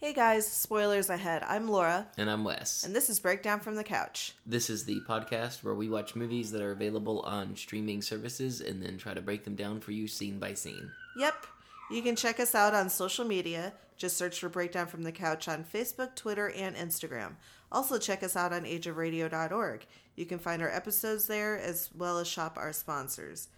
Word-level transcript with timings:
Hey 0.00 0.14
guys, 0.14 0.50
spoilers 0.50 1.10
ahead. 1.10 1.42
I'm 1.46 1.68
Laura, 1.68 2.08
And 2.16 2.30
I'm 2.30 2.42
Wes. 2.42 2.84
and 2.84 2.96
this 2.96 3.10
is 3.10 3.20
Breakdown 3.20 3.60
from 3.60 3.74
the 3.74 3.84
Couch. 3.84 4.34
This 4.46 4.70
is 4.70 4.84
the 4.86 5.00
podcast 5.06 5.62
where 5.62 5.74
we 5.74 5.90
watch 5.90 6.16
movies 6.16 6.50
that 6.52 6.62
are 6.62 6.72
available 6.72 7.20
on 7.20 7.54
streaming 7.54 8.00
services 8.00 8.62
and 8.62 8.82
then 8.82 8.96
try 8.96 9.12
to 9.12 9.20
break 9.20 9.44
them 9.44 9.56
down 9.56 9.78
for 9.80 9.92
you 9.92 10.08
scene 10.08 10.38
by 10.38 10.54
scene. 10.54 10.90
Yep, 11.18 11.46
you 11.90 12.00
can 12.02 12.16
check 12.16 12.40
us 12.40 12.54
out 12.54 12.72
on 12.72 12.88
social 12.88 13.26
media. 13.26 13.74
Just 13.98 14.16
search 14.16 14.40
for 14.40 14.48
Breakdown 14.48 14.86
from 14.86 15.02
the 15.02 15.12
Couch 15.12 15.48
on 15.48 15.64
Facebook, 15.64 16.14
Twitter, 16.16 16.48
and 16.48 16.74
Instagram. 16.76 17.34
Also, 17.70 17.98
check 17.98 18.22
us 18.22 18.36
out 18.36 18.54
on 18.54 18.64
ageofradio.org. 18.64 19.84
You 20.16 20.24
can 20.24 20.38
find 20.38 20.62
our 20.62 20.70
episodes 20.70 21.26
there 21.26 21.58
as 21.58 21.90
well 21.94 22.18
as 22.18 22.26
shop 22.26 22.56
our 22.56 22.72
sponsors. 22.72 23.48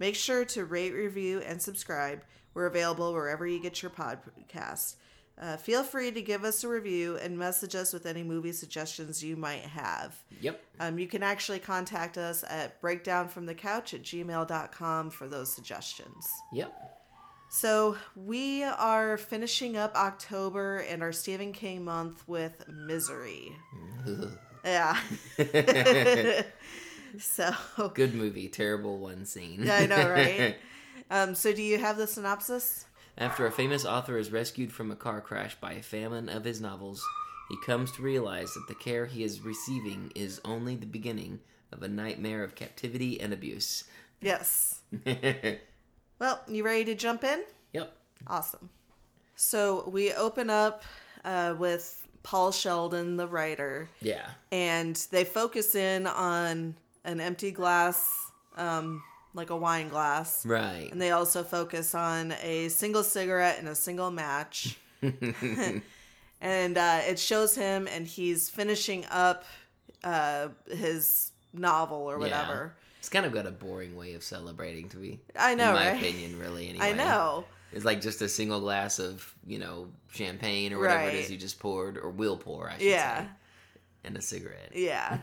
Make 0.00 0.16
sure 0.16 0.44
to 0.46 0.64
rate, 0.64 0.94
review, 0.94 1.38
and 1.46 1.62
subscribe. 1.62 2.24
We're 2.54 2.66
available 2.66 3.12
wherever 3.12 3.46
you 3.46 3.60
get 3.60 3.82
your 3.82 3.92
podcast. 3.92 4.96
Uh, 5.40 5.56
feel 5.56 5.82
free 5.82 6.12
to 6.12 6.22
give 6.22 6.44
us 6.44 6.62
a 6.62 6.68
review 6.68 7.16
and 7.16 7.38
message 7.38 7.74
us 7.74 7.92
with 7.92 8.06
any 8.06 8.22
movie 8.22 8.52
suggestions 8.52 9.24
you 9.24 9.36
might 9.36 9.62
have. 9.62 10.14
Yep. 10.40 10.62
Um, 10.78 10.98
you 10.98 11.08
can 11.08 11.22
actually 11.22 11.58
contact 11.58 12.18
us 12.18 12.44
at 12.48 12.80
breakdownfromthecouch 12.82 13.94
at 13.94 14.02
gmail.com 14.02 15.10
for 15.10 15.26
those 15.26 15.52
suggestions. 15.52 16.28
Yep. 16.52 16.72
So 17.50 17.96
we 18.14 18.62
are 18.62 19.16
finishing 19.16 19.76
up 19.76 19.94
October 19.94 20.78
and 20.78 21.02
our 21.02 21.12
Stephen 21.12 21.52
King 21.52 21.84
month 21.84 22.26
with 22.26 22.66
Misery. 22.68 23.52
Yeah. 24.64 24.96
so 27.18 27.52
Good 27.94 28.14
movie, 28.14 28.48
terrible 28.48 28.98
one 28.98 29.24
scene. 29.24 29.68
I 29.68 29.86
know, 29.86 30.08
right? 30.08 30.56
Um, 31.10 31.34
so 31.34 31.52
do 31.52 31.62
you 31.62 31.76
have 31.78 31.98
the 31.98 32.06
synopsis? 32.06 32.86
After 33.18 33.46
a 33.46 33.52
famous 33.52 33.84
author 33.84 34.16
is 34.18 34.32
rescued 34.32 34.72
from 34.72 34.90
a 34.90 34.96
car 34.96 35.20
crash 35.20 35.54
by 35.60 35.72
a 35.72 35.82
famine 35.82 36.28
of 36.28 36.44
his 36.44 36.60
novels, 36.60 37.04
he 37.50 37.56
comes 37.64 37.92
to 37.92 38.02
realize 38.02 38.52
that 38.54 38.66
the 38.68 38.74
care 38.74 39.06
he 39.06 39.22
is 39.22 39.42
receiving 39.42 40.10
is 40.14 40.40
only 40.44 40.74
the 40.76 40.86
beginning 40.86 41.40
of 41.72 41.82
a 41.82 41.88
nightmare 41.88 42.42
of 42.42 42.54
captivity 42.54 43.20
and 43.20 43.32
abuse. 43.32 43.84
Yes. 44.20 44.80
Well, 46.18 46.40
you 46.46 46.62
ready 46.64 46.84
to 46.84 46.94
jump 46.94 47.24
in? 47.24 47.42
yep. 47.72 47.96
Awesome. 48.28 48.70
So 49.34 49.88
we 49.88 50.12
open 50.12 50.50
up 50.50 50.84
uh, 51.24 51.56
with 51.58 52.06
Paul 52.22 52.52
Sheldon, 52.52 53.16
the 53.16 53.26
writer, 53.26 53.88
Yeah. 54.00 54.28
and 54.52 54.94
they 55.10 55.24
focus 55.24 55.74
in 55.74 56.06
on 56.06 56.76
an 57.04 57.20
empty 57.20 57.50
glass, 57.50 58.30
um, 58.56 59.02
like 59.34 59.50
a 59.50 59.56
wine 59.56 59.88
glass. 59.88 60.44
Right. 60.44 60.88
And 60.92 61.00
they 61.00 61.10
also 61.10 61.42
focus 61.42 61.94
on 61.94 62.32
a 62.42 62.68
single 62.68 63.02
cigarette 63.04 63.58
and 63.58 63.68
a 63.68 63.74
single 63.74 64.10
match. 64.10 64.76
and 66.40 66.78
uh, 66.78 67.00
it 67.06 67.18
shows 67.18 67.54
him, 67.54 67.88
and 67.88 68.06
he's 68.06 68.48
finishing 68.48 69.04
up 69.10 69.44
uh, 70.04 70.48
his 70.70 71.30
novel 71.52 71.98
or 72.10 72.18
whatever. 72.18 72.74
It's 72.98 73.08
kind 73.08 73.26
of 73.26 73.32
got 73.32 73.46
a 73.46 73.50
boring 73.50 73.96
way 73.96 74.14
of 74.14 74.22
celebrating 74.22 74.88
to 74.90 74.96
be. 74.96 75.20
I 75.36 75.54
know, 75.54 75.68
in 75.70 75.74
my 75.74 75.90
right? 75.90 75.96
opinion, 76.00 76.38
really. 76.38 76.68
Anyway, 76.70 76.86
I 76.86 76.92
know. 76.92 77.44
It's 77.72 77.84
like 77.84 78.00
just 78.00 78.20
a 78.22 78.28
single 78.28 78.60
glass 78.60 78.98
of 78.98 79.34
you 79.46 79.58
know 79.58 79.88
champagne 80.12 80.72
or 80.72 80.78
whatever 80.78 81.02
it 81.02 81.06
Right. 81.06 81.14
is 81.14 81.30
you 81.30 81.38
just 81.38 81.58
poured 81.58 81.96
or 81.98 82.10
will 82.10 82.36
pour, 82.36 82.68
I 82.68 82.74
should 82.74 82.82
Yeah. 82.86 83.22
say, 83.22 83.28
and 84.04 84.16
a 84.16 84.20
cigarette. 84.22 84.72
Yeah. 84.74 85.18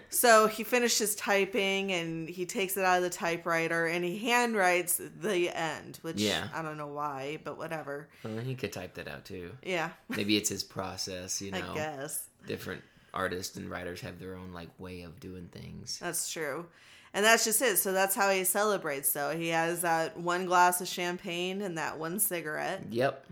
So 0.10 0.46
he 0.46 0.64
finishes 0.64 1.14
typing 1.14 1.92
and 1.92 2.28
he 2.28 2.46
takes 2.46 2.76
it 2.76 2.84
out 2.84 2.96
of 2.98 3.02
the 3.02 3.10
typewriter 3.10 3.86
and 3.86 4.04
he 4.04 4.24
handwrites 4.24 4.96
the 5.20 5.50
end, 5.50 5.98
which 6.02 6.16
Yeah. 6.20 6.48
I 6.54 6.62
don't 6.62 6.78
know 6.78 6.86
why, 6.86 7.38
but 7.44 7.58
whatever. 7.58 8.08
well, 8.24 8.38
he 8.38 8.54
could 8.54 8.72
type 8.72 8.94
that 8.94 9.08
out 9.08 9.24
too. 9.26 9.52
Yeah, 9.62 9.90
Maybe 10.08 10.36
it's 10.36 10.48
his 10.48 10.64
process. 10.64 11.42
You 11.42 11.50
know. 11.52 11.72
I 11.72 11.74
guess. 11.74 12.26
different 12.46 12.82
artists 13.12 13.56
and 13.56 13.70
writers 13.70 14.00
have 14.00 14.18
their 14.18 14.34
own 14.36 14.52
like 14.52 14.68
way 14.78 15.02
of 15.02 15.20
doing 15.20 15.48
things. 15.52 15.98
That's 15.98 16.30
true. 16.32 16.66
And 17.14 17.24
that's 17.24 17.44
just 17.44 17.62
it. 17.62 17.78
So 17.78 17.92
that's 17.92 18.14
how 18.14 18.30
he 18.30 18.44
celebrates, 18.44 19.12
though. 19.12 19.34
He 19.36 19.48
has 19.48 19.80
that 19.82 20.18
one 20.18 20.44
glass 20.44 20.80
of 20.82 20.88
champagne 20.88 21.62
and 21.62 21.78
that 21.78 21.98
one 21.98 22.18
cigarette. 22.18 22.82
Yep. 22.90 23.24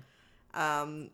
Um, 0.54 1.10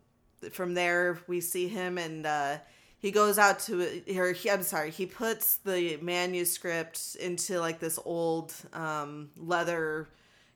from 0.52 0.74
there, 0.74 1.18
we 1.26 1.40
see 1.40 1.66
him 1.66 1.98
and 1.98 2.24
uh, 2.26 2.58
he 3.00 3.10
goes 3.10 3.38
out 3.38 3.58
to, 3.60 4.02
or 4.16 4.32
he, 4.32 4.50
I'm 4.50 4.62
sorry, 4.62 4.90
he 4.90 5.06
puts 5.06 5.56
the 5.56 5.98
manuscript 6.02 7.16
into 7.18 7.58
like 7.58 7.80
this 7.80 7.98
old 8.04 8.54
um, 8.72 9.30
leather 9.36 10.08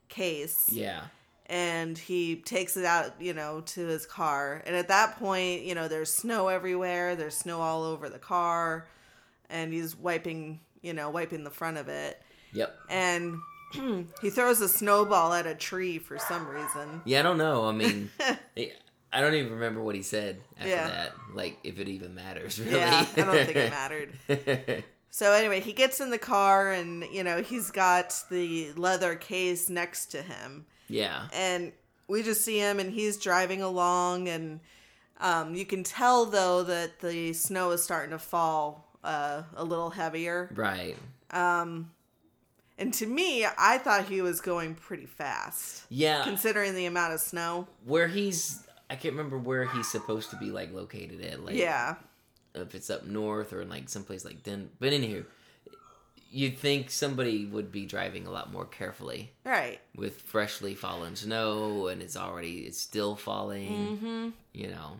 case. 0.09 0.67
Yeah. 0.71 1.05
and 1.47 1.97
he 1.99 2.37
takes 2.37 2.77
it 2.77 2.85
out, 2.85 3.21
you 3.21 3.35
know, 3.35 3.63
to 3.63 3.87
his 3.87 4.07
car. 4.07 4.63
And 4.67 4.77
at 4.77 4.89
that 4.89 5.19
point, 5.19 5.63
you 5.63 5.75
know, 5.75 5.89
there's 5.89 6.13
snow 6.13 6.49
everywhere. 6.49 7.17
There's 7.17 7.37
snow 7.37 7.61
all 7.61 7.83
over 7.83 8.09
the 8.09 8.19
car, 8.19 8.89
and 9.51 9.73
he's 9.73 9.97
wiping, 9.97 10.61
you 10.83 10.93
know, 10.93 11.11
wiping 11.11 11.45
the 11.45 11.51
front 11.51 11.79
of 11.79 11.89
it. 11.89 12.21
Yep. 12.53 12.75
And 12.89 13.39
he 14.23 14.31
throws 14.31 14.61
a 14.61 14.69
snowball 14.69 15.33
at 15.33 15.47
a 15.47 15.55
tree 15.55 15.99
for 15.99 16.19
some 16.19 16.47
reason. 16.47 17.03
Yeah, 17.05 17.21
I 17.21 17.23
don't 17.23 17.39
know. 17.39 17.65
I 17.67 17.73
mean, 17.73 18.11
I 19.15 19.21
don't 19.21 19.35
even 19.35 19.53
remember 19.53 19.81
what 19.83 19.95
he 19.95 20.03
said 20.03 20.41
after 20.59 20.69
Yeah. 20.69 20.89
that. 20.89 21.13
Like, 21.35 21.59
if 21.65 21.79
it 21.79 21.89
even 21.89 22.15
matters, 22.15 22.59
really. 22.61 22.73
Yeah, 22.79 23.07
I 23.17 23.21
don't 23.21 23.45
think 23.47 23.57
it 23.57 23.71
mattered. 23.71 24.85
So 25.11 25.31
anyway, 25.31 25.61
he 25.61 25.73
gets 25.73 26.01
in 26.01 26.11
the 26.11 26.19
car, 26.19 26.73
and 26.73 27.05
you 27.13 27.23
know, 27.23 27.41
he's 27.41 27.71
got 27.71 28.21
the 28.33 28.73
leather 28.73 29.15
case 29.15 29.71
next 29.71 30.07
to 30.07 30.21
him. 30.23 30.67
yeah. 30.89 31.29
and 31.33 31.71
we 32.09 32.25
just 32.25 32.45
see 32.45 32.59
him 32.59 32.81
and 32.81 32.91
he's 32.93 33.17
driving 33.17 33.63
along 33.63 34.29
and 34.29 34.59
um, 35.21 35.55
you 35.55 35.65
can 35.65 35.85
tell 35.85 36.27
though 36.27 36.63
that 36.65 36.99
the 37.01 37.33
snow 37.33 37.71
is 37.71 37.83
starting 37.83 38.11
to 38.11 38.19
fall 38.19 38.91
uh, 39.05 39.43
a 39.57 39.65
little 39.65 39.89
heavier 39.91 40.51
Right. 40.55 40.97
Um, 41.31 41.93
and 42.77 42.93
to 42.95 43.07
me 43.07 43.47
i 43.57 43.79
thought 43.79 44.05
he 44.05 44.21
was 44.21 44.41
going 44.43 44.75
pretty 44.75 45.07
fast 45.07 45.85
Yeah. 45.89 46.25
considering 46.25 46.75
the 46.75 46.85
amount 46.87 47.15
of 47.15 47.21
snow 47.21 47.69
where 47.87 48.09
he's 48.09 48.63
I 48.91 48.97
can't 48.97 49.15
remember 49.15 49.39
where 49.39 49.65
he's 49.67 49.89
supposed 49.89 50.31
to 50.31 50.37
be 50.37 50.47
like 50.47 50.73
located 50.73 51.21
at. 51.23 51.45
Like 51.45 51.57
yeah 51.57 51.97
if 52.55 52.75
it's 52.75 52.91
up 52.91 53.05
north 53.05 53.53
or 53.53 53.63
in 53.63 53.69
like 53.69 53.89
someplace 53.89 54.25
like 54.25 54.43
Den 54.43 54.71
but 54.79 54.93
anywho 54.93 55.25
you'd 56.31 56.59
think 56.59 56.91
somebody 56.91 57.47
would 57.47 57.71
be 57.71 57.87
driving 57.87 58.27
a 58.27 58.31
lot 58.31 58.53
more 58.53 58.65
carefully 58.65 59.33
right 59.45 59.81
with 59.97 60.21
freshly 60.23 60.75
fallen 60.75 61.17
snow 61.17 61.89
and 61.89 62.03
it's 62.03 62.17
already 62.17 62.61
it's 62.61 62.81
still 62.81 63.17
falling 63.17 63.71
mm-hmm. 63.71 64.29
you 64.53 64.69
know 64.69 64.99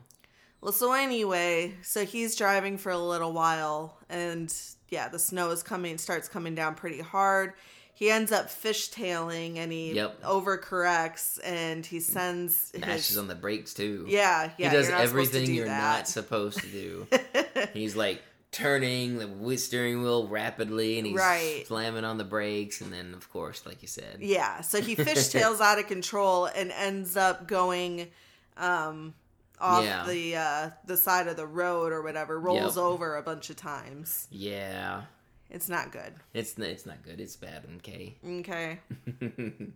well 0.61 0.73
so 0.73 0.93
anyway 0.93 1.75
so 1.83 2.05
he's 2.05 2.37
driving 2.37 2.77
for 2.79 2.91
a 2.91 2.99
little 2.99 3.33
while 3.33 3.99
and 4.09 4.55
yeah 4.91 5.09
the 5.09 5.19
snow 5.19 5.51
is 5.51 5.63
coming 5.63 5.99
starts 5.99 6.29
coming 6.29 6.55
down 6.55 6.75
pretty 6.75 7.01
hard 7.01 7.53
he 7.95 8.11
ends 8.11 8.33
up 8.33 8.47
fishtailing 8.49 9.57
and 9.57 9.71
he 9.73 9.93
Yep. 9.93 10.23
overcorrects 10.23 11.39
and 11.45 11.85
he 11.87 12.01
sends 12.01 12.73
mashes 12.79 13.09
his 13.09 13.19
on 13.19 13.29
the 13.29 13.35
brakes 13.35 13.75
too 13.75 14.05
yeah 14.09 14.51
yeah 14.59 14.71
he 14.71 14.77
does 14.77 14.89
you're 14.89 14.99
not 14.99 15.09
supposed 15.09 15.33
to 15.33 15.39
everything 15.39 15.47
do 15.47 15.53
you're 15.55 15.67
that. 15.67 15.97
not 15.99 16.09
supposed 16.09 16.59
to 16.61 16.67
do 16.67 17.07
he's 17.73 17.95
like 17.97 18.23
turning 18.51 19.19
the 19.19 19.57
steering 19.59 20.03
wheel 20.03 20.29
rapidly 20.29 20.99
and 20.99 21.07
he's 21.09 21.17
Right. 21.17 21.65
slamming 21.67 22.05
on 22.05 22.19
the 22.19 22.25
brakes 22.25 22.81
and 22.81 22.93
then 22.93 23.13
of 23.15 23.29
course 23.33 23.65
like 23.67 23.83
you 23.83 23.89
said 23.89 24.19
Yeah, 24.21 24.61
so 24.61 24.81
he 24.81 24.95
fishtails 24.95 25.61
out 25.61 25.79
of 25.81 25.87
control 25.89 26.47
and 26.47 26.71
ends 26.73 27.17
up 27.17 27.49
going 27.49 28.09
um 28.57 29.15
off 29.61 29.85
Yeah. 29.85 30.05
the 30.07 30.37
uh 30.37 30.71
the 30.87 30.97
side 30.97 31.27
of 31.27 31.37
the 31.37 31.47
road 31.47 31.93
or 31.93 32.03
whatever, 32.03 32.39
rolls 32.39 32.77
Yep. 32.77 32.85
over 32.85 33.17
a 33.17 33.23
bunch 33.23 33.51
of 33.51 33.57
times. 33.57 34.29
yeah 34.31 35.03
It's 35.51 35.69
not 35.69 35.93
good. 35.93 36.15
it's 36.33 36.59
it's 36.59 36.87
not 36.87 37.03
good 37.05 37.21
it's 37.21 37.37
bad 37.37 37.65
okay 37.79 38.15
Okay. 38.41 38.81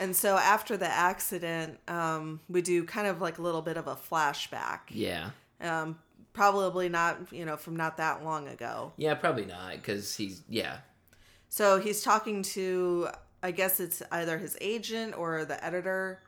And 0.00 0.14
so 0.14 0.36
after 0.36 0.76
the 0.76 0.86
accident, 0.86 1.78
um 1.88 2.40
we 2.48 2.62
do 2.62 2.84
kind 2.84 3.06
of 3.08 3.20
like 3.20 3.38
a 3.38 3.42
little 3.42 3.62
bit 3.62 3.76
of 3.76 3.86
a 3.88 3.96
flashback. 3.96 4.80
yeah 4.90 5.30
Um 5.60 5.98
probably 6.32 6.88
not, 6.88 7.32
you 7.32 7.44
know, 7.44 7.56
from 7.56 7.74
not 7.74 7.96
that 7.96 8.24
long 8.24 8.46
ago. 8.46 8.92
Yeah, 8.96 9.14
probably 9.14 9.44
not 9.46 9.72
because 9.72 10.14
he's 10.14 10.42
yeah, 10.48 10.78
So 11.48 11.80
he's 11.80 12.02
talking 12.02 12.42
to 12.54 13.08
I 13.42 13.50
guess 13.50 13.80
it's 13.80 14.02
either 14.12 14.38
his 14.38 14.56
agent 14.60 15.16
or 15.16 15.44
the 15.44 15.62
editor. 15.64 16.20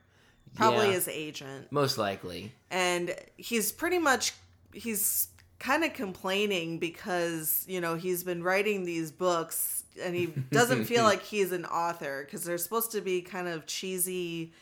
Probably 0.54 0.88
Yeah. 0.88 0.94
his 0.94 1.06
agent. 1.08 1.70
most 1.70 1.96
likely. 1.96 2.52
and 2.72 3.14
he's 3.36 3.70
pretty 3.70 3.98
much 4.00 4.32
he's 4.72 5.28
kind 5.60 5.84
of 5.84 5.92
complaining 5.92 6.78
because 6.78 7.64
you 7.68 7.80
know 7.80 7.94
he's 7.94 8.24
been 8.24 8.42
writing 8.42 8.84
these 8.84 9.12
books 9.12 9.84
and 10.02 10.16
he 10.16 10.26
doesn't 10.50 10.86
feel 10.86 11.04
like 11.12 11.22
he's 11.22 11.52
an 11.52 11.64
author 11.66 12.24
because 12.24 12.42
they're 12.42 12.58
supposed 12.58 12.90
to 12.92 13.00
be 13.00 13.20
kind 13.22 13.46
of 13.46 13.66
cheesy 13.66 14.52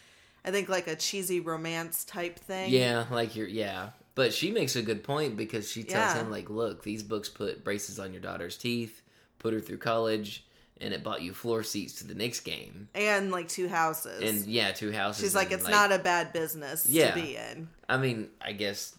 i 0.44 0.50
think 0.50 0.68
like 0.68 0.86
a 0.88 0.96
cheesy 0.96 1.40
romance 1.40 2.04
type 2.04 2.38
thing 2.38 2.70
Yeah, 2.70 3.06
like 3.10 3.34
you're 3.36 3.48
yeah. 3.48 3.90
But 4.14 4.34
she 4.34 4.50
makes 4.50 4.74
a 4.74 4.82
good 4.82 5.04
point 5.04 5.36
because 5.36 5.70
she 5.70 5.84
tells 5.84 6.12
Yeah. 6.16 6.22
him 6.22 6.30
like, 6.32 6.50
look, 6.50 6.82
these 6.82 7.04
books 7.04 7.28
put 7.28 7.62
braces 7.62 8.00
on 8.00 8.12
your 8.12 8.20
daughter's 8.20 8.56
teeth, 8.56 9.00
put 9.38 9.54
her 9.54 9.60
through 9.60 9.78
college, 9.78 10.44
and 10.80 10.92
it 10.92 11.04
bought 11.04 11.22
you 11.22 11.32
floor 11.32 11.62
seats 11.62 11.92
to 12.00 12.04
the 12.04 12.14
Knicks 12.16 12.40
game. 12.40 12.88
and 12.96 13.30
like 13.30 13.46
two 13.48 13.68
houses. 13.68 14.20
And 14.28 14.44
yeah, 14.46 14.72
two 14.72 14.90
houses. 14.90 15.22
she's 15.22 15.36
like, 15.36 15.52
it's 15.52 15.68
not 15.68 15.92
a 15.92 16.00
bad 16.00 16.32
business 16.32 16.84
Yeah. 16.84 17.12
to 17.12 17.20
be 17.22 17.36
in. 17.36 17.68
I 17.88 17.96
mean, 17.96 18.28
I 18.42 18.50
guess 18.54 18.96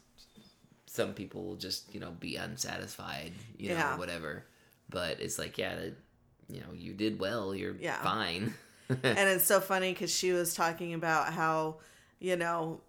some 1.00 1.14
people 1.14 1.44
will 1.46 1.56
just 1.56 1.94
you 1.94 2.00
know 2.02 2.12
be 2.20 2.36
unsatisfied, 2.36 3.32
you 3.58 3.70
know, 3.70 3.76
Yeah. 3.76 3.96
or 3.96 3.98
whatever. 3.98 4.44
But 4.90 5.20
it's 5.22 5.38
like, 5.40 5.58
yeah, 5.58 5.76
that, 5.76 5.94
you 6.50 6.60
know, 6.62 6.74
you 6.76 6.94
did 6.94 7.20
well. 7.20 7.54
You're 7.56 7.76
Yeah. 7.80 8.02
fine. 8.02 8.54
and 8.90 9.30
it's 9.30 9.46
so 9.46 9.60
funny 9.62 9.94
because 9.94 10.12
she 10.14 10.32
was 10.32 10.54
talking 10.56 10.94
about 10.94 11.32
how 11.34 11.78
you 12.20 12.36
know 12.36 12.82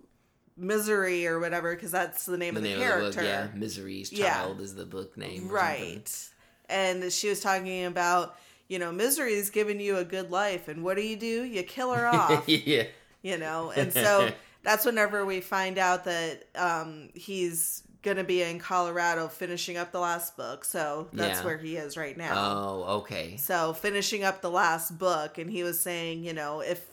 misery 0.56 1.26
or 1.26 1.38
whatever 1.38 1.74
because 1.74 1.90
that's 1.92 2.26
the 2.26 2.36
name 2.36 2.54
the 2.54 2.58
of 2.60 2.64
the 2.64 2.68
name 2.70 2.78
character 2.78 3.06
of 3.06 3.14
the 3.14 3.20
book, 3.20 3.28
yeah, 3.28 3.48
Misery's 3.54 4.12
Yeah. 4.12 4.34
Child 4.34 4.60
is 4.60 4.74
the 4.74 4.84
book 4.86 5.16
name, 5.16 5.48
right 5.48 6.28
and 6.68 7.12
she 7.12 7.28
was 7.28 7.40
talking 7.40 7.84
about 7.84 8.36
you 8.68 8.78
know 8.78 8.92
misery 8.92 9.34
is 9.34 9.50
giving 9.50 9.80
you 9.80 9.96
a 9.96 10.04
good 10.04 10.30
life 10.30 10.68
and 10.68 10.82
what 10.84 10.96
do 10.96 11.02
you 11.02 11.16
do 11.16 11.44
you 11.44 11.62
kill 11.62 11.92
her 11.92 12.06
off 12.20 12.48
yeah, 12.48 12.84
you 13.22 13.36
know 13.38 13.70
and 13.70 13.92
so 13.92 14.30
that's 14.62 14.84
whenever 14.84 15.24
we 15.26 15.40
find 15.40 15.78
out 15.78 16.04
that 16.04 16.44
um 16.56 17.08
he's 17.14 17.82
gonna 18.02 18.25
be 18.25 18.43
in 18.43 18.58
colorado 18.58 19.29
finishing 19.29 19.76
up 19.76 19.93
the 19.93 20.00
last 20.00 20.37
book 20.37 20.64
so 20.64 21.08
that's 21.12 21.41
Yeah. 21.41 21.44
where 21.44 21.58
he 21.58 21.76
is 21.76 21.97
right 21.97 22.17
now 22.17 22.35
Oh, 22.37 22.82
okay. 23.00 23.37
So 23.37 23.73
finishing 23.73 24.25
up 24.25 24.41
the 24.41 24.50
last 24.50 24.99
book, 24.99 25.37
and 25.38 25.50
he 25.50 25.62
was 25.62 25.81
saying, 25.81 26.25
you 26.25 26.32
know, 26.32 26.61
if 26.61 26.85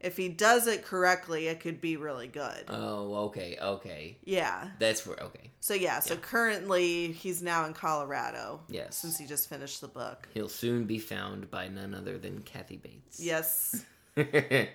if 0.00 0.16
he 0.16 0.28
does 0.28 0.66
it 0.66 0.84
correctly, 0.84 1.46
it 1.48 1.58
could 1.60 1.80
be 1.80 1.96
really 1.96 2.28
good. 2.28 2.64
Oh, 2.68 3.14
okay, 3.26 3.56
okay. 3.60 4.18
yeah. 4.24 4.68
That's 4.78 5.06
where. 5.06 5.16
Okay, 5.22 5.50
So 5.60 5.72
yeah. 5.74 6.00
So 6.00 6.14
Yeah. 6.14 6.20
currently 6.20 7.12
he's 7.12 7.42
now 7.42 7.64
in 7.64 7.72
Colorado. 7.72 8.60
Yes. 8.68 8.98
Since 8.98 9.18
he 9.18 9.26
just 9.26 9.48
finished 9.48 9.80
the 9.80 9.88
book. 9.88 10.28
he'll 10.34 10.48
soon 10.50 10.84
be 10.84 10.98
found 10.98 11.50
by 11.50 11.68
none 11.68 11.94
other 11.94 12.18
than 12.18 12.42
Kathy 12.42 12.76
Bates. 12.76 13.18
Yes. 13.20 13.84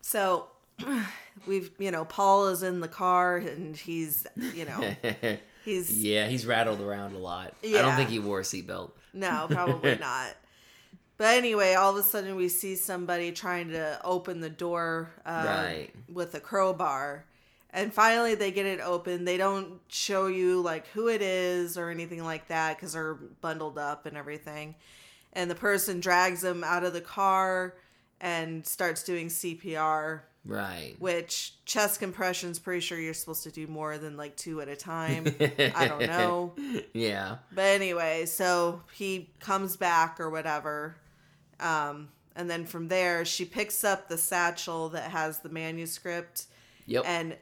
So 0.00 0.48
we've 1.46 1.70
you 1.78 1.90
know 1.90 2.04
Paul 2.04 2.48
is 2.48 2.62
in 2.62 2.80
the 2.80 2.88
car 2.88 3.36
and 3.36 3.76
he's 3.76 4.26
you 4.54 4.64
know 4.64 4.94
he's 5.64 5.90
yeah, 6.02 6.26
he's 6.28 6.46
rattled 6.46 6.80
around 6.80 7.14
a 7.14 7.18
lot. 7.18 7.54
I 7.64 7.72
don't 7.72 7.96
think 7.96 8.10
he 8.10 8.18
wore 8.18 8.40
a 8.40 8.44
seatbelt. 8.44 8.92
No, 9.12 9.46
probably 9.50 9.96
not. 10.00 10.36
But 11.16 11.36
anyway, 11.36 11.74
all 11.74 11.90
of 11.90 11.96
a 11.96 12.02
sudden 12.02 12.36
we 12.36 12.48
see 12.48 12.76
somebody 12.76 13.32
trying 13.32 13.70
to 13.70 14.00
open 14.04 14.40
the 14.40 14.50
door 14.50 15.10
uh, 15.26 15.44
Right. 15.46 15.90
with 16.12 16.34
a 16.34 16.40
crowbar. 16.40 17.24
And 17.70 17.92
finally 17.92 18.34
they 18.36 18.50
get 18.52 18.66
it 18.66 18.80
open. 18.80 19.24
They 19.24 19.36
don't 19.36 19.80
show 19.88 20.26
you 20.28 20.60
like 20.62 20.86
who 20.88 21.08
it 21.08 21.20
is 21.20 21.76
or 21.76 21.90
anything 21.90 22.22
like 22.24 22.48
that 22.48 22.76
because 22.76 22.92
they're 22.92 23.14
bundled 23.14 23.78
up 23.78 24.06
and 24.06 24.16
everything. 24.16 24.76
And 25.32 25.50
the 25.50 25.54
person 25.56 25.98
drags 26.00 26.40
them 26.40 26.62
out 26.64 26.84
of 26.84 26.92
the 26.92 27.00
car 27.00 27.74
and 28.20 28.64
starts 28.64 29.02
doing 29.02 29.26
CPR, 29.28 30.20
Right. 30.48 30.96
which 30.98 31.52
chest 31.66 32.00
compressions, 32.00 32.58
pretty 32.58 32.80
sure 32.80 32.98
you're 32.98 33.12
supposed 33.14 33.42
to 33.44 33.50
do 33.50 33.66
more 33.66 33.98
than 33.98 34.16
like 34.16 34.34
two 34.36 34.60
at 34.62 34.68
a 34.68 34.76
time. 34.76 35.26
I 35.76 35.86
don't 35.86 36.00
know. 36.06 36.54
Yeah. 36.94 37.36
But 37.54 37.66
anyway, 37.66 38.24
so 38.26 38.82
he 38.94 39.30
comes 39.40 39.76
back 39.76 40.18
or 40.18 40.30
whatever. 40.30 40.96
Um, 41.60 42.08
and 42.34 42.48
then 42.48 42.64
from 42.64 42.88
there, 42.88 43.24
she 43.24 43.44
picks 43.44 43.84
up 43.84 44.08
the 44.08 44.16
satchel 44.18 44.88
that 44.90 45.10
has 45.10 45.40
the 45.40 45.48
manuscript. 45.50 46.46
Yep. 46.86 47.04
And 47.06 47.36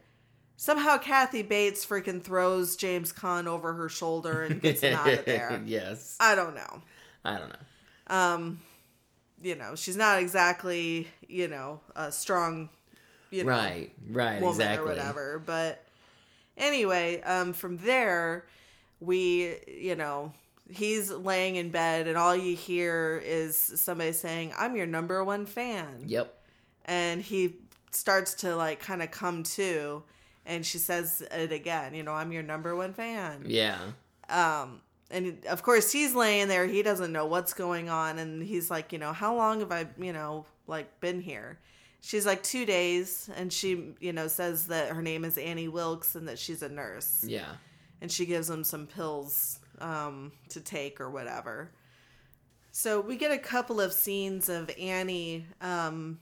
somehow 0.56 0.99
Kathy 0.99 1.43
Bates 1.43 1.87
freaking 1.87 2.23
throws 2.23 2.75
James 2.76 3.12
Caan 3.12 3.47
over 3.47 3.75
her 3.75 3.88
shoulder 3.88 4.43
and 4.43 4.61
gets 4.61 4.81
him 4.81 4.94
out 4.97 5.12
of 5.12 5.25
there. 5.26 5.62
yes. 5.64 6.17
I 6.19 6.35
don't 6.35 6.55
know. 6.56 6.82
I 7.25 7.38
don't 7.38 7.50
know. 7.50 8.14
Um, 8.17 8.61
you 9.43 9.55
know, 9.55 9.75
she's 9.76 9.97
not 9.97 10.19
exactly, 10.19 11.08
you 11.29 11.47
know, 11.49 11.81
a 11.94 12.11
strong, 12.11 12.70
you 13.31 13.44
know, 13.44 13.50
Right. 13.50 13.93
Right. 14.11 14.40
woman 14.40 14.61
exactly. 14.61 14.84
or 14.84 14.88
whatever. 14.96 15.43
But 15.44 15.84
anyway, 16.56 17.20
um, 17.23 17.52
from 17.52 17.78
there, 17.78 18.46
we, 19.00 19.56
you 19.67 19.94
know, 19.94 20.32
he's 20.70 21.11
laying 21.11 21.56
in 21.56 21.70
bed, 21.70 22.08
and 22.08 22.17
all 22.17 22.34
you 22.34 22.56
hear 22.56 23.23
is 23.25 23.56
somebody 23.56 24.12
saying, 24.12 24.52
"I'm 24.56 24.76
your 24.76 24.87
number 24.87 25.23
one 25.23 25.46
fan," 25.46 26.02
Yep. 26.06 26.34
and 26.87 27.20
he 27.23 27.56
starts 27.90 28.34
to 28.34 28.56
like 28.56 28.81
kind 28.81 29.02
of 29.02 29.11
come 29.11 29.43
to, 29.43 30.02
and 30.44 30.64
she 30.64 30.79
says 30.79 31.22
it 31.31 31.52
again, 31.52 31.94
you 31.94 32.02
know, 32.02 32.12
"I'm 32.12 32.32
your 32.32 32.43
number 32.43 32.75
one 32.75 32.94
fan." 32.94 33.44
Yeah. 33.46 33.79
Um, 34.29 34.81
and 35.08 35.44
of 35.46 35.62
course 35.62 35.93
he's 35.93 36.17
laying 36.17 36.49
there 36.49 36.67
he 36.67 36.82
doesn't 36.82 37.12
know 37.12 37.26
what's 37.26 37.55
going 37.55 37.88
on 37.88 38.19
and 38.19 38.43
he's 38.43 38.72
like 38.72 38.93
you 38.93 38.99
know 38.99 39.12
how 39.12 39.37
long 39.37 39.61
have 39.61 39.70
i 39.70 39.87
you 40.00 40.12
know 40.12 40.44
like 40.67 40.99
been 40.99 41.20
here 41.20 41.61
she's 42.00 42.25
like 42.26 42.43
two 42.43 42.64
days 42.66 43.28
and 43.37 43.52
she 43.52 43.94
you 44.00 44.12
know 44.12 44.28
says 44.28 44.66
that 44.69 44.90
her 44.90 45.02
name 45.02 45.25
is 45.25 45.37
annie 45.38 45.69
wilkes 45.69 46.14
and 46.14 46.28
that 46.28 46.38
she's 46.38 46.62
a 46.62 46.69
nurse 46.69 47.25
Yeah. 47.26 47.52
and 48.00 48.10
she 48.12 48.26
gives 48.26 48.48
him 48.48 48.64
some 48.64 48.87
pills 48.87 49.58
um, 49.81 50.32
to 50.50 50.60
take 50.60 51.00
or 51.00 51.10
whatever 51.10 51.70
so 52.72 53.00
we 53.00 53.16
get 53.16 53.31
a 53.32 53.38
couple 53.38 53.81
of 53.81 53.93
scenes 53.93 54.48
of 54.48 54.70
annie 54.78 55.46
um, 55.60 56.19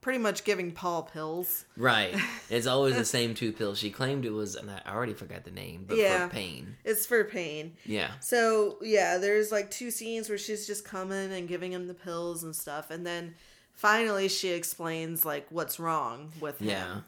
pretty 0.00 0.18
much 0.18 0.44
giving 0.44 0.72
paul 0.72 1.02
pills 1.04 1.64
Right. 1.76 2.14
It's 2.50 2.66
always 2.66 2.96
the 2.96 3.04
same 3.06 3.32
two 3.34 3.50
pills. 3.52 3.78
She 3.78 3.88
claimed 3.90 4.26
it 4.26 4.30
was, 4.30 4.56
and 4.56 4.70
I 4.70 4.82
already 4.86 5.14
forgot 5.14 5.44
the 5.44 5.50
name, 5.50 5.86
but 5.88 5.96
Yeah. 5.96 6.28
for 6.28 6.34
pain. 6.34 6.76
it's 6.84 7.06
for 7.06 7.24
pain 7.24 7.76
Yeah. 7.86 8.10
So 8.20 8.76
yeah, 8.82 9.16
there's 9.16 9.50
like 9.50 9.70
two 9.70 9.90
scenes 9.90 10.28
where 10.28 10.36
she's 10.36 10.66
just 10.66 10.84
coming 10.84 11.32
and 11.32 11.48
giving 11.48 11.72
him 11.72 11.86
the 11.86 11.94
pills 11.94 12.42
and 12.44 12.54
stuff, 12.54 12.90
and 12.90 13.06
then 13.06 13.34
finally 13.74 14.28
she 14.28 14.50
explains 14.50 15.24
like 15.24 15.46
what's 15.50 15.78
wrong 15.80 16.32
with 16.40 16.58
him. 16.58 16.68
Yeah. 16.68 17.00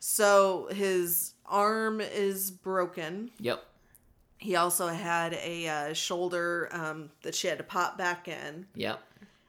So 0.00 0.68
his 0.72 1.34
arm 1.46 2.00
is 2.00 2.50
broken. 2.50 3.30
Yep. 3.38 3.62
He 4.38 4.56
also 4.56 4.88
had 4.88 5.34
a 5.34 5.68
uh, 5.68 5.92
shoulder 5.92 6.68
um, 6.72 7.10
that 7.22 7.34
she 7.34 7.46
had 7.46 7.58
to 7.58 7.64
pop 7.64 7.96
back 7.96 8.26
in, 8.26 8.66
Yep. 8.74 9.00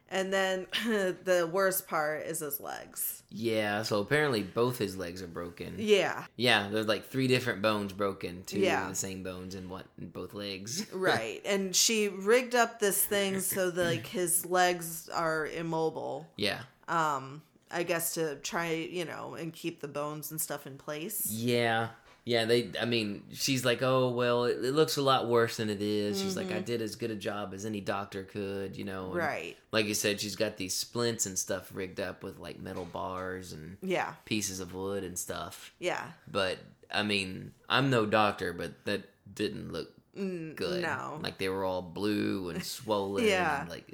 And 0.10 0.32
then 0.34 0.68
the 0.86 1.50
worst 1.52 1.88
part 1.88 2.24
is 2.24 2.40
his 2.40 2.60
legs. 2.60 3.24
Yeah. 3.30 3.82
So 3.84 4.00
apparently 4.00 4.44
both 4.44 4.78
his 4.78 4.96
legs 4.96 5.22
are 5.24 5.28
broken. 5.28 5.76
Yeah, 5.78 6.26
Yeah. 6.36 6.70
There's 6.70 6.88
like 6.88 7.08
three 7.08 7.28
different 7.28 7.62
bones 7.62 7.94
broken. 7.94 8.44
Two 8.46 8.60
Yeah. 8.60 8.88
the 8.90 8.96
same 8.96 9.24
bones 9.24 9.56
in 9.56 9.70
what 9.70 9.86
in 10.00 10.10
both 10.10 10.34
legs. 10.34 10.86
right. 10.94 11.42
and 11.46 11.76
she 11.76 12.10
rigged 12.10 12.54
up 12.56 12.80
this 12.80 13.04
thing 13.04 13.40
so 13.40 13.72
that 13.72 13.84
like 13.96 14.08
his 14.08 14.46
legs 14.46 15.10
are 15.10 15.48
immobile. 15.48 16.28
Yeah. 16.38 16.60
um 16.88 17.42
i 17.72 17.82
guess 17.82 18.14
to 18.14 18.36
try 18.36 18.72
you 18.74 19.04
know 19.04 19.34
and 19.34 19.52
keep 19.52 19.82
the 19.82 19.88
bones 19.88 20.30
and 20.30 20.40
stuff 20.40 20.68
in 20.68 20.78
place 20.78 21.26
Yeah. 21.32 21.88
Yeah, 22.26 22.46
they 22.46 22.72
I 22.80 22.86
mean, 22.86 23.24
she's 23.34 23.66
like, 23.66 23.82
"Oh, 23.82 24.10
well, 24.10 24.46
it, 24.46 24.64
it 24.64 24.74
looks 24.74 24.96
a 24.96 25.02
lot 25.02 25.28
worse 25.28 25.58
than 25.58 25.70
it 25.70 25.82
is." 25.82 26.22
She's 26.22 26.38
like, 26.38 26.52
"I 26.52 26.56
mm-hmm. 26.56 26.64
did 26.64 26.82
as 26.82 26.96
good 26.96 27.12
a 27.12 27.16
job 27.16 27.54
as 27.54 27.66
any 27.66 27.82
doctor 27.82 28.24
could, 28.24 28.78
you 28.78 28.86
know." 28.86 29.08
and 29.08 29.16
right 29.16 29.58
Like 29.72 29.88
you 29.88 29.94
said, 29.94 30.22
she's 30.22 30.38
got 30.38 30.56
these 30.56 30.74
splints 30.74 31.26
and 31.26 31.38
stuff 31.38 31.70
rigged 31.74 32.00
up 32.00 32.24
with 32.24 32.40
like 32.40 32.60
metal 32.60 32.86
bars 32.86 33.52
and 33.52 33.78
yeah 33.82 34.14
pieces 34.26 34.62
of 34.62 34.74
wood 34.74 35.04
and 35.04 35.20
stuff. 35.20 35.74
yeah 35.80 36.12
But 36.32 36.60
I 36.90 37.04
mean, 37.04 37.52
I'm 37.68 37.90
no 37.90 38.06
doctor, 38.06 38.54
but 38.54 38.86
that 38.86 39.04
didn't 39.34 39.74
look 39.74 39.93
good. 40.16 40.82
no 40.82 41.20
Like 41.24 41.38
they 41.40 41.50
were 41.50 41.64
all 41.64 41.82
blue 41.82 42.50
and 42.50 42.64
swollen 42.76 43.26
Yeah. 43.26 43.62
and 43.62 43.70
like 43.70 43.88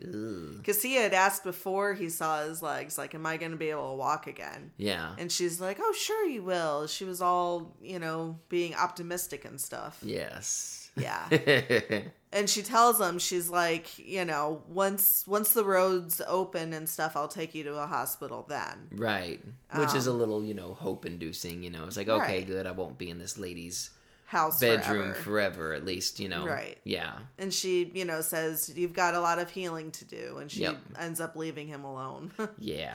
because 0.58 0.82
he 0.82 0.96
had 0.96 1.14
asked 1.14 1.44
before 1.44 1.94
he 1.94 2.10
saw 2.10 2.44
his 2.44 2.62
legs 2.62 2.98
like 2.98 3.16
am 3.16 3.26
i 3.26 3.38
going 3.38 3.52
to 3.52 3.58
be 3.58 3.70
able 3.70 3.92
to 3.92 3.96
walk 3.96 4.28
again 4.28 4.72
Yeah. 4.78 5.16
and 5.18 5.32
she's 5.32 5.62
like 5.62 5.78
oh 5.82 5.94
sure 5.94 6.26
you 6.26 6.44
will 6.44 6.88
she 6.88 7.06
was 7.06 7.22
all 7.22 7.76
you 7.82 8.00
know 8.00 8.38
being 8.50 8.76
optimistic 8.76 9.46
and 9.46 9.60
stuff 9.62 10.00
Yes. 10.04 10.92
yeah 10.98 11.30
and 12.34 12.50
she 12.50 12.62
tells 12.64 13.00
him 13.00 13.18
she's 13.20 13.50
like 13.50 13.98
you 13.98 14.26
know 14.26 14.62
once 14.68 15.24
once 15.28 15.54
the 15.54 15.64
roads 15.64 16.22
open 16.28 16.74
and 16.74 16.90
stuff 16.90 17.16
i'll 17.16 17.28
take 17.30 17.56
you 17.56 17.64
to 17.64 17.76
a 17.78 17.88
hospital 17.88 18.46
then 18.50 18.88
right. 18.92 19.40
Which 19.76 19.94
is 19.94 20.08
a 20.08 20.12
little, 20.14 20.44
you 20.44 20.56
know, 20.56 20.74
hope 20.74 21.06
inducing, 21.06 21.62
you 21.62 21.70
know. 21.70 21.86
It's 21.86 21.96
like, 21.96 22.10
okay, 22.10 22.24
Um, 22.24 22.28
Right. 22.40 22.48
good, 22.48 22.66
I 22.66 22.72
won't 22.72 22.98
be 22.98 23.12
in 23.12 23.20
this 23.20 23.38
lady's 23.38 23.92
house 24.30 24.60
bedroom 24.60 25.14
forever. 25.14 25.14
forever. 25.24 25.74
at 25.74 25.84
least, 25.86 26.20
you 26.20 26.30
know. 26.30 26.46
Right. 26.46 26.78
Yeah. 26.84 27.14
and 27.40 27.52
she 27.52 27.92
you 27.96 28.06
know 28.06 28.22
says 28.22 28.72
you've 28.76 28.94
got 28.94 29.16
a 29.16 29.20
lot 29.20 29.40
of 29.40 29.50
healing 29.50 29.90
to 29.92 30.06
do 30.06 30.38
and 30.38 30.52
she 30.52 30.62
Yep. 30.62 30.78
ends 31.00 31.20
up 31.20 31.36
leaving 31.36 31.68
him 31.68 31.84
alone 31.84 32.32
Yeah. 32.60 32.94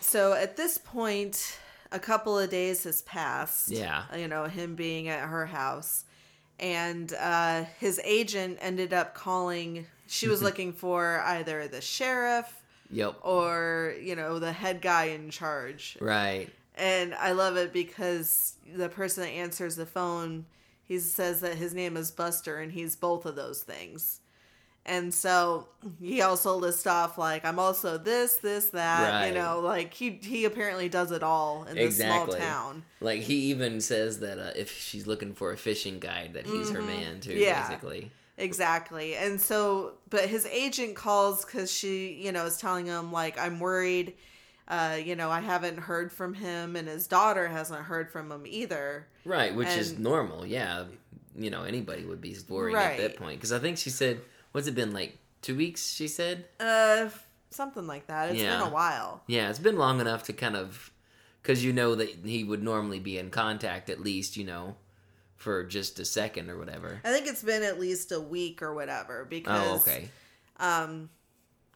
so 0.00 0.32
at 0.32 0.56
this 0.56 0.78
point 0.78 1.58
a 1.90 1.98
couple 1.98 2.38
of 2.38 2.50
days 2.50 2.84
has 2.84 3.02
passed 3.02 3.68
Yeah. 3.70 4.04
you 4.16 4.28
know 4.28 4.44
him 4.44 4.74
being 4.76 5.08
at 5.08 5.28
her 5.28 5.46
house 5.46 6.04
and 6.60 7.12
uh, 7.18 7.64
his 7.80 8.00
agent 8.04 8.58
ended 8.60 8.92
up 8.92 9.14
calling 9.14 9.86
she 10.06 10.28
was 10.28 10.40
looking 10.46 10.72
for 10.72 11.20
either 11.26 11.66
the 11.68 11.80
sheriff 11.80 12.62
Yep. 12.90 13.16
or 13.22 13.94
you 14.00 14.14
know 14.14 14.38
the 14.38 14.52
head 14.52 14.80
guy 14.82 15.06
in 15.06 15.30
charge 15.30 15.96
Right. 16.00 16.48
And 16.76 17.14
i 17.14 17.32
love 17.32 17.56
it 17.56 17.72
because 17.72 18.56
the 18.74 18.88
person 18.88 19.24
that 19.24 19.30
answers 19.30 19.76
the 19.76 19.86
phone 19.86 20.44
he 20.84 20.98
says 20.98 21.40
that 21.40 21.54
his 21.56 21.74
name 21.74 21.96
is 21.96 22.10
buster 22.10 22.58
and 22.58 22.72
he's 22.72 22.96
both 22.96 23.24
of 23.26 23.34
those 23.36 23.62
things 23.62 24.20
And 24.84 25.14
so 25.14 25.68
he 26.00 26.22
also 26.22 26.56
lists 26.56 26.86
off 26.88 27.16
like 27.16 27.44
I'm 27.44 27.60
also 27.60 27.98
this, 27.98 28.38
this, 28.38 28.70
that. 28.70 29.10
Right. 29.12 29.28
You 29.28 29.34
know, 29.34 29.60
like 29.60 29.94
he 29.94 30.18
he 30.20 30.44
apparently 30.44 30.88
does 30.88 31.12
it 31.12 31.22
all 31.22 31.62
in 31.70 31.76
this 31.76 32.00
Exactly. 32.00 32.40
small 32.40 32.48
town. 32.48 32.82
Like 33.00 33.20
he 33.20 33.36
even 33.52 33.80
says 33.80 34.18
that 34.20 34.38
uh, 34.40 34.50
if 34.56 34.76
she's 34.76 35.06
looking 35.06 35.34
for 35.34 35.52
a 35.52 35.56
fishing 35.56 36.00
guide, 36.00 36.32
that 36.34 36.46
he's 36.46 36.70
her 36.70 36.82
man 36.82 37.20
too. 37.20 37.30
Mm-hmm. 37.30 37.42
Yeah. 37.42 37.68
Basically. 37.68 38.10
Exactly. 38.36 39.14
And 39.14 39.40
so, 39.40 39.92
but 40.10 40.24
his 40.28 40.46
agent 40.46 40.96
calls 40.96 41.44
because 41.44 41.70
she, 41.70 42.14
you 42.14 42.32
know, 42.32 42.46
is 42.46 42.56
telling 42.56 42.86
him, 42.86 43.12
like, 43.12 43.38
I'm 43.38 43.60
worried. 43.60 44.14
Uh, 44.68 44.98
you 45.04 45.16
know, 45.16 45.30
I 45.30 45.40
haven't 45.40 45.78
heard 45.78 46.12
from 46.12 46.34
him, 46.34 46.76
and 46.76 46.86
his 46.88 47.06
daughter 47.06 47.48
hasn't 47.48 47.80
heard 47.80 48.10
from 48.10 48.30
him 48.30 48.44
either. 48.46 49.06
Right, 49.24 49.54
which 49.54 49.68
is 49.68 49.98
normal. 49.98 50.46
Yeah, 50.46 50.84
you 51.36 51.50
know 51.50 51.64
anybody 51.64 52.04
would 52.04 52.20
be 52.20 52.36
worried 52.48 52.76
at 52.76 52.96
that 52.98 53.16
point 53.16 53.38
because 53.38 53.52
I 53.52 53.58
think 53.58 53.78
she 53.78 53.90
said, 53.90 54.20
"What's 54.52 54.66
it 54.66 54.74
been 54.74 54.92
like? 54.92 55.18
Two 55.42 55.56
weeks?" 55.56 55.92
She 55.92 56.06
said. 56.08 56.46
Uh, 56.60 57.08
something 57.50 57.86
like 57.86 58.06
that. 58.06 58.30
It's 58.30 58.40
Yeah. 58.40 58.58
been 58.58 58.68
a 58.68 58.70
while. 58.70 59.22
Yeah, 59.26 59.50
it's 59.50 59.58
been 59.58 59.76
long 59.76 60.00
enough 60.00 60.22
to 60.24 60.32
kind 60.32 60.56
of 60.56 60.90
because 61.42 61.64
you 61.64 61.72
know 61.72 61.94
that 61.96 62.08
he 62.24 62.44
would 62.44 62.62
normally 62.62 63.00
be 63.00 63.18
in 63.18 63.30
contact 63.30 63.90
at 63.90 64.00
least, 64.00 64.36
you 64.36 64.44
know, 64.44 64.76
for 65.36 65.64
just 65.64 65.98
a 65.98 66.04
second 66.04 66.48
or 66.48 66.56
whatever. 66.56 67.00
I 67.04 67.10
think 67.12 67.26
it's 67.26 67.42
been 67.42 67.64
at 67.64 67.80
least 67.80 68.12
a 68.12 68.20
week 68.20 68.62
or 68.62 68.72
whatever 68.72 69.24
because, 69.28 69.68
Oh, 69.68 69.76
okay. 69.90 70.08
um, 70.60 71.10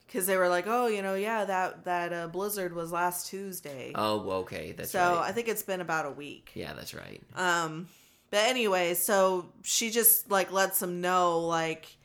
because 0.06 0.26
they 0.26 0.36
were 0.36 0.48
like, 0.48 0.66
oh, 0.66 0.86
you 0.86 1.02
know, 1.02 1.14
yeah, 1.14 1.44
that 1.44 1.84
that 1.84 2.12
uh, 2.12 2.28
blizzard 2.28 2.75
was 2.75 2.92
last 2.92 3.26
Tuesday. 3.28 3.92
Oh, 3.94 4.30
okay. 4.42 4.72
That's 4.72 4.90
so 4.90 4.98
right. 5.00 5.28
I 5.28 5.32
think 5.32 5.48
it's 5.48 5.62
been 5.62 5.80
about 5.80 6.06
a 6.06 6.10
week. 6.10 6.50
yeah, 6.54 6.72
that's 6.75 6.94
right. 6.94 7.20
Um, 7.34 7.88
but 8.30 8.40
anyway, 8.48 8.94
so 8.94 9.46
she 9.62 9.90
just 9.90 10.30
like 10.30 10.50
lets 10.52 10.82
him 10.82 11.00
know, 11.00 11.40
like, 11.40 11.96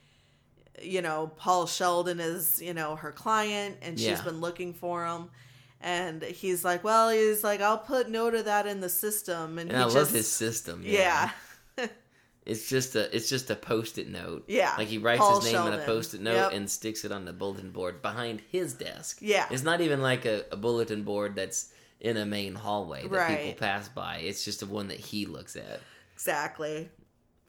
you 0.80 1.02
know, 1.02 1.30
Paul 1.36 1.66
Sheldon 1.66 2.20
is, 2.20 2.60
you 2.62 2.74
know, 2.74 2.96
her 2.96 3.12
client 3.12 3.76
and 3.82 3.98
she's 3.98 4.08
Yeah. 4.08 4.22
been 4.22 4.40
looking 4.40 4.72
for 4.74 5.06
him. 5.06 5.30
And 5.84 6.22
he's 6.22 6.64
like, 6.64 6.84
well, 6.84 7.10
he's 7.10 7.42
like, 7.42 7.60
I'll 7.60 7.76
put 7.78 8.08
note 8.08 8.34
of 8.34 8.44
that 8.44 8.68
in 8.68 8.80
the 8.80 8.88
system. 8.88 9.58
And, 9.58 9.68
And 9.70 9.78
he 9.78 9.82
I 9.82 9.86
just, 9.86 9.96
love 9.96 10.10
his 10.10 10.28
system. 10.30 10.82
yeah, 10.84 11.30
It's 12.44 12.68
just 12.68 12.96
a 12.96 13.14
it's 13.14 13.28
just 13.28 13.50
a 13.50 13.54
post-it 13.56 14.08
note. 14.08 14.44
Yeah, 14.48 14.74
Like 14.76 14.88
he 14.88 14.98
writes 14.98 15.20
Paul 15.20 15.40
his 15.40 15.52
name 15.52 15.62
on 15.62 15.72
a 15.74 15.78
post-it 15.84 16.20
note 16.20 16.34
Yep. 16.34 16.52
and 16.54 16.68
sticks 16.70 17.04
it 17.04 17.12
on 17.12 17.24
the 17.24 17.32
bulletin 17.32 17.70
board 17.70 18.02
behind 18.02 18.42
his 18.50 18.74
desk. 18.74 19.18
Yeah. 19.20 19.46
It's 19.50 19.62
not 19.62 19.80
even 19.80 20.02
like 20.02 20.24
a, 20.24 20.44
a 20.50 20.56
bulletin 20.56 21.04
board 21.04 21.36
that's 21.36 21.72
in 22.00 22.16
a 22.16 22.26
main 22.26 22.54
hallway 22.56 23.02
that 23.02 23.10
Right. 23.10 23.38
people 23.44 23.60
pass 23.60 23.88
by. 23.88 24.16
It's 24.18 24.44
just 24.44 24.58
the 24.60 24.66
one 24.66 24.88
that 24.88 24.98
he 24.98 25.24
looks 25.26 25.54
at. 25.54 25.80
exactly. 26.14 26.88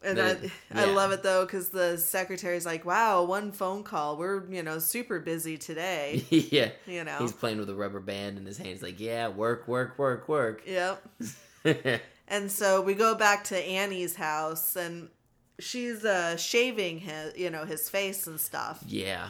And 0.05 0.19
I, 0.21 0.35
I 0.75 0.85
love 0.85 1.11
it 1.13 1.23
though 1.23 1.45
because 1.45 1.69
the 1.69 1.97
secretary's 1.97 2.65
like, 2.65 2.83
"Wow, 2.83 3.23
one 3.23 3.53
phone 3.53 3.83
call. 3.83 4.17
We're 4.17 4.45
you 4.51 4.61
know 4.61 4.77
super 4.79 5.19
busy 5.21 5.57
today." 5.57 6.25
yeah. 6.29 6.71
You 6.85 7.05
know. 7.05 7.19
He's 7.19 7.31
playing 7.31 7.57
with 7.57 7.69
a 7.69 7.73
rubber 7.73 8.01
band 8.01 8.37
in 8.37 8.45
his 8.45 8.57
hand. 8.57 8.69
He's 8.71 8.83
like, 8.83 8.99
yeah, 8.99 9.29
work, 9.29 9.65
work, 9.65 9.97
work, 9.97 10.27
work. 10.27 10.63
Yep. 10.67 11.07
And 12.33 12.51
so 12.51 12.81
we 12.81 12.93
go 12.95 13.13
back 13.15 13.43
to 13.45 13.57
Annie's 13.57 14.15
house, 14.15 14.75
and 14.75 15.09
she's 15.59 16.03
uh, 16.03 16.35
shaving 16.37 16.99
his, 16.99 17.37
you 17.37 17.49
know, 17.49 17.63
his 17.65 17.89
face 17.89 18.25
and 18.27 18.39
stuff. 18.39 18.83
yeah. 18.87 19.29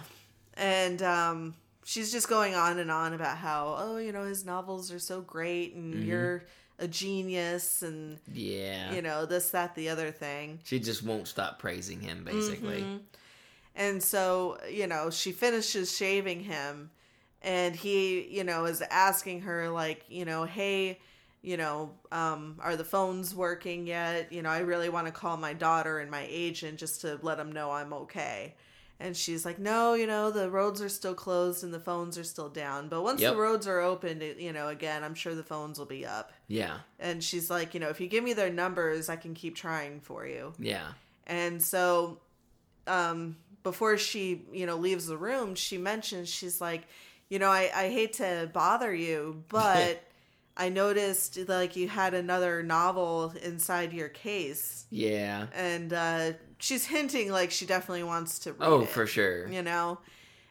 And 0.55 1.01
um, 1.01 1.55
she's 1.83 2.11
just 2.11 2.29
going 2.29 2.53
on 2.55 2.77
and 2.79 2.89
on 2.91 3.13
about 3.13 3.37
how, 3.37 3.75
oh, 3.77 3.97
you 3.97 4.11
know, 4.11 4.23
his 4.23 4.45
novels 4.45 4.91
are 4.91 4.99
so 4.99 5.19
great, 5.21 5.73
and 5.75 5.93
Mm-hmm. 5.95 6.07
you're 6.09 6.43
a 6.79 6.87
genius, 6.87 7.81
and 7.81 8.19
Yeah. 8.31 8.93
you 8.93 9.01
know 9.01 9.25
this, 9.25 9.49
that, 9.51 9.75
the 9.75 9.89
other 9.89 10.11
thing. 10.11 10.59
She 10.63 10.79
just 10.79 11.03
won't 11.03 11.27
stop 11.27 11.59
praising 11.59 11.99
him, 12.01 12.23
basically. 12.23 12.81
Mm-hmm. 12.81 12.97
And 13.75 14.01
so, 14.03 14.57
you 14.69 14.85
know, 14.87 15.09
she 15.09 15.31
finishes 15.31 15.95
shaving 15.95 16.43
him 16.43 16.91
and 17.41 17.75
he, 17.75 18.21
you 18.29 18.43
know, 18.43 18.65
is 18.65 18.81
asking 18.83 19.41
her 19.41 19.69
like, 19.69 20.05
you 20.09 20.25
know, 20.25 20.43
hey, 20.45 20.99
you 21.43 21.57
know, 21.57 21.91
um, 22.11 22.55
are 22.61 22.75
the 22.75 22.85
phones 22.85 23.35
working 23.35 23.85
yet? 23.85 24.31
You 24.31 24.41
know, 24.41 24.49
I 24.49 24.59
really 24.59 24.89
want 24.89 25.05
to 25.07 25.11
call 25.13 25.37
my 25.37 25.53
daughter 25.53 25.99
and 25.99 26.09
my 26.09 26.25
agent 26.29 26.79
just 26.79 27.01
to 27.01 27.19
let 27.21 27.37
them 27.37 27.51
know 27.51 27.69
I'm 27.69 27.93
okay. 27.93 28.55
And 28.99 29.17
she's 29.17 29.43
like, 29.43 29.59
no, 29.59 29.95
you 29.95 30.07
know, 30.07 30.31
the 30.31 30.49
roads 30.49 30.81
are 30.81 30.87
still 30.87 31.13
closed 31.13 31.63
and 31.63 31.73
the 31.73 31.79
phones 31.79 32.17
are 32.17 32.23
still 32.23 32.47
down. 32.47 32.87
But 32.87 33.03
once 33.03 33.19
Yep. 33.19 33.33
the 33.33 33.39
roads 33.41 33.67
are 33.67 33.81
opened, 33.81 34.23
you 34.39 34.53
know, 34.53 34.69
again, 34.69 35.03
I'm 35.03 35.15
sure 35.15 35.35
the 35.35 35.43
phones 35.43 35.77
will 35.77 35.85
be 35.85 36.05
up. 36.05 36.31
Yeah. 36.47 36.77
And 36.99 37.21
she's 37.21 37.49
like, 37.49 37.73
you 37.73 37.81
know, 37.81 37.89
if 37.89 37.99
you 37.99 38.07
give 38.07 38.23
me 38.23 38.31
their 38.31 38.51
numbers, 38.51 39.09
I 39.09 39.17
can 39.17 39.33
keep 39.33 39.55
trying 39.55 39.99
for 39.99 40.25
you. 40.25 40.53
Yeah. 40.57 40.93
And 41.27 41.61
so, 41.61 42.19
um, 42.87 43.35
before 43.63 43.97
she, 43.97 44.43
you 44.53 44.65
know, 44.65 44.77
leaves 44.77 45.07
the 45.07 45.17
room, 45.17 45.55
she 45.55 45.77
mentions, 45.77 46.29
she's 46.29 46.61
like, 46.61 46.83
you 47.29 47.39
know, 47.39 47.49
I, 47.49 47.71
I 47.75 47.89
hate 47.89 48.13
to 48.13 48.49
bother 48.53 48.93
you, 48.93 49.43
but 49.49 50.01
I 50.55 50.69
noticed 50.69 51.37
like 51.47 51.75
you 51.75 51.87
had 51.87 52.13
another 52.13 52.61
novel 52.61 53.33
inside 53.41 53.91
your 53.91 54.09
case. 54.09 54.85
Yeah. 54.89 55.47
And 55.55 55.91
uh, 55.91 56.33
she's 56.59 56.85
hinting 56.85 57.31
like 57.31 57.51
she 57.51 57.65
definitely 57.65 58.03
wants 58.03 58.39
to 58.39 58.53
read 58.53 58.67
Oh, 58.67 58.81
it, 58.81 58.89
for 58.89 59.07
sure. 59.07 59.47
You 59.47 59.63
know? 59.63 59.99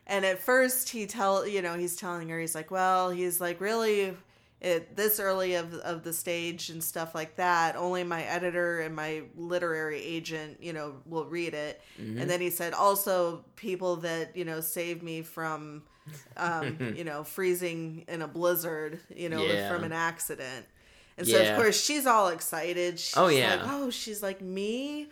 And 0.06 0.25
at 0.25 0.40
first 0.40 0.88
he 0.88 1.06
tell, 1.06 1.47
you 1.47 1.62
know, 1.62 1.76
he's 1.78 1.97
telling 1.97 2.28
her, 2.28 2.40
he's 2.40 2.54
like, 2.54 2.71
well, 2.71 3.11
he's 3.11 3.40
like, 3.40 3.61
really, 3.61 4.16
it 4.61 4.97
this 4.97 5.18
early 5.18 5.54
of 5.54 5.75
of 5.75 6.04
the 6.04 6.12
stage 6.12 6.71
and 6.71 6.82
stuff 6.82 7.14
like 7.14 7.37
that. 7.37 7.76
Only 7.76 8.04
my 8.04 8.23
editor 8.23 8.80
and 8.80 8.94
my 8.94 9.23
literary 9.37 10.02
agent, 10.02 10.59
you 10.61 10.73
know, 10.73 10.94
will 11.04 11.26
read 11.26 11.54
it. 11.54 11.80
Mm-hmm. 12.00 12.18
And 12.18 12.30
then 12.30 12.40
he 12.40 12.50
said, 12.50 12.73
also 12.73 13.44
people 13.56 13.97
that 13.97 14.37
you 14.37 14.44
know 14.44 14.61
saved 14.61 15.02
me 15.02 15.23
from, 15.23 15.82
um, 16.37 16.78
you 16.97 17.04
know, 17.04 17.25
freezing 17.25 18.04
in 18.09 18.23
a 18.23 18.28
blizzard, 18.28 19.00
you 19.14 19.28
know, 19.28 19.44
Yeah. 19.47 19.68
from 19.68 19.85
an 19.85 19.92
accident. 19.92 20.66
And 21.18 21.26
so 21.26 21.35
Yeah. 21.35 21.50
of 21.50 21.56
course 21.56 21.80
she's 21.82 22.06
all 22.06 22.28
excited. 22.28 22.99
She's 22.99 23.16
Oh, 23.16 23.28
yeah. 23.28 23.50
like, 23.50 23.61
oh, 23.66 23.90
she's 23.90 24.23
like 24.23 24.40
me. 24.40 25.09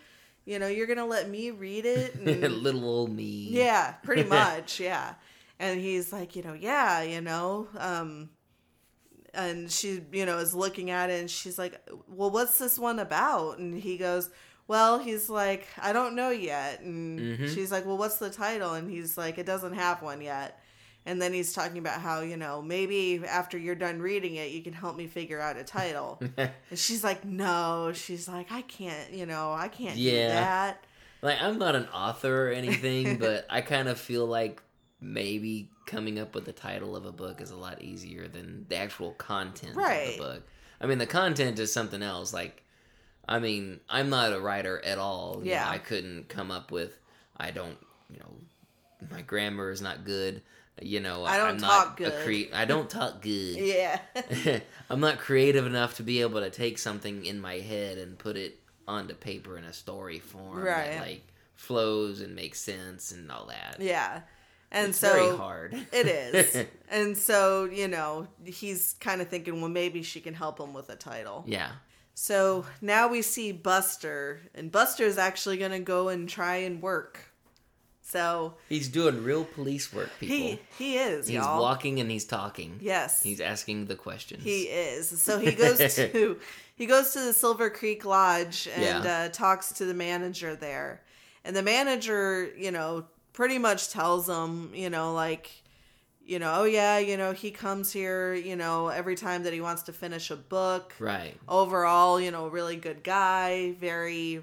You 0.46 0.58
know, 0.58 0.66
you're 0.68 0.86
gonna 0.86 1.06
let 1.06 1.28
me 1.28 1.50
read 1.50 1.84
it. 1.86 2.14
And 2.42 2.62
Little 2.62 2.84
old 2.84 3.14
me. 3.14 3.48
yeah, 3.50 3.92
pretty 4.02 4.24
much, 4.28 4.80
yeah. 4.80 5.14
And 5.58 5.78
he's 5.80 6.12
like, 6.12 6.34
you 6.36 6.42
know, 6.42 6.54
yeah, 6.54 7.02
you 7.02 7.20
know, 7.20 7.68
um 7.78 8.30
and 9.32 9.70
she, 9.70 10.00
you 10.12 10.26
know, 10.26 10.38
is 10.38 10.54
looking 10.54 10.90
at 10.90 11.10
it 11.10 11.20
and 11.20 11.30
she's 11.30 11.58
like, 11.58 11.80
"Well, 12.08 12.30
what's 12.30 12.58
this 12.58 12.78
one 12.78 12.98
about?" 12.98 13.58
And 13.58 13.78
he 13.78 13.96
goes, 13.96 14.28
"Well, 14.66 14.98
he's 14.98 15.30
like, 15.30 15.68
I 15.80 15.92
don't 15.92 16.16
know 16.16 16.30
yet." 16.30 16.80
And 16.80 17.38
Mhm. 17.38 17.54
she's 17.54 17.70
like, 17.70 17.86
"Well, 17.86 17.96
what's 17.98 18.16
the 18.16 18.30
title?" 18.30 18.74
And 18.74 18.90
he's 18.90 19.16
like, 19.16 19.38
"It 19.38 19.46
doesn't 19.46 19.74
have 19.74 20.02
one 20.02 20.20
yet." 20.20 20.58
And 21.10 21.20
then 21.20 21.32
he's 21.32 21.52
talking 21.52 21.78
about 21.78 22.00
how, 22.00 22.20
you 22.20 22.36
know, 22.36 22.62
maybe 22.62 23.20
after 23.26 23.58
you're 23.58 23.74
done 23.74 24.00
reading 24.00 24.36
it, 24.36 24.52
you 24.52 24.62
can 24.62 24.72
help 24.72 24.96
me 24.96 25.08
figure 25.08 25.40
out 25.40 25.56
a 25.56 25.64
title. 25.64 26.20
and 26.36 26.50
she's 26.76 27.02
like, 27.02 27.24
"No." 27.24 27.90
She's 27.92 28.28
like, 28.28 28.52
"I 28.52 28.62
can't, 28.62 29.12
you 29.12 29.26
know, 29.26 29.52
I 29.52 29.66
can't 29.66 29.96
do 29.96 30.00
Yeah. 30.02 30.28
that." 30.28 30.84
Like 31.20 31.42
I'm 31.42 31.58
not 31.58 31.74
an 31.74 31.86
author 31.92 32.48
or 32.48 32.52
anything, 32.52 33.18
but 33.26 33.44
I 33.50 33.60
kind 33.60 33.88
of 33.88 33.98
feel 33.98 34.24
like 34.24 34.62
maybe 35.00 35.68
coming 35.84 36.18
up 36.20 36.34
with 36.36 36.44
the 36.44 36.52
title 36.52 36.94
of 36.94 37.04
a 37.06 37.12
book 37.12 37.40
is 37.40 37.50
a 37.50 37.56
lot 37.56 37.82
easier 37.82 38.28
than 38.28 38.66
the 38.68 38.76
actual 38.76 39.10
content 39.14 39.74
Right. 39.74 40.10
of 40.10 40.12
the 40.16 40.22
book. 40.22 40.42
I 40.80 40.86
mean, 40.86 40.98
the 40.98 41.06
content 41.06 41.58
is 41.58 41.72
something 41.72 42.02
else. 42.04 42.32
Like, 42.32 42.62
I 43.28 43.40
mean, 43.40 43.80
I'm 43.88 44.10
not 44.10 44.32
a 44.32 44.38
writer 44.40 44.80
at 44.84 44.98
all. 44.98 45.38
You 45.40 45.46
know, 45.46 45.50
Yeah. 45.56 45.68
I 45.68 45.78
couldn't 45.78 46.28
come 46.28 46.52
up 46.52 46.70
with. 46.70 46.96
I 47.36 47.50
don't. 47.50 47.78
You 48.12 48.20
know, 48.20 49.08
my 49.10 49.22
grammar 49.22 49.70
is 49.70 49.82
not 49.82 50.04
good. 50.04 50.42
You 50.82 51.00
know, 51.00 51.24
I 51.24 51.36
don't 51.36 51.48
I'm 51.50 51.58
talk 51.58 52.00
not 52.00 52.06
a 52.08 52.10
good. 52.10 52.24
cre- 52.50 52.54
I 52.56 52.64
don't 52.64 52.88
talk 52.90 53.20
good. 53.22 53.56
Yeah. 53.56 54.00
I'm 54.90 55.00
not 55.00 55.18
creative 55.18 55.66
enough 55.66 55.96
to 55.96 56.02
be 56.02 56.20
able 56.22 56.40
to 56.40 56.50
take 56.50 56.78
something 56.78 57.24
in 57.24 57.40
my 57.40 57.54
head 57.60 57.98
and 57.98 58.18
put 58.18 58.36
it 58.36 58.58
onto 58.88 59.14
paper 59.14 59.56
in 59.56 59.64
a 59.64 59.72
story 59.72 60.18
form 60.18 60.58
Right. 60.62 60.92
that 60.92 61.00
like 61.00 61.22
flows 61.54 62.20
and 62.20 62.34
makes 62.34 62.60
sense 62.60 63.12
and 63.12 63.30
all 63.30 63.46
that. 63.46 63.76
yeah. 63.80 64.22
And 64.72 64.90
it's 64.90 64.98
so 64.98 65.12
very 65.12 65.36
hard. 65.36 65.74
It 65.92 66.06
is. 66.06 66.64
and 66.90 67.16
so, 67.18 67.64
you 67.64 67.88
know, 67.88 68.28
he's 68.44 68.94
kind 69.00 69.20
of 69.20 69.28
thinking, 69.28 69.60
well, 69.60 69.68
maybe 69.70 70.02
she 70.04 70.20
can 70.20 70.32
help 70.34 70.60
him 70.60 70.72
with 70.72 70.88
a 70.90 70.96
title. 70.96 71.44
yeah. 71.46 71.70
So 72.14 72.66
now 72.82 73.08
we 73.08 73.22
see 73.22 73.50
Buster, 73.50 74.40
and 74.54 74.70
Buster's 74.70 75.16
actually 75.16 75.56
going 75.56 75.70
to 75.70 75.78
go 75.80 76.08
and 76.10 76.28
try 76.28 76.56
and 76.56 76.82
work. 76.82 77.29
So 78.10 78.54
He's 78.68 78.88
doing 78.88 79.22
real 79.24 79.44
police 79.44 79.92
work, 79.92 80.10
people. 80.18 80.36
he 80.36 80.58
he 80.78 80.96
is, 80.96 81.26
he's 81.28 81.36
y'all. 81.36 81.60
walking 81.62 82.00
and 82.00 82.10
he's 82.10 82.24
talking. 82.24 82.78
Yes. 82.82 83.22
He's 83.22 83.40
asking 83.40 83.86
the 83.86 83.94
questions. 83.96 84.42
He 84.44 84.62
is. 84.62 85.22
So 85.22 85.38
he 85.38 85.52
goes 85.52 85.78
to 85.96 86.38
he 86.74 86.86
goes 86.86 87.12
to 87.12 87.20
the 87.20 87.32
Silver 87.32 87.70
Creek 87.70 88.04
Lodge 88.04 88.68
and 88.74 88.82
Yeah. 89.04 89.12
uh, 89.26 89.28
talks 89.28 89.72
to 89.74 89.84
the 89.84 89.94
manager 89.94 90.56
there, 90.56 91.02
and 91.44 91.54
the 91.54 91.62
manager, 91.62 92.50
you 92.56 92.70
know, 92.70 93.04
pretty 93.32 93.58
much 93.58 93.90
tells 93.90 94.28
him, 94.28 94.72
you 94.74 94.90
know, 94.90 95.12
like, 95.14 95.50
you 96.24 96.38
know, 96.38 96.52
oh 96.60 96.64
yeah, 96.64 96.98
you 96.98 97.16
know, 97.16 97.32
he 97.32 97.50
comes 97.52 97.92
here, 97.92 98.34
you 98.34 98.56
know, 98.56 98.88
every 98.88 99.14
time 99.14 99.44
that 99.44 99.52
he 99.52 99.60
wants 99.60 99.82
to 99.84 99.92
finish 99.92 100.30
a 100.30 100.36
book. 100.36 100.94
right. 100.98 101.34
Overall, 101.48 102.20
you 102.20 102.30
know, 102.32 102.48
really 102.48 102.76
good 102.76 103.04
guy, 103.04 103.72
very, 103.78 104.42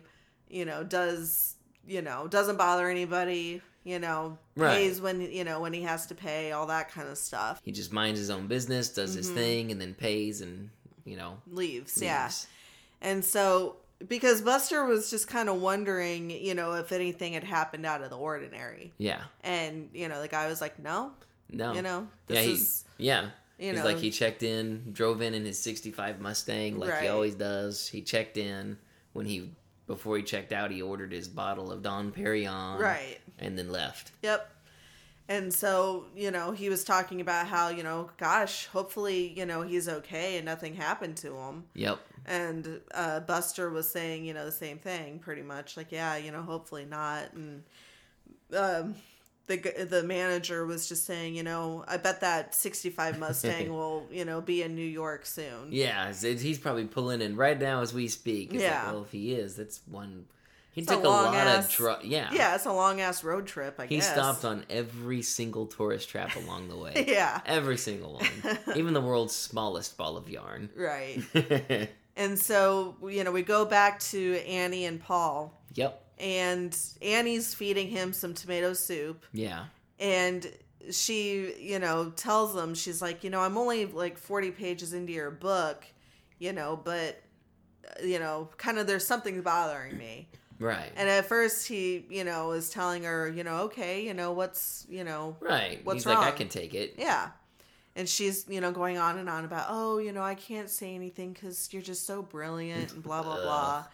you 0.49 0.63
know, 0.65 0.83
does 0.83 1.55
you 1.87 2.01
know 2.01 2.27
doesn't 2.27 2.57
bother 2.57 2.89
anybody. 2.89 3.61
you 3.83 3.99
know, 3.99 4.37
Right. 4.57 4.75
pays 4.75 4.99
when 4.99 5.21
you 5.21 5.45
know 5.45 5.61
when 5.61 5.71
he 5.71 5.83
has 5.83 6.07
to 6.07 6.15
pay, 6.15 6.51
all 6.51 6.67
that 6.67 6.91
kind 6.91 7.07
of 7.07 7.17
stuff. 7.17 7.61
He 7.63 7.71
just 7.71 7.93
minds 7.93 8.19
his 8.19 8.29
own 8.29 8.47
business, 8.47 8.89
does 8.89 9.13
his 9.13 9.27
mm-hmm. 9.27 9.35
thing, 9.37 9.71
and 9.71 9.79
then 9.79 9.93
pays, 9.93 10.41
and 10.41 10.69
you 11.05 11.15
know, 11.15 11.37
Leaves, 11.49 12.01
yeah. 12.01 12.29
And 13.01 13.23
so 13.23 13.77
because 14.05 14.41
Buster 14.41 14.85
was 14.85 15.09
just 15.09 15.27
kind 15.27 15.47
of 15.49 15.61
wondering, 15.61 16.29
you 16.29 16.53
know, 16.53 16.73
if 16.73 16.91
anything 16.91 17.33
had 17.33 17.43
happened 17.43 17.85
out 17.85 18.01
of 18.01 18.09
the 18.09 18.17
ordinary. 18.17 18.93
Yeah. 18.97 19.21
And, 19.43 19.89
you 19.93 20.07
know, 20.07 20.21
the 20.21 20.27
guy 20.27 20.47
was 20.47 20.61
like, 20.61 20.77
"No, 20.79 21.13
No. 21.49 21.73
you 21.73 21.81
know, 21.81 22.07
yeah, 22.27 22.41
he, 22.41 22.51
is 22.51 22.83
yeah. 22.97 23.29
you 23.57 23.71
He's 23.71 23.79
know, 23.79 23.85
like 23.85 23.97
he 23.97 24.11
checked 24.11 24.43
in, 24.43 24.91
drove 24.91 25.21
in 25.21 25.33
in 25.33 25.45
his 25.45 25.59
'65 25.59 26.19
Mustang, 26.19 26.77
like 26.77 26.99
he 27.01 27.07
always 27.07 27.35
does. 27.35 27.87
He 27.87 28.01
checked 28.01 28.37
in 28.37 28.77
when 29.13 29.25
he 29.25 29.49
before 29.87 30.17
he 30.17 30.23
checked 30.23 30.51
out. 30.51 30.69
He 30.71 30.81
ordered 30.81 31.11
his 31.11 31.27
bottle 31.27 31.71
of 31.71 31.81
Dom 31.81 32.11
Perignon, 32.11 32.79
right. 32.79 33.17
and 33.39 33.57
then 33.57 33.71
left. 33.71 34.11
Yep. 34.21 34.51
And 35.29 35.53
so, 35.53 36.05
you 36.15 36.31
know, 36.31 36.51
he 36.51 36.69
was 36.69 36.85
talking 36.85 37.19
about 37.19 37.47
how, 37.47 37.67
you 37.67 37.83
know, 37.83 38.09
gosh, 38.17 38.67
hopefully, 38.67 39.33
you 39.35 39.45
know, 39.45 39.61
he's 39.61 39.89
okay 39.89 40.37
and 40.37 40.45
nothing 40.45 40.73
happened 40.73 41.17
to 41.17 41.35
him. 41.35 41.65
Yep. 41.73 41.99
And 42.25 42.79
uh, 42.93 43.19
Buster 43.21 43.69
was 43.69 43.89
saying, 43.89 44.23
you 44.23 44.33
know, 44.33 44.45
the 44.45 44.51
same 44.53 44.77
thing, 44.77 45.19
pretty 45.19 45.41
much, 45.41 45.75
like, 45.75 45.91
yeah, 45.91 46.15
you 46.15 46.31
know, 46.31 46.41
hopefully 46.41 46.85
not. 46.85 47.33
And 47.33 47.63
um, 48.55 48.95
the 49.47 49.57
the 49.89 50.03
manager 50.03 50.65
was 50.65 50.87
just 50.87 51.05
saying, 51.05 51.35
you 51.35 51.43
know, 51.43 51.83
I 51.87 51.97
bet 51.97 52.21
that 52.21 52.53
'65 52.53 53.17
Mustang 53.23 53.69
will, 53.73 54.05
you 54.11 54.25
know, 54.25 54.41
be 54.41 54.61
in 54.61 54.75
New 54.75 54.85
York 54.85 55.25
soon. 55.25 55.69
Yeah, 55.71 56.11
he's 56.13 56.57
probably 56.59 56.85
pulling 56.85 57.21
in 57.21 57.35
right 57.35 57.59
now 57.59 57.81
as 57.81 57.93
we 57.93 58.07
speak. 58.07 58.53
It's 58.53 58.61
like, 58.63 58.71
Yeah. 58.71 58.91
well, 58.91 59.03
if 59.03 59.11
he 59.11 59.33
is, 59.33 59.55
that's 59.55 59.79
one. 59.89 60.25
He 60.71 60.81
It's 60.81 60.91
took 60.91 61.03
a, 61.03 61.07
long 61.09 61.25
lot 61.33 61.47
ass- 61.47 61.65
of 61.65 61.71
tru- 61.71 61.95
Yeah. 62.03 62.29
Yeah, 62.31 62.53
it's 62.53 62.65
a 62.67 62.71
long 62.71 63.01
ass 63.01 63.23
road 63.23 63.47
trip. 63.47 63.79
I 63.79 63.87
He 63.87 63.95
guess 63.95 64.05
he 64.07 64.13
stopped 64.13 64.45
on 64.45 64.63
every 64.69 65.23
single 65.23 65.65
tourist 65.65 66.07
trap 66.07 66.35
along 66.35 66.67
the 66.67 66.77
way. 66.77 67.03
Yeah, 67.07 67.41
Every 67.47 67.77
single 67.77 68.13
one. 68.21 68.57
Even 68.75 68.93
the 68.93 69.01
world's 69.01 69.33
smallest 69.35 69.97
ball 69.97 70.17
of 70.17 70.29
yarn. 70.29 70.69
right. 70.75 71.19
And 72.15 72.37
so, 72.37 72.95
you 73.07 73.23
know, 73.23 73.31
we 73.31 73.41
go 73.43 73.65
back 73.65 73.99
to 74.11 74.37
Annie 74.47 74.85
and 74.85 74.99
Paul. 74.99 75.51
yep. 75.73 76.03
And 76.19 76.75
Annie's 77.01 77.53
feeding 77.53 77.87
him 77.89 78.13
some 78.13 78.33
tomato 78.33 78.73
soup 78.73 79.25
Yeah. 79.33 79.65
and 79.99 80.49
she, 80.91 81.53
you 81.59 81.79
know, 81.79 82.11
tells 82.15 82.55
him 82.55 82.73
she's 82.73 83.01
like, 83.01 83.23
you 83.23 83.29
know, 83.29 83.41
I'm 83.41 83.57
only 83.57 83.85
like 83.85 84.17
40 84.17 84.51
pages 84.51 84.93
into 84.93 85.11
your 85.11 85.31
book, 85.31 85.85
you 86.39 86.53
know, 86.53 86.79
but 86.81 87.21
you 88.03 88.19
know, 88.19 88.49
kind 88.57 88.77
of 88.77 88.87
there's 88.87 89.05
something 89.05 89.41
bothering 89.41 89.97
me. 89.97 90.27
Right. 90.59 90.91
And 90.95 91.07
at 91.09 91.25
first 91.25 91.67
he, 91.67 92.05
you 92.09 92.23
know, 92.23 92.51
is 92.51 92.69
telling 92.69 93.03
her, 93.03 93.29
you 93.29 93.43
know, 93.43 93.57
okay, 93.63 94.05
you 94.05 94.13
know, 94.13 94.31
what's, 94.31 94.85
you 94.89 95.03
know, 95.03 95.35
right. 95.39 95.79
what's 95.83 95.97
he's 96.03 96.05
like, 96.05 96.17
I 96.19 96.31
can 96.31 96.49
take 96.49 96.73
it. 96.73 96.95
yeah. 96.97 97.29
And 97.95 98.07
she's, 98.07 98.45
you 98.47 98.61
know, 98.61 98.71
going 98.71 98.97
on 98.99 99.17
and 99.17 99.27
on 99.27 99.43
about, 99.43 99.65
oh, 99.69 99.97
you 99.97 100.11
know, 100.11 100.21
I 100.21 100.35
can't 100.35 100.69
say 100.69 100.93
anything 100.93 101.33
because 101.33 101.69
you're 101.71 101.81
just 101.81 102.05
so 102.05 102.21
brilliant 102.21 102.93
and 102.93 103.01
blah, 103.01 103.23
blah, 103.23 103.41
blah. 103.41 103.85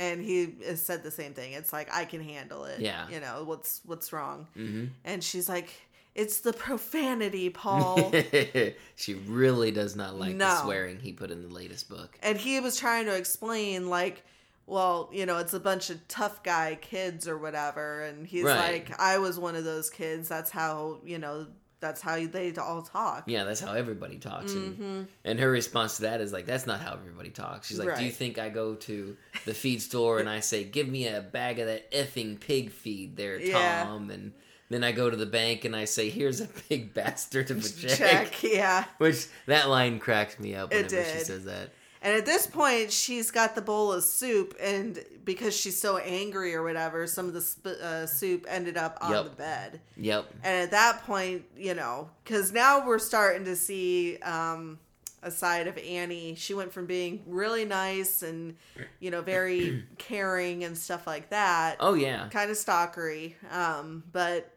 And 0.00 0.22
he 0.22 0.54
has 0.66 0.80
said 0.80 1.02
the 1.02 1.10
same 1.10 1.34
thing. 1.34 1.52
It's 1.52 1.72
like, 1.72 1.88
I 1.94 2.06
can 2.06 2.22
handle 2.22 2.64
it. 2.64 2.80
Yeah. 2.80 3.06
You 3.08 3.20
know, 3.20 3.44
what's, 3.44 3.82
what's 3.84 4.12
wrong? 4.12 4.46
hmm 4.54 4.86
And 5.04 5.22
she's 5.22 5.46
like, 5.48 5.68
it's 6.14 6.40
the 6.40 6.52
profanity, 6.54 7.50
Paul. 7.50 8.12
she 8.96 9.14
really 9.14 9.70
does 9.70 9.94
not 9.96 10.16
like 10.18 10.38
the 10.38 10.56
swearing 10.62 10.98
he 11.00 11.12
put 11.12 11.30
in 11.30 11.42
the 11.42 11.54
latest 11.54 11.88
book. 11.88 12.18
and 12.22 12.36
he 12.38 12.58
was 12.60 12.76
trying 12.78 13.04
to 13.06 13.14
explain, 13.16 13.88
like, 13.90 14.24
well, 14.66 15.10
you 15.12 15.26
know, 15.26 15.38
it's 15.38 15.52
a 15.54 15.60
bunch 15.60 15.90
of 15.90 16.06
tough 16.08 16.42
guy 16.42 16.78
kids 16.80 17.28
or 17.28 17.36
whatever. 17.36 18.02
And 18.02 18.26
he's 18.26 18.44
Right. 18.44 18.88
like, 18.88 19.00
I 19.00 19.18
was 19.18 19.38
one 19.38 19.54
of 19.54 19.64
those 19.64 19.90
kids. 19.90 20.28
That's 20.28 20.50
how, 20.50 20.98
you 21.04 21.18
know, 21.18 21.46
that's 21.80 22.00
how 22.00 22.24
they 22.26 22.52
all 22.54 22.82
talk. 22.82 23.24
Yeah, 23.26 23.44
that's 23.44 23.60
how 23.60 23.72
everybody 23.72 24.18
talks. 24.18 24.52
And, 24.52 24.76
hmm 24.76 25.02
and 25.24 25.38
her 25.40 25.50
response 25.50 25.96
to 25.96 26.02
that 26.02 26.20
is 26.20 26.32
like, 26.32 26.46
that's 26.46 26.66
not 26.66 26.80
how 26.80 26.92
everybody 26.92 27.30
talks. 27.30 27.68
She's 27.68 27.78
like, 27.78 27.96
do 27.96 28.04
you 28.04 28.10
think 28.10 28.38
I 28.38 28.48
go 28.50 28.74
to 28.74 29.16
the 29.44 29.54
feed 29.54 29.80
store 29.82 30.18
and 30.18 30.28
I 30.28 30.40
say, 30.40 30.64
give 30.64 30.88
me 30.88 31.08
a 31.08 31.20
bag 31.20 31.58
of 31.58 31.66
that 31.66 31.90
effing 31.92 32.38
pig 32.38 32.70
feed 32.70 33.16
there, 33.16 33.40
Yeah. 33.40 33.84
Tom? 33.84 34.10
And 34.10 34.32
then 34.68 34.84
I 34.84 34.92
go 34.92 35.10
to 35.10 35.16
the 35.16 35.26
bank 35.26 35.64
and 35.64 35.74
I 35.74 35.84
say, 35.84 36.10
here's 36.10 36.40
a 36.40 36.48
big 36.68 36.94
bastard 36.94 37.50
of 37.50 37.64
a 37.64 37.68
check. 37.86 37.98
Check, 37.98 38.42
yeah. 38.42 38.84
Which 38.98 39.26
that 39.46 39.68
line 39.68 39.98
cracks 39.98 40.38
me 40.38 40.54
up 40.54 40.72
It 40.72 40.86
whenever 40.90 41.10
she 41.10 41.24
says 41.24 41.44
that. 41.44 41.70
And 42.02 42.14
at 42.16 42.24
this 42.24 42.46
point, 42.46 42.90
she's 42.92 43.30
got 43.30 43.54
the 43.54 43.60
bowl 43.60 43.92
of 43.92 44.02
soup, 44.02 44.56
and 44.58 44.98
because 45.24 45.54
she's 45.54 45.78
so 45.78 45.98
angry 45.98 46.54
or 46.54 46.62
whatever, 46.62 47.06
some 47.06 47.26
of 47.28 47.34
the 47.34 47.42
sp- 47.44 47.76
uh, 47.82 48.06
soup 48.06 48.46
ended 48.48 48.78
up 48.78 48.96
on 49.02 49.10
Yep. 49.12 49.24
the 49.24 49.30
bed. 49.36 49.80
Yep. 49.98 50.30
And 50.42 50.62
at 50.62 50.70
that 50.70 51.04
point, 51.04 51.44
you 51.58 51.74
know, 51.74 52.08
because 52.24 52.52
now 52.52 52.86
we're 52.86 52.98
starting 52.98 53.44
to 53.44 53.54
see 53.54 54.16
um, 54.18 54.78
a 55.22 55.30
side 55.30 55.66
of 55.66 55.76
Annie. 55.76 56.34
She 56.36 56.54
went 56.54 56.72
from 56.72 56.86
being 56.86 57.22
really 57.26 57.66
nice 57.66 58.22
and, 58.22 58.56
you 58.98 59.10
know, 59.10 59.20
very 59.20 59.84
caring 59.98 60.64
and 60.64 60.78
stuff 60.78 61.06
like 61.06 61.28
that, 61.28 61.76
Oh, 61.80 61.92
yeah. 61.92 62.28
kind 62.30 62.50
of 62.50 62.56
stalkery. 62.56 63.34
Um, 63.52 64.04
but 64.10 64.56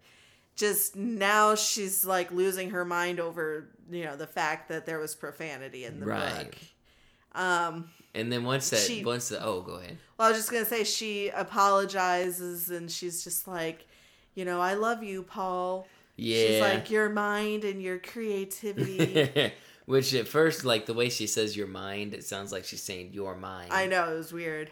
just 0.56 0.96
now 0.96 1.56
she's 1.56 2.06
like 2.06 2.32
losing 2.32 2.70
her 2.70 2.86
mind 2.86 3.20
over, 3.20 3.68
you 3.92 4.06
know, 4.06 4.16
the 4.16 4.28
fact 4.28 4.70
that 4.70 4.86
there 4.86 5.00
was 5.00 5.14
profanity 5.14 5.84
in 5.84 6.00
the 6.00 6.06
Right. 6.06 6.46
book. 6.46 6.56
Um, 7.36 7.90
And 8.16 8.32
then 8.32 8.44
once 8.44 8.70
that, 8.70 8.80
She- 8.80 9.04
once 9.04 9.30
the, 9.30 9.44
oh, 9.44 9.62
go 9.62 9.74
ahead. 9.74 9.98
well, 10.18 10.28
I 10.28 10.32
was 10.32 10.38
just 10.40 10.52
gonna 10.52 10.66
say 10.66 10.84
she 10.84 11.30
apologizes 11.30 12.70
and 12.70 12.92
she's 12.92 13.24
just 13.24 13.48
like, 13.48 13.86
you 14.36 14.46
know, 14.46 14.62
I 14.62 14.74
love 14.76 15.04
you, 15.04 15.24
Paul. 15.24 15.88
Yeah. 16.16 16.46
She's 16.48 16.62
like 16.62 16.90
your 16.92 17.10
mind 17.10 17.64
and 17.64 17.82
your 17.82 17.98
creativity. 18.00 19.52
Which 19.86 20.14
at 20.14 20.30
first, 20.30 20.64
like 20.64 20.86
the 20.86 20.94
way 20.94 21.10
she 21.10 21.28
says 21.28 21.58
your 21.58 21.68
mind, 21.68 22.14
it 22.14 22.24
sounds 22.24 22.54
like 22.54 22.64
she's 22.64 22.82
saying 22.82 23.10
your 23.12 23.36
mind. 23.36 23.74
I 23.74 23.86
know 23.88 24.12
it 24.14 24.16
was 24.16 24.32
weird. 24.32 24.72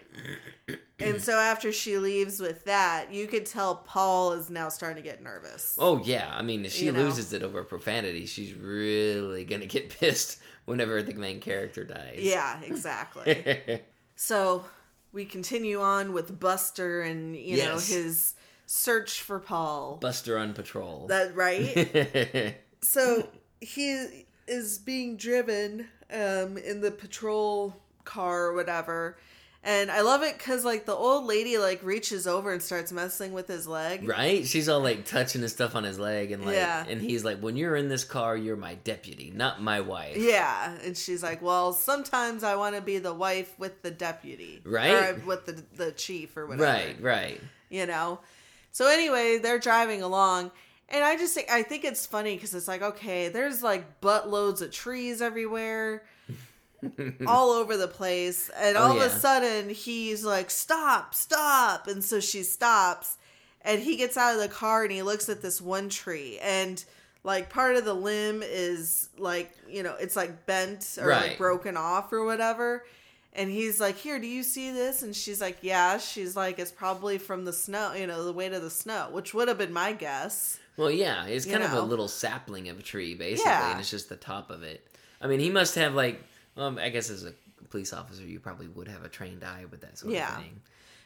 and 0.99 1.21
so 1.21 1.33
after 1.37 1.73
she 1.73 1.97
leaves 1.97 2.39
with 2.39 2.63
that, 2.65 3.11
you 3.13 3.27
could 3.27 3.45
tell 3.45 3.75
Paul 3.75 4.31
is 4.33 4.49
now 4.49 4.69
starting 4.69 5.03
to 5.03 5.09
get 5.09 5.21
nervous. 5.21 5.75
Oh 5.77 6.01
yeah, 6.03 6.29
I 6.33 6.41
mean, 6.43 6.63
if 6.63 6.71
she 6.71 6.85
You 6.85 6.93
know. 6.93 6.99
loses 7.03 7.33
it 7.33 7.43
over 7.43 7.63
profanity, 7.65 8.25
she's 8.25 8.53
really 8.53 9.43
gonna 9.43 9.65
get 9.65 9.89
pissed 9.99 10.39
whenever 10.71 11.03
the 11.03 11.13
main 11.13 11.41
character 11.41 11.83
dies. 11.83 12.19
Yeah, 12.19 12.59
exactly. 12.65 13.81
so 14.15 14.63
we 15.11 15.25
continue 15.25 15.81
on 15.81 16.13
with 16.13 16.39
Buster 16.39 17.01
and 17.01 17.35
you 17.35 17.57
know 17.57 17.73
his 17.73 18.33
search 18.65 19.21
for 19.21 19.39
Paul. 19.39 19.97
Buster 20.01 20.37
on 20.37 20.53
patrol. 20.53 21.07
that 21.07 21.35
right? 21.35 22.55
so 22.81 23.27
he 23.59 24.25
is 24.47 24.79
being 24.79 25.17
driven 25.17 25.87
um 26.11 26.57
in 26.57 26.81
the 26.81 26.91
patrol 26.91 27.75
car 28.05 28.45
or 28.45 28.53
whatever 28.53 29.17
and 29.63 29.91
i 29.91 30.01
love 30.01 30.23
it 30.23 30.35
because 30.37 30.65
like 30.65 30.85
the 30.87 30.93
old 30.93 31.25
lady 31.25 31.57
like 31.59 31.83
reaches 31.83 32.25
over 32.25 32.51
and 32.51 32.61
starts 32.63 32.91
messing 32.91 33.31
with 33.31 33.47
his 33.47 33.67
leg 33.67 34.07
right? 34.07 34.45
She's 34.47 34.67
all 34.67 34.79
like 34.79 35.05
touching 35.05 35.41
his 35.43 35.51
stuff 35.51 35.75
on 35.75 35.83
his 35.83 35.99
leg, 35.99 36.31
and 36.31 36.43
like, 36.45 36.55
Yeah. 36.55 36.83
and 36.89 36.99
he's 36.99 37.23
like, 37.23 37.39
"When 37.39 37.55
you're 37.55 37.75
in 37.75 37.87
this 37.87 38.03
car, 38.03 38.35
you're 38.35 38.55
my 38.55 38.73
deputy, 38.75 39.31
not 39.35 39.61
my 39.61 39.79
wife." 39.81 40.17
yeah 40.17 40.75
and 40.83 40.97
she's 40.97 41.21
like 41.21 41.41
well 41.43 41.73
sometimes 41.73 42.43
i 42.43 42.55
want 42.55 42.75
to 42.75 42.81
be 42.81 42.97
the 42.97 43.13
wife 43.13 43.53
with 43.59 43.81
the 43.83 43.91
deputy 43.91 44.61
Right. 44.65 44.91
or 45.09 45.21
with 45.25 45.45
the 45.45 45.63
the 45.75 45.91
chief 45.91 46.35
or 46.37 46.47
whatever 46.47 46.63
Right, 46.63 46.95
right. 47.01 47.41
you 47.69 47.85
know 47.85 48.19
so 48.71 48.87
anyway 48.87 49.37
they're 49.37 49.59
driving 49.59 50.01
along 50.01 50.49
and 50.89 51.03
i 51.03 51.15
just 51.17 51.33
think 51.35 51.51
i 51.51 51.61
think 51.61 51.83
it's 51.85 52.05
funny 52.07 52.35
because 52.35 52.55
it's 52.55 52.67
like 52.67 52.81
okay 52.81 53.27
there's 53.29 53.61
like 53.61 54.01
buttloads 54.01 54.61
of 54.61 54.71
trees 54.71 55.21
everywhere 55.21 56.03
all 57.27 57.51
over 57.51 57.77
the 57.77 57.87
place 57.87 58.49
and 58.57 58.75
Oh, 58.77 58.81
all 58.83 58.91
of 58.97 59.01
a 59.01 59.09
sudden 59.09 59.69
he's 59.69 60.23
like 60.25 60.49
stop 60.49 61.13
stop 61.13 61.87
and 61.87 62.03
so 62.03 62.19
she 62.19 62.43
stops 62.43 63.17
and 63.63 63.81
he 63.81 63.95
gets 63.97 64.17
out 64.17 64.33
of 64.35 64.41
the 64.41 64.47
car 64.47 64.83
and 64.83 64.91
he 64.91 65.01
looks 65.03 65.29
at 65.29 65.41
this 65.41 65.61
one 65.61 65.89
tree 65.89 66.39
and 66.41 66.83
like 67.23 67.49
part 67.49 67.75
of 67.75 67.85
the 67.85 67.93
limb 67.93 68.41
is 68.43 69.09
like 69.17 69.51
you 69.69 69.83
know 69.83 69.95
it's 69.99 70.15
like 70.15 70.45
bent 70.45 70.97
or 70.99 71.09
like 71.09 71.37
broken 71.37 71.77
off 71.77 72.11
or 72.11 72.25
whatever 72.25 72.83
and 73.33 73.49
he's 73.51 73.79
like 73.79 73.95
here 73.97 74.19
do 74.19 74.25
you 74.27 74.41
see 74.43 74.71
this 74.71 75.03
and 75.03 75.15
she's 75.15 75.39
like 75.39 75.57
yeah 75.61 75.97
she's 75.99 76.35
like 76.35 76.57
it's 76.57 76.71
probably 76.71 77.17
from 77.19 77.45
the 77.45 77.53
snow 77.53 77.93
you 77.93 78.07
know 78.07 78.25
the 78.25 78.33
weight 78.33 78.53
of 78.53 78.63
the 78.63 78.69
snow 78.71 79.07
which 79.11 79.33
would 79.35 79.47
have 79.47 79.57
been 79.59 79.71
my 79.71 79.93
guess 79.93 80.57
Well, 80.77 80.89
yeah, 80.89 81.25
it's 81.27 81.45
You 81.45 81.51
kind 81.51 81.63
of 81.63 81.71
know. 81.73 81.81
a 81.81 81.85
little 81.85 82.07
sapling 82.07 82.69
of 82.69 82.79
a 82.79 82.81
tree, 82.81 83.13
basically, 83.13 83.51
Yeah. 83.51 83.71
and 83.71 83.79
it's 83.79 83.91
just 83.91 84.09
the 84.09 84.15
top 84.15 84.49
of 84.49 84.63
it. 84.63 84.87
I 85.21 85.27
mean, 85.27 85.39
he 85.41 85.49
must 85.51 85.75
have 85.75 85.93
like, 85.93 86.23
um, 86.57 86.77
I 86.77 86.89
guess 86.89 87.09
as 87.09 87.25
a 87.25 87.33
police 87.69 87.93
officer, 87.93 88.23
you 88.23 88.39
probably 88.39 88.67
would 88.67 88.87
have 88.87 89.03
a 89.03 89.09
trained 89.09 89.43
eye 89.43 89.65
with 89.69 89.81
that 89.81 89.97
sort 89.97 90.13
Yeah. 90.13 90.35
of 90.37 90.43
thing. 90.43 90.61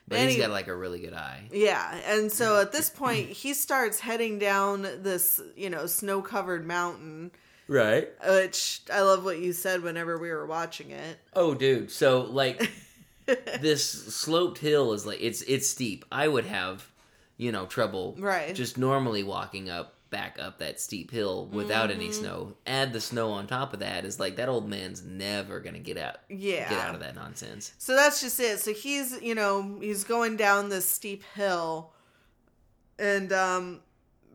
But 0.08 0.19
And 0.19 0.25
he's 0.29 0.36
he- 0.36 0.41
got 0.41 0.51
like 0.51 0.67
a 0.67 0.75
really 0.75 0.99
good 0.99 1.13
eye. 1.13 1.49
Yeah, 1.51 1.95
and 2.05 2.31
so 2.31 2.62
at 2.62 2.71
this 2.71 2.89
point, 2.91 3.29
he 3.29 3.53
starts 3.55 3.99
heading 3.99 4.38
down 4.39 4.84
this, 5.01 5.41
you 5.55 5.69
know, 5.69 5.88
snow 5.88 6.21
covered 6.21 6.65
mountain, 6.65 7.31
Right. 7.67 8.10
which 8.27 8.81
I 8.93 9.01
love 9.01 9.23
what 9.25 9.39
you 9.39 9.51
said 9.53 9.81
whenever 9.81 10.19
we 10.19 10.29
were 10.29 10.45
watching 10.45 10.91
it. 10.91 11.17
Oh, 11.34 11.55
dude. 11.55 11.89
So 11.91 12.21
like, 12.21 12.71
this 13.60 13.89
sloped 13.89 14.60
hill 14.60 14.93
is 14.93 15.05
like 15.08 15.19
it's 15.21 15.41
it's 15.43 15.67
steep. 15.67 16.05
I 16.12 16.27
would 16.27 16.45
have 16.45 16.88
you 17.38 17.51
know, 17.51 17.65
trouble 17.65 18.15
Right. 18.17 18.55
just 18.55 18.77
normally 18.77 19.21
walking 19.23 19.69
up 19.69 19.94
back 20.10 20.38
up 20.39 20.60
that 20.60 20.80
steep 20.80 21.12
hill 21.12 21.48
without 21.48 21.91
any 21.91 22.10
Mhm. 22.10 22.13
snow. 22.13 22.56
Add 22.65 22.94
the 22.94 23.02
snow 23.02 23.32
on 23.32 23.48
top 23.48 23.74
of 23.74 23.80
that 23.80 24.06
is 24.06 24.20
like 24.20 24.36
that 24.38 24.48
old 24.48 24.70
man's 24.70 25.04
never 25.04 25.60
gonna 25.60 25.80
get 25.80 25.98
out 25.98 26.18
yeah. 26.30 26.70
get 26.70 26.80
out 26.80 26.94
of 26.94 27.02
that 27.02 27.15
nonsense. 27.15 27.74
So 27.78 27.96
that's 27.96 28.22
just 28.22 28.39
it. 28.39 28.60
So 28.60 28.74
he's, 28.74 29.20
you 29.22 29.36
know, 29.36 29.78
he's 29.82 30.04
going 30.04 30.38
down 30.38 30.70
this 30.70 30.88
steep 30.88 31.24
hill 31.36 31.91
and 32.98 33.32
um 33.34 33.82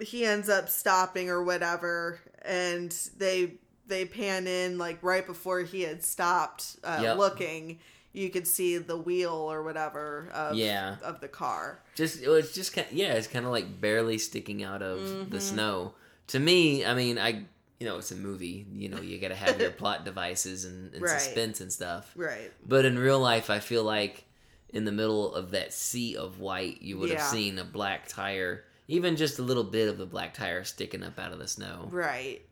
he 0.00 0.24
ends 0.24 0.48
up 0.48 0.68
stopping 0.68 1.28
or 1.30 1.42
whatever 1.42 2.20
and 2.42 2.90
they 3.16 3.54
they 3.86 4.04
pan 4.04 4.46
in 4.46 4.78
like 4.78 4.98
right 5.02 5.26
before 5.26 5.60
he 5.60 5.82
had 5.82 6.02
stopped 6.04 6.76
uh, 6.84 7.00
Yep. 7.02 7.16
looking. 7.18 7.80
You 8.12 8.28
could 8.30 8.46
see 8.46 8.76
the 8.78 8.96
wheel 8.96 9.32
or 9.32 9.62
whatever 9.62 10.28
of 10.34 10.56
Yeah. 10.56 10.96
of 11.02 11.20
the 11.20 11.28
car. 11.28 11.80
Just 11.94 12.22
well, 12.22 12.34
it's 12.34 12.52
just 12.52 12.72
kind 12.72 12.86
yeah, 12.90 13.12
it's 13.14 13.26
kind 13.28 13.44
of 13.46 13.52
like 13.52 13.80
barely 13.80 14.18
sticking 14.18 14.62
out 14.64 14.82
of 14.82 15.30
the 15.30 15.38
Mhm. 15.38 15.40
snow. 15.40 15.94
To 16.28 16.40
me, 16.40 16.84
I 16.84 16.94
mean, 16.94 17.18
I 17.18 17.46
you 17.78 17.86
know 17.86 17.98
it's 17.98 18.10
a 18.10 18.16
movie. 18.16 18.66
You 18.72 18.88
know, 18.88 19.00
you 19.00 19.18
got 19.18 19.28
to 19.28 19.34
have 19.36 19.60
your 19.60 19.70
plot 19.82 20.04
devices 20.04 20.64
and, 20.64 20.92
and 20.92 21.02
Right. 21.02 21.20
suspense 21.20 21.60
and 21.60 21.72
stuff. 21.72 22.12
Right. 22.16 22.52
But 22.66 22.84
in 22.84 22.98
real 22.98 23.20
life, 23.20 23.48
I 23.48 23.58
feel 23.60 23.84
like 23.84 24.24
in 24.70 24.84
the 24.84 24.92
middle 24.92 25.34
of 25.34 25.52
that 25.52 25.72
sea 25.72 26.16
of 26.16 26.38
white, 26.40 26.82
you 26.82 26.98
would 26.98 27.10
Yeah. 27.10 27.20
have 27.20 27.30
seen 27.30 27.58
a 27.58 27.64
black 27.64 28.06
tire, 28.08 28.64
even 28.88 29.16
just 29.16 29.38
a 29.38 29.42
little 29.42 29.64
bit 29.64 29.88
of 29.88 29.98
the 29.98 30.06
black 30.06 30.34
tire 30.34 30.62
sticking 30.64 31.02
up 31.02 31.18
out 31.18 31.32
of 31.32 31.38
the 31.38 31.48
snow. 31.48 31.88
Right. 31.90 32.42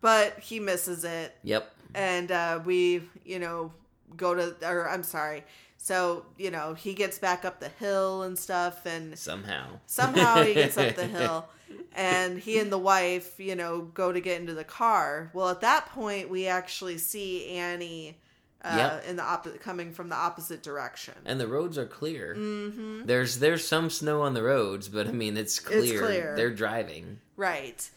But 0.00 0.38
he 0.40 0.60
misses 0.60 1.04
it 1.04 1.32
Yep. 1.42 1.72
and 1.94 2.30
uh, 2.30 2.60
we 2.64 3.02
you 3.24 3.38
know 3.38 3.72
go 4.16 4.34
to 4.34 4.54
or 4.68 4.88
i'm 4.88 5.02
sorry 5.02 5.42
so 5.78 6.24
you 6.38 6.50
know 6.50 6.74
he 6.74 6.94
gets 6.94 7.18
back 7.18 7.44
up 7.44 7.60
the 7.60 7.68
hill 7.80 8.22
and 8.22 8.38
stuff 8.38 8.86
and 8.86 9.18
Somehow. 9.18 9.66
somehow 9.86 10.42
he 10.42 10.54
gets 10.54 10.76
up 10.78 10.94
the 10.96 11.06
hill 11.18 11.46
and 11.94 12.38
he 12.38 12.58
and 12.58 12.70
the 12.72 12.78
wife 12.78 13.38
you 13.38 13.54
know 13.56 13.82
go 13.94 14.12
to 14.12 14.20
get 14.20 14.40
into 14.40 14.54
the 14.54 14.64
car 14.64 15.30
well 15.34 15.48
at 15.48 15.60
that 15.60 15.86
point 15.90 16.28
we 16.30 16.46
actually 16.46 16.98
see 16.98 17.48
annie 17.50 18.16
uh, 18.64 18.76
Yep. 18.76 19.04
in 19.10 19.16
the 19.16 19.22
opposite 19.22 19.60
coming 19.60 19.92
from 19.92 20.08
the 20.08 20.16
opposite 20.16 20.62
direction 20.62 21.14
And 21.24 21.38
the 21.38 21.46
roads 21.46 21.76
are 21.78 21.86
clear. 21.86 22.34
hmm 22.34 23.02
There's 23.04 23.38
there's 23.38 23.66
some 23.66 23.90
snow 23.90 24.22
on 24.22 24.34
the 24.34 24.42
roads, 24.42 24.88
but 24.88 25.06
I 25.06 25.12
mean 25.12 25.36
it's 25.36 25.60
clear. 25.60 25.82
It's 25.82 26.00
clear. 26.00 26.34
They're 26.36 26.50
driving. 26.54 27.20
right 27.36 27.88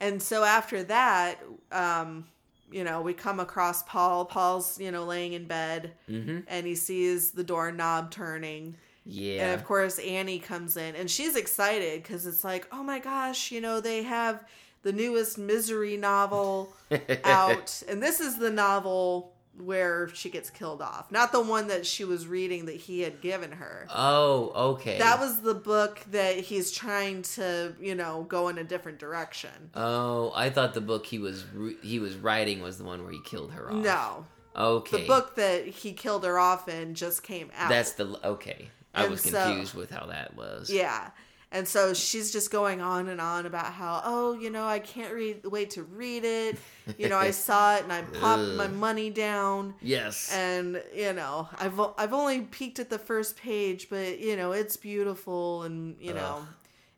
and 0.00 0.22
so 0.22 0.42
after 0.44 0.82
that 0.84 1.40
um 1.72 2.26
you 2.72 2.82
know 2.84 3.00
we 3.02 3.12
come 3.12 3.40
across 3.40 3.82
paul 3.84 4.24
paul's 4.24 4.80
you 4.80 4.90
know 4.90 5.04
laying 5.04 5.32
in 5.34 5.44
bed 5.46 5.92
Mm-hmm. 6.10 6.38
and 6.48 6.66
he 6.66 6.74
sees 6.74 7.30
the 7.32 7.44
doorknob 7.44 8.10
turning 8.10 8.76
Yeah. 9.04 9.44
And 9.52 9.60
of 9.60 9.66
course, 9.66 9.98
Annie 9.98 10.38
comes 10.38 10.76
in 10.78 10.94
and 10.96 11.10
she's 11.10 11.36
excited 11.36 12.02
because 12.02 12.26
it's 12.26 12.42
like, 12.42 12.66
oh 12.72 12.82
my 12.82 12.98
gosh, 13.00 13.52
you 13.52 13.60
know, 13.60 13.78
they 13.80 14.02
have 14.02 14.42
the 14.82 14.92
newest 14.92 15.36
misery 15.36 15.98
novel 15.98 16.72
out. 17.24 17.82
and 17.86 18.02
this 18.02 18.18
is 18.20 18.38
the 18.38 18.50
novel 18.50 19.33
where 19.58 20.08
she 20.14 20.30
gets 20.30 20.50
killed 20.50 20.82
off, 20.82 21.10
not 21.12 21.30
the 21.32 21.40
one 21.40 21.68
that 21.68 21.86
she 21.86 22.04
was 22.04 22.26
reading 22.26 22.66
that 22.66 22.76
he 22.76 23.00
had 23.02 23.20
given 23.20 23.52
her. 23.52 23.86
oh, 23.94 24.50
okay. 24.72 24.98
That 24.98 25.20
was 25.20 25.40
the 25.40 25.54
book 25.54 26.00
that 26.10 26.38
he's 26.38 26.72
trying 26.72 27.22
to, 27.22 27.74
you 27.80 27.94
know, 27.94 28.24
go 28.28 28.48
in 28.48 28.58
a 28.58 28.64
different 28.64 28.98
direction. 28.98 29.70
Oh, 29.74 30.32
I 30.34 30.50
thought 30.50 30.74
the 30.74 30.80
book 30.80 31.06
he 31.06 31.18
was 31.18 31.44
re- 31.54 31.76
he 31.82 31.98
was 32.00 32.16
writing 32.16 32.62
was 32.62 32.78
the 32.78 32.84
one 32.84 33.02
where 33.04 33.12
he 33.12 33.20
killed 33.24 33.52
her 33.52 33.68
off. 33.70 33.76
No, 33.76 34.26
Okay. 34.56 35.02
the 35.02 35.06
book 35.06 35.36
that 35.36 35.66
he 35.66 35.92
killed 35.92 36.24
her 36.24 36.38
off 36.38 36.68
in 36.68 36.94
just 36.94 37.22
came 37.22 37.50
out. 37.56 37.68
That's 37.68 37.92
the 37.92 38.18
okay. 38.26 38.70
I 38.94 39.02
And 39.02 39.10
was 39.12 39.22
so- 39.22 39.30
confused 39.44 39.74
with 39.74 39.90
how 39.90 40.06
that 40.06 40.36
was. 40.36 40.70
Yeah. 40.70 41.10
And 41.54 41.68
so 41.68 41.94
she's 41.94 42.32
just 42.32 42.50
going 42.50 42.80
on 42.80 43.08
and 43.08 43.20
on 43.20 43.46
about 43.46 43.72
how, 43.72 44.02
oh, 44.04 44.32
you 44.32 44.50
know, 44.50 44.66
I 44.66 44.80
can't 44.80 45.14
read, 45.14 45.46
wait 45.46 45.70
to 45.70 45.84
read 45.84 46.24
it. 46.24 46.58
You 46.98 47.08
know, 47.08 47.16
I 47.16 47.30
saw 47.46 47.76
it 47.76 47.84
and 47.84 47.92
I 47.92 48.02
popped 48.02 48.54
my 48.54 48.66
money 48.66 49.08
down. 49.08 49.74
Yes. 49.80 50.34
And, 50.34 50.82
you 50.92 51.12
know, 51.12 51.48
I've, 51.56 51.80
I've 51.96 52.12
only 52.12 52.40
peeked 52.40 52.80
at 52.80 52.90
the 52.90 52.98
first 52.98 53.36
page, 53.36 53.88
but, 53.88 54.18
you 54.18 54.34
know, 54.36 54.50
it's 54.50 54.76
beautiful. 54.76 55.62
And, 55.62 55.94
you 56.00 56.12
know, 56.12 56.38
Ugh. 56.40 56.46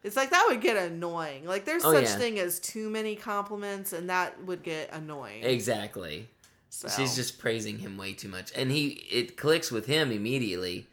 it's 0.02 0.16
like 0.16 0.30
that 0.30 0.46
would 0.48 0.62
get 0.62 0.78
annoying. 0.78 1.44
Like, 1.44 1.66
there's 1.66 1.84
Oh, 1.84 1.92
such 1.92 2.04
yeah. 2.04 2.16
thing 2.16 2.38
as 2.38 2.58
too 2.58 2.88
many 2.88 3.14
compliments, 3.14 3.92
and 3.92 4.08
that 4.08 4.42
would 4.44 4.62
get 4.62 4.90
annoying. 4.90 5.44
exactly. 5.44 6.28
So. 6.70 6.88
She's 6.88 7.14
just 7.14 7.38
praising 7.38 7.78
him 7.78 7.96
way 7.98 8.12
too 8.14 8.28
much, 8.28 8.52
and 8.56 8.70
he 8.70 8.88
it 9.10 9.36
clicks 9.36 9.70
with 9.70 9.86
him 9.86 10.10
immediately. 10.12 10.86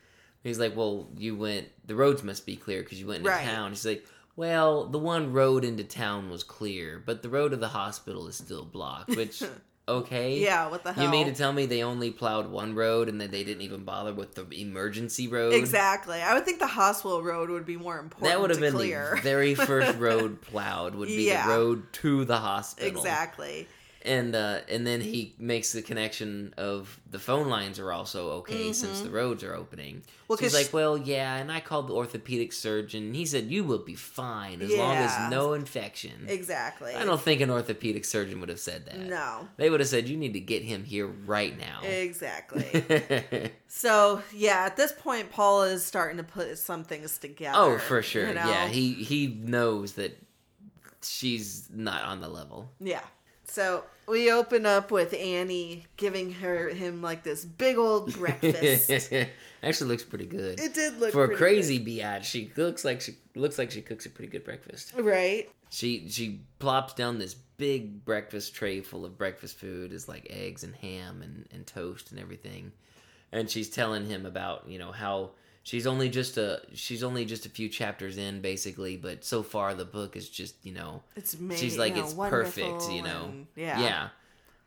He's 0.44 0.60
like, 0.60 0.76
"Well, 0.76 1.08
you 1.18 1.36
went. 1.36 1.68
The 1.88 1.96
roads 1.96 2.22
must 2.24 2.46
be 2.46 2.56
clear 2.56 2.84
because 2.84 3.00
you 3.00 3.08
went 3.08 3.20
into 3.20 3.30
Right. 3.32 3.46
town." 3.46 3.72
She's 3.72 3.86
like, 3.86 4.06
"Well, 4.36 4.86
the 4.88 5.00
one 5.00 5.32
road 5.34 5.64
into 5.64 5.84
town 5.84 6.30
was 6.30 6.44
clear, 6.44 7.02
but 7.06 7.22
the 7.22 7.30
road 7.30 7.50
to 7.50 7.58
the 7.58 7.70
hospital 7.70 8.28
is 8.28 8.36
still 8.36 8.66
blocked." 8.66 9.16
Which, 9.16 9.42
okay, 9.88 10.40
Yeah, 10.40 10.70
what 10.70 10.84
the 10.84 10.94
hell? 10.94 11.04
You 11.06 11.10
mean 11.10 11.28
to 11.28 11.34
tell 11.34 11.52
me 11.54 11.66
they 11.66 11.84
only 11.84 12.10
plowed 12.12 12.50
one 12.50 12.74
road 12.76 13.10
and 13.10 13.20
that 13.22 13.32
they 13.32 13.44
didn't 13.44 13.64
even 13.64 13.84
bother 13.84 14.14
with 14.14 14.36
the 14.36 14.46
emergency 14.62 15.28
road? 15.28 15.54
Exactly. 15.54 16.22
I 16.22 16.34
would 16.34 16.46
think 16.46 16.60
the 16.60 16.68
hospital 16.68 17.22
road 17.24 17.50
would 17.50 17.66
be 17.66 17.78
more 17.78 18.00
important 18.00 18.30
That 18.32 18.40
would 18.42 18.50
have 18.50 18.60
been 18.60 18.74
clear. 18.74 19.14
the 19.16 19.22
very 19.22 19.56
first 19.56 19.98
road 20.00 20.42
plowed. 20.42 20.96
Would 20.96 21.08
be 21.10 21.28
Yeah. 21.28 21.48
the 21.48 21.54
road 21.54 21.94
to 21.94 22.26
the 22.26 22.38
hospital. 22.38 22.90
exactly. 23.00 23.68
And 24.06 24.36
uh, 24.36 24.60
and 24.70 24.86
then 24.86 25.02
he 25.02 25.34
makes 25.40 25.72
the 25.72 25.82
connection 25.82 26.54
of 26.58 27.00
the 27.10 27.20
phone 27.20 27.48
lines 27.48 27.80
are 27.80 27.92
also 27.92 28.32
okay 28.32 28.74
since 28.74 29.02
the 29.02 29.10
roads 29.10 29.44
are 29.44 29.56
opening. 29.56 29.96
Mm-hmm. 29.96 30.10
Well, 30.28 30.38
She's 30.38 30.52
'cause 30.54 30.64
like, 30.66 30.74
well, 30.74 30.98
yeah, 30.98 31.36
and 31.38 31.52
I 31.52 31.60
called 31.60 31.88
the 31.88 31.94
orthopedic 31.94 32.54
surgeon. 32.54 33.14
He 33.14 33.26
said 33.26 33.46
you 33.46 33.64
will 33.64 33.80
be 33.80 33.96
fine 33.96 34.62
as 34.62 34.74
long 34.74 34.96
as 34.96 35.30
no 35.32 35.54
infection. 35.54 36.26
Exactly. 36.28 36.94
I 36.96 37.06
don't 37.06 37.22
think 37.22 37.42
an 37.42 37.50
orthopedic 37.50 38.04
surgeon 38.06 38.40
would 38.40 38.50
have 38.50 38.60
said 38.60 38.86
that. 38.88 39.00
No. 39.00 39.48
They 39.58 39.70
would 39.70 39.80
have 39.80 39.90
said 39.90 40.08
you 40.10 40.18
need 40.18 40.34
to 40.34 40.40
get 40.40 40.64
him 40.64 40.84
here 40.84 41.08
right 41.08 41.58
now. 41.58 41.82
Exactly. 41.84 43.52
so 43.68 44.22
yeah, 44.34 44.66
at 44.66 44.76
this 44.76 44.92
point, 44.92 45.32
Paul 45.32 45.64
is 45.64 45.86
starting 45.86 46.18
to 46.18 46.24
put 46.24 46.58
some 46.58 46.84
things 46.84 47.18
together. 47.18 47.58
oh, 47.58 47.78
for 47.78 48.02
sure. 48.02 48.28
you 48.28 48.34
know? 48.34 48.50
Yeah, 48.50 48.68
he 48.68 48.94
he 48.94 49.28
knows 49.28 49.94
that 49.94 50.18
she's 51.02 51.70
not 51.72 52.04
on 52.04 52.22
the 52.22 52.28
level. 52.28 52.70
Yeah. 52.80 53.02
So 53.46 53.84
we 54.08 54.32
open 54.32 54.66
up 54.66 54.92
with 54.92 55.14
Annie 55.14 55.86
giving 55.98 56.34
her 56.34 56.70
him 56.70 57.02
like 57.02 57.24
this 57.24 57.46
big 57.46 57.78
old 57.78 58.14
breakfast. 58.14 58.92
Actually, 59.64 59.90
looks 59.90 60.04
pretty 60.04 60.26
good. 60.26 60.60
it 60.60 60.74
did 60.74 61.00
look 61.00 61.12
For 61.12 61.24
a 61.26 61.36
crazy 61.36 61.84
biatch, 61.84 62.24
she 62.24 62.52
looks 62.58 62.84
like 62.84 63.02
she 63.02 63.16
looks 63.36 63.58
like 63.58 63.72
she 63.72 63.82
cooks 63.82 64.06
a 64.06 64.10
pretty 64.10 64.32
good 64.32 64.44
breakfast. 64.44 64.94
right? 64.98 65.50
She 65.70 66.08
she 66.10 66.42
plops 66.60 66.94
down 66.94 67.18
this 67.18 67.34
big 67.34 68.04
breakfast 68.04 68.54
tray 68.56 68.82
full 68.82 69.06
of 69.06 69.18
breakfast 69.18 69.58
food, 69.58 69.94
is 69.94 70.08
like 70.08 70.28
eggs 70.30 70.64
and 70.64 70.76
ham 70.76 71.22
and, 71.22 71.48
and 71.52 71.66
toast 71.66 72.12
and 72.12 72.20
everything. 72.20 72.72
And 73.32 73.50
she's 73.50 73.70
telling 73.70 74.06
him 74.06 74.26
about, 74.26 74.68
you 74.68 74.78
know, 74.78 74.92
how 74.92 75.32
she's 75.64 75.88
only 75.88 76.10
just 76.10 76.38
a 76.38 76.62
she's 76.74 77.04
only 77.04 77.26
just 77.26 77.46
a 77.46 77.50
few 77.50 77.70
chapters 77.70 78.18
in 78.18 78.42
basically, 78.42 78.98
but 78.98 79.24
so 79.24 79.42
far 79.44 79.74
the 79.74 79.86
book 79.86 80.16
is 80.16 80.30
just, 80.30 80.56
you 80.64 80.74
know, 80.74 81.02
It's 81.16 81.38
made, 81.40 81.58
she's 81.58 81.78
like 81.78 81.96
you 81.96 82.02
know, 82.02 82.06
it's 82.06 82.14
perfect, 82.14 82.92
you 82.92 83.02
know. 83.02 83.26
and- 83.26 83.48
yeah. 83.56 83.80
Yeah. 83.82 84.08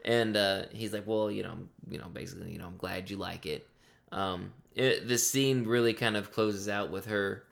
And 0.05 0.37
uh, 0.37 0.63
he's 0.73 0.93
like, 0.93 1.05
well, 1.07 1.31
you 1.31 1.43
know, 1.43 1.57
you 1.91 1.99
know, 1.99 2.07
basically, 2.09 2.53
you 2.53 2.59
know, 2.59 2.67
I'm 2.67 2.77
glad 2.77 3.11
you 3.11 3.17
like 3.17 3.45
it. 3.45 3.67
Um, 4.13 4.53
it 4.75 5.07
this 5.09 5.29
scene 5.29 5.65
really 5.65 5.95
kind 5.95 6.17
of 6.17 6.31
closes 6.33 6.69
out 6.69 6.91
with 6.91 7.07
her 7.07 7.43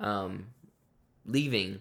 um, 0.00 0.46
leaving, 1.26 1.80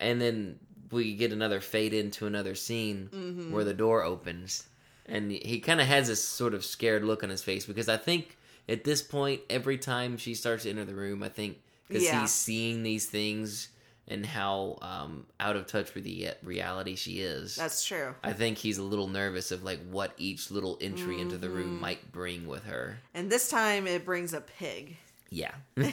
and 0.00 0.20
then 0.20 0.58
we 0.90 1.14
get 1.14 1.32
another 1.32 1.60
fade 1.60 1.92
into 1.92 2.26
another 2.26 2.54
scene 2.54 3.08
Mhm. 3.12 3.50
where 3.50 3.64
the 3.64 3.74
door 3.74 4.02
opens, 4.04 4.68
and 5.06 5.30
he 5.30 5.60
kind 5.60 5.80
of 5.80 5.86
has 5.86 6.08
this 6.08 6.22
sort 6.22 6.54
of 6.54 6.64
scared 6.64 7.04
look 7.04 7.22
on 7.22 7.28
his 7.28 7.42
face 7.42 7.66
because 7.66 7.88
I 7.88 7.96
think 7.96 8.36
at 8.68 8.84
this 8.84 9.02
point, 9.02 9.40
every 9.48 9.78
time 9.78 10.16
she 10.18 10.34
starts 10.34 10.64
to 10.64 10.70
enter 10.70 10.84
the 10.84 10.94
room, 10.94 11.22
I 11.22 11.28
think 11.28 11.58
because 11.88 12.04
Yeah. 12.04 12.20
he's 12.22 12.32
seeing 12.32 12.82
these 12.82 13.06
things 13.06 13.68
and 14.06 14.24
how 14.24 14.78
um, 14.82 15.26
out 15.38 15.56
of 15.56 15.66
touch 15.66 15.94
with 15.94 16.04
the 16.04 16.30
reality 16.42 16.94
she 16.96 17.20
is. 17.20 17.56
That's 17.56 17.84
true. 17.84 18.14
I 18.22 18.32
think 18.32 18.56
he's 18.58 18.78
a 18.78 18.82
little 18.82 19.08
nervous 19.08 19.50
of 19.50 19.62
like 19.62 19.80
what 19.90 20.12
each 20.16 20.50
little 20.50 20.78
entry 20.80 21.20
into 21.20 21.36
the 21.36 21.50
room 21.50 21.76
Mhm. 21.76 21.80
might 21.80 22.12
bring 22.12 22.46
with 22.46 22.64
her. 22.64 23.00
And 23.14 23.30
this 23.30 23.48
time 23.50 23.86
it 23.86 24.04
brings 24.06 24.32
a 24.32 24.40
pig. 24.40 24.96
Yeah. 25.30 25.52
But 25.76 25.92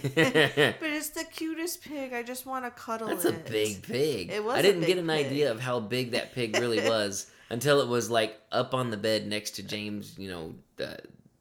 it's 0.81 1.09
the 1.09 1.25
cutest 1.25 1.81
pig. 1.83 2.13
I 2.13 2.23
just 2.23 2.45
want 2.45 2.63
to 2.65 2.71
cuddle 2.71 3.07
That's 3.09 3.25
it. 3.25 3.35
a 3.47 3.51
big 3.51 3.83
pig. 3.83 4.31
It 4.31 4.43
was 4.43 4.55
I 4.55 4.61
didn't 4.61 4.85
get 4.85 4.97
an 4.97 5.07
pig. 5.07 5.25
idea 5.25 5.51
of 5.51 5.59
how 5.59 5.79
big 5.81 6.11
that 6.11 6.33
pig 6.33 6.57
really 6.57 6.79
was 6.89 7.29
until 7.49 7.81
it 7.81 7.87
was 7.87 8.09
like 8.09 8.39
up 8.51 8.73
on 8.73 8.91
the 8.91 8.97
bed 8.97 9.27
next 9.27 9.51
to 9.51 9.63
James, 9.63 10.15
you 10.17 10.29
know, 10.29 10.55
uh, 10.83 10.95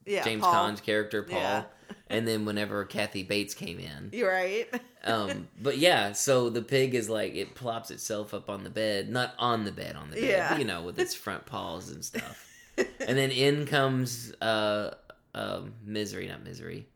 Yeah, 0.07 0.25
James 0.25 0.43
Paul. 0.43 0.53
Caan's 0.53 0.81
character 0.81 1.23
Paul. 1.23 1.39
Yeah. 1.41 1.65
And 2.09 2.27
then 2.29 2.45
whenever 2.45 2.85
Kathy 2.85 3.23
Bates 3.23 3.55
came 3.55 3.79
in. 3.79 4.11
You're 4.13 4.31
right. 4.31 4.67
Um, 5.05 5.49
but 5.61 5.79
yeah, 5.79 6.13
so 6.13 6.49
the 6.51 6.63
pig 6.63 6.95
is 6.95 7.09
like 7.11 7.35
it 7.35 7.55
plops 7.55 7.91
itself 7.91 8.33
up 8.35 8.49
on 8.49 8.65
the 8.65 8.71
bed, 8.71 9.11
not 9.11 9.35
on 9.39 9.65
the 9.65 9.73
bed 9.73 9.97
on 9.97 10.11
the 10.11 10.17
bed, 10.17 10.25
Yeah. 10.25 10.59
you 10.59 10.65
know, 10.65 10.83
with 10.83 10.99
its 10.99 11.15
front 11.15 11.45
paws 11.47 11.91
and 11.91 12.05
stuff. 12.05 12.47
and 12.79 13.17
then 13.19 13.31
in 13.31 13.67
comes 13.67 14.33
uh, 14.41 14.95
um, 15.35 15.75
misery, 15.85 16.27
not 16.29 16.43
misery, 16.45 16.87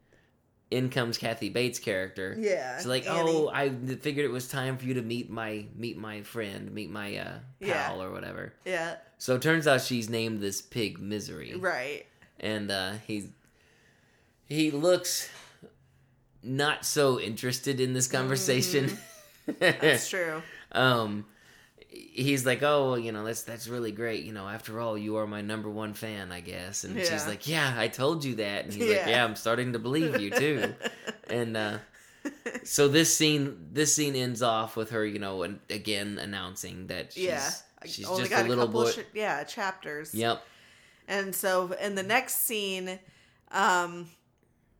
in 0.70 0.88
comes 0.90 1.16
Kathy 1.18 1.48
Bates' 1.50 1.78
character. 1.78 2.36
Yeah, 2.38 2.76
She's 2.78 2.86
like, 2.86 3.06
Annie. 3.08 3.30
"Oh, 3.30 3.48
I 3.52 3.70
figured 3.70 4.24
it 4.26 4.32
was 4.32 4.48
time 4.48 4.76
for 4.78 4.84
you 4.86 4.94
to 4.94 5.02
meet 5.02 5.30
my 5.30 5.66
meet 5.76 5.96
my 5.98 6.22
friend, 6.22 6.70
meet 6.72 6.90
my 6.90 7.16
uh, 7.16 7.38
Yeah. 7.60 7.86
pal 7.88 8.02
or 8.02 8.10
whatever." 8.10 8.54
Yeah, 8.64 8.96
So 9.18 9.34
it 9.36 9.42
turns 9.42 9.66
out 9.66 9.80
she's 9.82 10.08
named 10.10 10.40
this 10.40 10.60
pig 10.62 10.98
Misery, 10.98 11.54
right. 11.56 12.06
And 12.40 12.70
uh, 12.70 12.92
he 13.06 13.28
he 14.48 14.70
looks 14.70 15.28
not 16.42 16.84
so 16.84 17.20
interested 17.20 17.80
in 17.80 17.92
this 17.94 18.06
conversation. 18.06 18.86
Mm-hmm. 18.86 19.52
That's 19.58 20.08
true. 20.10 20.42
um, 20.72 21.24
he's 21.88 22.44
like, 22.44 22.62
"Oh, 22.62 22.96
you 22.96 23.12
know, 23.12 23.24
that's 23.24 23.44
that's 23.44 23.66
really 23.66 23.92
great. 23.92 24.24
You 24.24 24.32
know, 24.32 24.46
after 24.46 24.78
all, 24.78 24.98
you 24.98 25.16
are 25.16 25.26
my 25.26 25.40
number 25.40 25.70
one 25.70 25.94
fan, 25.94 26.30
I 26.32 26.40
guess." 26.40 26.84
And 26.84 26.98
she's 26.98 27.26
like, 27.26 27.48
"Yeah, 27.48 27.74
I 27.76 27.88
told 27.88 28.24
you 28.24 28.34
that." 28.36 28.64
And 28.64 28.72
he's 28.74 28.82
like, 28.86 28.96
Yeah. 28.96 29.08
"Yeah, 29.08 29.24
I'm 29.24 29.36
starting 29.36 29.72
to 29.72 29.78
believe 29.78 30.20
you 30.20 30.30
too." 30.30 30.74
and 31.30 31.56
uh, 31.56 31.78
so 32.62 32.88
this 32.88 33.16
scene 33.16 33.68
this 33.72 33.94
scene 33.94 34.14
ends 34.14 34.42
off 34.42 34.76
with 34.76 34.90
her, 34.90 35.04
you 35.06 35.18
know, 35.18 35.42
and 35.44 35.60
again 35.70 36.18
announcing 36.18 36.88
that 36.88 37.14
she's 37.14 37.24
yeah, 37.24 37.50
she's 37.86 38.06
only 38.06 38.24
just 38.24 38.30
got 38.30 38.44
a 38.44 38.48
little 38.48 38.68
boy. 38.68 38.90
ch- 38.90 39.06
yeah, 39.14 39.44
chapters. 39.44 40.14
yep. 40.14 40.42
And 41.08 41.34
so 41.34 41.72
in 41.80 41.94
the 41.94 42.02
next 42.02 42.44
scene, 42.44 42.98
um, 43.50 44.08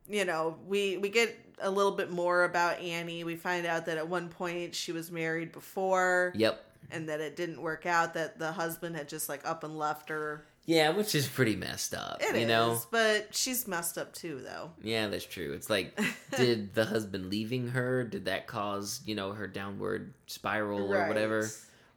you 0.08 0.24
know, 0.24 0.56
we 0.66 0.98
we 0.98 1.08
get 1.08 1.34
a 1.60 1.70
little 1.70 1.92
bit 1.92 2.10
more 2.10 2.44
about 2.44 2.78
Annie. 2.80 3.24
We 3.24 3.34
find 3.34 3.66
out 3.66 3.86
that 3.86 3.96
at 3.98 4.08
one 4.08 4.28
point 4.28 4.74
she 4.74 4.92
was 4.92 5.10
married 5.10 5.50
before 5.52 6.32
Yep. 6.36 6.62
and 6.90 7.08
that 7.08 7.20
it 7.20 7.34
didn't 7.34 7.60
work 7.60 7.84
out, 7.86 8.14
that 8.14 8.38
the 8.38 8.52
husband 8.52 8.94
had 8.94 9.08
just 9.08 9.28
like 9.28 9.46
up 9.48 9.64
and 9.64 9.76
left 9.76 10.08
her. 10.10 10.44
Yeah, 10.66 10.90
which 10.90 11.14
is 11.14 11.26
pretty 11.26 11.56
messed 11.56 11.94
up. 11.94 12.20
It 12.22 12.34
is, 12.34 12.42
you 12.42 12.46
know? 12.46 12.78
but 12.90 13.34
she's 13.34 13.66
messed 13.66 13.96
up 13.96 14.12
too 14.12 14.42
though. 14.44 14.70
Yeah, 14.82 15.08
that's 15.08 15.24
true. 15.24 15.54
It's 15.54 15.70
like, 15.70 15.98
did 16.36 16.74
the 16.74 16.84
husband 16.84 17.30
leaving 17.30 17.68
her, 17.68 18.04
did 18.04 18.26
that 18.26 18.46
cause, 18.46 19.00
you 19.06 19.14
know, 19.14 19.32
her 19.32 19.46
downward 19.48 20.12
spiral 20.26 20.92
or 20.92 21.08
whatever? 21.08 21.48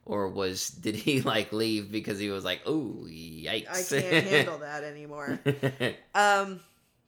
Or 0.04 0.28
was, 0.28 0.68
did 0.86 0.96
he 0.96 1.20
like 1.22 1.52
leave 1.52 1.92
because 1.92 2.18
he 2.18 2.28
was 2.30 2.44
like, 2.44 2.60
oh, 2.66 3.06
yikes. 3.08 3.92
I 3.94 4.00
can't 4.00 4.26
handle 4.26 4.58
that 4.58 4.84
anymore. 4.84 5.38
Um, 6.14 6.60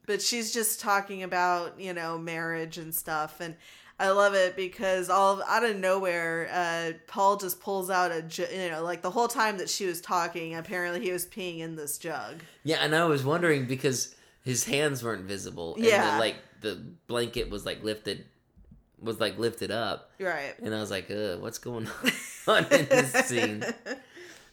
but 0.07 0.21
she's 0.23 0.53
just 0.53 0.81
talking 0.81 1.23
about 1.23 1.81
you 1.81 1.93
know 1.95 2.19
marriage 2.19 2.77
and 2.79 2.95
stuff, 2.95 3.41
and 3.41 3.55
I 3.99 4.11
love 4.11 4.35
it 4.35 4.55
because 4.55 5.09
all 5.09 5.43
out 5.45 5.65
of 5.65 5.77
nowhere, 5.77 6.49
uh, 6.53 6.93
Paul 7.07 7.37
just 7.39 7.61
pulls 7.61 7.89
out 7.91 8.13
a 8.13 8.21
ju- 8.23 8.47
you 8.53 8.71
know 8.71 8.83
like 8.83 9.01
the 9.03 9.11
whole 9.11 9.29
time 9.29 9.57
that 9.59 9.71
she 9.71 9.87
was 9.87 10.01
talking, 10.03 10.55
apparently 10.57 11.01
he 11.01 11.11
was 11.11 11.25
peeing 11.27 11.61
in 11.61 11.75
this 11.77 11.97
jug. 11.99 12.43
yeah, 12.65 12.77
and 12.81 12.95
I 12.95 13.05
was 13.07 13.25
wondering 13.25 13.67
because 13.67 14.15
his 14.45 14.65
hands 14.65 15.03
weren't 15.03 15.25
visible. 15.25 15.75
And 15.77 15.85
Yeah. 15.87 16.13
the, 16.15 16.19
like, 16.21 16.37
the 16.61 16.75
blanket 17.07 17.49
was 17.49 17.65
like 17.65 17.83
lifted, 17.83 18.27
was 19.01 19.19
like 19.21 19.39
lifted 19.39 19.71
up. 19.71 20.11
Right. 20.21 20.55
And 20.63 20.75
I 20.75 20.81
was 20.81 20.91
like, 20.91 21.09
what's 21.41 21.57
going 21.59 21.89
on 22.49 22.65
in 22.67 22.87
this 22.87 23.13
scene? 23.27 23.65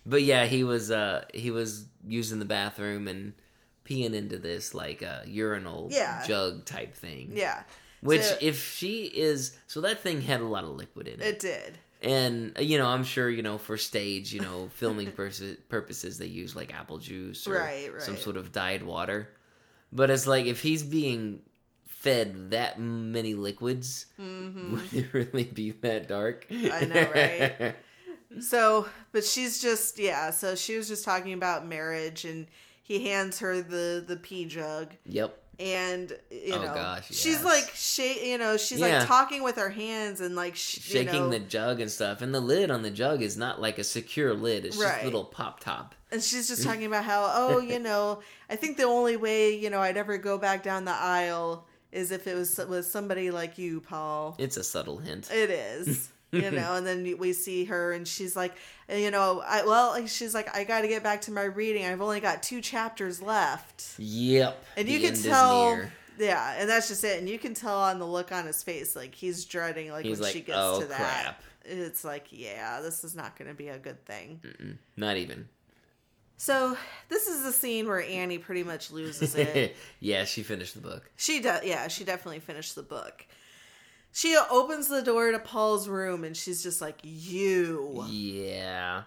But 0.04 0.24
yeah, 0.24 0.46
he 0.48 0.64
was 0.64 0.90
uh 0.90 1.26
he 1.32 1.52
was 1.52 1.86
using 2.08 2.40
the 2.40 2.46
bathroom 2.46 3.08
and 3.08 3.34
peeing 3.86 4.14
into 4.16 4.40
this 4.40 4.74
like 4.74 5.04
uh, 5.04 5.20
urinal 5.28 5.90
Yeah. 5.92 6.24
jug 6.26 6.66
type 6.66 6.96
thing. 6.96 7.34
Yeah, 7.36 7.62
Which 8.02 8.24
So- 8.24 8.38
if 8.42 8.64
she 8.74 9.04
is 9.06 9.56
so 9.68 9.82
that 9.82 10.00
thing 10.02 10.22
had 10.22 10.42
a 10.42 10.46
lot 10.46 10.64
of 10.64 10.72
liquid 10.72 11.08
in 11.08 11.22
it. 11.22 11.28
it 11.28 11.40
did. 11.40 11.78
and 12.02 12.58
uh, 12.58 12.62
you 12.64 12.80
know, 12.80 12.88
I'm 12.88 13.04
sure, 13.04 13.30
you 13.30 13.44
know, 13.44 13.60
for 13.60 13.78
stage, 13.78 14.34
you 14.34 14.42
know, 14.42 14.70
filming 14.74 15.12
purs- 15.18 15.58
purposes 15.70 16.18
they 16.18 16.26
use 16.26 16.56
like 16.56 16.74
apple 16.74 16.98
juice 16.98 17.46
or 17.48 17.54
Right, 17.60 17.92
some 18.00 18.18
sort 18.18 18.38
of 18.38 18.52
dyed 18.52 18.82
water. 18.82 19.30
But 19.94 20.10
it's 20.10 20.26
like 20.26 20.48
if 20.48 20.62
he's 20.64 20.82
being 20.82 21.42
fed 22.02 22.52
that 22.52 22.80
many 22.80 23.34
liquids, 23.36 24.08
would 24.18 24.94
it 24.94 25.14
really 25.14 25.44
be 25.44 25.72
that 25.72 26.08
dark? 26.08 26.48
Mm-hmm. 26.50 26.72
I 26.72 26.80
know, 26.94 27.12
right? 27.14 27.76
So, 28.40 28.88
but 29.12 29.24
she's 29.26 29.62
just 29.62 30.00
yeah. 30.00 30.32
So 30.32 30.56
she 30.56 30.78
was 30.78 30.88
just 30.88 31.04
talking 31.06 31.34
about 31.34 31.68
marriage, 31.68 32.26
and 32.26 32.48
he 32.82 33.06
hands 33.10 33.40
her 33.40 33.62
the 33.62 34.04
the 34.08 34.16
pee 34.16 34.46
jug, 34.46 34.94
yep. 35.06 35.38
and 35.60 36.12
you 36.32 36.54
Oh, 36.54 36.62
know 36.62 36.74
gosh, 36.74 37.08
she's 37.12 37.44
like 37.44 37.70
sh- 37.76 38.22
you 38.24 38.38
know 38.38 38.56
she's 38.58 38.80
Yeah. 38.80 39.00
like 39.00 39.08
talking 39.08 39.44
with 39.44 39.58
her 39.58 39.70
hands 39.70 40.22
and 40.22 40.36
like 40.36 40.56
sh- 40.56 40.78
you 40.78 40.82
shaking 40.82 41.24
know, 41.24 41.30
the 41.30 41.40
jug 41.40 41.82
and 41.82 41.92
stuff. 41.92 42.22
And 42.22 42.34
the 42.34 42.40
lid 42.40 42.72
on 42.72 42.84
the 42.84 42.90
jug 42.92 43.22
is 43.22 43.36
not 43.36 43.60
like 43.62 43.78
a 43.78 43.84
secure 43.84 44.34
lid; 44.34 44.66
it's 44.66 44.78
just 44.78 45.02
a 45.02 45.06
little 45.06 45.26
pop 45.26 45.60
top. 45.60 45.94
and 46.12 46.24
she's 46.24 46.48
just 46.48 46.64
talking 46.68 46.86
about 46.86 47.04
how 47.04 47.30
oh 47.34 47.60
you 47.60 47.80
know 47.80 48.22
I 48.50 48.56
think 48.56 48.78
the 48.78 48.84
only 48.84 49.18
way 49.18 49.56
you 49.56 49.70
know 49.70 49.82
I'd 49.82 49.98
ever 49.98 50.18
go 50.18 50.38
back 50.38 50.64
down 50.64 50.86
the 50.86 50.92
aisle 50.96 51.68
is 51.92 52.12
if 52.12 52.28
it 52.28 52.36
was 52.36 52.58
was 52.58 52.90
somebody 52.90 53.32
like 53.32 53.58
you, 53.58 53.82
Paul. 53.82 54.36
It's 54.40 54.58
a 54.58 54.64
subtle 54.64 54.98
hint. 54.98 55.30
It 55.32 55.50
is. 55.50 56.10
You 56.32 56.50
know, 56.52 56.76
and 56.76 56.88
then 56.88 57.18
we 57.18 57.34
see 57.34 57.66
her, 57.66 57.92
and 57.92 58.08
she's 58.08 58.36
like, 58.38 58.56
you 58.88 59.12
know, 59.12 59.42
I 59.46 59.66
well, 59.66 59.90
like, 59.92 60.08
she's 60.08 60.34
like, 60.34 60.56
I 60.56 60.64
got 60.64 60.82
to 60.82 60.88
get 60.88 61.04
back 61.04 61.22
to 61.24 61.32
my 61.32 61.44
reading. 61.44 61.86
I've 61.86 62.02
only 62.02 62.22
got 62.22 62.42
two 62.42 62.62
chapters 62.62 63.22
left, 63.22 63.96
Yep. 63.98 64.64
and 64.78 64.88
you 64.88 65.00
can 65.02 65.14
tell, 65.16 65.82
yeah, 66.18 66.56
and 66.58 66.70
that's 66.70 66.88
just 66.88 67.04
it. 67.04 67.20
And 67.20 67.28
you 67.28 67.38
can 67.38 67.54
tell 67.54 67.78
on 67.82 68.00
the 68.00 68.06
look 68.08 68.32
on 68.32 68.46
his 68.46 68.64
face, 68.64 68.96
like 68.96 69.14
he's 69.14 69.44
dreading, 69.44 69.92
like 69.92 70.06
He's 70.06 70.20
when 70.20 70.28
like, 70.28 70.34
she 70.34 70.40
gets 70.42 70.58
"Oh, 70.58 70.80
to 70.82 70.88
that. 70.88 70.98
crap." 70.98 71.44
It's 71.66 72.04
like, 72.06 72.28
yeah, 72.32 72.80
this 72.82 73.04
is 73.04 73.14
not 73.14 73.38
going 73.38 73.50
to 73.50 73.54
be 73.54 73.68
a 73.68 73.78
good 73.78 74.04
thing. 74.06 74.40
Mm-mm, 74.44 74.78
not 74.98 75.18
even. 75.18 75.48
So 76.42 76.76
this 77.08 77.28
is 77.28 77.44
the 77.44 77.52
scene 77.52 77.88
where 77.88 78.02
Annie 78.02 78.40
pretty 78.40 78.64
much 78.64 78.90
loses 78.90 79.36
it. 79.36 79.76
yeah, 80.00 80.26
she 80.26 80.42
finished 80.42 80.74
the 80.74 80.82
book. 80.82 81.08
She 81.16 81.40
does, 81.40 81.64
yeah, 81.64 81.88
she 81.88 82.04
definitely 82.04 82.40
finished 82.40 82.74
the 82.74 82.82
book. 82.82 83.28
She 84.12 84.36
opens 84.50 84.88
the 84.88 85.04
door 85.04 85.32
to 85.32 85.38
Paul's 85.38 85.88
room, 85.88 86.24
and 86.24 86.36
she's 86.36 86.64
just 86.64 86.82
like, 86.82 86.98
"You." 87.04 88.06
Yeah. 88.10 89.04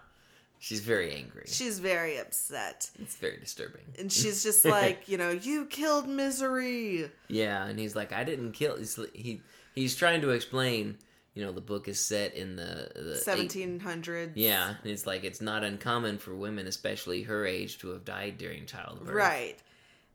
She's 0.61 0.79
very 0.79 1.13
angry. 1.13 1.43
She's 1.47 1.81
very 1.81 2.19
upset. 2.19 2.89
It's 3.01 3.17
very 3.17 3.39
disturbing. 3.39 3.83
And 3.99 4.13
she's 4.13 4.45
just 4.45 4.65
like, 4.65 5.09
you 5.09 5.19
know, 5.19 5.31
you 5.31 5.67
killed 5.67 6.09
misery. 6.09 7.11
Yeah, 7.27 7.67
and 7.67 7.81
he's 7.81 7.97
like, 7.97 8.13
I 8.13 8.23
didn't 8.23 8.53
kill. 8.53 8.77
He's, 8.77 8.97
he 9.13 9.43
he's 9.75 9.97
trying 9.97 10.21
to 10.21 10.31
explain. 10.31 10.99
You 11.35 11.45
know, 11.45 11.51
the 11.53 11.61
book 11.61 11.89
is 11.89 11.99
set 11.99 12.35
in 12.35 12.55
the 12.57 12.89
the 12.95 13.15
eight- 13.37 13.51
1700s. 13.51 14.33
yeah, 14.37 14.75
it's 14.85 15.05
like 15.07 15.25
it's 15.25 15.41
not 15.41 15.65
uncommon 15.65 16.19
for 16.19 16.35
women, 16.35 16.67
especially 16.69 17.23
her 17.25 17.45
age, 17.45 17.79
to 17.79 17.89
have 17.91 18.05
died 18.05 18.39
during 18.39 18.67
childbirth. 18.67 19.15
Right. 19.15 19.57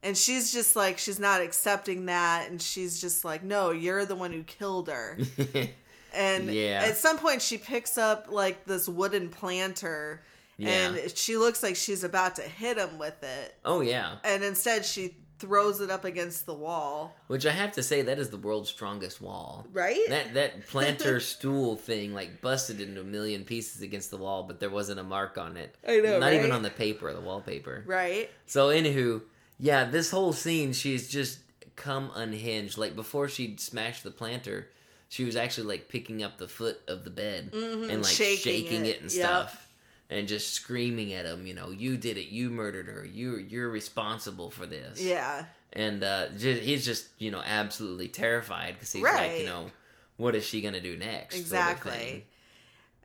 And 0.01 0.17
she's 0.17 0.53
just 0.53 0.77
like, 0.77 0.97
she's 0.97 1.19
not 1.19 1.41
accepting 1.41 2.05
that. 2.05 2.49
And 2.49 2.61
she's 2.61 3.01
just 3.01 3.25
like, 3.25 3.43
no, 3.43 3.71
you're 3.71 4.05
the 4.05 4.15
one 4.15 4.31
who 4.31 4.43
killed 4.43 4.87
her. 4.87 5.17
And 6.13 6.51
Yeah. 6.51 6.81
at 6.85 6.97
some 6.97 7.19
point, 7.19 7.41
she 7.41 7.57
picks 7.59 7.97
up 7.97 8.27
like 8.31 8.65
this 8.65 8.87
wooden 8.89 9.29
planter. 9.29 10.23
Yeah. 10.57 10.69
And 10.95 11.11
she 11.17 11.37
looks 11.37 11.61
like 11.61 11.75
she's 11.75 12.03
about 12.03 12.37
to 12.37 12.41
hit 12.41 12.77
him 12.77 12.97
with 12.97 13.21
it. 13.23 13.55
oh 13.63 13.81
yeah, 13.81 14.15
And 14.23 14.43
instead, 14.43 14.85
she 14.85 15.15
throws 15.39 15.81
it 15.81 15.89
up 15.89 16.05
against 16.05 16.45
the 16.45 16.53
wall. 16.53 17.15
which 17.27 17.45
I 17.45 17.51
have 17.51 17.71
to 17.73 17.83
say 17.83 18.01
that 18.03 18.19
is 18.19 18.29
the 18.29 18.37
world's 18.37 18.69
strongest 18.69 19.21
wall. 19.21 19.65
Right? 19.73 19.99
That 20.09 20.33
that 20.35 20.67
planter 20.67 21.19
stool 21.19 21.75
thing 21.75 22.13
like 22.13 22.41
busted 22.41 22.79
into 22.81 23.01
a 23.01 23.05
million 23.05 23.43
pieces 23.45 23.81
against 23.81 24.11
the 24.11 24.17
wall, 24.17 24.43
but 24.43 24.59
there 24.59 24.69
wasn't 24.69 24.99
a 24.99 25.03
mark 25.03 25.37
on 25.37 25.57
it. 25.57 25.75
I 25.87 25.97
know, 25.99 26.19
Not 26.19 26.33
even 26.33 26.51
on 26.51 26.61
the 26.63 26.69
paper, 26.69 27.13
the 27.13 27.21
wallpaper. 27.21 27.83
right? 27.87 28.29
So 28.45 28.69
anywho, 28.69 29.21
yeah, 29.59 29.85
this 29.85 30.11
whole 30.11 30.33
scene, 30.33 30.73
she's 30.73 31.09
just 31.09 31.39
come 31.75 32.11
unhinged. 32.15 32.77
Like 32.77 32.95
before 32.95 33.27
she'd 33.29 33.59
smashed 33.59 34.03
the 34.03 34.11
planter, 34.11 34.67
she 35.07 35.23
was 35.23 35.35
actually 35.35 35.67
like 35.67 35.89
picking 35.89 36.21
up 36.23 36.37
the 36.37 36.47
foot 36.47 36.81
of 36.87 37.03
the 37.03 37.09
bed 37.09 37.51
mm-hmm. 37.51 37.89
and 37.89 38.03
like 38.03 38.11
shaking 38.11 38.37
shaking, 38.65 38.85
it. 38.85 38.97
it. 38.97 39.01
and 39.01 39.11
Yep. 39.11 39.25
stuff. 39.25 39.68
And 40.11 40.27
just 40.27 40.53
screaming 40.53 41.13
at 41.13 41.25
him, 41.25 41.45
you 41.45 41.53
know, 41.53 41.69
you 41.69 41.95
did 41.95 42.17
it, 42.17 42.29
you 42.29 42.49
murdered 42.49 42.87
her, 42.87 43.05
you 43.05 43.37
you're 43.37 43.69
responsible 43.69 44.49
for 44.49 44.65
this. 44.65 44.99
Yeah. 45.01 45.45
And 45.71 46.03
uh, 46.03 46.29
ju- 46.29 46.59
he's 46.59 46.83
just, 46.83 47.07
you 47.19 47.29
know, 47.29 47.43
absolutely 47.45 48.07
terrified 48.07 48.73
because 48.73 48.91
he's 48.91 49.03
Right. 49.03 49.31
like, 49.33 49.39
you 49.41 49.45
know, 49.45 49.69
what 50.17 50.33
is 50.35 50.43
she 50.43 50.61
gonna 50.61 50.81
do 50.81 50.97
next? 50.97 51.35
sort 51.35 51.41
of 51.41 51.45
Exactly. 51.45 52.25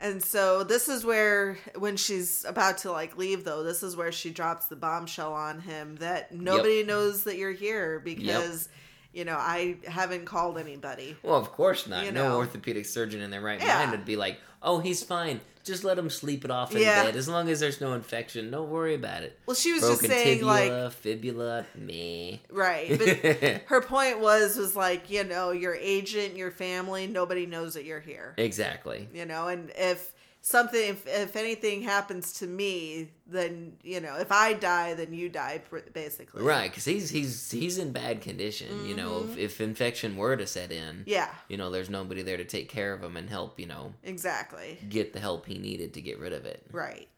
And 0.01 0.23
so 0.25 0.65
this 0.65 0.89
is 0.89 1.05
where 1.05 1.57
when 1.77 1.97
she's 1.97 2.45
about 2.47 2.79
to 2.79 2.91
like 2.91 3.17
leave 3.19 3.45
though, 3.45 3.63
this 3.63 3.83
is 3.83 3.97
where 3.97 4.11
she 4.11 4.31
drops 4.31 4.67
the 4.67 4.77
bombshell 4.77 5.33
on 5.35 5.61
him 5.61 5.97
that 5.97 6.35
nobody 6.35 6.83
knows 6.85 7.25
that 7.25 7.37
you're 7.37 7.53
here 7.53 8.01
because 8.01 8.69
you 9.15 9.25
know, 9.25 9.37
I 9.39 9.77
haven't 9.87 10.25
called 10.27 10.59
anybody. 10.59 11.17
Well, 11.23 11.37
of 11.37 11.51
course 11.53 11.87
not. 11.87 12.05
You 12.05 12.13
no 12.13 12.29
know. 12.31 12.37
orthopedic 12.39 12.85
surgeon 12.87 13.21
in 13.21 13.31
their 13.31 13.41
right 13.41 13.61
Yeah. 13.61 13.79
mind 13.79 13.93
would 13.93 14.05
be 14.05 14.17
like, 14.17 14.39
"Oh, 14.63 14.81
he's 14.81 15.03
fine. 15.03 15.41
Just 15.63 15.83
let 15.83 15.99
him 15.99 16.11
sleep 16.11 16.45
it 16.45 16.51
off 16.51 16.75
in 16.75 16.83
Yeah. 16.83 17.05
bed. 17.05 17.17
As 17.17 17.27
long 17.27 17.49
as 17.49 17.61
there's 17.61 17.81
no 17.81 17.95
infection, 17.95 18.51
don't 18.51 18.69
worry 18.69 18.95
about 18.95 19.23
it." 19.23 19.39
Well, 19.47 19.55
she 19.55 19.73
was 19.73 19.81
Broken 19.83 19.99
just 19.99 20.13
saying 20.13 20.39
tibia, 20.41 20.47
like 20.47 20.93
fibula, 20.93 21.67
me. 21.75 22.43
right, 22.51 22.99
but 22.99 23.09
her 23.67 23.81
point 23.81 24.21
was 24.21 24.57
was 24.57 24.77
like, 24.77 25.09
you 25.11 25.25
know, 25.25 25.53
your 25.53 25.75
agent, 25.75 26.37
your 26.37 26.51
family, 26.51 27.07
nobody 27.07 27.47
knows 27.47 27.75
that 27.75 27.85
you're 27.85 28.01
here. 28.01 28.35
exactly. 28.37 29.09
You 29.15 29.25
know, 29.27 29.49
and 29.49 29.71
if 29.77 30.13
something 30.47 30.91
if, 30.91 31.07
if 31.07 31.37
anything 31.37 31.81
happens 31.81 32.35
to 32.35 32.47
me 32.47 33.09
then 33.27 33.73
you 33.83 33.99
know 33.99 34.15
if 34.19 34.31
i 34.31 34.53
die 34.53 34.93
then 34.93 35.11
you 35.15 35.27
die 35.31 35.59
basically 35.95 36.43
Right, 36.43 36.71
because 36.71 36.85
he's 36.85 37.09
he's 37.09 37.51
he's 37.51 37.79
in 37.79 37.93
bad 37.93 38.21
condition. 38.21 38.87
You 38.87 38.95
know, 38.95 39.25
if, 39.25 39.39
if 39.39 39.61
infection 39.63 40.17
were 40.19 40.37
to 40.37 40.47
set 40.47 40.71
in, 40.71 40.97
Mm-hmm. 40.97 41.09
yeah 41.09 41.31
you 41.49 41.57
know, 41.57 41.71
there's 41.71 41.89
nobody 41.89 42.21
there 42.21 42.37
to 42.37 42.45
take 42.45 42.69
care 42.69 42.93
of 42.93 43.03
him 43.03 43.17
and 43.17 43.31
help. 43.31 43.59
You 43.59 43.67
know, 43.67 43.95
exactly 44.03 44.79
get 44.91 45.15
the 45.15 45.19
help 45.21 45.47
he 45.47 45.57
needed 45.57 45.95
to 45.95 46.03
get 46.03 46.19
rid 46.19 46.35
of 46.35 46.45
it. 46.45 46.63
right 46.73 47.09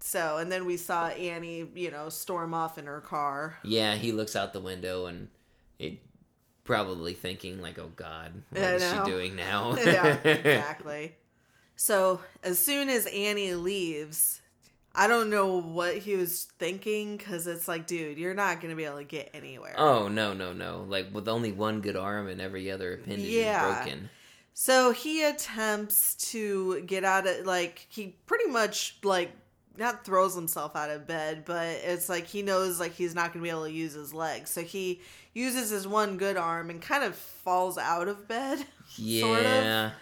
so 0.00 0.38
and 0.38 0.50
then 0.50 0.64
we 0.64 0.76
saw 0.76 1.08
annie 1.08 1.68
you 1.74 1.90
know 1.92 2.08
storm 2.08 2.54
off 2.54 2.76
in 2.76 2.86
her 2.86 3.00
car 3.00 3.56
Yeah, 3.62 3.94
he 3.94 4.10
looks 4.10 4.34
out 4.34 4.52
the 4.52 4.60
window 4.60 5.06
and 5.06 5.28
it 5.78 5.98
probably 6.64 7.14
thinking 7.14 7.60
like, 7.60 7.78
"Oh 7.78 7.92
God, 7.96 8.32
what 8.50 8.62
is 8.62 8.90
she 8.92 8.98
doing 9.10 9.36
now?" 9.36 9.76
yeah 9.84 10.16
exactly 10.24 11.14
so 11.82 12.20
as 12.42 12.58
soon 12.58 12.90
as 12.90 13.06
annie 13.06 13.54
leaves 13.54 14.42
i 14.94 15.06
don't 15.06 15.30
know 15.30 15.60
what 15.62 15.96
he 15.96 16.14
was 16.14 16.44
thinking 16.58 17.16
because 17.16 17.46
it's 17.46 17.66
like 17.66 17.86
dude 17.86 18.18
you're 18.18 18.34
not 18.34 18.60
gonna 18.60 18.76
be 18.76 18.84
able 18.84 18.98
to 18.98 19.04
get 19.04 19.30
anywhere 19.32 19.74
oh 19.78 20.06
no, 20.08 20.34
no, 20.34 20.52
no! 20.52 20.84
Like 20.86 21.06
with 21.14 21.26
only 21.26 21.52
one 21.52 21.80
good 21.80 21.96
arm 21.96 22.28
and 22.28 22.38
every 22.40 22.70
other 22.70 22.92
appendage 22.94 23.30
Yeah. 23.30 23.70
is 23.70 23.76
broken. 23.84 24.10
So 24.52 24.92
he 24.92 25.24
attempts 25.24 26.16
to 26.32 26.82
get 26.82 27.02
out 27.02 27.26
of 27.26 27.46
like 27.46 27.86
he 27.88 28.16
pretty 28.26 28.48
much 28.50 28.98
like 29.02 29.30
not 29.78 30.04
throws 30.04 30.34
himself 30.34 30.76
out 30.76 30.90
of 30.90 31.06
bed, 31.06 31.44
but 31.46 31.66
it's 31.82 32.10
like 32.10 32.26
he 32.26 32.42
knows 32.42 32.78
like 32.78 32.92
he's 32.92 33.14
not 33.14 33.32
going 33.32 33.40
to 33.40 33.44
be 33.44 33.48
able 33.50 33.64
to 33.64 33.72
use 33.72 33.94
his 33.94 34.12
legs. 34.12 34.50
So 34.50 34.60
he 34.60 35.00
uses 35.32 35.70
his 35.70 35.88
one 35.88 36.18
good 36.18 36.36
arm 36.36 36.68
and 36.68 36.82
kind 36.82 37.04
of 37.04 37.14
falls 37.14 37.78
out 37.78 38.08
of 38.08 38.28
bed. 38.28 38.58
Yeah. 38.96 39.20
Sort 39.24 39.46
of. 39.46 39.92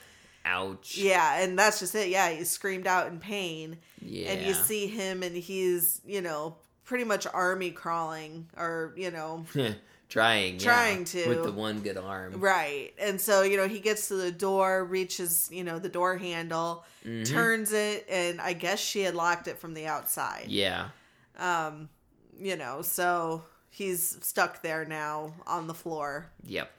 Ouch. 0.49 0.97
Yeah, 0.97 1.41
and 1.43 1.59
that's 1.59 1.79
just 1.81 1.95
it. 1.95 2.09
Yeah, 2.09 2.31
he 2.31 2.45
screamed 2.45 2.87
out 2.87 3.09
in 3.09 3.19
pain. 3.19 3.77
Yeah. 4.01 4.31
And 4.33 4.47
you 4.47 4.55
see 4.55 4.87
him 4.87 5.23
and 5.23 5.37
he's, 5.37 6.01
you 6.07 6.21
know, 6.23 6.57
pretty 6.85 7.05
much 7.05 7.27
army 7.33 7.71
crawling 7.71 8.49
or, 8.57 8.95
you 8.97 9.11
know, 9.11 9.45
trying. 10.09 10.55
yeah, 10.55 10.59
Trying 10.61 11.05
to. 11.05 11.29
with 11.29 11.43
the 11.45 11.53
one 11.53 11.81
good 11.81 11.99
arm. 11.99 12.41
Right. 12.41 12.93
And 12.99 13.21
so, 13.21 13.43
you 13.43 13.57
know, 13.59 13.69
he 13.69 13.79
gets 13.81 14.09
to 14.09 14.15
the 14.15 14.33
door, 14.33 14.85
reaches, 14.85 15.51
you 15.53 15.65
know, 15.65 15.79
the 15.79 15.91
door 15.91 16.17
handle, 16.17 16.85
Mhm. 17.05 17.27
turns 17.31 17.73
it, 17.73 18.07
and 18.09 18.41
I 18.41 18.55
guess 18.55 18.79
she 18.81 19.03
had 19.03 19.15
locked 19.15 19.49
it 19.49 19.59
from 19.59 19.75
the 19.75 19.87
outside. 19.87 20.47
Yeah. 20.49 20.89
Um, 21.39 21.89
you 22.41 22.57
know, 22.57 22.83
so 22.83 23.45
he's 23.71 24.17
stuck 24.23 24.63
there 24.63 24.85
now 24.85 25.35
on 25.47 25.67
the 25.67 25.75
floor. 25.75 26.31
Yep. 26.45 26.71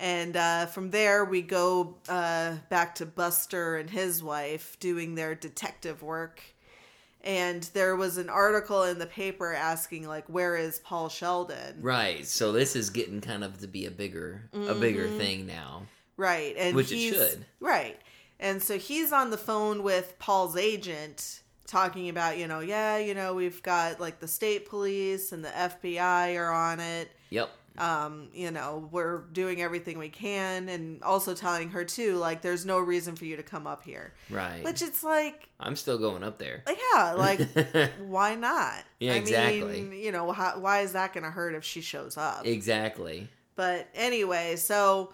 And 0.00 0.34
uh, 0.34 0.64
from 0.66 0.90
there, 0.90 1.24
we 1.26 1.42
go 1.42 1.96
uh, 2.08 2.56
back 2.70 2.94
to 2.96 3.06
Buster 3.06 3.76
and 3.76 3.90
his 3.90 4.22
wife 4.22 4.78
doing 4.80 5.14
their 5.14 5.34
detective 5.34 6.02
work. 6.02 6.42
And 7.22 7.62
there 7.74 7.94
was 7.96 8.16
an 8.16 8.30
article 8.30 8.82
in 8.84 8.98
the 8.98 9.04
paper 9.06 9.52
asking, 9.52 10.08
like, 10.08 10.24
where 10.26 10.56
is 10.56 10.78
Paul 10.78 11.10
Sheldon? 11.10 11.82
Right. 11.82 12.26
So 12.26 12.50
this 12.50 12.74
is 12.74 12.88
getting 12.88 13.20
kind 13.20 13.44
of 13.44 13.60
to 13.60 13.66
be 13.66 13.84
a 13.84 13.90
bigger 13.90 14.48
a 14.54 14.74
bigger 14.74 15.06
Mhm. 15.06 15.18
thing 15.18 15.46
now. 15.46 15.82
Right. 16.16 16.54
And 16.56 16.74
Which 16.74 16.90
it 16.92 17.12
should. 17.12 17.44
Right. 17.60 18.00
And 18.38 18.62
so 18.62 18.78
he's 18.78 19.12
on 19.12 19.28
the 19.28 19.36
phone 19.36 19.82
with 19.82 20.18
Paul's 20.18 20.56
agent 20.56 21.42
talking 21.66 22.08
about, 22.08 22.38
you 22.38 22.48
know, 22.48 22.60
yeah, 22.60 22.96
you 22.96 23.12
know, 23.14 23.34
we've 23.34 23.62
got 23.62 24.00
like 24.00 24.18
the 24.20 24.26
state 24.26 24.66
police 24.66 25.30
and 25.30 25.44
the 25.44 25.50
FBI 25.50 26.36
are 26.36 26.50
on 26.50 26.80
it. 26.80 27.10
Yep. 27.28 27.50
Um, 27.80 28.28
you 28.34 28.50
know, 28.50 28.88
we're 28.92 29.22
doing 29.32 29.62
everything 29.62 29.98
we 29.98 30.10
can 30.10 30.68
and 30.68 31.02
also 31.02 31.34
telling 31.34 31.70
her 31.70 31.84
too 31.84 32.16
like 32.16 32.42
there's 32.42 32.66
no 32.66 32.78
reason 32.78 33.16
for 33.16 33.24
you 33.24 33.36
to 33.36 33.42
come 33.42 33.66
up 33.66 33.82
here. 33.82 34.12
Right. 34.28 34.62
Which 34.62 34.82
it's 34.82 35.02
like 35.02 35.48
I'm 35.58 35.76
still 35.76 35.98
going 35.98 36.22
up 36.22 36.38
there. 36.38 36.62
like, 36.66 36.78
yeah, 36.94 37.12
like 37.12 37.90
why 38.06 38.34
not? 38.34 38.84
Yeah, 38.98 39.14
I 39.14 39.16
exactly. 39.16 39.82
mean, 39.82 39.92
you 39.92 40.12
know, 40.12 40.30
how, 40.32 40.58
why 40.58 40.80
is 40.80 40.92
that 40.92 41.14
going 41.14 41.24
to 41.24 41.30
hurt 41.30 41.54
if 41.54 41.64
she 41.64 41.80
shows 41.80 42.16
up? 42.16 42.46
exactly. 42.46 43.28
But 43.56 43.88
anyway, 43.94 44.56
so 44.56 45.12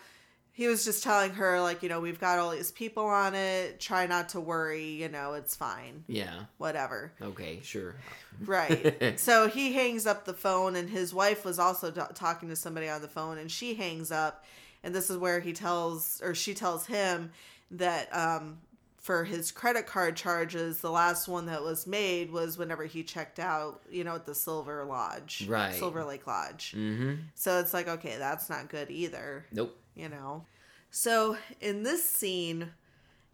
he 0.57 0.69
was 0.69 0.87
just 0.87 1.03
telling 1.03 1.33
her, 1.33 1.61
like, 1.61 1.83
you 1.83 1.90
know, 1.90 2.01
we've 2.01 2.19
got 2.19 2.38
all 2.38 2.51
these 2.51 2.73
people 2.73 3.05
on 3.05 3.35
it. 3.35 3.79
Try 3.79 4.07
not 4.07 4.31
to 4.31 4.40
worry. 4.40 4.87
You 4.87 5.11
know, 5.11 5.35
it's 5.35 5.55
fine. 5.55 6.03
Yeah. 6.09 6.45
Whatever. 6.57 7.12
Okay. 7.21 7.61
Sure. 7.62 7.95
Right. 8.42 9.19
so 9.21 9.49
he 9.49 9.75
hangs 9.75 10.07
up 10.07 10.25
the 10.25 10.33
phone, 10.33 10.75
and 10.75 10.88
his 10.88 11.12
wife 11.12 11.45
was 11.45 11.59
also 11.59 11.90
talking 11.90 12.49
to 12.49 12.57
somebody 12.57 12.88
on 12.88 13.03
the 13.03 13.09
phone, 13.09 13.37
and 13.37 13.51
she 13.51 13.75
hangs 13.75 14.11
up. 14.11 14.47
And 14.83 14.95
this 14.95 15.11
is 15.11 15.19
where 15.19 15.40
he 15.40 15.53
tells, 15.53 16.23
or 16.25 16.35
she 16.35 16.55
tells 16.55 16.87
him 16.87 17.33
that 17.73 18.09
um, 18.16 18.57
for 18.97 19.25
his 19.25 19.53
credit 19.53 19.87
card 19.87 20.16
charges, 20.16 20.81
the 20.81 20.90
last 20.90 21.29
one 21.29 21.45
that 21.47 21.62
was 21.62 21.87
made 21.87 22.33
was 22.33 22.57
whenever 22.57 22.87
he 22.87 23.03
checked 23.03 23.38
out, 23.38 23.83
you 23.90 24.05
know, 24.05 24.14
at 24.14 24.25
the 24.25 24.35
Silver 24.35 24.87
Lodge. 24.87 25.47
Right. 25.47 25.75
Silver 25.75 26.03
Lake 26.03 26.27
Lodge. 26.27 26.73
Mm-hmm. 26.75 27.16
So 27.35 27.61
it's 27.61 27.75
like, 27.75 27.88
okay, 27.88 28.16
that's 28.19 28.49
not 28.49 28.71
good 28.71 28.90
either 28.90 29.45
Nope. 29.53 29.77
You 29.96 30.09
know. 30.09 30.44
So 30.90 31.37
in 31.61 31.82
this 31.82 32.04
scene, 32.04 32.70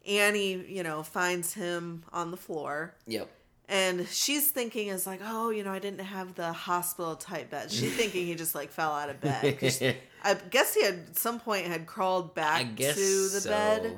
Annie, 0.06 0.64
you 0.66 0.82
know, 0.82 1.02
finds 1.02 1.54
him 1.54 2.04
on 2.12 2.30
the 2.30 2.36
floor 2.36 2.94
Yep. 3.06 3.28
and 3.68 4.08
she's 4.08 4.50
thinking 4.50 4.88
is 4.88 5.06
like, 5.06 5.20
oh, 5.24 5.50
you 5.50 5.62
know, 5.62 5.72
I 5.72 5.78
didn't 5.78 6.00
have 6.04 6.34
the 6.34 6.52
hospital 6.52 7.14
type 7.16 7.50
bed. 7.50 7.70
She's 7.70 7.94
thinking 7.96 8.26
he 8.26 8.34
just 8.34 8.54
like 8.54 8.70
fell 8.70 8.92
out 8.92 9.10
of 9.10 9.20
bed. 9.20 9.44
I 10.24 10.34
guess 10.50 10.74
he 10.74 10.82
had 10.84 10.94
at 11.10 11.16
some 11.16 11.38
point 11.40 11.66
had 11.66 11.86
crawled 11.86 12.34
back 12.34 12.60
I 12.60 12.64
guess 12.64 12.94
to 12.96 13.00
the 13.00 13.40
so. 13.42 13.50
bed. 13.50 13.96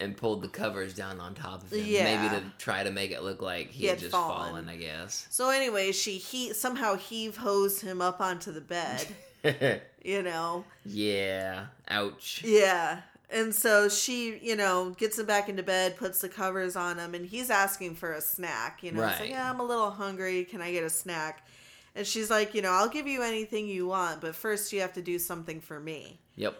And 0.00 0.16
pulled 0.16 0.42
the 0.42 0.48
covers 0.48 0.94
down 0.94 1.18
on 1.18 1.34
top 1.34 1.62
of 1.64 1.72
him. 1.72 1.84
Yeah. 1.84 2.04
Maybe 2.22 2.36
to 2.36 2.52
try 2.58 2.84
to 2.84 2.90
make 2.92 3.10
it 3.10 3.22
look 3.24 3.42
like 3.42 3.70
he, 3.70 3.80
He 3.80 3.86
had, 3.86 3.94
had 3.96 4.00
just 4.00 4.12
fallen. 4.12 4.50
fallen, 4.50 4.68
I 4.68 4.76
guess. 4.76 5.26
So 5.30 5.50
anyway, 5.50 5.90
she 5.92 6.18
he 6.18 6.52
somehow 6.52 6.94
heave 6.94 7.36
hosed 7.38 7.80
him 7.82 8.00
up 8.00 8.20
onto 8.20 8.52
the 8.52 8.60
bed, 8.60 9.04
you 10.04 10.22
know. 10.22 10.64
yeah. 10.84 11.66
Ouch. 11.88 12.42
Yeah. 12.44 13.00
And 13.30 13.54
so 13.54 13.88
she, 13.90 14.38
you 14.38 14.56
know, 14.56 14.90
gets 14.96 15.18
him 15.18 15.26
back 15.26 15.48
into 15.50 15.62
bed, 15.62 15.96
puts 15.98 16.20
the 16.22 16.30
covers 16.30 16.76
on 16.76 16.98
him, 16.98 17.14
and 17.14 17.26
he's 17.26 17.50
asking 17.50 17.96
for 17.96 18.14
a 18.14 18.20
snack. 18.22 18.82
You 18.82 18.92
know, 18.92 19.06
he's 19.06 19.20
like, 19.20 19.28
yeah, 19.30 19.50
I'm 19.50 19.60
a 19.60 19.64
little 19.64 19.90
hungry. 19.90 20.44
Can 20.44 20.62
I 20.62 20.72
get 20.72 20.82
a 20.82 20.88
snack? 20.90 21.46
And 21.94 22.06
she's 22.06 22.30
like, 22.30 22.54
you 22.54 22.62
know, 22.62 22.70
I'll 22.70 22.88
give 22.88 23.06
you 23.06 23.22
anything 23.22 23.66
you 23.66 23.86
want, 23.88 24.20
but 24.22 24.34
first 24.34 24.72
you 24.72 24.80
have 24.80 24.94
to 24.94 25.02
do 25.02 25.18
something 25.18 25.60
for 25.60 25.78
me. 25.78 26.20
Yep. 26.36 26.56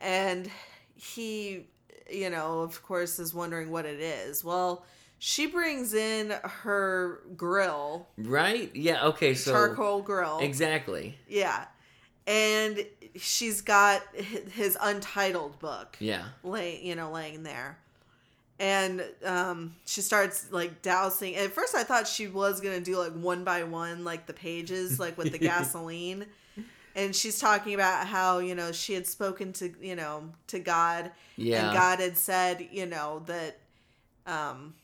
And 0.00 0.50
he, 0.94 1.66
you 2.10 2.30
know, 2.30 2.60
of 2.60 2.82
course, 2.82 3.18
is 3.18 3.34
wondering 3.34 3.70
what 3.70 3.84
it 3.84 4.00
is. 4.00 4.42
Well, 4.42 4.86
she 5.18 5.46
brings 5.46 5.92
in 5.92 6.30
her 6.42 7.20
grill, 7.36 8.08
Right? 8.16 8.70
Yeah. 8.74 9.04
Okay. 9.08 9.34
So 9.34 9.50
charcoal 9.52 10.00
grill. 10.00 10.38
exactly. 10.40 11.18
Yeah. 11.28 11.66
And 12.30 12.86
she's 13.16 13.60
got 13.60 14.02
his 14.14 14.78
untitled 14.80 15.58
book 15.58 15.96
Yeah. 15.98 16.26
lay 16.44 16.80
you 16.80 16.94
know 16.94 17.10
laying 17.10 17.42
there 17.42 17.76
and 18.60 19.02
um 19.24 19.74
she 19.84 20.00
starts 20.00 20.52
like 20.52 20.80
dousing 20.82 21.34
at 21.34 21.50
first 21.50 21.74
i 21.74 21.82
thought 21.82 22.06
she 22.06 22.28
was 22.28 22.60
gonna 22.60 22.80
do 22.80 22.96
like 22.98 23.12
one 23.14 23.42
by 23.42 23.64
one 23.64 24.04
like 24.04 24.26
the 24.26 24.32
pages 24.32 25.00
like 25.00 25.18
with 25.18 25.32
the 25.32 25.38
gasoline 25.50 26.24
and 26.94 27.16
she's 27.16 27.38
talking 27.40 27.74
about 27.74 28.06
how 28.06 28.38
you 28.38 28.54
know 28.54 28.70
she 28.70 28.92
had 28.94 29.06
spoken 29.06 29.52
to 29.54 29.74
you 29.80 29.96
know 29.96 30.22
to 30.46 30.58
god 30.60 31.10
Yeah. 31.36 31.64
and 31.70 31.72
god 31.76 31.98
had 32.00 32.16
said 32.16 32.68
you 32.70 32.86
know 32.86 33.22
that 33.26 33.58
um 34.26 34.74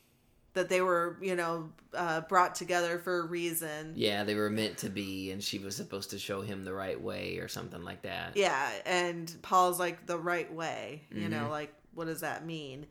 that 0.57 0.69
they 0.69 0.81
were 0.81 1.17
you 1.23 1.37
know 1.37 1.71
uh, 1.95 2.23
brought 2.23 2.55
together 2.55 2.99
for 2.99 3.21
a 3.21 3.27
reason 3.27 3.93
Yeah, 3.95 4.25
they 4.25 4.35
were 4.35 4.51
meant 4.51 4.79
to 4.79 4.89
be, 4.91 5.31
and 5.31 5.43
she 5.43 5.59
was 5.59 5.77
supposed 5.77 6.11
to 6.11 6.19
show 6.19 6.41
him 6.43 6.65
the 6.65 6.73
right 6.75 7.01
way 7.01 7.39
or 7.39 7.47
something 7.49 7.83
like 7.85 8.03
that. 8.03 8.37
Yeah, 8.37 8.69
and 8.85 9.33
Paul's 9.43 9.79
like 9.79 10.07
the 10.07 10.19
right 10.19 10.53
way, 10.53 11.05
you 11.11 11.29
know, 11.29 11.45
Mhm. 11.45 11.51
like 11.51 11.75
what 11.95 12.07
does 12.07 12.21
that 12.23 12.45
mean? 12.45 12.87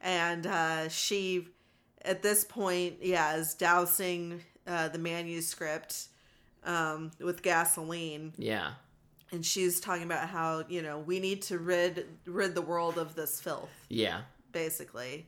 And 0.00 0.46
uh, 0.46 0.88
she, 0.90 1.48
at 2.04 2.22
this 2.22 2.44
point, 2.44 2.96
yeah, 3.00 3.36
is 3.36 3.54
dousing 3.54 4.42
uh, 4.66 4.88
the 4.88 4.98
manuscript 4.98 6.08
um, 6.64 7.10
with 7.20 7.42
gasoline, 7.42 8.32
Yeah. 8.38 8.72
and 9.32 9.44
she's 9.44 9.80
talking 9.80 10.04
about 10.04 10.28
how 10.28 10.64
you 10.68 10.80
know 10.82 10.98
we 10.98 11.20
need 11.20 11.42
to 11.42 11.58
rid 11.58 12.06
rid 12.26 12.54
the 12.54 12.62
world 12.62 12.96
of 12.98 13.14
this 13.14 13.40
filth, 13.40 13.68
Yeah. 13.88 14.22
basically. 14.52 15.26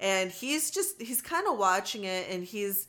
And 0.00 0.30
he's 0.32 0.70
just 0.70 1.00
he's 1.00 1.22
kind 1.22 1.46
of 1.46 1.58
watching 1.58 2.04
it, 2.04 2.26
and 2.30 2.42
he's 2.42 2.88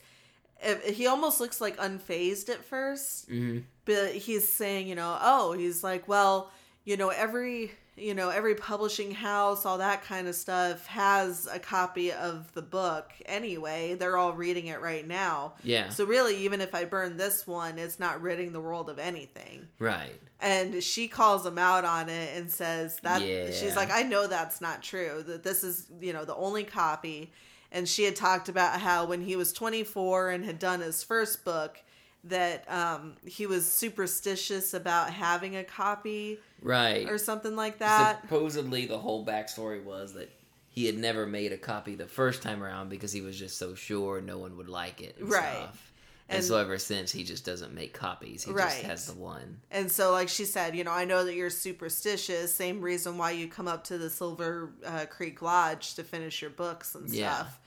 eh, 0.60 0.92
he 0.92 1.06
almost 1.06 1.40
looks 1.40 1.60
like 1.60 1.76
unfazed 1.76 2.48
at 2.48 2.64
first. 2.64 3.28
Hmm 3.28 3.60
but 3.84 4.12
he's 4.12 4.48
saying, 4.48 4.86
you 4.86 4.94
know, 4.94 5.18
oh, 5.20 5.52
he's 5.52 5.82
like, 5.82 6.06
well, 6.06 6.50
you 6.84 6.96
know, 6.96 7.08
every 7.08 7.72
you 7.96 8.14
know, 8.14 8.30
every 8.30 8.54
publishing 8.54 9.10
house, 9.12 9.66
all 9.66 9.78
that 9.78 10.02
kind 10.02 10.26
of 10.26 10.34
stuff 10.34 10.86
has 10.86 11.46
a 11.52 11.58
copy 11.58 12.10
of 12.10 12.52
the 12.54 12.62
book 12.62 13.12
anyway. 13.26 13.94
They're 13.94 14.16
all 14.16 14.32
reading 14.32 14.66
it 14.68 14.80
right 14.80 15.06
now. 15.06 15.54
Yeah. 15.62 15.90
So 15.90 16.04
really, 16.06 16.36
even 16.38 16.60
if 16.60 16.74
I 16.74 16.84
burn 16.86 17.18
this 17.18 17.46
one, 17.46 17.78
it's 17.78 18.00
not 18.00 18.22
ridding 18.22 18.52
the 18.52 18.60
world 18.60 18.88
of 18.88 18.98
anything. 18.98 19.68
right. 19.78 20.18
And 20.44 20.82
she 20.82 21.06
calls 21.06 21.46
him 21.46 21.56
out 21.56 21.84
on 21.84 22.08
it 22.08 22.36
and 22.36 22.50
says 22.50 22.98
that 23.04 23.22
she's 23.22 23.76
like, 23.76 23.92
I 23.92 24.02
know 24.02 24.26
that's 24.26 24.60
not 24.60 24.82
true. 24.82 25.22
That 25.24 25.44
this 25.44 25.62
is, 25.62 25.86
you 26.00 26.12
know, 26.12 26.24
the 26.24 26.34
only 26.34 26.64
copy. 26.64 27.32
And 27.70 27.88
she 27.88 28.02
had 28.02 28.16
talked 28.16 28.48
about 28.48 28.80
how 28.80 29.04
when 29.04 29.20
he 29.20 29.36
was 29.36 29.52
24 29.52 30.30
and 30.30 30.44
had 30.44 30.58
done 30.58 30.80
his 30.80 31.04
first 31.04 31.44
book, 31.44 31.78
that 32.24 32.70
um, 32.70 33.16
he 33.26 33.46
was 33.46 33.66
superstitious 33.70 34.74
about 34.74 35.10
having 35.10 35.56
a 35.56 35.64
copy 35.64 36.38
Right. 36.62 37.08
or 37.08 37.18
something 37.18 37.56
like 37.56 37.78
that. 37.78 38.20
Supposedly, 38.22 38.86
the 38.86 38.98
whole 38.98 39.26
backstory 39.26 39.82
was 39.82 40.14
that 40.14 40.30
he 40.68 40.86
had 40.86 40.96
never 40.96 41.26
made 41.26 41.52
a 41.52 41.58
copy 41.58 41.94
the 41.96 42.06
first 42.06 42.42
time 42.42 42.62
around 42.62 42.88
because 42.88 43.12
he 43.12 43.20
was 43.20 43.38
just 43.38 43.58
so 43.58 43.74
sure 43.74 44.20
no 44.20 44.38
one 44.38 44.56
would 44.56 44.68
like 44.68 45.00
it. 45.02 45.16
And 45.18 45.28
Right. 45.30 45.52
Stuff. 45.56 45.88
And, 46.28 46.36
And- 46.38 46.46
so 46.46 46.56
ever 46.56 46.78
since, 46.78 47.10
he 47.10 47.24
just 47.24 47.44
doesn't 47.44 47.74
make 47.74 47.92
copies. 47.92 48.44
He 48.44 48.52
just 48.52 48.82
has 48.82 49.06
the 49.06 49.14
one. 49.14 49.60
And 49.70 49.90
so, 49.90 50.12
like 50.12 50.28
she 50.28 50.44
said, 50.44 50.76
you 50.76 50.84
know, 50.84 50.92
I 50.92 51.04
know 51.04 51.24
that 51.24 51.34
you're 51.34 51.50
superstitious. 51.50 52.54
Same 52.54 52.80
reason 52.80 53.18
why 53.18 53.32
you 53.32 53.48
come 53.48 53.66
up 53.68 53.84
to 53.84 53.98
the 53.98 54.08
Silver 54.08 54.70
uh, 54.86 55.06
Creek 55.10 55.42
Lodge 55.42 55.94
to 55.96 56.04
finish 56.04 56.40
your 56.40 56.50
books 56.52 56.94
and 56.94 57.10
Yeah. 57.10 57.34
stuff. 57.34 57.58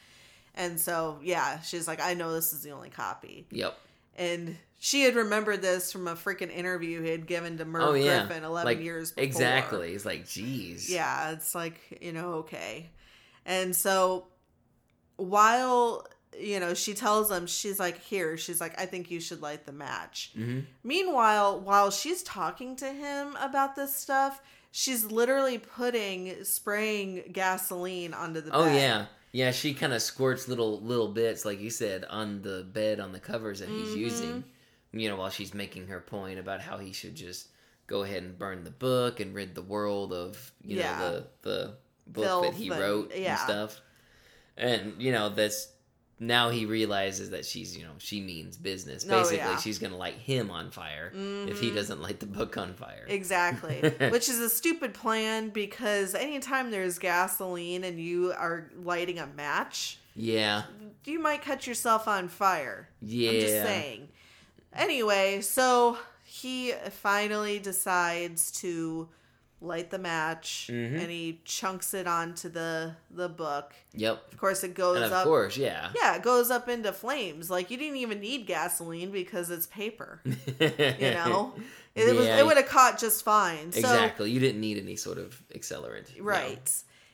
And 0.56 0.80
so, 0.80 1.20
yeah, 1.22 1.60
she's 1.62 1.86
like, 1.88 2.00
I 2.02 2.14
know 2.14 2.32
this 2.34 2.54
is 2.54 2.62
the 2.64 2.72
only 2.72 2.90
copy. 2.90 3.46
Yep. 3.52 3.78
And 4.16 4.58
she 4.80 5.02
had 5.02 5.16
remembered 5.16 5.62
this 5.62 5.92
from 5.92 6.08
a 6.08 6.16
freaking 6.16 6.52
interview 6.56 7.02
he 7.02 7.10
had 7.10 7.28
given 7.28 7.58
to 7.58 7.66
Merv 7.66 7.84
oh 7.84 7.94
yeah. 7.94 8.26
Griffin 8.26 8.44
11 8.44 8.66
like, 8.66 8.84
years 8.84 9.12
before. 9.12 9.26
Exactly. 9.26 9.94
It's 9.94 10.06
like, 10.06 10.28
geez. 10.28 10.90
Yeah, 10.90 11.32
it's 11.32 11.56
like, 11.56 11.80
you 12.02 12.14
know, 12.14 12.34
okay. 12.36 12.92
And 13.46 13.76
so 13.76 14.28
while, 15.18 16.06
you 16.40 16.60
know, 16.60 16.74
she 16.74 16.94
tells 16.94 17.32
him, 17.32 17.48
she's 17.48 17.80
like, 17.80 18.02
here, 18.02 18.38
she's 18.38 18.60
like, 18.62 18.80
I 18.80 18.86
think 18.86 19.10
you 19.12 19.20
should 19.20 19.42
light 19.42 19.66
the 19.66 19.72
match. 19.72 20.32
hmm 20.36 20.62
Meanwhile, 20.84 21.60
while 21.62 21.92
she's 21.92 22.24
talking 22.24 22.76
to 22.78 22.88
him 22.92 23.36
about 23.40 23.76
this 23.76 23.96
stuff, 23.96 24.42
she's 24.72 25.06
literally 25.06 25.58
putting, 25.58 26.44
spraying 26.44 27.30
gasoline 27.32 28.14
onto 28.14 28.42
the 28.42 28.52
Oh 28.54 28.66
bed. 28.66 28.76
yeah. 28.76 29.06
Yeah, 29.36 29.52
she 29.52 29.74
kind 29.74 29.92
of 29.92 30.02
squirts 30.02 30.48
little 30.48 30.80
little 30.80 31.10
bits, 31.10 31.44
like 31.44 31.60
you 31.60 31.70
said, 31.70 32.06
on 32.10 32.42
the 32.42 32.64
bed 32.72 33.02
on 33.02 33.12
the 33.12 33.20
covers 33.20 33.60
that 33.60 33.68
he's 33.68 33.90
Mhm. 33.90 33.98
using. 33.98 34.44
You 34.94 35.10
know, 35.10 35.18
while 35.18 35.30
she's 35.30 35.54
making 35.54 35.88
her 35.88 36.00
point 36.00 36.40
about 36.40 36.62
how 36.62 36.78
he 36.78 36.94
should 36.94 37.16
just 37.16 37.50
go 37.86 38.04
ahead 38.04 38.24
and 38.24 38.40
burn 38.40 38.64
the 38.64 38.72
book 38.72 39.20
and 39.20 39.36
rid 39.36 39.54
the 39.54 39.62
world 39.62 40.14
of 40.14 40.54
you 40.64 40.78
Yeah. 40.78 40.98
know 40.98 41.12
the 41.12 41.28
the 41.42 41.78
book 42.08 42.24
Filth 42.26 42.44
that 42.46 42.54
he 42.54 42.70
and- 42.70 42.80
wrote 42.80 43.12
yeah. 43.14 43.32
and 43.32 43.40
stuff. 43.42 43.82
And 44.56 45.02
you 45.02 45.12
know 45.12 45.28
that's 45.28 45.68
now 46.20 46.50
he 46.50 46.66
realizes 46.66 47.32
that 47.32 47.46
she's 47.46 47.76
you 47.78 47.84
know 47.84 47.92
she 47.98 48.22
means 48.22 48.56
business. 48.58 49.06
Oh, 49.08 49.20
Basically, 49.20 49.38
yeah. 49.38 49.58
she's 49.58 49.80
gonna 49.80 49.98
light 49.98 50.14
him 50.16 50.50
on 50.52 50.72
fire 50.72 51.12
if 51.14 51.60
he 51.60 51.70
Mhm. 51.72 51.76
doesn't 51.76 52.02
light 52.02 52.20
the 52.20 52.26
book 52.26 52.58
on 52.58 52.74
fire. 52.74 53.06
Exactly. 53.08 53.82
Which 54.10 54.30
is 54.30 54.40
a 54.40 54.50
stupid 54.50 54.94
plan 54.94 55.50
because 55.50 56.16
anytime 56.16 56.72
there's 56.72 57.00
gasoline 57.00 57.84
and 57.84 58.00
you 58.00 58.32
are 58.38 58.72
lighting 58.82 59.20
a 59.20 59.28
match, 59.28 60.00
Yeah, 60.16 60.64
you 61.04 61.20
might 61.20 61.42
catch 61.42 61.68
yourself 61.68 62.08
on 62.08 62.30
fire. 62.30 62.88
yeah. 63.02 63.30
I'm 63.32 63.40
just 63.42 63.54
saying. 63.54 64.08
Anyway, 64.74 65.42
so 65.42 65.98
he 66.24 66.74
finally 66.92 67.60
decides 67.60 68.52
to 68.62 69.08
light 69.66 69.90
the 69.92 69.98
match 70.00 70.70
Mhm. 70.72 71.00
and 71.02 71.12
he 71.12 71.42
chunks 71.46 71.94
it 71.94 72.08
onto 72.08 72.50
the 72.50 72.96
the 73.12 73.28
book. 73.30 73.74
Yep. 73.94 74.32
Of 74.34 74.38
course 74.40 74.64
it 74.64 74.74
goes 74.74 74.98
And 74.98 75.06
of 75.06 75.12
up 75.12 75.24
course, 75.26 75.58
yeah. 75.58 75.92
Yeah, 75.96 76.16
it 76.16 76.22
goes 76.24 76.52
up 76.52 76.70
into 76.70 76.94
flames. 76.94 77.50
Like 77.50 77.70
you 77.72 77.78
didn't 77.78 77.98
even 77.98 78.20
need 78.20 78.46
gasoline 78.48 79.12
because 79.12 79.50
it's 79.52 79.68
paper. 79.68 80.22
You 80.26 81.12
know? 81.12 81.54
It 81.96 82.14
was 82.14 82.26
Yeah. 82.26 82.40
it 82.40 82.46
would 82.46 82.58
have 82.58 82.68
caught 82.68 83.00
just 83.00 83.24
fine. 83.24 83.72
So 83.72 83.80
exactly. 83.80 84.30
You 84.30 84.40
didn't 84.42 84.60
need 84.60 84.78
any 84.78 84.98
sort 84.98 85.18
of 85.18 85.42
accelerant. 85.56 86.16
no. 86.18 86.24
Right. 86.24 86.70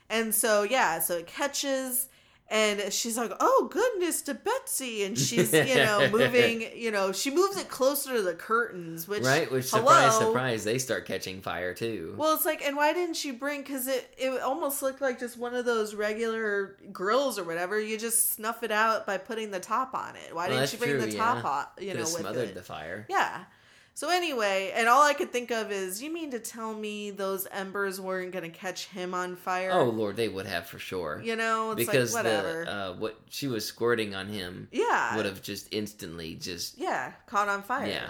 And 0.09 0.33
so 0.33 0.63
yeah, 0.63 0.99
so 0.99 1.17
it 1.17 1.27
catches 1.27 2.07
and 2.51 2.91
she's 2.93 3.17
like, 3.17 3.31
"Oh 3.39 3.69
goodness 3.71 4.21
to 4.23 4.33
Betsy," 4.35 5.03
and 5.05 5.17
she's 5.17 5.51
you 5.53 5.75
know 5.75 6.09
moving, 6.11 6.65
you 6.75 6.91
know, 6.91 7.11
she 7.13 7.31
moves 7.31 7.57
it 7.57 7.69
closer 7.69 8.15
to 8.17 8.21
the 8.21 8.33
curtains, 8.35 9.07
which 9.07 9.23
right? 9.23 9.49
Which 9.51 9.71
hello? 9.71 9.85
surprise, 9.85 10.17
surprise, 10.17 10.63
they 10.65 10.77
start 10.77 11.05
catching 11.07 11.41
fire 11.41 11.73
too. 11.73 12.13
Well, 12.17 12.35
it's 12.35 12.45
like, 12.45 12.61
and 12.61 12.75
why 12.75 12.91
didn't 12.93 13.15
she 13.15 13.31
bring? 13.31 13.61
Because 13.61 13.87
it 13.87 14.13
it 14.17 14.41
almost 14.41 14.81
looked 14.81 15.01
like 15.01 15.17
just 15.19 15.37
one 15.37 15.55
of 15.55 15.63
those 15.65 15.95
regular 15.95 16.75
grills 16.91 17.39
or 17.39 17.43
whatever. 17.45 17.79
You 17.79 17.97
just 17.97 18.33
snuff 18.33 18.61
it 18.63 18.71
out 18.71 19.07
by 19.07 19.17
putting 19.17 19.51
the 19.51 19.59
top 19.61 19.95
on 19.95 20.15
it. 20.17 20.35
Why 20.35 20.49
Well, 20.49 20.57
didn't 20.59 20.73
you 20.73 20.79
bring 20.79 20.91
true, 20.91 21.01
the 21.01 21.11
yeah. 21.11 21.17
top 21.33 21.45
on? 21.45 21.65
You 21.79 21.87
Could 21.91 21.95
know, 21.95 22.01
with 22.03 22.09
smothered 22.09 22.49
it. 22.49 22.55
the 22.55 22.61
fire. 22.63 23.05
Yeah. 23.09 23.45
So 23.93 24.09
anyway, 24.09 24.71
and 24.73 24.87
all 24.87 25.03
I 25.03 25.13
could 25.13 25.31
think 25.31 25.51
of 25.51 25.71
is, 25.71 26.01
you 26.01 26.11
mean 26.11 26.31
to 26.31 26.39
tell 26.39 26.73
me 26.73 27.11
those 27.11 27.45
embers 27.51 27.99
weren't 27.99 28.31
going 28.31 28.49
to 28.49 28.57
catch 28.57 28.87
him 28.87 29.13
on 29.13 29.35
fire? 29.35 29.71
Oh 29.71 29.85
lord, 29.89 30.15
they 30.15 30.29
would 30.29 30.45
have 30.47 30.65
for 30.65 30.79
sure. 30.79 31.21
You 31.23 31.35
know, 31.35 31.71
it's 31.71 31.85
because 31.85 32.13
like 32.13 32.23
whatever. 32.23 32.65
the 32.65 32.71
uh, 32.71 32.93
what 32.93 33.19
she 33.29 33.47
was 33.47 33.65
squirting 33.65 34.15
on 34.15 34.27
him 34.27 34.69
yeah. 34.71 35.15
would 35.15 35.25
have 35.25 35.41
just 35.41 35.67
instantly 35.71 36.35
just 36.35 36.77
Yeah, 36.77 37.11
caught 37.27 37.49
on 37.49 37.61
fire. 37.63 37.87
yeah. 37.87 38.09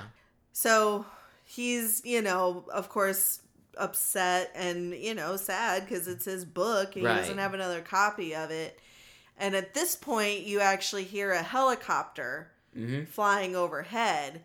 So 0.54 1.06
he's, 1.44 2.02
you 2.06 2.22
know, 2.22 2.64
of 2.72 2.88
course, 2.90 3.42
upset 3.78 4.52
and, 4.56 4.94
you 4.94 5.16
know, 5.16 5.36
sad 5.36 5.84
because 5.88 6.08
it's 6.08 6.26
his 6.26 6.46
book. 6.46 6.94
He 6.94 7.02
Right. 7.02 7.18
doesn't 7.18 7.38
have 7.38 7.54
another 7.54 7.82
copy 7.82 8.36
of 8.36 8.52
it. 8.52 8.80
And 9.38 9.56
at 9.56 9.74
this 9.74 9.96
point, 9.96 10.42
you 10.42 10.60
actually 10.60 11.06
hear 11.06 11.32
a 11.32 11.42
helicopter 11.42 12.52
hmm 12.74 13.04
flying 13.06 13.56
overhead. 13.56 14.44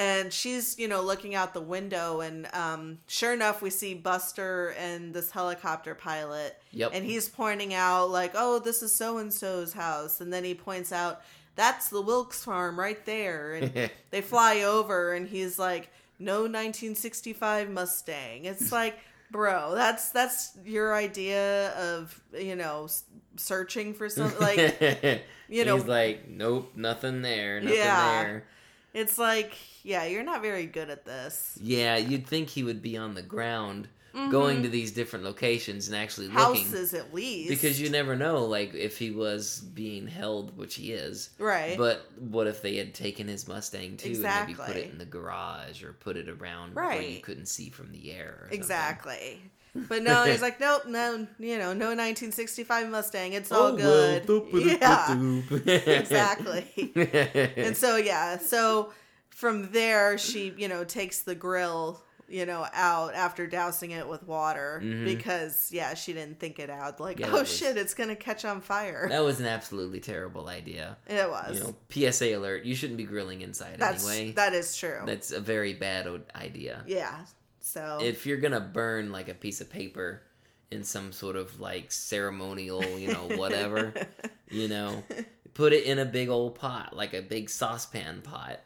And 0.00 0.32
she's, 0.32 0.78
you 0.78 0.86
know, 0.86 1.02
looking 1.02 1.34
out 1.34 1.54
the 1.54 1.60
window, 1.60 2.20
and 2.20 2.46
um, 2.54 2.98
sure 3.08 3.32
enough, 3.32 3.60
we 3.60 3.70
see 3.70 3.94
Buster 3.94 4.72
and 4.78 5.12
this 5.12 5.32
helicopter 5.32 5.96
pilot, 5.96 6.56
Yep. 6.72 6.92
and 6.94 7.04
he's 7.04 7.28
pointing 7.28 7.74
out 7.74 8.08
like, 8.10 8.30
"Oh, 8.36 8.60
this 8.60 8.80
is 8.84 8.94
so 8.94 9.18
and 9.18 9.32
so's 9.34 9.72
house," 9.72 10.20
and 10.20 10.32
then 10.32 10.44
he 10.44 10.54
points 10.54 10.92
out 10.92 11.20
that's 11.56 11.88
the 11.90 12.00
Wilkes 12.00 12.44
farm 12.44 12.78
right 12.78 13.04
there, 13.06 13.54
and 13.54 13.90
they 14.12 14.20
fly 14.20 14.60
over, 14.60 15.14
and 15.14 15.26
he's 15.28 15.58
like, 15.58 15.88
"No 16.20 16.42
1965 16.42 17.68
Mustang." 17.68 18.44
It's 18.44 18.70
like, 18.80 18.96
bro, 19.32 19.74
that's 19.74 20.10
that's 20.10 20.56
your 20.64 20.94
idea 20.94 21.70
of 21.72 22.20
you 22.38 22.54
know 22.54 22.86
searching 23.36 23.94
for 23.94 24.08
something 24.08 24.40
like 24.40 24.80
you 25.48 25.64
know- 25.64 25.76
he's 25.76 25.86
like, 25.86 26.28
nope, 26.28 26.72
nothing 26.76 27.22
there, 27.22 27.60
nothing 27.60 27.76
Yeah. 27.78 28.22
there. 28.22 28.44
It's 28.94 29.18
like, 29.18 29.54
yeah, 29.82 30.04
you're 30.04 30.22
not 30.24 30.42
very 30.42 30.66
good 30.66 30.90
at 30.90 31.04
this. 31.04 31.58
Yeah, 31.62 31.96
you'd 31.96 32.26
think 32.26 32.48
he 32.48 32.62
would 32.64 32.82
be 32.82 32.96
on 32.96 33.14
the 33.14 33.22
ground, 33.22 33.88
Mhm. 34.14 34.30
going 34.30 34.62
to 34.62 34.68
these 34.70 34.90
different 34.92 35.24
locations 35.24 35.86
and 35.86 35.94
actually 35.96 36.28
looking. 36.28 36.64
houses 36.64 36.94
at 36.94 37.12
least 37.12 37.50
Because 37.50 37.78
you 37.80 37.90
never 37.90 38.16
know, 38.16 38.46
like 38.46 38.72
if 38.74 38.96
he 38.98 39.10
was 39.10 39.60
being 39.60 40.06
held, 40.08 40.56
which 40.56 40.76
he 40.76 40.92
is. 40.92 41.30
right 41.38 41.76
But 41.76 42.10
what 42.18 42.46
if 42.46 42.62
they 42.62 42.76
had 42.76 42.94
taken 42.94 43.28
his 43.28 43.46
Mustang 43.46 43.96
too, 43.98 44.12
and 44.12 44.22
maybe 44.22 44.54
put 44.54 44.76
it 44.76 44.90
in 44.90 44.98
the 44.98 45.04
garage 45.04 45.82
or 45.84 45.92
put 45.92 46.16
it 46.16 46.28
around 46.28 46.74
where 46.74 47.00
you 47.02 47.20
couldn't 47.20 47.46
see 47.46 47.68
from 47.68 47.92
the 47.92 48.10
air? 48.12 48.44
Or 48.44 48.48
something. 48.50 49.50
But 49.74 50.02
no 50.02 50.24
he's 50.24 50.42
like 50.48 50.60
nope 50.60 50.86
no 50.86 51.26
you 51.38 51.58
know 51.58 51.72
no 51.72 51.88
1965 51.88 52.88
mustang. 52.88 53.32
It's 53.32 53.50
Oh, 53.52 53.66
all 53.66 53.76
good. 53.76 54.24
yeah. 54.54 55.14
Exactly. 55.98 56.92
And 57.56 57.76
so 57.76 57.96
yeah. 57.96 58.38
So 58.38 58.92
from 59.30 59.70
there 59.72 60.18
she 60.18 60.52
you 60.56 60.68
know 60.68 60.84
takes 60.84 61.20
the 61.22 61.34
grill 61.34 62.02
you 62.30 62.44
know 62.44 62.66
out 62.74 63.14
after 63.14 63.46
dousing 63.46 63.90
it 63.92 64.06
with 64.06 64.22
water 64.24 64.80
Mhm. 64.84 65.06
because 65.06 65.70
yeah 65.72 65.94
she 65.94 66.12
didn't 66.12 66.38
think 66.38 66.58
it 66.58 66.68
out. 66.70 67.00
Like 67.00 67.18
Yeah, 67.20 67.28
oh 67.30 67.40
was- 67.40 67.50
shit 67.56 67.76
it's 67.76 67.94
gonna 67.94 68.16
catch 68.16 68.44
on 68.44 68.60
fire. 68.60 69.06
That 69.08 69.24
was 69.24 69.40
an 69.40 69.46
absolutely 69.46 70.00
terrible 70.00 70.48
idea. 70.48 70.96
it 71.06 71.28
was. 71.28 71.58
You 71.58 71.64
know, 71.64 72.10
PSA 72.10 72.36
alert: 72.36 72.64
you 72.64 72.74
shouldn't 72.74 72.98
be 72.98 73.04
grilling 73.04 73.40
inside 73.40 73.76
that's 73.78 74.06
anyway. 74.06 74.32
that 74.32 74.52
is 74.52 74.76
true. 74.76 75.00
That's 75.06 75.30
a 75.32 75.40
very 75.40 75.72
bad 75.74 76.06
idea. 76.34 76.82
yeah 76.86 77.20
so 77.68 77.98
If 78.02 78.26
you're 78.26 78.38
gonna 78.38 78.60
burn 78.60 79.12
like 79.12 79.28
a 79.28 79.34
piece 79.34 79.60
of 79.60 79.68
paper 79.70 80.22
in 80.70 80.84
some 80.84 81.12
sort 81.12 81.36
of 81.36 81.60
like 81.60 81.92
ceremonial, 81.92 82.82
you 82.98 83.12
know, 83.12 83.28
whatever, 83.36 83.92
you 84.50 84.68
know, 84.68 85.02
put 85.54 85.72
it 85.72 85.84
in 85.84 85.98
a 85.98 86.04
big 86.04 86.28
old 86.28 86.54
pot, 86.54 86.96
like 86.96 87.14
a 87.14 87.20
big 87.22 87.50
saucepan 87.50 88.22
pot, 88.22 88.60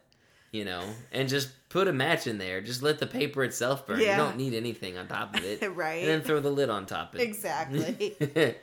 you 0.53 0.65
know, 0.65 0.83
and 1.11 1.29
just 1.29 1.51
put 1.69 1.89
a 1.89 1.93
match 1.93 2.27
in 2.27 2.39
there. 2.39 2.61
Just 2.61 2.83
let 2.83 2.99
the 2.99 3.07
paper 3.07 3.43
itself 3.45 3.87
burn. 3.87 4.01
Yeah. 4.01 4.13
You 4.13 4.17
don't 4.17 4.37
need 4.37 4.55
anything 4.55 4.97
on 4.97 5.09
top 5.09 5.37
of 5.37 5.45
it. 5.45 5.63
right 5.75 6.01
And 6.01 6.09
then 6.09 6.23
throw 6.23 6.41
the 6.41 6.51
lid 6.51 6.71
on 6.71 6.87
top 6.87 7.15
of 7.15 7.21
it. 7.21 7.25
Exactly. 7.25 8.17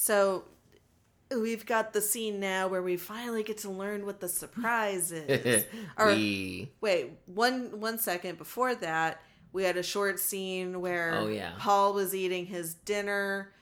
So 0.00 0.44
we've 1.30 1.64
got 1.66 1.92
the 1.92 2.00
scene 2.00 2.40
now 2.40 2.68
where 2.68 2.82
we 2.82 2.96
finally 2.96 3.42
get 3.42 3.58
to 3.58 3.70
learn 3.70 4.04
what 4.06 4.20
the 4.20 4.28
surprise 4.28 5.12
is. 5.12 5.64
Or 5.96 6.08
we 6.08 6.70
wait, 6.80 7.10
one 7.26 7.80
one 7.80 7.98
second 7.98 8.38
before 8.38 8.74
that, 8.76 9.20
We 9.52 9.64
had 9.64 9.76
a 9.76 9.82
short 9.82 10.18
scene 10.20 10.80
where 10.80 11.14
Oh, 11.14 11.28
yeah. 11.28 11.52
Paul 11.58 11.92
was 11.94 12.14
eating 12.14 12.46
his 12.46 12.74
dinner 12.74 13.52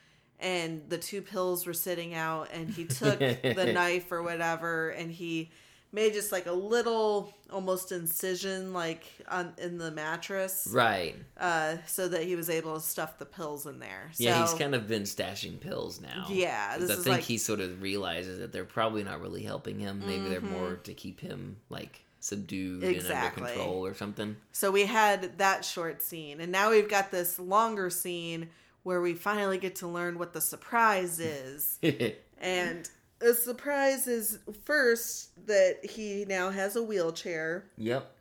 and 0.41 0.89
the 0.89 0.99
two 0.99 1.21
pills 1.23 1.67
were 1.67 1.75
sitting 1.75 2.15
out 2.15 2.49
and 2.53 2.71
he 2.71 2.85
took 2.85 3.19
the 3.19 3.71
knife 3.75 4.13
or 4.13 4.23
whatever 4.23 4.91
and 4.91 5.11
he 5.11 5.51
made 5.93 6.13
just 6.13 6.33
like 6.33 6.47
a 6.47 6.53
little 6.53 7.33
almost 7.51 7.93
incision 7.93 8.75
like 8.75 9.05
on 9.29 9.55
in 9.57 9.79
the 9.79 9.91
mattress 9.91 10.69
Right. 10.71 11.17
uh 11.39 11.77
so 11.87 12.09
that 12.09 12.25
he 12.25 12.37
was 12.37 12.51
able 12.51 12.75
to 12.75 12.81
stuff 12.81 13.19
the 13.19 13.25
pills 13.25 13.65
in 13.67 13.79
there. 13.79 14.11
So 14.13 14.25
Yeah, 14.25 14.41
he's 14.43 14.53
kind 14.55 14.75
of 14.75 14.87
been 14.87 15.05
stashing 15.05 15.59
pills 15.61 16.01
now. 16.01 16.27
yeah 16.29 16.77
this 16.79 16.91
I 16.91 16.95
think 16.97 17.07
like- 17.07 17.25
he 17.25 17.39
sort 17.39 17.61
of 17.61 17.81
realizes 17.81 18.39
that 18.41 18.53
they're 18.53 18.65
probably 18.67 19.03
not 19.03 19.21
really 19.23 19.43
helping 19.43 19.79
him. 19.79 20.03
Maybe 20.07 20.29
they're 20.29 20.41
more 20.43 20.77
to 20.77 20.93
keep 20.95 21.21
him 21.21 21.57
like 21.71 22.05
subdued 22.21 22.83
and 22.83 22.95
Exactly. 22.95 23.43
under 23.45 23.55
control 23.55 23.87
or 23.87 23.95
something. 23.95 24.37
So 24.53 24.71
we 24.71 24.85
had 24.87 25.39
that 25.39 25.65
short 25.65 26.03
scene, 26.03 26.41
and 26.41 26.51
now 26.53 26.71
we've 26.71 26.89
got 26.89 27.11
this 27.13 27.39
longer 27.39 27.89
scene 27.91 28.51
where 28.83 29.01
we 29.01 29.15
finally 29.15 29.57
get 29.59 29.77
to 29.77 29.87
learn 29.87 30.19
what 30.19 30.33
the 30.33 30.41
surprise 30.41 31.21
is. 31.21 31.79
and 32.41 32.91
the 33.19 33.35
surprise 33.35 34.07
is 34.07 34.39
first 34.65 35.47
that 35.47 35.85
he 35.85 36.25
now 36.29 36.51
has 36.51 36.77
a 36.77 36.83
wheelchair, 36.83 37.65
yep. 37.77 38.13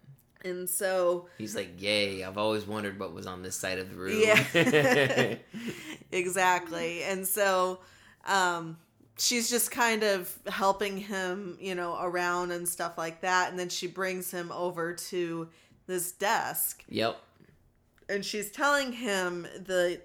and 0.43 0.69
so 0.69 1.27
He's 1.37 1.55
like, 1.55 1.81
"Yay! 1.81 2.23
I've 2.23 2.37
always 2.37 2.65
wondered 2.65 2.99
what 2.99 3.13
was 3.13 3.27
on 3.27 3.41
this 3.41 3.55
side 3.55 3.79
of 3.79 3.89
the 3.89 3.95
room." 3.95 4.21
Yeah. 4.21 5.35
exactly, 6.11 7.03
and 7.03 7.27
so 7.27 7.79
um, 8.25 8.77
she's 9.17 9.49
just 9.49 9.71
kind 9.71 10.03
of 10.03 10.33
helping 10.47 10.97
him, 10.97 11.57
you 11.59 11.75
know, 11.75 11.97
around 12.01 12.51
and 12.51 12.67
stuff 12.67 12.97
like 12.97 13.21
that, 13.21 13.49
and 13.49 13.59
then 13.59 13.69
she 13.69 13.87
brings 13.87 14.31
him 14.31 14.51
over 14.51 14.93
to 14.93 15.49
this 15.87 16.11
desk 16.11 16.83
yep. 16.89 17.17
and 18.09 18.23
she's 18.23 18.51
telling 18.51 18.91
him 18.91 19.43
the 19.65 19.99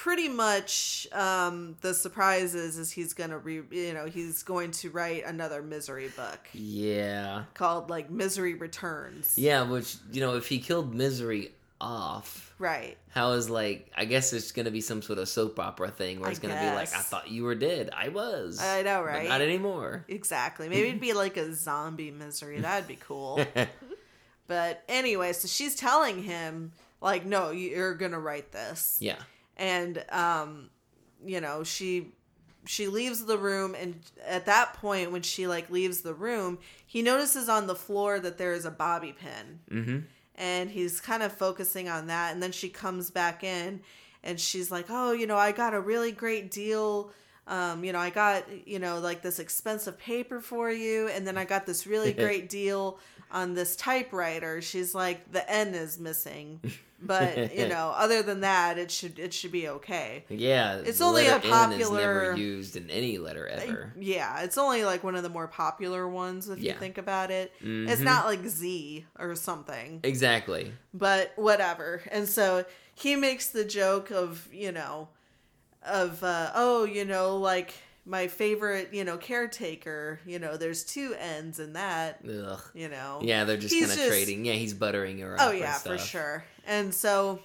pretty 0.00 0.30
much 0.30 1.06
um 1.12 1.76
the 1.82 1.92
surprises 1.92 2.54
is 2.54 2.78
is 2.78 2.90
he's 2.90 3.12
gonna 3.12 3.36
re 3.36 3.60
you 3.70 3.92
know 3.92 4.06
he's 4.06 4.42
going 4.42 4.70
to 4.70 4.88
write 4.88 5.26
another 5.26 5.60
misery 5.60 6.08
book 6.16 6.40
Yeah. 6.54 7.44
called 7.52 7.90
like 7.90 8.08
misery 8.08 8.54
returns 8.54 9.36
Yeah, 9.36 9.62
which 9.68 9.96
you 10.10 10.22
know, 10.22 10.36
if 10.36 10.46
he 10.46 10.58
killed 10.58 10.94
Misery 10.94 11.52
off, 11.82 12.54
right 12.58 12.96
how 13.10 13.32
is 13.32 13.50
like? 13.50 13.92
I 13.94 14.06
guess 14.06 14.32
it's 14.32 14.52
gonna 14.52 14.70
be 14.70 14.80
some 14.80 15.02
sort 15.02 15.18
of 15.18 15.28
soap 15.28 15.58
opera 15.58 15.90
thing 15.90 16.20
where 16.20 16.28
I 16.28 16.30
it's 16.30 16.40
gonna 16.40 16.58
be 16.58 16.74
like, 16.74 16.94
"I 16.94 17.00
thought 17.00 17.30
you 17.30 17.44
were 17.44 17.54
dead. 17.54 17.90
I 17.94 18.08
was. 18.08 18.58
I 18.58 18.80
know, 18.80 19.02
right? 19.02 19.28
not 19.28 19.42
anymore." 19.42 20.06
exactly 20.08 20.70
maybe 20.70 20.88
it'd 20.88 21.00
be 21.00 21.12
like 21.12 21.36
a 21.36 21.52
zombie 21.54 22.10
misery 22.10 22.58
that'd 22.60 22.88
be 22.88 22.96
cool 22.96 23.44
but 24.48 24.82
anyway 24.88 25.34
so 25.34 25.46
she's 25.46 25.74
telling 25.74 26.22
him 26.22 26.72
like 27.02 27.26
no 27.26 27.50
you're 27.50 27.94
gonna 27.94 28.18
write 28.18 28.50
this 28.50 28.96
yeah. 29.00 29.16
And 29.60 30.04
um 30.10 30.70
you 31.24 31.40
know 31.40 31.62
she 31.62 32.08
she 32.66 32.88
leaves 32.88 33.24
the 33.26 33.38
room 33.38 33.74
and 33.78 33.94
at 34.26 34.46
that 34.46 34.74
point 34.74 35.12
when 35.12 35.22
she 35.22 35.46
like 35.46 35.70
leaves 35.70 36.00
the 36.00 36.14
room 36.14 36.58
he 36.86 37.02
notices 37.02 37.48
on 37.48 37.66
the 37.68 37.74
floor 37.76 38.18
that 38.18 38.38
there 38.38 38.52
is 38.52 38.64
a 38.64 38.70
bobby 38.70 39.12
pin 39.12 39.60
Mm-hmm. 39.70 39.98
and 40.34 40.70
he's 40.70 41.00
kind 41.00 41.22
of 41.22 41.30
focusing 41.32 41.88
on 41.88 42.08
that 42.08 42.32
and 42.32 42.42
then 42.42 42.52
she 42.52 42.68
comes 42.68 43.10
back 43.10 43.44
in 43.44 43.80
and 44.24 44.40
she's 44.40 44.70
like 44.70 44.86
oh 44.90 45.12
you 45.12 45.26
know 45.26 45.36
i 45.36 45.52
got 45.52 45.74
a 45.74 45.80
really 45.80 46.10
great 46.12 46.50
deal 46.50 47.12
um, 47.50 47.84
you 47.84 47.92
know 47.92 47.98
i 47.98 48.08
got 48.10 48.44
you 48.66 48.78
know 48.78 48.98
like 49.00 49.20
this 49.22 49.38
expensive 49.38 49.98
paper 49.98 50.40
for 50.40 50.70
you 50.70 51.08
and 51.08 51.26
then 51.26 51.36
i 51.36 51.44
got 51.44 51.66
this 51.66 51.86
really 51.86 52.12
great 52.24 52.48
deal 52.48 52.98
on 53.30 53.54
this 53.54 53.76
typewriter 53.76 54.60
she's 54.62 54.94
like 54.94 55.30
the 55.32 55.44
n 55.50 55.74
is 55.74 55.98
missing 56.00 56.60
but 57.02 57.54
you 57.56 57.66
know 57.74 57.92
other 57.96 58.22
than 58.22 58.40
that 58.40 58.76
it 58.78 58.90
should 58.90 59.18
it 59.18 59.32
should 59.32 59.52
be 59.52 59.68
okay 59.68 60.24
Yeah. 60.28 60.76
It's 60.84 61.00
only 61.00 61.26
a 61.26 61.32
letter 61.38 61.46
N 61.48 61.72
is 61.72 61.88
popular- 61.88 62.24
never 62.32 62.36
used 62.36 62.76
in 62.76 62.90
any 62.90 63.18
letter 63.18 63.46
ever. 63.46 63.92
yeah 63.98 64.40
it's 64.42 64.58
only 64.58 64.84
like 64.84 65.02
one 65.04 65.14
of 65.16 65.22
the 65.22 65.28
more 65.28 65.48
popular 65.48 66.08
ones 66.08 66.48
if 66.48 66.62
you 66.62 66.72
think 66.74 66.98
about 66.98 67.30
it 67.30 67.52
it's 67.60 68.00
Mhm. 68.00 68.04
not 68.04 68.26
like 68.26 68.44
z 68.46 69.06
or 69.18 69.34
something 69.36 70.00
Exactly. 70.02 70.72
but 70.92 71.32
whatever. 71.36 72.02
And 72.10 72.28
so 72.28 72.64
he 72.94 73.16
makes 73.16 73.48
the 73.48 73.64
joke 73.64 74.10
of, 74.10 74.46
you 74.52 74.72
know, 74.72 75.08
of 75.86 76.22
uh, 76.22 76.50
oh, 76.54 76.84
you 76.84 77.04
know, 77.04 77.36
like 77.36 77.74
my 78.06 78.28
favorite, 78.28 78.90
you 78.92 79.04
know, 79.04 79.16
caretaker, 79.16 80.20
you 80.26 80.38
know, 80.38 80.56
there's 80.56 80.84
two 80.84 81.14
ends 81.18 81.58
in 81.58 81.74
that, 81.74 82.20
Ugh. 82.26 82.60
you 82.74 82.88
know. 82.88 83.20
Yeah, 83.22 83.44
they're 83.44 83.56
just 83.56 83.74
kind 83.78 83.90
of 83.90 84.06
trading. 84.08 84.44
Yeah, 84.44 84.54
he's 84.54 84.74
buttering 84.74 85.18
her 85.18 85.34
up. 85.34 85.48
Oh 85.48 85.52
yeah, 85.52 85.74
for 85.74 85.98
sure. 85.98 86.44
And 86.66 86.94
so 86.94 87.40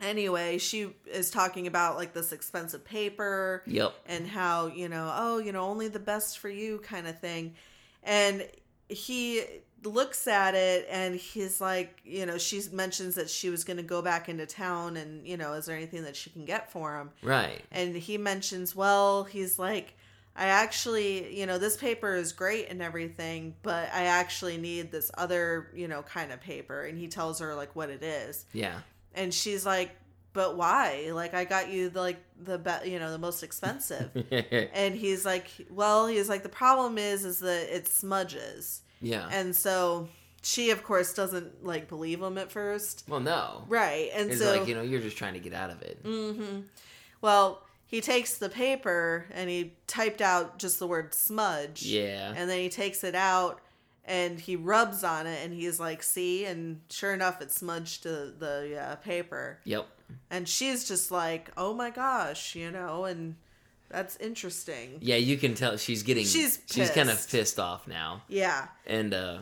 anyway, 0.00 0.58
she 0.58 0.94
is 1.06 1.30
talking 1.30 1.66
about 1.66 1.96
like 1.96 2.12
this 2.12 2.32
expensive 2.32 2.84
paper 2.84 3.62
Yep. 3.66 3.94
and 4.06 4.26
how 4.26 4.66
you 4.66 4.88
know 4.88 5.12
oh 5.14 5.38
you 5.38 5.52
know 5.52 5.62
only 5.62 5.88
the 5.88 5.98
best 5.98 6.38
for 6.38 6.48
you 6.48 6.78
kind 6.78 7.06
of 7.06 7.18
thing 7.18 7.54
and 8.02 8.46
he 8.88 9.44
looks 9.82 10.26
at 10.26 10.54
it 10.54 10.86
and 10.90 11.14
he's 11.14 11.60
like 11.60 12.00
you 12.04 12.26
know 12.26 12.36
she 12.38 12.60
mentions 12.72 13.14
that 13.14 13.30
she 13.30 13.48
was 13.48 13.64
going 13.64 13.76
to 13.76 13.82
go 13.82 14.02
back 14.02 14.28
into 14.28 14.44
town 14.46 14.96
and 14.96 15.26
you 15.26 15.36
know 15.36 15.54
is 15.54 15.66
there 15.66 15.76
anything 15.76 16.02
that 16.02 16.16
she 16.16 16.30
can 16.30 16.44
get 16.44 16.70
for 16.70 16.96
him? 16.98 17.10
Right. 17.22 17.62
and 17.72 17.94
he 17.96 18.18
mentions 18.18 18.76
well 18.76 19.24
he's 19.24 19.58
like 19.58 19.96
i 20.36 20.46
actually 20.46 21.36
you 21.38 21.46
know 21.46 21.58
this 21.58 21.76
paper 21.76 22.14
is 22.14 22.32
great 22.32 22.68
and 22.70 22.80
everything 22.82 23.54
but 23.62 23.88
i 23.92 24.04
actually 24.04 24.56
need 24.58 24.92
this 24.92 25.10
other 25.16 25.70
you 25.74 25.88
know 25.88 26.02
kind 26.02 26.30
of 26.32 26.40
paper. 26.40 26.84
And 26.84 26.98
he 26.98 27.08
tells 27.08 27.40
her 27.40 27.54
like 27.54 27.74
what 27.74 27.90
it 27.90 28.02
is. 28.02 28.44
Yeah. 28.52 28.80
and 29.14 29.32
she's 29.32 29.64
like 29.66 29.90
but 30.32 30.56
why? 30.56 31.10
Like 31.12 31.34
i 31.34 31.44
got 31.44 31.70
you 31.70 31.88
the, 31.88 32.00
like 32.00 32.22
the 32.44 32.58
be- 32.58 32.90
you 32.90 32.98
know 33.00 33.10
the 33.10 33.18
most 33.18 33.42
expensive. 33.42 34.10
And 34.72 34.94
he's 34.94 35.24
like 35.24 35.48
well 35.70 36.06
he's 36.06 36.28
like 36.28 36.42
the 36.44 36.48
problem 36.48 36.98
is 36.98 37.24
is 37.24 37.40
that 37.40 37.74
it 37.74 37.88
smudges 37.88 38.82
yeah. 39.00 39.28
and 39.32 39.54
so 39.54 40.08
she 40.42 40.70
of 40.70 40.82
course 40.82 41.12
doesn't 41.14 41.64
like 41.64 41.88
believe 41.88 42.22
him 42.22 42.38
at 42.38 42.50
first 42.50 43.04
well, 43.08 43.20
no. 43.20 43.64
right 43.68 44.10
and 44.14 44.30
It's 44.30 44.40
so 44.40 44.58
like 44.58 44.68
you 44.68 44.74
know 44.74 44.82
you're 44.82 45.00
just 45.00 45.16
trying 45.16 45.34
to 45.34 45.40
get 45.40 45.52
out 45.52 45.70
of 45.70 45.82
it. 45.82 45.98
hmm 46.04 46.60
well 47.20 47.62
he 47.86 48.00
takes 48.00 48.38
the 48.38 48.48
paper 48.48 49.26
and 49.32 49.50
he 49.50 49.72
typed 49.88 50.20
out 50.20 50.58
just 50.58 50.78
the 50.78 50.86
word 50.86 51.12
smudge 51.14 51.82
Yeah. 51.82 52.32
and 52.36 52.48
then 52.48 52.58
he 52.58 52.68
takes 52.68 53.02
it 53.04 53.14
out 53.14 53.60
and 54.04 54.40
he 54.40 54.56
rubs 54.56 55.04
on 55.04 55.26
it 55.26 55.44
and 55.44 55.52
he's 55.52 55.78
like 55.78 56.02
see 56.02 56.44
and 56.46 56.80
sure 56.88 57.12
enough 57.12 57.42
it 57.42 57.50
smudged 57.52 58.02
to 58.04 58.32
the 58.38 58.78
uh, 58.80 58.96
paper 58.96 59.58
Yep. 59.64 59.86
and 60.30 60.48
she's 60.48 60.86
just 60.88 61.10
like 61.10 61.50
oh 61.56 61.74
my 61.74 61.90
gosh 61.90 62.54
you 62.54 62.70
know 62.70 63.04
and 63.04 63.36
that's 63.90 64.16
interesting 64.16 64.98
Yeah, 65.00 65.16
you 65.16 65.36
can 65.36 65.54
tell 65.54 65.76
she's 65.76 66.02
getting 66.02 66.24
She's 66.24 66.60
she's 66.66 66.90
kind 66.90 67.10
of 67.10 67.16
pissed. 67.16 67.30
pissed 67.30 67.58
off 67.60 67.86
now. 67.88 68.22
yeah 68.28 68.68
And 68.86 69.12
uh 69.12 69.38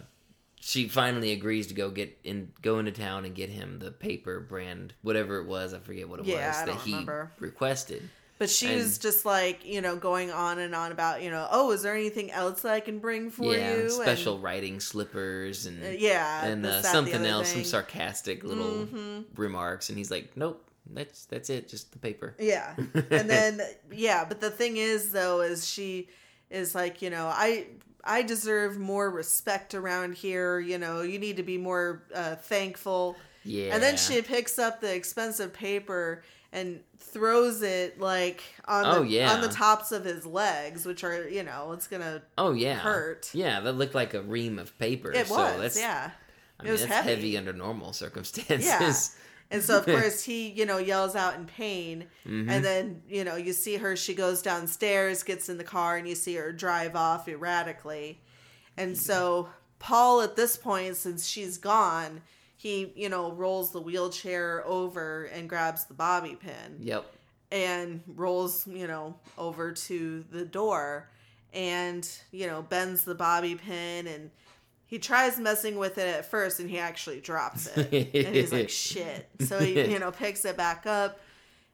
she 0.60 0.88
finally 0.88 1.32
agrees 1.32 1.68
to 1.68 1.74
go 1.74 1.90
get 1.90 2.18
in 2.24 2.50
go 2.62 2.78
into 2.78 2.90
town 2.92 3.24
and 3.24 3.34
get 3.34 3.48
him 3.48 3.78
the 3.78 3.90
paper 3.92 4.40
brand 4.40 4.92
whatever 5.02 5.38
it 5.38 5.46
was, 5.46 5.72
I 5.74 5.78
forget 5.78 6.08
what 6.08 6.20
it 6.20 6.26
Yeah, 6.26 6.48
was 6.48 6.56
I 6.56 6.64
that 6.66 6.76
he 6.80 6.90
remember. 6.92 7.30
requested. 7.38 8.08
but 8.38 8.50
she 8.50 8.66
And- 8.68 8.76
was 8.78 8.98
just 8.98 9.24
like 9.24 9.64
you 9.64 9.80
know 9.80 9.96
going 9.96 10.30
on 10.30 10.58
and 10.58 10.74
on 10.74 10.92
about 10.92 11.22
you 11.22 11.30
know 11.30 11.46
oh 11.50 11.70
is 11.72 11.82
there 11.82 11.94
anything 11.94 12.30
else 12.30 12.62
that 12.62 12.72
i 12.72 12.80
can 12.80 12.98
bring 13.00 13.30
for 13.30 13.54
yeah, 13.54 13.74
you 13.76 13.90
special 13.90 14.38
writing 14.38 14.78
slippers 14.80 15.66
and 15.66 15.82
and, 15.82 15.94
uh, 15.96 15.98
yeah 15.98 16.44
and 16.44 16.64
this, 16.64 16.74
uh, 16.74 16.80
that, 16.82 16.92
something 16.92 17.24
else, 17.24 17.48
some 17.52 17.64
sarcastic 17.64 18.44
little 18.44 18.86
Mhm. 18.86 19.24
remarks, 19.36 19.88
and 19.88 19.98
he's 19.98 20.10
like, 20.10 20.36
"Nope, 20.36 20.64
that's 20.92 21.26
that's 21.26 21.50
it, 21.50 21.68
just 21.68 21.92
the 21.92 21.98
paper." 21.98 22.34
Yeah. 22.38 22.74
And 22.76 23.28
then 23.30 23.60
yeah, 23.92 24.24
but 24.24 24.40
the 24.40 24.50
thing 24.50 24.76
is 24.76 25.10
though 25.12 25.40
is 25.42 25.68
she 25.68 26.08
is 26.50 26.74
like, 26.74 27.02
you 27.02 27.10
know, 27.10 27.26
I 27.26 27.66
I 28.04 28.22
deserve 28.22 28.78
more 28.78 29.10
respect 29.10 29.74
around 29.74 30.14
here, 30.14 30.58
you 30.60 30.78
know, 30.78 31.02
you 31.02 31.18
need 31.18 31.36
to 31.36 31.42
be 31.42 31.58
more 31.58 32.04
uh, 32.14 32.36
thankful. 32.36 33.16
yeah, 33.44 33.74
And 33.74 33.82
then 33.82 33.96
she 33.96 34.22
picks 34.22 34.58
up 34.58 34.80
the 34.80 34.94
expensive 34.94 35.52
paper 35.52 36.22
and 36.50 36.80
throws 36.96 37.60
it 37.60 38.00
like 38.00 38.42
on 38.66 38.86
Oh, 38.86 39.02
the 39.02 39.08
yeah. 39.08 39.32
on 39.34 39.42
the 39.42 39.48
tops 39.48 39.92
of 39.92 40.04
his 40.06 40.24
legs, 40.24 40.86
which 40.86 41.04
are, 41.04 41.28
you 41.28 41.42
know, 41.42 41.72
it's 41.72 41.86
going 41.86 42.00
to 42.00 42.22
oh 42.38 42.52
yeah, 42.52 42.76
hurt. 42.76 43.30
Yeah, 43.34 43.60
that 43.60 43.72
looked 43.74 43.94
like 43.94 44.14
a 44.14 44.22
ream 44.22 44.58
of 44.58 44.78
paper. 44.78 45.12
it 45.12 45.26
so 45.26 45.34
was, 45.36 45.60
that's, 45.60 45.78
yeah. 45.80 46.10
I 46.58 46.62
It 46.62 46.64
mean, 46.64 46.72
was 46.72 46.80
that's 46.86 46.92
heavy. 46.92 47.10
heavy. 47.10 47.36
under 47.36 47.52
normal 47.52 47.92
circumstances. 47.92 48.64
Yeah. 48.66 48.92
And 49.50 49.62
so 49.62 49.78
of 49.78 49.86
course 49.94 50.22
he, 50.24 50.48
you 50.50 50.66
know, 50.66 50.78
yells 50.78 51.16
out 51.16 51.34
in 51.36 51.46
pain 51.46 52.06
Mhm. 52.26 52.50
and 52.50 52.64
then, 52.64 53.02
you 53.08 53.24
know, 53.24 53.36
you 53.36 53.52
see 53.52 53.76
her 53.76 53.96
she 53.96 54.14
goes 54.14 54.42
downstairs, 54.42 55.22
gets 55.22 55.48
in 55.48 55.58
the 55.58 55.64
car 55.64 55.96
and 55.96 56.06
you 56.08 56.14
see 56.14 56.34
her 56.36 56.52
drive 56.52 56.94
off 56.96 57.28
erratically. 57.28 58.20
And 58.76 58.96
so 58.96 59.48
Paul 59.78 60.20
at 60.22 60.36
this 60.36 60.56
point 60.56 60.96
since 60.96 61.26
she's 61.26 61.56
gone, 61.58 62.20
he, 62.56 62.92
you 62.96 63.08
know, 63.08 63.32
rolls 63.32 63.70
the 63.72 63.80
wheelchair 63.80 64.64
over 64.66 65.24
and 65.24 65.48
grabs 65.48 65.84
the 65.86 65.94
bobby 65.94 66.34
pin 66.36 66.78
Yep. 66.80 67.06
and 67.50 68.02
rolls, 68.06 68.66
you 68.66 68.86
know, 68.86 69.14
over 69.38 69.72
to 69.72 70.24
the 70.30 70.44
door 70.44 71.08
and, 71.54 72.06
you 72.32 72.46
know, 72.46 72.62
bends 72.62 73.04
the 73.04 73.14
bobby 73.14 73.54
pin 73.54 74.06
and 74.06 74.30
he 74.88 74.98
tries 74.98 75.38
messing 75.38 75.78
with 75.78 75.96
it 75.98 76.08
at 76.16 76.24
first 76.26 76.58
and 76.58 76.68
he 76.68 76.78
actually 76.78 77.20
drops 77.20 77.68
it. 77.68 77.92
and 78.26 78.34
he's 78.34 78.50
like, 78.52 78.68
shit. 78.88 79.28
So 79.40 79.60
he, 79.60 79.80
you 79.92 79.98
know, 80.00 80.10
picks 80.10 80.44
it 80.44 80.56
back 80.56 80.86
up, 80.86 81.20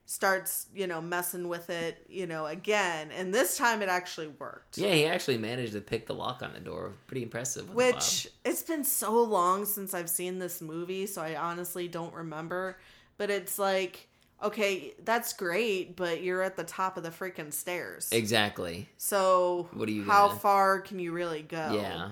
starts, 0.05 0.67
you 0.75 0.85
know, 0.85 1.01
messing 1.01 1.47
with 1.47 1.69
it, 1.69 2.05
you 2.09 2.27
know, 2.27 2.45
again. 2.45 3.09
And 3.17 3.33
this 3.33 3.57
time 3.57 3.81
it 3.81 3.89
actually 3.89 4.27
worked. 4.27 4.77
Yeah, 4.77 4.91
he 4.93 5.05
actually 5.05 5.37
managed 5.37 5.73
to 5.73 5.81
pick 5.81 6.05
the 6.07 6.13
lock 6.13 6.43
on 6.43 6.53
the 6.53 6.59
door. 6.59 6.91
Pretty 7.07 7.23
impressive. 7.23 7.73
Which 7.73 8.27
it's 8.43 8.61
been 8.63 8.83
so 8.83 9.23
long 9.23 9.65
since 9.65 9.93
I've 9.93 10.09
seen 10.09 10.37
this 10.39 10.61
movie, 10.61 11.07
so 11.07 11.21
I 11.21 11.35
honestly 11.35 11.87
don't 11.87 12.13
remember. 12.13 12.77
But 13.17 13.29
it's 13.31 13.57
like, 13.57 14.07
okay, 14.43 14.93
that's 15.05 15.31
great, 15.33 15.95
but 15.95 16.21
you're 16.21 16.41
at 16.43 16.57
the 16.57 16.65
top 16.65 16.97
of 16.97 17.03
the 17.03 17.09
freaking 17.09 17.53
stairs. 17.53 18.09
Exactly. 18.11 18.89
So 18.97 19.69
What 19.73 19.87
are 19.87 19.93
you 19.93 20.03
how 20.03 20.27
gonna- 20.27 20.39
far 20.39 20.81
can 20.81 20.99
you 20.99 21.13
really 21.13 21.41
go? 21.41 21.79
Yeah. 21.81 22.11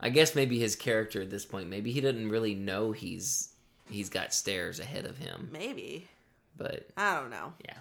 I 0.00 0.10
guess 0.10 0.34
maybe 0.34 0.58
his 0.58 0.76
character 0.76 1.22
at 1.22 1.30
this 1.30 1.44
point, 1.44 1.68
maybe 1.68 1.92
he 1.92 2.00
doesn't 2.00 2.28
really 2.28 2.54
know 2.54 2.92
he's 2.92 3.50
he's 3.90 4.08
got 4.08 4.34
stairs 4.34 4.80
ahead 4.80 5.06
of 5.06 5.18
him. 5.18 5.48
Maybe. 5.52 6.08
But 6.56 6.88
I 6.96 7.14
don't 7.20 7.30
know. 7.30 7.52
yeah. 7.64 7.78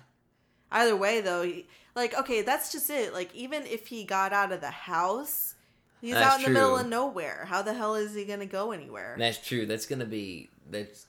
Either 0.71 0.95
way, 0.95 1.21
though, 1.21 1.43
he, 1.43 1.65
like, 1.95 2.17
okay, 2.17 2.41
that's 2.41 2.71
just 2.71 2.89
it. 2.89 3.13
Like, 3.13 3.33
even 3.33 3.63
if 3.63 3.87
he 3.87 4.03
got 4.03 4.33
out 4.33 4.51
of 4.51 4.59
the 4.59 4.71
house, 4.71 5.55
he's 6.01 6.13
That's 6.13 6.33
out 6.33 6.39
in 6.39 6.53
the 6.53 6.59
middle 6.59 6.77
of 6.77 6.87
nowhere. 6.87 7.45
How 7.47 7.61
the 7.61 7.73
hell 7.73 7.95
is 7.95 8.13
he 8.13 8.25
going 8.25 8.39
to 8.39 8.45
go 8.45 8.71
anywhere? 8.71 9.15
That's 9.17 9.45
true. 9.45 9.65
That's 9.65 9.85
gonna 9.85 10.05
be 10.05 10.49
that's 10.69 11.05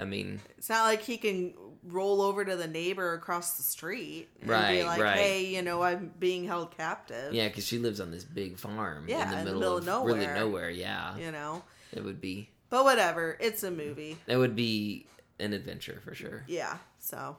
I 0.00 0.04
mean, 0.04 0.40
It's 0.58 0.68
not 0.70 0.84
like 0.84 1.02
he 1.02 1.16
can 1.18 1.52
roll 1.84 2.22
over 2.22 2.44
to 2.44 2.56
the 2.56 2.66
neighbor 2.66 3.14
across 3.14 3.56
the 3.56 3.62
street 3.62 4.28
and 4.40 4.48
be 4.48 4.52
Right, 4.52 4.84
like, 4.86 5.00
right. 5.00 5.18
hey, 5.18 5.46
you 5.54 5.62
know, 5.62 5.82
I'm 5.82 6.12
being 6.18 6.44
held 6.44 6.76
captive. 6.76 7.32
yeah, 7.34 7.48
because 7.48 7.66
she 7.66 7.78
lives 7.78 8.00
on 8.00 8.10
this 8.10 8.24
big 8.24 8.58
farm 8.58 9.06
Yeah, 9.08 9.40
in 9.40 9.44
the 9.46 9.52
middle, 9.54 9.76
of, 9.78 9.84
really 10.06 10.20
nowhere. 10.20 10.34
nowhere. 10.34 10.70
Yeah, 10.70 11.16
You 11.18 11.30
know? 11.32 11.62
it 11.92 12.02
would 12.04 12.20
be 12.20 12.48
But 12.70 12.84
whatever. 12.84 13.36
It's 13.40 13.62
a 13.62 13.70
movie. 13.70 14.16
it 14.26 14.36
would 14.36 14.56
be 14.56 15.06
an 15.38 15.52
adventure 15.52 16.00
for 16.04 16.14
sure. 16.14 16.44
Yeah. 16.48 16.78
So. 16.98 17.36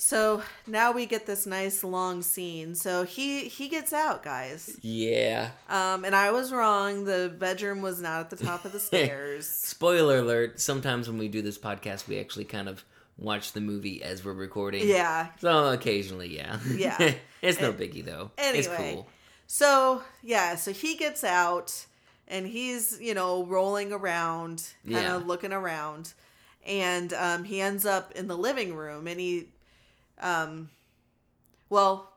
So 0.00 0.42
now 0.64 0.92
we 0.92 1.06
get 1.06 1.26
this 1.26 1.44
nice 1.44 1.82
long 1.82 2.22
scene. 2.22 2.76
So 2.76 3.02
he 3.02 3.48
he 3.48 3.68
gets 3.68 3.92
out, 3.92 4.22
guys. 4.22 4.78
Yeah. 4.80 5.50
Um, 5.68 6.04
and 6.04 6.14
I 6.14 6.30
was 6.30 6.52
wrong. 6.52 7.04
The 7.04 7.34
bedroom 7.36 7.82
was 7.82 8.00
not 8.00 8.20
at 8.20 8.30
the 8.30 8.36
top 8.36 8.64
of 8.64 8.70
the 8.70 8.78
stairs. 8.90 9.48
Spoiler 9.48 10.18
alert: 10.18 10.60
Sometimes 10.60 11.08
when 11.08 11.18
we 11.18 11.26
do 11.26 11.42
this 11.42 11.58
podcast, 11.58 12.06
we 12.06 12.20
actually 12.20 12.44
kind 12.44 12.68
of 12.68 12.84
watch 13.18 13.50
the 13.52 13.60
movie 13.60 14.00
as 14.00 14.24
we're 14.24 14.34
recording. 14.34 14.86
yeah. 14.86 15.30
So 15.40 15.72
occasionally, 15.72 16.36
yeah. 16.36 16.60
Yeah. 16.72 17.14
it's 17.42 17.60
no 17.60 17.72
biggie 17.72 18.04
though. 18.04 18.30
it's 18.38 18.68
Anyway. 18.68 18.92
cool. 18.94 19.08
So 19.48 20.02
yeah. 20.22 20.54
So 20.54 20.72
he 20.72 20.94
gets 20.94 21.24
out, 21.24 21.86
and 22.28 22.46
he's 22.46 23.00
you 23.00 23.14
know 23.14 23.44
rolling 23.46 23.92
around, 23.92 24.58
kind 24.84 24.94
Yeah. 25.04 25.16
of 25.16 25.26
looking 25.26 25.52
around, 25.52 26.12
and 26.64 27.12
um, 27.14 27.42
he 27.42 27.60
ends 27.60 27.84
up 27.84 28.12
in 28.12 28.28
the 28.28 28.38
living 28.38 28.76
room, 28.76 29.08
and 29.08 29.18
he, 29.18 29.48
um, 30.20 30.70
well, 31.70 32.12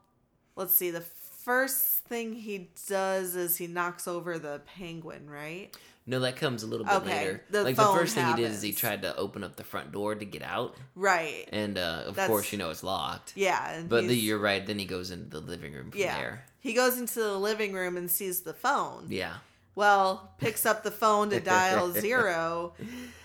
let's 0.56 0.74
see. 0.74 0.91
The 0.91 1.02
first 1.02 2.04
thing 2.06 2.34
he 2.34 2.70
does 2.88 3.36
is 3.36 3.58
he 3.58 3.68
knocks 3.68 4.08
over 4.08 4.38
the 4.39 4.62
penguin, 4.78 5.30
right? 5.30 5.76
No, 6.08 6.20
that 6.22 6.36
comes 6.36 6.64
a 6.64 6.68
little 6.68 6.86
bit 6.86 6.95
Okay, 6.95 7.10
later. 7.20 7.43
the 7.52 7.64
like 7.64 7.76
the 7.76 7.84
first 7.84 8.16
thing 8.16 8.26
he 8.26 8.34
did 8.34 8.52
is 8.52 8.62
he 8.62 8.72
tried 8.74 9.04
to 9.04 9.16
open 9.16 9.43
up 9.43 9.56
the 9.56 9.64
front 9.64 9.91
door 9.91 10.16
to 10.16 10.26
get 10.26 10.41
out, 10.41 10.76
Right. 10.95 11.47
and 11.52 11.78
uh, 11.78 12.04
of 12.08 12.16
That's- 12.16 12.28
course, 12.28 12.52
you 12.52 12.58
know 12.58 12.72
it's 12.72 12.84
locked. 12.84 13.34
Yeah. 13.36 13.84
But 13.88 14.08
the, 14.08 14.16
you're 14.16 14.39
right. 14.39 14.66
Then 14.66 14.80
he 14.80 14.86
goes 14.86 15.12
into 15.12 15.30
the 15.30 15.39
living 15.39 15.74
room 15.74 15.91
from 15.91 15.99
yeah. 16.02 16.18
there. 16.18 16.45
He 16.60 16.74
goes 16.74 16.97
into 16.97 17.20
the 17.20 17.38
living 17.38 17.74
room 17.74 17.97
and 17.97 18.10
sees 18.10 18.41
the 18.41 18.54
phone. 18.54 19.06
Yeah. 19.10 19.36
Well, 19.74 20.34
picks 20.38 20.65
up 20.65 20.84
the 20.84 20.91
phone 20.91 21.30
to 21.30 21.39
dial 21.39 21.91
zero, 21.93 22.74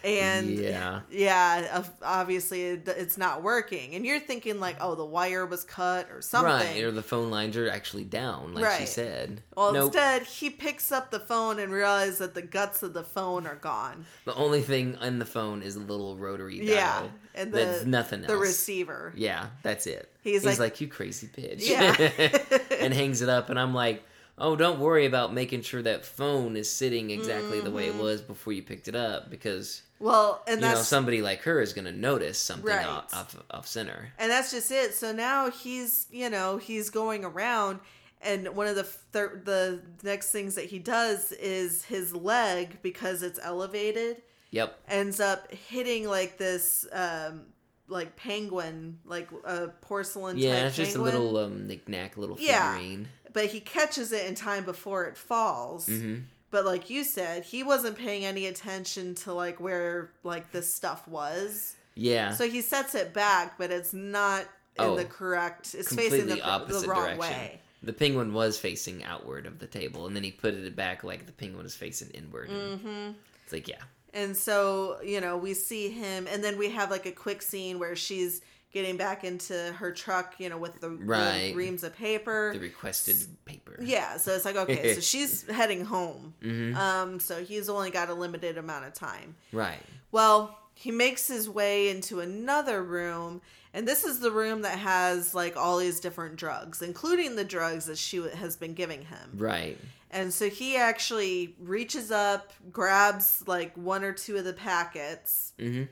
and 0.04 0.48
Yeah. 0.50 1.00
yeah, 1.10 1.82
obviously 2.02 2.62
it's 2.62 3.18
not 3.18 3.42
working. 3.42 3.96
And 3.96 4.06
you're 4.06 4.20
thinking 4.20 4.60
like, 4.60 4.76
oh, 4.80 4.94
the 4.94 5.04
wire 5.04 5.44
was 5.44 5.64
cut 5.64 6.08
or 6.10 6.22
something. 6.22 6.52
Right. 6.52 6.84
Or 6.84 6.92
the 6.92 7.02
phone 7.02 7.30
lines 7.32 7.56
are 7.56 7.68
actually 7.68 8.04
down, 8.04 8.54
like 8.54 8.78
she 8.80 8.86
said. 8.86 9.42
well, 9.56 9.72
nope. 9.72 9.84
instead 9.86 10.22
he 10.22 10.48
picks 10.50 10.92
up 10.92 11.10
the 11.10 11.18
phone 11.18 11.58
and 11.58 11.72
realizes 11.72 12.18
that 12.18 12.34
the 12.34 12.42
guts 12.42 12.82
of 12.84 12.94
the 12.94 13.02
phone 13.04 13.44
are 13.46 13.56
gone. 13.56 14.06
The 14.24 14.34
only 14.36 14.62
thing 14.62 14.94
on 14.96 15.18
the 15.18 15.26
phone 15.26 15.62
is 15.62 15.74
a 15.74 15.80
little 15.80 16.16
rotary 16.16 16.58
dial. 16.60 16.68
Yeah, 16.68 17.02
and 17.34 17.52
the 17.52 17.56
That's 17.64 17.84
nothing 17.84 18.20
else. 18.20 18.28
the 18.28 18.36
receiver. 18.38 19.12
Yeah, 19.16 19.46
that's 19.64 19.88
it. 19.88 20.12
He's 20.22 20.42
He's, 20.42 20.44
like- 20.44 20.58
like, 20.60 20.80
you 20.80 20.86
crazy 20.86 21.26
bitch. 21.26 21.68
Yeah. 21.68 22.56
and 22.80 22.94
hangs 22.94 23.20
it 23.20 23.28
up, 23.28 23.50
and 23.50 23.58
I'm 23.58 23.74
like, 23.74 24.04
oh, 24.38 24.54
don't 24.56 24.78
worry 24.80 25.06
about 25.06 25.32
making 25.32 25.62
sure 25.62 25.82
that 25.82 26.04
phone 26.04 26.56
is 26.56 26.70
sitting 26.70 27.10
exactly 27.10 27.60
the 27.60 27.70
way 27.70 27.86
it 27.86 27.94
was 27.94 28.20
before 28.20 28.52
you 28.52 28.62
picked 28.62 28.86
it 28.88 28.94
up, 28.96 29.30
because 29.30 29.82
Well, 29.98 30.42
and 30.46 30.60
you 30.60 30.66
know 30.66 30.74
Mm-hmm. 30.74 30.82
somebody 30.82 31.22
like 31.22 31.40
her 31.42 31.60
is 31.60 31.72
going 31.72 31.86
to 31.86 31.92
notice 31.92 32.38
something 32.38 32.66
Right. 32.68 32.86
off, 32.86 33.14
off 33.14 33.36
off 33.50 33.66
center. 33.66 34.12
and 34.18 34.30
that's 34.30 34.50
just 34.50 34.70
it. 34.70 34.94
So 34.94 35.12
now 35.12 35.50
he's, 35.50 36.06
you 36.10 36.28
know, 36.30 36.58
he's 36.58 36.90
going 36.90 37.24
around, 37.24 37.80
and 38.20 38.54
one 38.56 38.66
of 38.66 38.76
the 38.76 38.84
thir- 38.84 39.40
the 39.44 39.80
next 40.02 40.32
things 40.32 40.54
that 40.56 40.66
he 40.66 40.78
does 40.78 41.32
is 41.32 41.84
his 41.84 42.14
leg 42.14 42.78
because 42.82 43.22
it's 43.22 43.38
elevated 43.42 44.22
Yep. 44.50 44.78
ends 44.88 45.18
up 45.20 45.50
hitting 45.52 46.06
like 46.08 46.38
this, 46.38 46.86
um, 46.92 47.42
like 47.88 48.16
penguin, 48.16 48.98
like 49.04 49.28
a 49.44 49.68
porcelain. 49.80 50.38
Yeah, 50.38 50.56
type 50.56 50.66
it's 50.68 50.76
just 50.76 50.92
penguin. 50.94 51.14
a 51.14 51.18
little 51.18 51.36
um 51.38 51.66
knick-knack, 51.68 52.16
little 52.16 52.36
figurine. 52.36 53.08
But 53.36 53.46
he 53.48 53.60
catches 53.60 54.12
it 54.12 54.24
in 54.26 54.34
time 54.34 54.64
before 54.64 55.04
it 55.04 55.14
falls. 55.14 55.86
hmm 55.86 56.20
But 56.50 56.64
like 56.64 56.88
you 56.88 57.04
said, 57.04 57.44
he 57.44 57.62
wasn't 57.62 57.98
paying 57.98 58.24
any 58.24 58.46
attention 58.46 59.14
to 59.16 59.34
like 59.34 59.60
where 59.60 60.10
like 60.24 60.52
this 60.52 60.72
stuff 60.72 61.06
was. 61.06 61.76
Yeah. 61.94 62.32
So 62.32 62.48
he 62.48 62.62
sets 62.62 62.94
it 62.94 63.12
back, 63.12 63.58
but 63.58 63.70
it's 63.70 63.92
not 63.92 64.40
in 64.78 64.84
Oh, 64.86 64.96
the 64.96 65.04
correct. 65.04 65.74
It's 65.74 65.94
facing 65.94 66.28
the, 66.28 66.40
opposite 66.42 66.86
the 66.86 66.88
wrong 66.88 67.02
direction. 67.16 67.20
way. 67.20 67.60
The 67.82 67.92
penguin 67.92 68.32
was 68.32 68.58
facing 68.58 69.04
outward 69.04 69.44
of 69.44 69.58
the 69.58 69.66
table, 69.66 70.06
and 70.06 70.16
then 70.16 70.22
he 70.24 70.30
put 70.32 70.54
it 70.54 70.74
back 70.74 71.04
like 71.04 71.26
the 71.26 71.32
penguin 71.32 71.66
is 71.66 71.76
facing 71.76 72.08
inward. 72.12 72.48
and 72.48 72.80
hmm 72.80 73.10
It's 73.44 73.52
like, 73.52 73.68
yeah, 73.68 73.82
And 74.14 74.34
so 74.34 74.96
you 75.04 75.20
know 75.20 75.36
we 75.36 75.52
see 75.52 75.90
him, 75.90 76.26
and 76.26 76.42
then 76.42 76.56
we 76.56 76.70
have 76.70 76.90
like 76.90 77.04
a 77.04 77.12
quick 77.12 77.42
scene 77.42 77.78
where 77.78 77.96
she's 77.96 78.40
getting 78.72 78.96
back 78.96 79.24
into 79.24 79.72
her 79.78 79.90
truck, 79.92 80.34
you 80.38 80.48
know, 80.48 80.58
with 80.58 80.80
the, 80.80 80.88
the 80.90 80.96
Right. 80.96 81.54
reams 81.54 81.82
of 81.82 81.94
paper. 81.96 82.50
the 82.52 82.60
requested 82.60 83.16
paper. 83.44 83.78
Yeah, 83.80 84.16
so 84.18 84.32
it's 84.34 84.44
like 84.44 84.56
okay, 84.56 84.94
so 84.94 85.00
she's 85.12 85.48
heading 85.50 85.84
home. 85.84 86.34
hmm 86.42 86.74
Um, 86.76 87.20
so 87.20 87.42
he's 87.42 87.68
only 87.68 87.90
got 87.90 88.08
a 88.10 88.14
limited 88.14 88.58
amount 88.58 88.84
of 88.84 88.92
time. 88.94 89.36
Right. 89.52 89.80
Well, 90.12 90.58
he 90.74 90.90
makes 90.90 91.26
his 91.26 91.48
way 91.48 91.88
into 91.88 92.20
another 92.20 92.82
room, 92.82 93.40
and 93.72 93.88
this 93.88 94.04
is 94.04 94.20
the 94.20 94.30
room 94.30 94.60
that 94.62 94.78
has 94.78 95.34
like 95.34 95.56
all 95.56 95.78
these 95.78 96.00
different 96.00 96.36
drugs, 96.36 96.82
including 96.82 97.36
the 97.36 97.44
drugs 97.44 97.86
that 97.86 97.96
she 97.98 98.18
has 98.34 98.56
been 98.56 98.74
giving 98.74 99.02
him. 99.06 99.32
Right. 99.36 99.78
And 100.10 100.32
so 100.32 100.48
he 100.50 100.76
actually 100.76 101.56
reaches 101.58 102.10
up, 102.10 102.52
grabs 102.70 103.42
like 103.46 103.74
one 103.76 104.04
or 104.04 104.12
two 104.12 104.36
of 104.36 104.44
the 104.44 104.52
packets, 104.52 105.52
hmm 105.58 105.84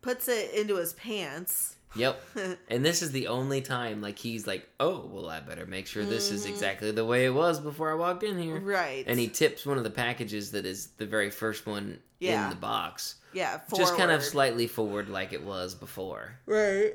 puts 0.00 0.28
it 0.28 0.52
into 0.54 0.76
his 0.76 0.92
pants. 0.92 1.74
Yep. 1.96 2.22
and 2.68 2.84
this 2.84 3.02
is 3.02 3.12
the 3.12 3.28
only 3.28 3.60
time 3.60 4.00
like 4.02 4.18
he's 4.18 4.46
like, 4.46 4.68
oh, 4.78 5.08
well, 5.10 5.28
I 5.28 5.40
better 5.40 5.66
make 5.66 5.86
sure 5.86 6.04
this 6.04 6.30
is 6.30 6.46
Mhm. 6.46 6.50
exactly 6.50 6.90
the 6.92 7.04
way 7.04 7.24
it 7.24 7.30
was 7.34 7.58
before 7.60 7.90
I 7.90 7.94
walked 7.94 8.22
in 8.22 8.38
here. 8.38 8.60
Right. 8.60 9.04
And 9.06 9.18
he 9.18 9.28
tips 9.28 9.64
one 9.64 9.78
of 9.78 9.84
the 9.84 9.90
packages 9.90 10.50
that 10.52 10.66
is 10.66 10.88
the 10.98 11.06
very 11.06 11.30
first 11.30 11.66
one 11.66 11.98
Yeah. 12.20 12.44
in 12.44 12.50
the 12.50 12.56
box, 12.56 13.14
yeah, 13.32 13.60
just 13.76 13.96
kind 13.96 14.10
of 14.10 14.22
slightly 14.22 14.66
forward 14.66 15.08
like 15.08 15.32
it 15.32 15.42
was 15.42 15.74
before. 15.74 16.38
right. 16.46 16.94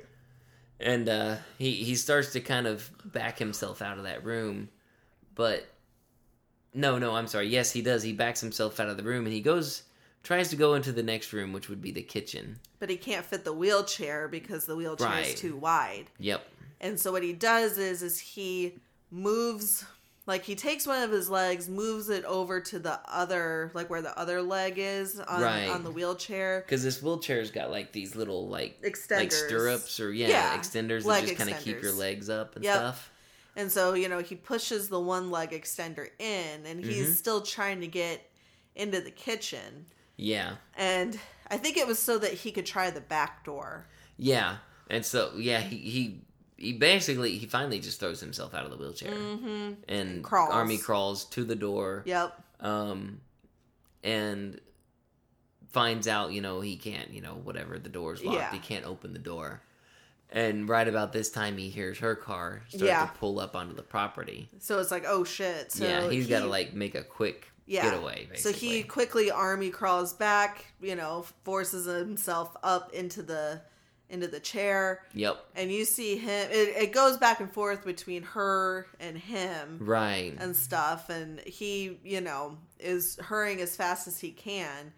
and 0.79 1.07
uh, 1.07 1.37
he 1.57 1.71
he 1.71 1.95
starts 1.95 2.33
to 2.33 2.41
kind 2.41 2.67
of 2.67 2.89
back 3.05 3.39
himself 3.39 3.81
out 3.81 3.97
of 3.97 4.03
that 4.03 4.23
room, 4.25 4.67
but 5.33 5.65
no, 6.73 6.97
no, 6.97 7.15
I'm 7.15 7.27
sorry. 7.27 7.47
Yes, 7.47 7.71
he 7.71 7.81
does. 7.81 8.03
He 8.03 8.11
backs 8.13 8.41
himself 8.41 8.79
out 8.79 8.89
of 8.89 8.97
the 8.97 9.03
room, 9.03 9.25
and 9.25 9.33
he 9.33 9.39
goes 9.41 9.83
tries 10.23 10.49
to 10.49 10.55
go 10.55 10.73
into 10.73 10.91
the 10.91 11.03
next 11.03 11.33
room, 11.33 11.53
which 11.53 11.69
would 11.69 11.81
be 11.81 11.91
the 11.91 12.01
kitchen. 12.01 12.59
But 12.79 12.89
he 12.89 12.97
can't 12.97 13.25
fit 13.25 13.43
the 13.43 13.53
wheelchair 13.53 14.27
because 14.27 14.65
the 14.65 14.75
wheelchair 14.75 15.19
is 15.19 15.35
too 15.35 15.55
wide. 15.57 16.05
Yep. 16.19 16.45
And 16.81 16.99
so 16.99 17.11
what 17.11 17.23
he 17.23 17.33
does 17.33 17.77
is 17.77 18.01
is 18.01 18.19
he 18.19 18.75
moves 19.11 19.85
like 20.25 20.43
he 20.43 20.55
takes 20.55 20.87
one 20.87 21.03
of 21.03 21.11
his 21.11 21.29
legs, 21.29 21.67
moves 21.67 22.09
it 22.09 22.23
over 22.25 22.61
to 22.61 22.79
the 22.79 22.99
other 23.07 23.71
like 23.73 23.89
where 23.89 24.01
the 24.01 24.17
other 24.17 24.41
leg 24.41 24.75
is 24.77 25.19
on 25.19 25.41
Right. 25.41 25.67
on 25.69 25.83
the 25.83 25.91
wheelchair. 25.91 26.61
Because 26.65 26.83
this 26.83 27.01
wheelchair's 27.01 27.51
got 27.51 27.69
like 27.71 27.91
these 27.91 28.15
little 28.15 28.47
like 28.47 28.81
Extenders. 28.81 29.17
like 29.17 29.31
stirrups 29.33 29.99
or 29.99 30.11
yeah, 30.13 30.29
Yeah, 30.29 30.57
extenders 30.57 31.03
leg 31.05 31.23
that 31.25 31.27
just 31.29 31.37
kind 31.37 31.49
of 31.49 31.61
keep 31.61 31.81
your 31.81 31.91
legs 31.91 32.29
up 32.29 32.55
and 32.55 32.63
Yep. 32.63 32.73
stuff. 32.75 33.11
And 33.55 33.71
so, 33.71 33.93
you 33.93 34.09
know, 34.09 34.19
he 34.19 34.35
pushes 34.35 34.87
the 34.89 34.99
one 34.99 35.29
leg 35.29 35.51
extender 35.51 36.09
in 36.19 36.65
and 36.65 36.83
he's 36.83 37.09
Mhm. 37.11 37.15
still 37.15 37.41
trying 37.41 37.81
to 37.81 37.87
get 37.87 38.29
into 38.75 38.99
the 39.01 39.11
kitchen. 39.11 39.85
Yeah, 40.17 40.55
And 40.77 41.19
I 41.49 41.57
think 41.57 41.77
it 41.77 41.87
was 41.87 41.99
so 41.99 42.17
that 42.19 42.33
he 42.33 42.51
could 42.51 42.65
try 42.65 42.89
the 42.91 43.01
back 43.01 43.43
door. 43.45 43.87
yeah, 44.17 44.57
and 44.89 45.05
so 45.05 45.31
yeah, 45.37 45.59
he 45.59 45.77
he 45.77 46.21
he 46.57 46.73
basically 46.73 47.37
he 47.37 47.45
finally 47.47 47.79
just 47.79 47.99
throws 47.99 48.19
himself 48.19 48.53
out 48.53 48.63
of 48.65 48.71
the 48.71 48.77
wheelchair 48.77 49.11
Mm-hmm. 49.11 49.71
and 49.87 50.23
Crawls. 50.23 50.53
army 50.53 50.77
crawls 50.77 51.25
to 51.25 51.43
the 51.43 51.55
door. 51.55 52.03
Yep. 52.05 52.41
Um, 52.59 53.21
and 54.03 54.59
finds 55.71 56.07
out, 56.07 56.31
you 56.31 56.41
know, 56.41 56.61
he 56.61 56.75
can't, 56.77 57.11
you 57.11 57.21
know, 57.21 57.33
whatever 57.43 57.79
the 57.79 57.89
door's 57.89 58.23
locked, 58.23 58.37
Yeah. 58.37 58.51
he 58.51 58.59
can't 58.59 58.85
open 58.85 59.13
the 59.13 59.19
door. 59.19 59.61
And 60.29 60.67
right 60.69 60.87
about 60.87 61.13
this 61.13 61.29
time, 61.31 61.57
he 61.57 61.69
hears 61.69 61.99
her 61.99 62.15
car 62.15 62.61
start 62.69 62.83
Yeah. 62.83 63.05
to 63.07 63.11
pull 63.19 63.39
up 63.39 63.55
onto 63.55 63.73
the 63.75 63.81
property. 63.83 64.49
So 64.59 64.79
it's 64.79 64.91
like, 64.91 65.05
oh 65.07 65.23
shit. 65.23 65.71
So 65.71 65.83
yeah, 65.85 66.09
he's 66.09 66.25
he- 66.25 66.29
got 66.29 66.41
to 66.41 66.47
like 66.47 66.73
make 66.73 66.95
a 66.95 67.03
quick 67.03 67.51
Yeah. 67.65 67.89
getaway. 67.89 68.25
So 68.35 68.49
Basically. 68.51 68.67
he 68.69 68.83
quickly 68.83 69.31
army 69.31 69.69
crawls 69.69 70.13
back, 70.13 70.65
you 70.81 70.95
know, 70.95 71.25
forces 71.43 71.85
himself 71.85 72.55
up 72.63 72.91
into 72.93 73.21
the 73.23 73.61
into 74.09 74.27
the 74.27 74.39
chair, 74.39 75.01
Yep. 75.15 75.43
and 75.55 75.71
you 75.71 75.85
see 75.85 76.17
him. 76.17 76.47
It, 76.51 76.69
it 76.77 76.91
goes 76.93 77.17
back 77.17 77.39
and 77.39 77.51
forth 77.51 77.83
between 77.83 78.21
her 78.21 78.85
and 78.99 79.17
him 79.17 79.79
Right. 79.81 80.35
and 80.37 80.55
stuff, 80.55 81.09
and 81.09 81.39
he, 81.39 81.99
you 82.03 82.21
know, 82.21 82.59
is 82.79 83.17
hurrying 83.19 83.59
as 83.59 83.75
fast 83.75 84.07
as 84.07 84.19
he 84.19 84.29
can, 84.31 84.93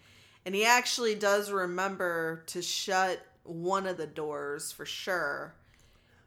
and 0.45 0.53
he 0.53 0.66
actually 0.66 1.16
does 1.16 1.49
remember 1.49 2.43
to 2.47 2.61
shut 2.61 3.26
one 3.43 3.86
of 3.88 3.95
the 3.95 4.07
doors 4.07 4.74
for 4.74 4.86
sure. 4.86 5.53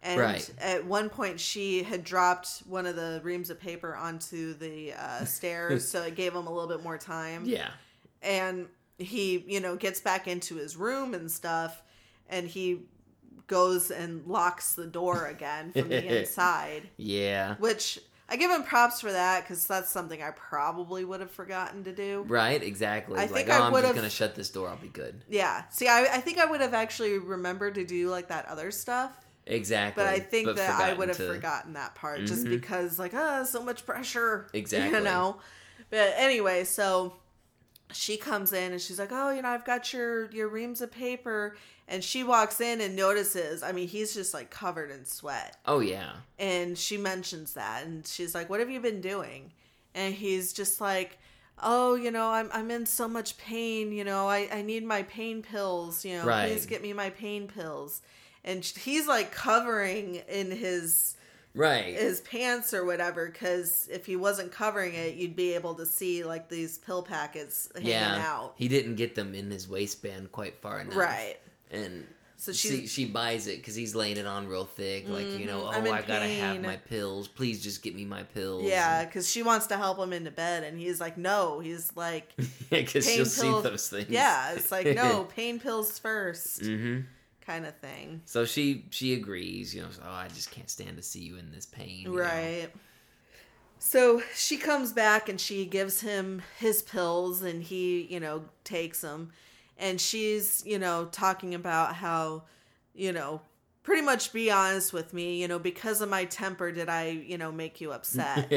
And 0.03 0.21
Right. 0.21 0.51
at 0.59 0.85
one 0.85 1.11
point, 1.11 1.41
she 1.41 1.83
had 1.83 2.05
dropped 2.05 2.59
one 2.67 2.87
of 2.87 2.95
the 2.95 3.21
reams 3.25 3.51
of 3.51 3.59
paper 3.59 3.97
onto 3.97 4.55
the 4.55 4.93
uh, 4.93 5.25
stairs, 5.25 5.87
so 5.89 6.03
it 6.03 6.15
gave 6.15 6.33
him 6.35 6.47
a 6.47 6.53
little 6.53 6.69
bit 6.69 6.83
more 6.85 6.97
time 6.99 7.45
yeah. 7.47 7.71
and 8.23 8.67
he 8.99 9.45
you 9.47 9.61
know 9.61 9.77
gets 9.77 10.01
back 10.01 10.27
into 10.29 10.57
his 10.57 10.77
room 10.77 11.15
and 11.15 11.31
stuff 11.31 11.83
and 12.29 12.49
he 12.49 12.81
goes 13.47 13.91
and 13.91 14.27
locks 14.27 14.75
the 14.75 14.87
door 14.87 15.27
again 15.27 15.73
from 15.73 15.89
the 15.89 16.19
inside 16.21 16.89
Yeah. 16.97 17.55
which 17.59 17.99
i 18.29 18.35
give 18.37 18.51
him 18.51 18.65
props 18.65 19.01
for 19.01 19.13
that 19.13 19.43
because 19.45 19.67
that's 19.69 19.89
something 19.91 20.21
i 20.21 20.31
probably 20.33 21.05
would 21.05 21.21
have 21.21 21.31
forgotten 21.31 21.85
to 21.85 21.93
do 21.93 22.25
Right. 22.29 22.61
Exactly. 22.63 23.17
I 23.19 23.23
like, 23.27 23.31
think 23.31 23.49
oh, 23.51 23.53
I 23.53 23.67
I'm 23.69 23.73
just 23.73 23.95
gonna 23.95 24.11
shut 24.11 24.35
this 24.35 24.51
door. 24.51 24.69
I'll 24.69 24.77
be 24.77 24.89
good. 24.89 25.23
yeah 25.29 25.63
see 25.71 25.87
i, 25.89 26.01
I 26.15 26.21
think 26.21 26.39
i 26.39 26.45
would 26.45 26.61
have 26.61 26.75
actually 26.75 27.19
remembered 27.19 27.77
to 27.77 27.85
do 27.85 28.09
like 28.11 28.29
that 28.29 28.47
other 28.47 28.71
stuff 28.73 29.13
Exactly. 29.49 30.05
but 30.05 30.13
i 30.13 30.19
think 30.19 30.55
that 30.57 30.81
i 30.81 30.93
would 30.93 31.09
have 31.09 31.17
to- 31.17 31.27
forgotten 31.33 31.73
that 31.73 31.95
part 31.95 32.21
just 32.25 32.45
Mhm. 32.45 32.51
because 32.51 32.99
like 32.99 33.15
ah 33.15 33.43
so 33.45 33.63
much 33.63 33.85
pressure 33.87 34.47
Exactly. 34.55 34.99
you 34.99 35.05
know 35.05 35.39
but 35.91 36.13
anyway 36.17 36.65
so 36.65 37.15
she 37.91 38.17
comes 38.19 38.53
in 38.53 38.73
and 38.73 38.81
she's 38.81 38.99
like 38.99 39.11
oh 39.13 39.31
you 39.31 39.41
know 39.43 39.49
i've 39.49 39.65
got 39.65 39.93
your 39.93 40.31
your 40.31 40.49
reams 40.49 40.81
of 40.83 40.91
paper 40.93 41.57
and 41.89 42.05
she 42.05 42.23
walks 42.23 42.61
in 42.61 42.81
and 42.83 42.95
notices 42.95 43.63
i 43.63 43.73
mean 43.73 43.89
he's 43.89 44.13
just 44.13 44.35
like 44.35 44.51
covered 44.51 44.91
in 44.91 45.05
sweat 45.07 45.57
Oh 45.65 45.81
yeah. 45.81 46.13
and 46.39 46.77
she 46.77 46.99
mentions 46.99 47.55
that 47.55 47.87
and 47.87 48.07
she's 48.07 48.35
like 48.35 48.51
what 48.51 48.61
have 48.61 48.69
you 48.71 48.81
been 48.81 49.01
doing 49.01 49.53
and 49.95 50.15
he's 50.15 50.53
just 50.53 50.81
like 50.83 51.17
oh 51.63 51.95
you 51.95 52.11
know 52.11 52.29
i'm, 52.31 52.51
I'm 52.53 52.71
in 52.71 52.85
so 52.85 53.09
much 53.09 53.39
pain 53.39 53.91
you 53.93 54.05
know 54.05 54.29
I, 54.29 54.49
I 54.53 54.61
need 54.63 54.85
my 54.85 55.03
pain 55.05 55.41
pills 55.43 56.05
you 56.05 56.19
know 56.19 56.27
Right. 56.27 56.51
please 56.53 56.67
get 56.67 56.83
me 56.83 56.93
my 56.93 57.09
pain 57.09 57.49
pills 57.49 58.03
and 58.45 58.65
he's 58.65 59.07
like 59.07 59.33
covering 59.33 60.17
in 60.29 60.51
his 60.51 61.15
Right. 61.55 61.95
his 61.97 62.21
pants 62.21 62.73
or 62.73 62.85
whatever 62.85 63.27
because 63.27 63.89
if 63.91 64.07
he 64.07 64.15
wasn't 64.17 64.53
covering 64.53 64.95
it 64.95 65.15
you'd 65.15 65.35
be 65.35 65.55
able 65.55 65.75
to 65.77 65.87
see 65.87 66.23
like 66.23 66.49
these 66.49 66.79
pill 66.79 67.03
packets 67.03 67.69
hanging 67.75 67.89
yeah. 67.91 68.23
out 68.25 68.55
He 68.57 68.69
didn't 68.69 68.95
get 68.97 69.15
them 69.17 69.35
in 69.35 69.51
his 69.51 69.67
waistband 69.69 70.31
quite 70.31 70.61
far 70.61 70.79
enough. 70.81 70.95
right 70.95 71.37
And 71.73 72.07
So 72.37 72.53
she 72.53 72.87
she 72.87 73.07
buys 73.07 73.49
it 73.49 73.57
because 73.57 73.75
he's 73.75 73.95
laying 73.97 74.19
it 74.19 74.27
on 74.27 74.47
real 74.47 74.67
thick. 74.67 75.09
Like 75.09 75.27
you 75.39 75.47
know, 75.47 75.63
Mhm. 75.63 75.65
oh, 75.65 75.69
I'm 75.71 75.85
gotta 76.07 76.29
have 76.29 76.61
my 76.63 76.77
pills. 76.77 77.27
Please 77.27 77.61
just 77.61 77.83
get 77.83 77.97
me 77.97 78.05
my 78.05 78.23
pills. 78.23 78.63
yeah 78.63 79.05
because 79.05 79.29
she 79.29 79.43
wants 79.43 79.67
to 79.69 79.77
help 79.77 79.99
him 79.99 80.13
into 80.13 80.31
bed 80.31 80.63
and 80.63 80.79
he's 80.79 81.01
like 81.01 81.17
no 81.19 81.59
he's 81.59 81.91
like 81.97 82.31
because 82.71 83.05
pain 83.07 83.17
she'll 83.17 83.25
see 83.27 83.51
those 83.63 83.89
things. 83.89 84.11
yeah 84.11 84.53
it's 84.53 84.71
like 84.71 84.87
no 84.95 85.25
pain 85.37 85.59
pills 85.59 85.99
first 85.99 86.63
hmm 86.65 87.01
kind 87.49 87.65
of 87.67 87.75
thing 87.79 88.21
So 88.27 88.45
she 88.45 88.85
she 88.91 89.15
agrees. 89.15 89.75
You 89.75 89.83
know, 89.83 89.89
so, 89.91 90.03
oh, 90.05 90.13
I 90.25 90.29
just 90.29 90.51
can't 90.51 90.69
stand 90.69 90.97
to 90.99 91.03
see 91.03 91.21
you 91.29 91.37
in 91.39 91.51
this 91.51 91.67
pain. 91.67 92.01
you 92.03 92.09
know. 92.11 92.19
Right. 92.19 92.69
So 93.79 94.23
she 94.35 94.57
comes 94.57 94.93
back 94.93 95.29
and 95.29 95.41
she 95.41 95.65
gives 95.65 96.01
him 96.01 96.43
his 96.59 96.83
pills 96.83 97.43
and 97.43 97.63
he, 97.63 98.07
you 98.11 98.21
know, 98.21 98.45
takes 98.65 99.01
them. 99.01 99.31
And 99.79 100.01
she's, 100.01 100.65
you 100.67 100.79
know, 100.79 101.07
talking 101.13 101.55
about 101.55 101.95
how, 101.95 102.43
you 102.95 103.13
know, 103.13 103.41
pretty 103.89 104.03
much 104.03 104.35
be 104.35 104.51
honest 104.51 104.93
with 104.93 105.15
me, 105.15 105.41
you 105.41 105.49
know, 105.49 105.59
because 105.59 106.03
of 106.03 106.11
my 106.11 106.27
temper 106.27 106.71
did 106.71 106.91
I, 106.91 107.07
you 107.09 107.39
know, 107.39 107.51
make 107.51 107.81
you 107.81 107.91
upset. 107.91 108.53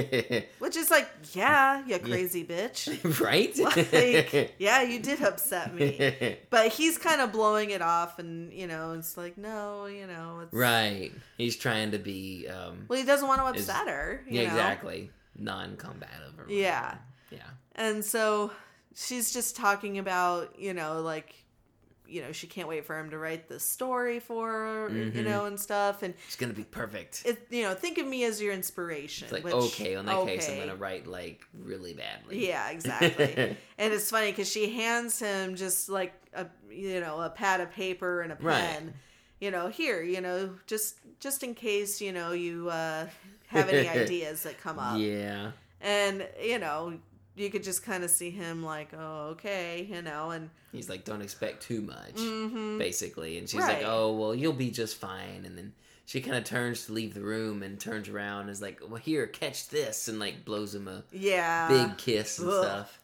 Which 0.59 0.75
is 0.75 0.91
like, 0.91 1.07
yeah, 1.31 1.85
you 1.87 1.97
crazy 1.99 2.43
bitch. 2.43 2.89
right? 3.21 3.57
Like, 3.57 4.55
yeah, 4.59 4.81
you 4.81 4.99
did 4.99 5.21
upset 5.21 5.73
me. 5.73 6.37
But 6.49 6.73
he's 6.73 6.97
kind 6.97 7.21
of 7.21 7.31
blowing 7.31 7.69
it 7.69 7.81
off 7.81 8.19
and, 8.19 8.51
you 8.51 8.67
know, 8.67 8.91
it's 8.91 9.15
like, 9.15 9.37
no, 9.37 9.85
you 9.85 10.05
know, 10.05 10.41
it's 10.43 10.53
right. 10.53 11.13
He's 11.37 11.55
trying 11.55 11.91
to 11.91 11.97
be. 11.97 12.47
um 12.49 12.85
Well, 12.89 12.99
he 12.99 13.05
doesn't 13.05 13.25
want 13.27 13.39
to 13.41 13.57
Is- 13.59 13.69
upset 13.69 13.87
her. 13.87 14.23
You 14.27 14.41
Yeah, 14.41 14.47
know? 14.47 14.53
exactly. 14.55 15.11
Non-combative. 15.37 16.49
Yeah. 16.49 16.95
Yeah. 17.31 17.39
And 17.75 18.03
so 18.03 18.51
she's 18.95 19.31
just 19.31 19.55
talking 19.55 19.97
about, 19.97 20.59
you 20.59 20.73
know, 20.73 21.01
like, 21.01 21.33
you 22.11 22.21
know, 22.21 22.31
she 22.31 22.45
can't 22.47 22.67
wait 22.67 22.85
for 22.85 22.99
him 22.99 23.09
to 23.11 23.17
write 23.17 23.47
the 23.47 23.59
story 23.59 24.19
for 24.19 24.49
her, 24.49 24.89
you 24.89 25.11
Mhm. 25.11 25.23
know, 25.23 25.45
and 25.45 25.59
stuff. 25.59 26.03
And 26.03 26.13
It's 26.27 26.35
gonna 26.35 26.53
be 26.53 26.63
perfect. 26.63 27.23
it, 27.25 27.47
you 27.49 27.63
know, 27.63 27.73
think 27.73 27.97
of 27.97 28.05
me 28.05 28.23
as 28.25 28.41
your 28.41 28.53
inspiration. 28.53 29.25
It's 29.25 29.33
like 29.33 29.43
which- 29.43 29.53
okay, 29.53 29.95
on 29.95 30.05
that 30.05 30.25
case, 30.25 30.49
I'm 30.49 30.57
gonna 30.59 30.75
write 30.75 31.07
like 31.07 31.45
really 31.53 31.93
badly. 31.93 32.47
Yeah, 32.47 32.69
exactly. 32.69 33.33
and 33.77 33.93
it's 33.93 34.09
funny 34.09 34.31
because 34.31 34.51
she 34.51 34.73
hands 34.73 35.19
him 35.19 35.55
just 35.55 35.89
like 35.89 36.13
a, 36.33 36.45
you 36.69 36.99
know, 36.99 37.21
a 37.21 37.29
pad 37.29 37.61
of 37.61 37.71
paper 37.71 38.21
and 38.21 38.31
a 38.31 38.35
pen. 38.35 38.85
Right. 38.85 38.93
You 39.39 39.49
know, 39.51 39.69
here, 39.69 40.03
you 40.03 40.21
know, 40.21 40.55
just 40.67 40.97
just 41.19 41.43
in 41.43 41.55
case, 41.55 42.01
you 42.01 42.11
know, 42.11 42.31
you 42.31 42.69
uh, 42.69 43.07
have 43.47 43.69
any 43.69 43.87
ideas 44.01 44.43
that 44.43 44.59
come 44.59 44.77
up. 44.79 44.99
Yeah. 44.99 45.51
and 45.83 46.27
you 46.39 46.59
know 46.59 46.99
you 47.41 47.49
could 47.49 47.63
just 47.63 47.83
kind 47.83 48.03
of 48.03 48.09
see 48.09 48.29
him 48.29 48.63
like 48.63 48.89
oh 48.97 49.29
okay 49.31 49.87
you 49.89 50.01
know 50.01 50.31
and 50.31 50.49
He's 50.71 50.87
like, 50.89 51.03
don't 51.03 51.21
expect 51.21 51.63
too 51.63 51.81
much, 51.81 52.15
mhm. 52.15 52.77
basically. 52.79 53.37
And 53.37 53.49
she's 53.49 53.59
Right. 53.59 53.79
like, 53.79 53.85
oh, 53.85 54.15
well, 54.15 54.33
you'll 54.33 54.53
be 54.53 54.71
just 54.71 54.95
fine. 54.95 55.43
And 55.45 55.57
then 55.57 55.73
she 56.05 56.21
kind 56.21 56.37
of 56.37 56.45
turns 56.45 56.85
to 56.85 56.93
leave 56.93 57.13
the 57.13 57.19
room 57.19 57.61
and 57.61 57.77
turns 57.77 58.07
around 58.07 58.43
and 58.43 58.49
is 58.51 58.61
like, 58.61 58.79
well, 58.87 58.95
here, 58.95 59.27
catch 59.27 59.67
this. 59.67 60.07
And 60.07 60.17
like 60.17 60.45
blows 60.45 60.73
him 60.73 60.87
a 60.87 61.03
yeah 61.11 61.67
big 61.67 61.97
kiss 61.97 62.39
and 62.39 62.47
ugh. 62.49 62.63
stuff. 62.63 62.99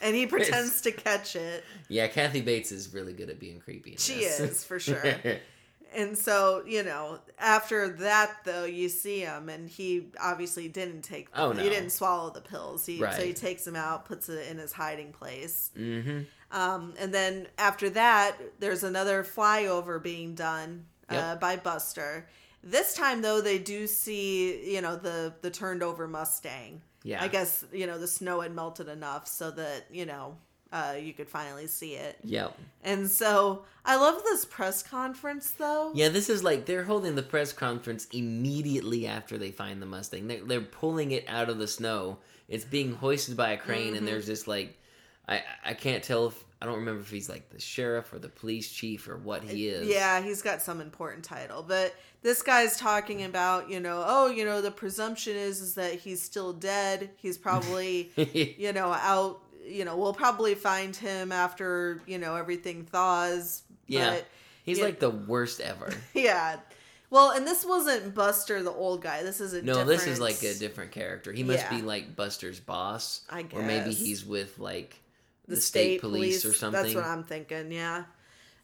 and 0.00 0.14
he 0.14 0.26
pretends 0.28 0.80
to 0.82 0.92
catch 0.92 1.34
it 1.34 1.64
Yeah, 1.88 2.06
Kathy 2.06 2.40
Bates 2.40 2.70
is 2.70 2.94
really 2.94 3.14
good 3.14 3.30
at 3.30 3.40
being 3.40 3.58
creepy. 3.58 3.96
She 3.98 4.20
is 4.20 4.62
for 4.62 4.78
sure 4.78 5.02
and 5.94 6.16
so 6.16 6.62
you 6.66 6.82
know 6.82 7.18
after 7.38 7.88
that 7.88 8.36
though 8.44 8.64
you 8.64 8.88
see 8.88 9.20
him 9.20 9.48
and 9.48 9.68
he 9.68 10.06
obviously 10.20 10.68
didn't 10.68 11.02
take 11.02 11.30
the, 11.32 11.40
Oh, 11.42 11.52
no. 11.52 11.62
he 11.62 11.68
didn't 11.68 11.90
swallow 11.90 12.30
the 12.30 12.40
pills 12.40 12.86
he 12.86 12.98
so 12.98 13.22
he 13.22 13.32
takes 13.32 13.64
them 13.64 13.76
out 13.76 14.04
puts 14.04 14.28
it 14.28 14.48
in 14.48 14.58
his 14.58 14.72
hiding 14.72 15.12
place 15.12 15.70
mm-hmm. 15.76 16.20
Um, 16.54 16.92
and 16.98 17.14
then 17.14 17.46
after 17.56 17.88
that, 17.88 18.36
there's 18.60 18.82
another 18.84 19.24
flyover 19.24 20.02
being 20.02 20.34
done 20.34 20.84
uh, 21.08 21.14
Yep. 21.14 21.40
by 21.40 21.56
Buster. 21.56 22.28
This 22.62 22.94
time, 22.94 23.22
though, 23.22 23.40
they 23.40 23.58
do 23.58 23.86
see 23.86 24.70
you 24.74 24.82
know 24.82 24.96
the 24.96 25.32
the 25.40 25.50
turned 25.50 25.82
over 25.82 26.06
Mustang. 26.06 26.82
Yeah. 27.04 27.22
I 27.22 27.28
guess 27.28 27.64
you 27.72 27.86
know 27.86 27.96
the 27.98 28.06
snow 28.06 28.42
had 28.42 28.54
melted 28.54 28.88
enough 28.88 29.26
so 29.28 29.50
that 29.52 29.86
you 29.90 30.04
know 30.04 30.36
uh, 30.72 30.94
you 30.98 31.12
could 31.12 31.28
finally 31.28 31.66
see 31.66 31.94
it. 31.94 32.18
Yep. 32.24 32.56
And 32.82 33.08
so 33.08 33.64
I 33.84 33.96
love 33.96 34.22
this 34.24 34.44
press 34.44 34.82
conference 34.82 35.50
though. 35.52 35.92
Yeah, 35.94 36.08
this 36.08 36.28
is 36.30 36.42
like 36.42 36.64
they're 36.66 36.84
holding 36.84 37.14
the 37.14 37.22
press 37.22 37.52
conference 37.52 38.06
immediately 38.12 39.06
after 39.06 39.38
they 39.38 39.50
find 39.50 39.80
the 39.82 39.86
Mustang. 39.86 40.26
They're, 40.28 40.42
they're 40.44 40.60
pulling 40.60 41.12
it 41.12 41.24
out 41.28 41.48
of 41.48 41.58
the 41.58 41.68
snow. 41.68 42.18
It's 42.48 42.64
being 42.64 42.94
hoisted 42.94 43.36
by 43.36 43.52
a 43.52 43.56
crane, 43.56 43.88
Mm-hmm. 43.88 43.96
and 43.98 44.08
there's 44.08 44.26
this 44.26 44.46
like, 44.46 44.78
I 45.28 45.42
I 45.64 45.74
can't 45.74 46.02
tell 46.02 46.26
if 46.28 46.44
I 46.60 46.66
don't 46.66 46.78
remember 46.78 47.00
if 47.00 47.10
he's 47.10 47.28
like 47.28 47.50
the 47.50 47.60
sheriff 47.60 48.12
or 48.12 48.18
the 48.18 48.28
police 48.28 48.70
chief 48.70 49.08
or 49.08 49.16
what 49.16 49.42
he 49.42 49.68
is. 49.68 49.88
Yeah, 49.88 50.20
he's 50.22 50.42
got 50.42 50.62
some 50.62 50.80
important 50.80 51.24
title, 51.24 51.62
but 51.66 51.94
this 52.22 52.40
guy's 52.42 52.76
talking 52.76 53.24
about, 53.24 53.68
you 53.68 53.80
know, 53.80 54.04
oh, 54.06 54.28
you 54.30 54.44
know, 54.44 54.60
the 54.60 54.70
presumption 54.70 55.36
is 55.36 55.60
is 55.60 55.74
that 55.74 55.94
he's 55.94 56.22
still 56.22 56.52
dead. 56.52 57.10
He's 57.16 57.36
probably, 57.36 58.10
you 58.58 58.72
know, 58.72 58.92
out. 58.92 59.40
You 59.72 59.84
know, 59.84 59.96
we'll 59.96 60.14
probably 60.14 60.54
find 60.54 60.94
him 60.94 61.32
after 61.32 62.00
you 62.06 62.18
know 62.18 62.36
everything 62.36 62.84
thaws. 62.84 63.62
Yeah. 63.86 64.10
but, 64.10 64.26
he's 64.64 64.80
like 64.80 65.00
the 65.00 65.10
worst 65.10 65.60
ever. 65.60 65.92
yeah. 66.14 66.56
Well, 67.10 67.32
and 67.32 67.46
this 67.46 67.62
wasn't 67.62 68.14
Buster, 68.14 68.62
the 68.62 68.72
old 68.72 69.02
guy. 69.02 69.22
This 69.22 69.40
is 69.40 69.52
a 69.52 69.60
No, 69.60 69.84
this 69.84 70.06
is 70.06 70.18
like 70.18 70.42
a 70.42 70.54
different 70.54 70.92
character. 70.92 71.30
He 71.30 71.42
must 71.42 71.58
Yeah. 71.58 71.76
be 71.76 71.82
like 71.82 72.16
Buster's 72.16 72.58
boss, 72.58 73.20
I 73.28 73.42
guess, 73.42 73.60
or 73.60 73.62
maybe 73.62 73.92
he's 73.92 74.24
with 74.24 74.58
like 74.58 74.98
the, 75.46 75.56
the, 75.56 75.60
state, 75.60 76.00
police, 76.00 76.46
or 76.46 76.54
something. 76.54 76.82
That's 76.82 76.94
what 76.94 77.04
I'm 77.04 77.22
thinking. 77.22 77.70
Yeah. 77.70 78.04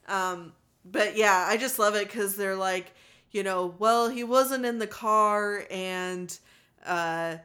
Um, 0.06 0.54
but 0.90 1.16
yeah, 1.16 1.44
I 1.46 1.58
just 1.58 1.78
love 1.78 1.94
it 1.94 2.06
because 2.06 2.36
they're 2.36 2.56
like, 2.56 2.90
you 3.32 3.42
know, 3.42 3.74
well, 3.78 4.08
he 4.08 4.24
wasn't 4.24 4.64
in 4.64 4.78
the 4.78 4.86
car, 4.86 5.66
and 5.70 6.36
uh, 6.86 7.36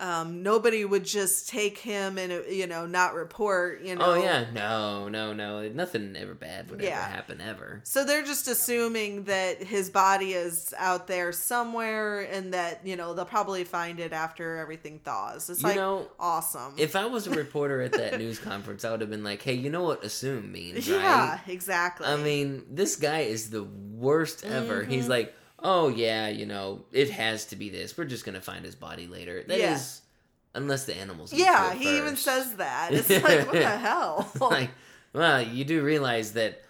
um, 0.00 0.42
nobody 0.42 0.84
would 0.84 1.04
just 1.04 1.48
take 1.48 1.78
him 1.78 2.18
and 2.18 2.32
uh, 2.32 2.40
you 2.48 2.66
know 2.66 2.86
not 2.86 3.14
report. 3.14 3.82
You 3.82 3.94
know. 3.96 4.14
Oh 4.14 4.14
yeah, 4.22 4.46
no, 4.52 5.08
no, 5.08 5.32
no, 5.32 5.68
nothing 5.68 6.16
ever 6.16 6.34
bad 6.34 6.70
would 6.70 6.80
Yeah. 6.80 7.00
ever 7.04 7.14
happen 7.14 7.40
ever. 7.40 7.80
So 7.84 8.04
they're 8.04 8.24
just 8.24 8.48
assuming 8.48 9.24
that 9.24 9.62
his 9.62 9.90
body 9.90 10.32
is 10.32 10.74
out 10.78 11.06
there 11.06 11.32
somewhere, 11.32 12.20
and 12.22 12.54
that 12.54 12.80
you 12.84 12.96
know 12.96 13.14
they'll 13.14 13.24
probably 13.26 13.64
find 13.64 14.00
it 14.00 14.12
after 14.12 14.56
everything 14.56 15.00
thaws. 15.04 15.50
It's 15.50 15.60
You 15.62 15.68
like 15.68 15.76
know, 15.76 16.08
awesome. 16.18 16.74
If 16.78 16.96
I 16.96 17.06
was 17.06 17.26
a 17.26 17.30
reporter 17.30 17.82
at 17.82 17.92
that 17.92 18.18
news 18.18 18.38
conference, 18.38 18.84
I 18.84 18.90
would 18.90 19.02
have 19.02 19.10
been 19.10 19.22
like, 19.24 19.42
"Hey, 19.42 19.54
you 19.54 19.68
know 19.70 19.82
what 19.82 20.02
assume 20.04 20.50
means, 20.50 20.88
right?" 20.90 21.00
yeah, 21.00 21.38
exactly. 21.46 22.06
I 22.06 22.16
mean, 22.16 22.64
this 22.70 22.96
guy 22.96 23.20
is 23.20 23.50
the 23.50 23.64
worst 23.64 24.44
ever. 24.44 24.82
He's 24.84 25.02
Mm-hmm. 25.02 25.10
like, 25.10 25.34
"Oh 25.62 25.88
yeah, 25.88 26.28
you 26.28 26.46
know, 26.46 26.84
it 26.92 27.10
has 27.10 27.46
to 27.46 27.56
be 27.56 27.68
this. 27.70 27.96
We're 27.96 28.04
just 28.04 28.24
gonna 28.24 28.40
find 28.40 28.64
his 28.64 28.74
body 28.74 29.06
later." 29.06 29.42
That 29.46 29.54
is, 29.58 29.60
Yeah. 29.60 30.60
unless 30.60 30.84
the 30.84 30.96
animals. 30.96 31.32
yeah, 31.32 31.74
he 31.74 31.96
even 31.98 32.16
says 32.16 32.56
that. 32.56 32.90
It's 32.94 33.08
like 33.10 33.46
what 33.46 33.52
the 33.52 33.66
hell? 33.78 34.30
like, 34.40 34.70
well, 35.12 35.40
you 35.42 35.64
do 35.64 35.82
realize 35.82 36.32
that 36.34 36.62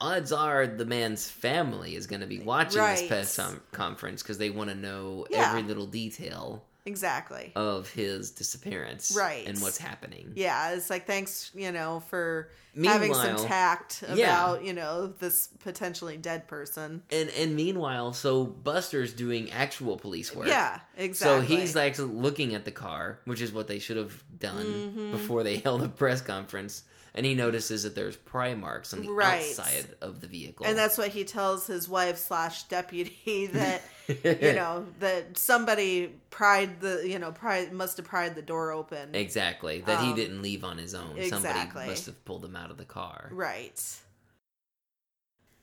odds 0.00 0.30
are 0.32 0.66
the 0.66 0.84
man's 0.84 1.28
family 1.28 1.96
is 1.96 2.06
going 2.06 2.20
to 2.20 2.26
be 2.26 2.38
watching 2.38 2.80
Right. 2.80 2.98
this 2.98 3.08
press 3.08 3.36
com- 3.36 3.60
conference 3.72 4.22
because 4.22 4.38
they 4.38 4.48
want 4.50 4.70
to 4.70 4.76
know 4.76 5.26
Yeah. 5.30 5.48
every 5.50 5.62
little 5.64 5.86
detail 5.86 6.62
exactly. 6.88 7.52
of 7.54 7.88
his 7.90 8.30
disappearance 8.32 9.14
Right. 9.16 9.46
and 9.46 9.60
what's 9.60 9.78
happening. 9.78 10.32
Yeah, 10.34 10.72
it's 10.72 10.90
like 10.90 11.06
thanks, 11.06 11.50
you 11.54 11.70
know, 11.72 12.00
for 12.08 12.50
having 12.84 13.12
some 13.14 13.36
tact 13.36 14.02
about, 14.02 14.16
Yeah. 14.16 14.60
you 14.60 14.72
know, 14.72 15.06
this 15.08 15.48
potentially 15.60 16.16
dead 16.16 16.46
person. 16.48 17.02
And 17.10 17.28
and 17.30 17.54
meanwhile, 17.56 18.12
so 18.12 18.44
Buster's 18.44 19.12
doing 19.12 19.50
actual 19.50 19.96
police 19.96 20.34
work. 20.34 20.46
Yeah, 20.48 20.80
exactly. 20.96 21.46
So 21.46 21.56
he's 21.56 21.74
like 21.76 21.98
looking 21.98 22.54
at 22.54 22.64
the 22.64 22.70
car, 22.72 23.18
which 23.24 23.40
is 23.40 23.52
what 23.52 23.66
they 23.68 23.78
should 23.78 23.96
have 23.96 24.22
done 24.38 24.64
Mm-hmm. 24.66 25.10
before 25.12 25.42
they 25.42 25.56
held 25.66 25.82
a 25.82 25.88
press 25.88 26.20
conference. 26.20 26.82
And 27.14 27.26
he 27.26 27.34
notices 27.34 27.82
that 27.82 27.96
there's 27.96 28.16
pry 28.16 28.54
marks 28.54 28.92
on 28.94 29.02
the 29.02 29.10
Right. 29.10 29.40
outside 29.48 29.86
of 30.00 30.20
the 30.20 30.28
vehicle. 30.28 30.66
and 30.66 30.78
that's 30.78 30.96
what 30.96 31.08
he 31.08 31.24
tells 31.24 31.66
his 31.66 31.88
wife 31.88 32.16
slash 32.18 32.64
deputy 32.64 33.46
that 33.54 33.82
you 34.08 34.14
know 34.54 34.86
that 35.00 35.36
somebody 35.36 36.14
pried 36.30 36.80
the 36.80 37.02
you 37.06 37.18
know 37.18 37.32
pried 37.32 37.72
must 37.72 37.96
have 37.98 38.06
pried 38.06 38.34
the 38.34 38.42
door 38.42 38.72
open. 38.72 39.14
Exactly. 39.14 39.80
That 39.82 40.00
he 40.00 40.10
Um, 40.10 40.16
didn't 40.16 40.42
leave 40.42 40.64
on 40.64 40.78
his 40.78 40.94
own. 40.94 41.16
exactly. 41.16 41.28
Somebody 41.28 41.90
must 41.90 42.06
have 42.06 42.24
pulled 42.24 42.44
him 42.44 42.56
out 42.56 42.70
of 42.70 42.76
the 42.78 42.84
car. 42.84 43.28
Right. 43.32 43.80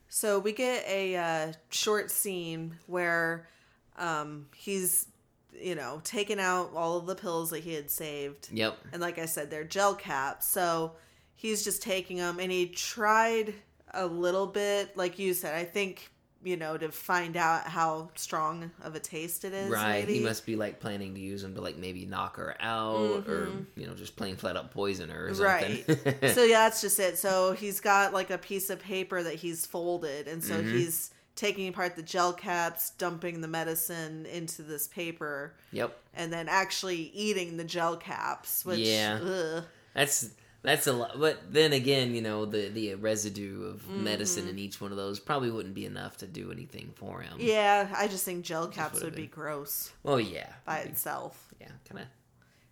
So 0.09 0.39
we 0.39 0.53
get 0.53 0.85
a 0.87 1.15
uh, 1.15 1.53
short 1.69 2.09
scene 2.09 2.77
where 2.87 3.49
um, 3.97 4.47
he's, 4.55 5.07
you 5.53 5.75
know, 5.75 5.99
taking 6.03 6.39
out 6.39 6.71
all 6.73 6.97
of 6.97 7.05
the 7.05 7.15
pills 7.15 7.49
that 7.49 7.63
he 7.63 7.73
had 7.73 7.89
saved. 7.91 8.49
Yep. 8.51 8.77
And 8.93 9.01
like 9.01 9.19
I 9.19 9.25
said, 9.25 9.51
they're 9.51 9.65
gel 9.65 9.93
caps. 9.93 10.47
So 10.47 10.93
he's 11.33 11.63
just 11.65 11.81
taking 11.81 12.17
them 12.17 12.39
and 12.39 12.49
he 12.51 12.67
tried 12.67 13.55
a 13.93 14.05
little 14.05 14.47
bit, 14.47 14.95
like 14.95 15.19
you 15.19 15.33
said, 15.33 15.53
I 15.53 15.63
think, 15.65 16.11
you 16.43 16.57
know, 16.57 16.77
to 16.77 16.91
find 16.91 17.35
out 17.37 17.63
how 17.67 18.09
strong 18.15 18.69
of 18.83 18.93
a 18.95 18.99
taste 18.99 19.45
it 19.45 19.53
is. 19.53 19.69
Right. 19.69 20.05
maybe. 20.05 20.19
He 20.19 20.23
must 20.23 20.45
be 20.45 20.55
like 20.55 20.79
planning 20.79 21.15
to 21.15 21.19
use 21.19 21.43
him 21.43 21.55
to 21.55 21.61
like 21.61 21.77
maybe 21.77 22.05
knock 22.05 22.35
her 22.37 22.55
out 22.59 23.27
or, 23.27 23.49
you 23.75 23.87
know, 23.87 23.93
just 23.95 24.15
plain 24.15 24.35
flat 24.35 24.55
out 24.55 24.71
poison 24.71 25.09
her 25.09 25.29
or 25.29 25.33
something. 25.33 25.77
Mm-hmm. 25.77 26.09
Right. 26.25 26.31
so 26.35 26.43
yeah, 26.45 26.65
that's 26.65 26.81
just 26.81 26.99
it. 26.99 27.17
So 27.17 27.53
he's 27.53 27.79
got 27.79 28.13
like 28.13 28.29
a 28.29 28.37
piece 28.37 28.69
of 28.69 28.79
paper 28.79 29.23
that 29.23 29.35
he's 29.35 29.65
folded, 29.65 30.27
and 30.27 30.43
so 30.43 30.55
Mm-hmm. 30.55 30.77
he's 30.77 31.11
taking 31.35 31.67
apart 31.67 31.95
the 31.97 32.01
gel 32.03 32.31
caps, 32.31 32.91
dumping 32.91 33.41
the 33.41 33.47
medicine 33.47 34.25
into 34.27 34.61
this 34.61 34.87
paper, 34.87 35.53
yep. 35.73 35.97
and 36.13 36.31
then 36.31 36.47
actually 36.47 37.11
eating 37.13 37.57
the 37.57 37.63
gel 37.65 37.97
caps. 37.97 38.63
Which, 38.65 38.79
Yeah. 38.79 39.19
ugh. 39.21 39.63
That's 39.93 40.29
that's 40.65 40.87
a 40.87 40.93
lot. 40.93 41.19
But 41.19 41.51
then 41.53 41.71
again, 41.73 42.13
you 42.15 42.21
know, 42.21 42.45
the 42.45 42.69
the 42.69 42.95
residue 42.95 43.65
of 43.65 43.81
Mm-hmm. 43.83 44.03
medicine 44.03 44.47
in 44.47 44.57
each 44.59 44.81
one 44.81 44.91
of 44.91 44.97
those 44.97 45.19
probably 45.19 45.51
wouldn't 45.51 45.75
be 45.75 45.85
enough 45.85 46.17
to 46.17 46.27
do 46.27 46.51
anything 46.51 46.91
for 46.95 47.21
him. 47.21 47.37
yeah, 47.39 47.87
I 47.95 48.07
just 48.07 48.23
think 48.25 48.43
gel 48.43 48.67
caps 48.67 48.95
would've 49.01 49.15
be 49.15 49.27
gross 49.27 49.91
Well, 50.03 50.19
yeah. 50.19 50.47
by 50.65 50.79
itself. 50.79 51.53
Yeah. 51.61 51.67
Kind 51.89 52.01
of 52.01 52.07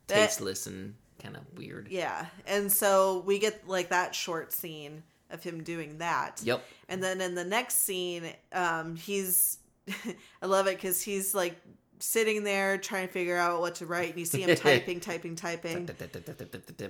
tasteless 0.07 0.67
and 0.67 0.95
kind 1.21 1.35
of 1.37 1.43
weird. 1.57 1.87
Yeah, 1.89 2.25
and 2.47 2.71
so 2.71 3.23
we 3.25 3.39
get 3.39 3.67
like 3.67 3.89
that 3.89 4.13
short 4.15 4.51
scene 4.53 5.03
of 5.29 5.41
him 5.43 5.63
doing 5.63 5.97
that. 5.99 6.41
Yep. 6.43 6.63
And 6.89 7.01
then 7.03 7.21
in 7.21 7.35
the 7.35 7.45
next 7.45 7.83
scene, 7.83 8.23
um, 8.51 8.95
he's 8.95 9.57
I 10.41 10.45
love 10.45 10.67
it 10.67 10.75
because 10.75 11.01
he's 11.01 11.33
like 11.33 11.55
sitting 12.03 12.43
there 12.43 12.77
trying 12.77 13.07
to 13.07 13.13
figure 13.13 13.37
out 13.37 13.61
what 13.61 13.75
to 13.75 13.85
write, 13.85 14.09
and 14.09 14.19
you 14.19 14.25
see 14.25 14.41
him 14.41 14.55
typing, 14.57 14.99
typing, 14.99 15.35
typing, 15.35 15.89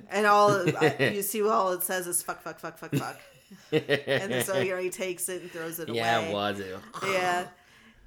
and 0.09 0.26
all 0.26 0.66
you 0.99 1.22
see 1.22 1.43
all 1.43 1.72
it 1.72 1.84
says 1.84 2.07
is 2.07 2.24
fuck, 2.24 2.41
fuck, 2.41 2.59
fuck, 2.59 2.78
fuck, 2.78 2.93
fuck, 2.95 3.20
and 3.72 4.43
so 4.43 4.57
you 4.59 4.72
know 4.72 4.82
he 4.82 4.89
takes 4.89 5.30
it 5.30 5.43
and 5.43 5.51
throws 5.51 5.80
it 5.80 5.88
yeah, 5.93 6.18
away. 6.18 6.30
it 6.30 6.34
was 6.34 6.59
it. 6.59 6.78
Yeah, 7.05 7.47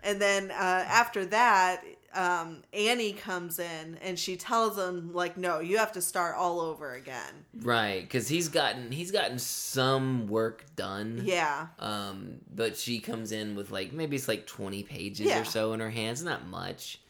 and 0.02 0.20
then 0.20 0.50
uh, 0.50 0.54
after 0.88 1.24
that. 1.26 1.82
Um, 2.16 2.62
Annie 2.72 3.12
comes 3.12 3.58
in 3.58 3.98
and 4.02 4.18
she 4.18 4.36
tells 4.36 4.78
him 4.78 5.12
like, 5.12 5.36
"No, 5.36 5.60
you 5.60 5.78
have 5.78 5.92
to 5.92 6.00
start 6.00 6.34
all 6.36 6.60
over 6.60 6.94
again." 6.94 7.44
Right, 7.60 8.00
because 8.02 8.26
he's 8.28 8.48
gotten 8.48 8.90
he's 8.90 9.10
gotten 9.10 9.38
some 9.38 10.26
work 10.26 10.64
done. 10.76 11.20
Yeah, 11.24 11.66
Um, 11.78 12.38
but 12.54 12.76
she 12.76 12.98
comes 13.00 13.32
in 13.32 13.54
with 13.54 13.70
like 13.70 13.92
maybe 13.92 14.16
it's 14.16 14.28
like 14.28 14.46
twenty 14.46 14.82
pages 14.82 15.26
Yeah. 15.26 15.42
or 15.42 15.44
so 15.44 15.72
in 15.74 15.80
her 15.80 15.90
hands, 15.90 16.22
not 16.24 16.46
much. 16.46 17.00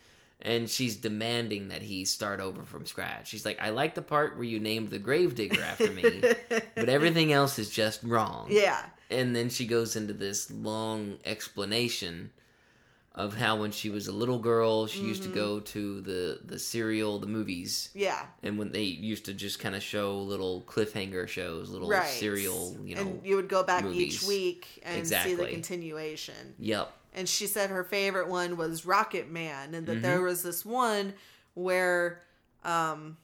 And 0.42 0.68
she's 0.68 0.96
demanding 0.96 1.68
that 1.68 1.80
he 1.80 2.04
start 2.04 2.40
over 2.40 2.62
from 2.62 2.84
scratch. 2.84 3.28
She's 3.28 3.46
like, 3.46 3.58
I 3.60 3.70
like 3.70 3.94
the 3.94 4.02
part 4.02 4.34
where 4.34 4.44
you 4.44 4.60
named 4.60 4.90
the 4.90 4.98
gravedigger 4.98 5.62
after 5.62 5.90
me, 5.90 6.20
but 6.74 6.90
everything 6.90 7.32
else 7.32 7.58
is 7.58 7.70
just 7.70 8.02
wrong. 8.02 8.48
yeah, 8.50 8.84
And 9.10 9.34
then 9.34 9.48
she 9.48 9.66
goes 9.66 9.96
into 9.96 10.12
this 10.12 10.50
long 10.50 11.16
explanation 11.24 12.30
of 13.16 13.34
how 13.34 13.56
when 13.56 13.70
she 13.70 13.88
was 13.88 14.08
a 14.08 14.12
little 14.12 14.38
girl, 14.38 14.86
she 14.86 15.00
used 15.00 15.22
Mm-hmm. 15.22 15.32
to 15.32 15.38
go 15.38 15.60
to 15.60 16.00
the 16.02 16.38
the 16.44 16.58
serial, 16.58 17.18
the 17.18 17.26
movies, 17.26 17.88
yeah. 17.94 18.26
and 18.42 18.58
when 18.58 18.72
they 18.72 18.82
used 18.82 19.24
to 19.24 19.32
just 19.32 19.58
kind 19.58 19.74
of 19.74 19.82
show 19.82 20.18
little 20.20 20.62
cliffhanger 20.66 21.26
shows, 21.26 21.70
little 21.70 21.88
right. 21.88 22.06
serial, 22.06 22.76
you 22.84 22.94
know. 22.94 23.00
and 23.00 23.26
you 23.26 23.36
would 23.36 23.48
go 23.48 23.62
back 23.62 23.84
each 23.86 24.22
week 24.24 24.80
and 24.82 25.06
see 25.06 25.34
the 25.34 25.46
continuation. 25.46 26.54
yep. 26.58 26.92
And 27.14 27.26
she 27.26 27.46
said 27.46 27.70
her 27.70 27.82
favorite 27.82 28.28
one 28.28 28.58
was 28.58 28.84
Rocket 28.84 29.30
Man, 29.30 29.74
and 29.74 29.86
that 29.86 29.92
Mm-hmm. 29.94 30.02
there 30.02 30.20
was 30.20 30.42
this 30.42 30.66
one 30.66 31.14
where 31.54 32.20
um, 32.64 33.16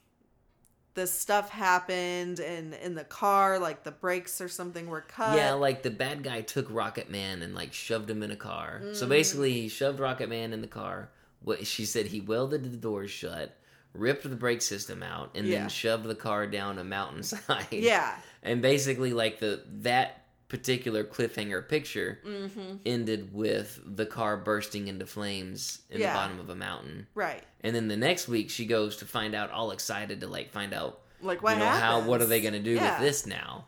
this 0.95 1.13
stuff 1.13 1.49
happened 1.51 2.39
and 2.41 2.75
in 2.75 2.95
the 2.95 3.05
car, 3.05 3.59
like 3.59 3.83
the 3.83 3.91
brakes 3.91 4.41
or 4.41 4.49
something 4.49 4.87
were 4.87 5.01
cut. 5.03 5.37
Yeah, 5.37 5.53
like 5.55 5.83
the 5.83 5.91
bad 5.91 6.23
guy 6.23 6.43
took 6.43 6.67
Rocket 6.71 7.11
Man 7.11 7.43
and 7.43 7.55
like 7.55 7.73
shoved 7.73 8.11
him 8.11 8.23
in 8.23 8.31
a 8.31 8.37
car. 8.37 8.81
Mm. 8.85 8.97
So 8.97 9.07
basically, 9.07 9.53
he 9.53 9.69
shoved 9.69 10.01
Rocket 10.01 10.29
Man 10.29 10.53
in 10.53 10.61
the 10.61 10.67
car. 10.67 11.11
What 11.43 11.67
she 11.67 11.85
said, 11.87 12.07
he 12.07 12.21
welded 12.21 12.63
the 12.65 12.77
doors 12.77 13.11
shut, 13.11 13.57
ripped 13.95 14.23
the 14.23 14.37
brake 14.37 14.63
system 14.63 15.03
out, 15.03 15.31
and 15.35 15.47
Yeah. 15.47 15.61
then 15.61 15.69
shoved 15.69 16.05
the 16.05 16.15
car 16.15 16.47
down 16.47 16.79
a 16.79 16.85
mountainside. 16.85 17.67
yeah, 17.73 18.15
and 18.43 18.61
basically, 18.63 19.13
like 19.13 19.41
the 19.41 19.63
that 19.81 20.22
particular 20.53 21.03
cliffhanger 21.03 21.67
picture 21.67 22.19
Mm-hmm. 22.27 22.77
ended 22.85 23.33
with 23.33 23.81
the 23.87 24.05
car 24.05 24.37
bursting 24.37 24.87
into 24.87 25.07
flames 25.07 25.79
in 25.91 25.99
Yeah. 26.01 26.13
the 26.13 26.19
bottom 26.19 26.39
of 26.41 26.51
a 26.51 26.55
mountain. 26.55 27.07
right. 27.15 27.43
And 27.65 27.75
then 27.75 27.89
the 27.89 27.97
next 27.97 28.29
week, 28.29 28.51
she 28.51 28.67
goes 28.67 28.97
to 28.99 29.07
find 29.07 29.35
out, 29.35 29.51
all 29.51 29.71
excited 29.71 30.21
to 30.21 30.27
like 30.27 30.51
find 30.53 30.75
out 30.75 31.01
Like 31.23 31.43
what 31.43 31.55
you 31.55 31.61
know 31.61 31.67
how 31.67 32.03
what 32.03 32.21
are 32.21 32.27
they 32.27 32.43
going 32.43 32.53
to 32.53 32.61
do 32.61 32.73
Yeah. 32.73 32.99
with 33.01 33.09
this 33.09 33.27
now 33.27 33.65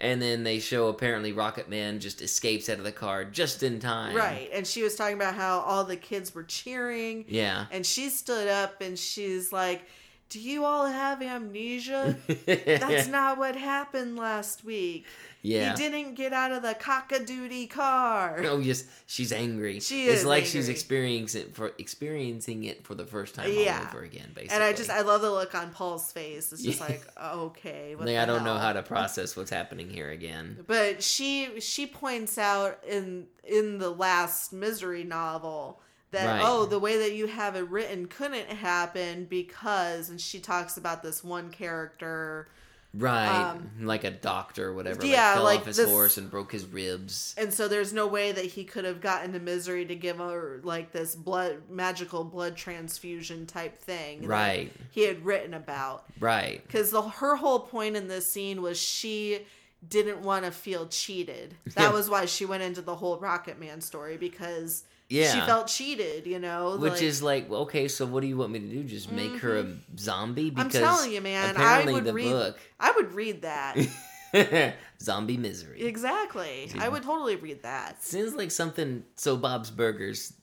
and 0.00 0.20
then 0.22 0.44
they 0.44 0.58
show 0.60 0.88
apparently 0.88 1.32
rocket 1.32 1.68
man 1.70 1.98
just 1.98 2.20
escapes 2.22 2.68
out 2.68 2.78
of 2.78 2.84
the 2.84 2.92
car 2.92 3.24
just 3.24 3.62
in 3.62 3.80
time 3.80 4.14
Right. 4.14 4.50
And 4.52 4.66
she 4.66 4.82
was 4.82 4.94
talking 4.96 5.16
about 5.16 5.34
how 5.34 5.60
all 5.60 5.84
the 5.84 5.96
kids 5.96 6.34
were 6.34 6.44
cheering. 6.44 7.24
yeah 7.28 7.66
And 7.72 7.86
she 7.86 8.10
stood 8.10 8.48
up 8.48 8.82
and 8.82 8.98
she's 8.98 9.50
like, 9.50 9.82
Do 10.30 10.38
you 10.40 10.64
all 10.64 10.86
have 10.86 11.22
amnesia? 11.22 12.16
That's 12.46 13.08
not 13.18 13.38
what 13.38 13.56
happened 13.56 14.16
last 14.16 14.62
week. 14.62 15.06
yeah 15.40 15.70
He 15.70 15.76
didn't 15.76 16.14
get 16.16 16.32
out 16.34 16.52
of 16.52 16.60
the 16.62 16.74
cock-a-doodie 16.74 17.70
car. 17.70 18.40
oh 18.44 18.58
yes 18.58 18.84
she's 19.06 19.32
angry 19.32 19.80
She 19.80 20.04
is. 20.06 20.16
it's 20.16 20.24
like 20.26 20.44
she's 20.44 20.68
experiencing 20.68 21.42
it 21.42 21.54
for 21.54 21.72
experiencing 21.78 22.64
it 22.64 22.84
for 22.84 22.94
the 22.94 23.06
first 23.06 23.34
time 23.36 23.50
Yeah. 23.52 23.78
all 23.80 23.86
over 23.96 24.02
again 24.04 24.30
basically 24.34 24.54
And 24.56 24.64
I 24.64 24.72
just 24.74 24.90
I 24.90 25.00
love 25.00 25.22
the 25.22 25.30
look 25.30 25.54
on 25.54 25.70
Paul's 25.70 26.12
face. 26.12 26.52
It's 26.52 26.62
just 26.62 26.80
like, 26.88 27.02
okay, 27.22 27.94
what 27.94 28.06
like 28.06 28.16
i 28.18 28.24
don't 28.26 28.44
know 28.44 28.58
how 28.58 28.72
to 28.74 28.82
process 28.82 29.34
what's 29.36 29.50
happening 29.50 29.88
here 29.88 30.10
again 30.10 30.58
But 30.66 31.02
she 31.02 31.60
she 31.60 31.86
points 31.86 32.36
out 32.36 32.82
in 32.86 33.26
in 33.44 33.78
the 33.78 33.90
last 33.90 34.52
misery 34.52 35.04
novel 35.04 35.80
that 36.10 36.26
Right. 36.26 36.42
oh 36.44 36.64
the 36.66 36.78
way 36.78 36.98
that 36.98 37.12
you 37.14 37.26
have 37.26 37.54
it 37.56 37.68
written 37.68 38.06
couldn't 38.06 38.48
happen 38.48 39.24
because 39.26 40.08
and 40.08 40.20
she 40.20 40.40
talks 40.40 40.76
about 40.76 41.02
this 41.02 41.22
one 41.24 41.50
character 41.50 42.48
Right, 42.94 43.50
Um, 43.50 43.70
like 43.82 44.04
a 44.04 44.10
doctor 44.10 44.68
or 44.68 44.72
whatever. 44.72 45.04
yeah, 45.04 45.32
like 45.32 45.34
fell 45.34 45.44
like 45.44 45.60
off 45.60 45.66
his 45.66 45.76
this- 45.76 45.88
horse 45.90 46.16
and 46.16 46.30
broke 46.30 46.50
his 46.52 46.64
ribs. 46.64 47.34
and 47.36 47.52
so 47.52 47.68
there's 47.68 47.92
no 47.92 48.06
way 48.06 48.32
that 48.32 48.46
he 48.46 48.64
could 48.64 48.86
have 48.86 49.02
gotten 49.02 49.34
to 49.34 49.38
misery 49.38 49.84
to 49.84 49.94
give 49.94 50.16
her 50.16 50.60
like 50.64 50.90
this 50.90 51.14
blood 51.14 51.58
magical 51.68 52.24
blood 52.24 52.56
transfusion 52.56 53.44
type 53.44 53.78
thing 53.78 54.22
that 54.22 54.28
Right. 54.28 54.72
he 54.90 55.02
had 55.02 55.22
written 55.22 55.52
about 55.52 56.04
Right. 56.18 56.66
because 56.66 56.90
the 56.90 57.02
her 57.02 57.36
whole 57.36 57.60
point 57.60 57.94
in 57.94 58.08
this 58.08 58.32
scene 58.32 58.62
was 58.62 58.78
she 58.80 59.40
didn't 59.86 60.22
want 60.22 60.46
to 60.46 60.50
feel 60.50 60.88
cheated 60.88 61.54
that 61.76 61.92
was 61.92 62.08
why 62.08 62.24
she 62.24 62.46
went 62.46 62.62
into 62.62 62.80
the 62.80 62.96
whole 62.96 63.18
rocket 63.18 63.60
man 63.60 63.82
story 63.82 64.16
because 64.16 64.84
Yeah. 65.08 65.32
she 65.32 65.40
felt 65.40 65.68
cheated 65.68 66.26
you 66.26 66.38
know 66.38 66.76
Which 66.76 66.94
like- 66.94 67.02
is 67.02 67.22
like, 67.22 67.50
okay, 67.50 67.88
so 67.88 68.04
what 68.06 68.20
do 68.20 68.26
you 68.26 68.36
want 68.36 68.52
me 68.52 68.58
to 68.60 68.66
do? 68.68 68.84
Just 68.84 69.10
make 69.10 69.36
her 69.38 69.58
a 69.58 69.64
mm-hmm. 69.64 69.96
zombie? 69.96 70.52
I'm 70.56 70.66
Because 70.68 70.80
telling 70.80 71.12
you, 71.12 71.20
man, 71.20 71.46
I 71.46 71.50
apparently 71.50 71.94
would 71.94 72.04
the 72.04 72.12
read. 72.12 72.30
book, 72.30 72.58
I 72.78 72.92
would 72.92 73.12
read 73.14 73.42
that 73.42 73.76
Zombie 75.00 75.36
Misery. 75.36 75.82
exactly. 75.82 76.70
I 76.78 76.88
would 76.88 77.02
totally 77.02 77.36
read 77.36 77.62
that. 77.62 78.02
Seems 78.04 78.34
like 78.34 78.50
something. 78.50 79.04
So 79.16 79.36
Bob's 79.36 79.70
Burgers. 79.70 80.34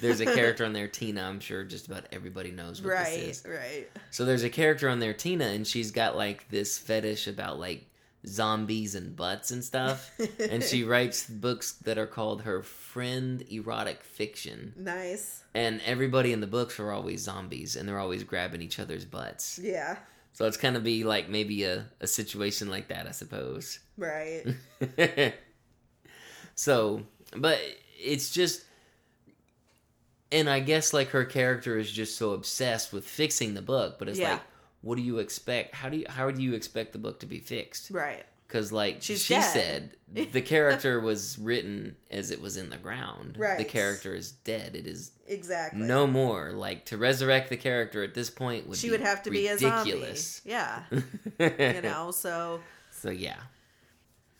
There's 0.00 0.20
a 0.20 0.26
character 0.26 0.64
on 0.64 0.72
there, 0.72 0.88
Tina. 0.88 1.22
I'm 1.22 1.40
sure 1.40 1.62
just 1.64 1.86
about 1.86 2.04
everybody 2.12 2.50
knows 2.50 2.82
what 2.82 2.92
Right, 2.92 3.20
this 3.20 3.44
is. 3.44 3.46
right. 3.46 3.88
So 4.10 4.24
there's 4.24 4.42
a 4.44 4.50
character 4.50 4.88
on 4.88 4.98
there, 4.98 5.14
Tina, 5.14 5.46
and 5.46 5.66
she's 5.66 5.90
got 5.92 6.16
like 6.16 6.48
this 6.50 6.76
fetish 6.76 7.26
about 7.28 7.58
like 7.58 7.86
zombies 8.26 8.94
and 8.94 9.16
butts 9.16 9.50
and 9.50 9.64
stuff. 9.64 10.10
and 10.38 10.62
she 10.62 10.84
writes 10.92 11.26
books 11.26 11.72
that 11.84 11.98
are 11.98 12.06
called 12.06 12.42
her 12.42 12.62
friend 12.62 13.42
erotic 13.50 14.02
fiction. 14.02 14.74
Nice. 14.76 15.42
And 15.54 15.80
everybody 15.86 16.32
in 16.32 16.40
the 16.40 16.46
books 16.46 16.78
are 16.78 16.92
always 16.92 17.22
zombies, 17.22 17.76
and 17.76 17.88
they're 17.88 17.98
always 17.98 18.22
grabbing 18.24 18.62
each 18.62 18.78
other's 18.78 19.04
butts. 19.04 19.58
Yeah. 19.62 19.96
So 20.32 20.46
it's 20.46 20.56
kind 20.56 20.76
of 20.76 20.84
be 20.84 21.02
like 21.04 21.28
maybe 21.28 21.64
a, 21.64 21.86
a 22.00 22.06
situation 22.06 22.68
like 22.70 22.88
that, 22.88 23.06
I 23.06 23.10
suppose. 23.10 23.80
Right. 23.96 24.44
so, 26.54 27.02
but 27.36 27.58
it's 27.98 28.30
just, 28.30 28.64
and 30.32 30.48
I 30.48 30.60
guess 30.60 30.92
like 30.92 31.08
her 31.08 31.24
character 31.24 31.78
is 31.78 31.90
just 31.90 32.16
so 32.16 32.32
obsessed 32.32 32.92
with 32.92 33.04
fixing 33.06 33.54
the 33.54 33.62
book, 33.62 33.98
but 33.98 34.08
it's 34.08 34.18
Yeah. 34.18 34.32
like, 34.34 34.42
what 34.82 34.96
do 34.96 35.02
you 35.02 35.18
expect? 35.18 35.74
How 35.74 35.88
do 35.88 35.96
you 35.98 36.06
how 36.08 36.30
do 36.30 36.42
you 36.42 36.54
expect 36.54 36.92
the 36.92 36.98
book 36.98 37.20
to 37.20 37.26
be 37.26 37.38
fixed? 37.38 37.90
right. 37.90 38.24
Because 38.46 38.72
like 38.72 38.96
She's 39.00 39.22
she 39.22 39.34
dead. 39.34 39.42
said, 39.52 39.96
the 40.32 40.40
character 40.42 40.98
was 40.98 41.38
written 41.38 41.94
as 42.10 42.32
it 42.32 42.40
was 42.42 42.56
in 42.56 42.68
the 42.68 42.76
ground. 42.78 43.36
Right. 43.38 43.56
The 43.58 43.64
character 43.64 44.12
is 44.12 44.32
dead. 44.32 44.74
It 44.74 44.88
is 44.88 45.12
Exactly. 45.28 45.80
no 45.82 46.04
more. 46.08 46.50
Like 46.50 46.86
to 46.86 46.96
resurrect 46.98 47.48
the 47.50 47.56
character 47.56 48.02
at 48.02 48.12
this 48.14 48.28
point 48.28 48.66
would 48.68 48.76
she 48.76 48.88
be 48.88 48.92
would 48.92 49.02
have 49.02 49.22
to 49.22 49.30
ridiculous. 49.30 50.40
be 50.40 50.50
zombie. 50.50 50.82
Yeah. 51.38 51.70
You 51.76 51.82
know, 51.82 52.10
so 52.10 52.58
So 52.90 53.10
yeah. 53.10 53.36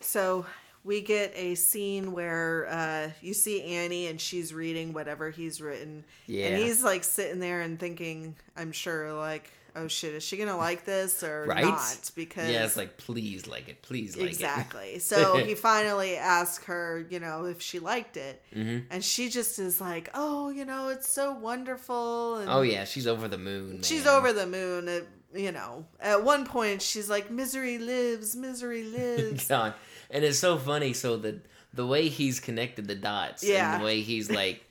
so 0.00 0.44
we 0.82 1.02
get 1.02 1.32
a 1.36 1.54
scene 1.54 2.12
where 2.12 2.66
uh, 2.68 3.10
you 3.20 3.34
see 3.34 3.62
Annie 3.62 4.06
and 4.06 4.20
she's 4.20 4.52
reading 4.54 4.92
whatever 4.92 5.30
he's 5.30 5.60
written. 5.60 6.04
Yeah. 6.26 6.46
And 6.48 6.62
he's 6.62 6.82
like 6.82 7.04
sitting 7.04 7.38
there 7.38 7.60
and 7.60 7.78
thinking, 7.78 8.34
I'm 8.56 8.72
sure, 8.72 9.12
like, 9.12 9.52
oh 9.76 9.88
shit, 9.88 10.14
is 10.14 10.22
she 10.22 10.36
gonna 10.36 10.56
like 10.56 10.84
this 10.84 11.22
or 11.22 11.44
Right? 11.46 11.64
not? 11.64 12.10
Because 12.14 12.50
Yeah, 12.50 12.64
it's 12.64 12.76
like 12.76 12.96
please 12.96 13.46
like 13.46 13.68
it, 13.68 13.82
please 13.82 14.16
like 14.16 14.26
it. 14.26 14.30
exactly. 14.30 14.98
so 15.10 15.36
he 15.38 15.54
finally 15.54 16.16
asked 16.16 16.64
her, 16.66 17.06
you 17.10 17.20
know, 17.20 17.44
if 17.46 17.60
she 17.62 17.78
liked 17.78 18.16
it, 18.16 18.42
it. 18.52 18.58
hmm 18.58 18.78
and 18.90 19.04
she 19.04 19.28
just 19.28 19.58
is 19.58 19.80
like, 19.80 20.10
oh, 20.14 20.50
you 20.50 20.64
know, 20.64 20.88
it's 20.88 21.08
so 21.08 21.32
wonderful. 21.32 22.36
And 22.36 22.50
Oh 22.50 22.62
yeah, 22.62 22.84
she's 22.84 23.06
over 23.06 23.28
the 23.28 23.38
moon. 23.38 23.82
she's 23.82 24.06
over 24.06 24.32
the 24.32 24.46
moon. 24.46 24.88
It, 24.88 25.08
you 25.32 25.52
know, 25.52 25.86
at 26.00 26.24
one 26.24 26.44
point 26.44 26.82
she's 26.82 27.08
like, 27.08 27.30
misery 27.30 27.78
lives, 27.78 28.34
misery 28.34 28.82
lives. 28.98 29.46
God. 29.48 29.74
And 30.10 30.24
it's 30.24 30.38
so 30.38 30.58
funny. 30.58 30.92
So 30.92 31.16
the 31.16 31.40
the 31.72 31.86
way 31.86 32.08
he's 32.08 32.40
connected 32.40 32.88
the 32.88 32.96
dots, 32.96 33.44
Yeah. 33.44 33.74
and 33.74 33.80
the 33.80 33.84
way 33.84 34.00
he's 34.00 34.28
like 34.30 34.64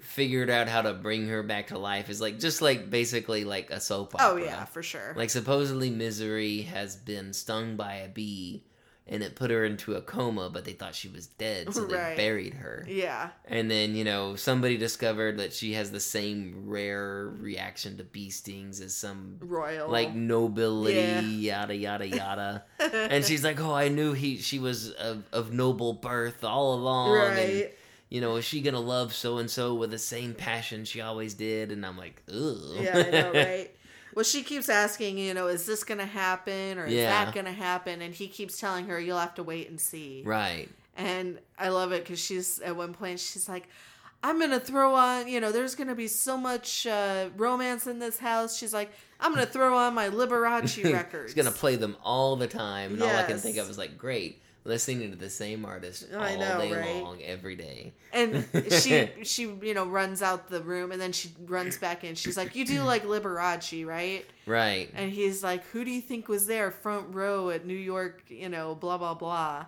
figured 0.00 0.50
out 0.50 0.68
how 0.68 0.82
to 0.82 0.92
bring 0.92 1.26
her 1.28 1.42
back 1.42 1.68
to 1.68 1.78
life 1.78 2.10
is 2.10 2.20
like 2.20 2.38
just 2.38 2.60
like 2.60 2.90
basically 2.90 3.44
like 3.44 3.70
a 3.70 3.80
soap 3.80 4.14
oh, 4.18 4.32
opera. 4.32 4.42
oh 4.42 4.44
yeah, 4.44 4.64
for 4.66 4.82
sure. 4.82 5.14
Like 5.16 5.30
supposedly 5.30 5.90
Misery 5.90 6.62
has 6.62 6.96
been 6.96 7.32
stung 7.32 7.76
by 7.76 7.94
a 7.96 8.08
bee 8.08 8.62
and 9.08 9.22
it 9.22 9.36
put 9.36 9.52
her 9.52 9.64
into 9.64 9.94
a 9.94 10.00
coma, 10.00 10.50
but 10.50 10.64
they 10.64 10.72
thought 10.72 10.92
she 10.92 11.06
was 11.08 11.28
dead, 11.28 11.72
so 11.72 11.86
they 11.86 12.14
buried 12.16 12.54
her. 12.54 12.84
yeah, 12.88 13.28
And 13.44 13.70
then, 13.70 13.94
you 13.94 14.02
know, 14.02 14.34
somebody 14.34 14.76
discovered 14.76 15.38
that 15.38 15.52
she 15.52 15.74
has 15.74 15.92
the 15.92 16.00
same 16.00 16.64
rare 16.66 17.28
reaction 17.38 17.98
to 17.98 18.02
bee 18.04 18.30
stings 18.30 18.80
as 18.80 18.96
some 18.96 19.36
royal. 19.38 19.88
like 19.88 20.12
nobility, 20.12 20.96
Yeah. 20.96 21.20
yada 21.20 21.76
yada 21.76 22.08
yada. 22.08 22.64
and 22.80 23.24
she's 23.24 23.44
like, 23.44 23.60
"Oh, 23.60 23.72
I 23.72 23.88
knew 23.88 24.12
he 24.12 24.38
she 24.38 24.58
was 24.58 24.90
of, 24.90 25.22
of 25.32 25.52
noble 25.52 25.92
birth 25.92 26.42
all 26.42 26.74
along." 26.74 27.16
And, 27.16 27.36
right. 27.36 27.74
You 28.08 28.20
know, 28.20 28.36
is 28.36 28.44
she 28.44 28.60
gonna 28.60 28.80
love 28.80 29.12
so 29.14 29.38
and 29.38 29.50
so 29.50 29.74
with 29.74 29.90
the 29.90 29.98
same 29.98 30.34
passion 30.34 30.84
she 30.84 31.00
always 31.00 31.34
did? 31.34 31.72
And 31.72 31.84
I'm 31.84 31.96
like, 31.98 32.22
ugh. 32.28 32.78
Yeah, 32.80 32.98
I 33.06 33.10
know, 33.10 33.32
right? 33.34 33.70
Well, 34.14 34.24
she 34.24 34.42
keeps 34.42 34.68
asking, 34.70 35.18
you 35.18 35.34
know, 35.34 35.48
is 35.48 35.66
this 35.66 35.84
going 35.84 35.98
to 35.98 36.06
happen 36.06 36.78
or 36.78 36.86
is 36.86 36.94
Yeah. 36.94 37.24
that 37.26 37.34
going 37.34 37.44
to 37.44 37.52
happen? 37.52 38.00
And 38.00 38.14
he 38.14 38.28
keeps 38.28 38.58
telling 38.58 38.86
her, 38.86 38.98
you'll 38.98 39.18
have 39.18 39.34
to 39.34 39.42
wait 39.42 39.68
and 39.68 39.78
see. 39.78 40.22
right. 40.24 40.70
And 40.96 41.38
I 41.58 41.68
love 41.68 41.92
it 41.92 42.02
because 42.04 42.18
she's 42.18 42.58
at 42.60 42.74
one 42.74 42.94
point, 42.94 43.20
she's 43.20 43.46
like, 43.46 43.68
I'm 44.22 44.38
going 44.38 44.52
to 44.52 44.58
throw 44.60 44.94
on, 44.94 45.28
you 45.28 45.38
know, 45.40 45.52
there's 45.52 45.74
going 45.74 45.88
to 45.88 45.94
be 45.94 46.08
so 46.08 46.38
much 46.38 46.86
uh, 46.86 47.28
romance 47.36 47.86
in 47.86 47.98
this 47.98 48.18
house. 48.18 48.56
She's 48.56 48.72
like, 48.72 48.90
I'm 49.20 49.34
going 49.34 49.44
to 49.44 49.52
throw 49.52 49.76
on 49.76 49.92
my 49.92 50.08
Liberace 50.08 50.82
records. 50.90 51.32
He's 51.34 51.44
gonna 51.44 51.54
play 51.54 51.76
them 51.76 51.96
all 52.02 52.36
the 52.36 52.46
time, 52.46 52.94
and 52.94 53.02
all 53.02 53.14
I 53.14 53.22
can 53.24 53.36
think 53.38 53.58
of 53.58 53.68
is 53.68 53.76
like, 53.76 53.98
great, 53.98 54.40
listening 54.66 55.10
to 55.10 55.16
the 55.16 55.30
same 55.30 55.64
artist 55.64 56.06
all 56.12 56.36
know, 56.38 56.58
day 56.58 56.72
right? 56.74 57.02
long, 57.02 57.22
every 57.22 57.56
day. 57.56 57.92
and 58.12 58.44
she 58.70 59.08
she 59.22 59.42
you 59.62 59.72
know 59.74 59.86
runs 59.86 60.20
out 60.22 60.48
the 60.48 60.60
room 60.62 60.92
and 60.92 61.00
then 61.00 61.12
she 61.12 61.30
runs 61.46 61.78
back 61.78 62.04
in 62.04 62.14
she's 62.14 62.36
like 62.36 62.54
you 62.56 62.64
do 62.64 62.82
like 62.82 63.04
liberace 63.04 63.86
right 63.86 64.26
Right. 64.46 64.90
and 64.94 65.10
he's 65.12 65.42
like 65.42 65.64
who 65.66 65.84
do 65.84 65.90
you 65.90 66.00
think 66.00 66.28
was 66.28 66.46
there 66.46 66.70
front 66.70 67.14
row 67.14 67.50
at 67.50 67.64
new 67.64 67.74
york 67.74 68.22
you 68.28 68.48
know 68.48 68.74
blah 68.74 68.98
blah 68.98 69.14
blah 69.14 69.66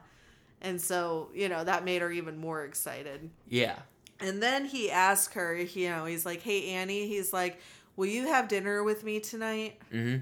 and 0.60 0.80
so 0.80 1.28
you 1.34 1.48
know 1.48 1.62
that 1.64 1.84
made 1.84 2.02
her 2.02 2.10
even 2.10 2.36
more 2.38 2.64
excited 2.64 3.30
Yeah. 3.48 3.76
and 4.20 4.42
then 4.42 4.64
he 4.66 4.90
asked 4.90 5.34
her 5.34 5.54
you 5.56 5.88
know 5.90 6.04
he's 6.04 6.26
like 6.26 6.42
hey 6.42 6.70
annie 6.70 7.06
he's 7.08 7.32
like 7.32 7.60
will 7.96 8.06
you 8.06 8.26
have 8.26 8.48
dinner 8.48 8.82
with 8.82 9.04
me 9.04 9.20
tonight 9.20 9.80
hmm 9.90 10.16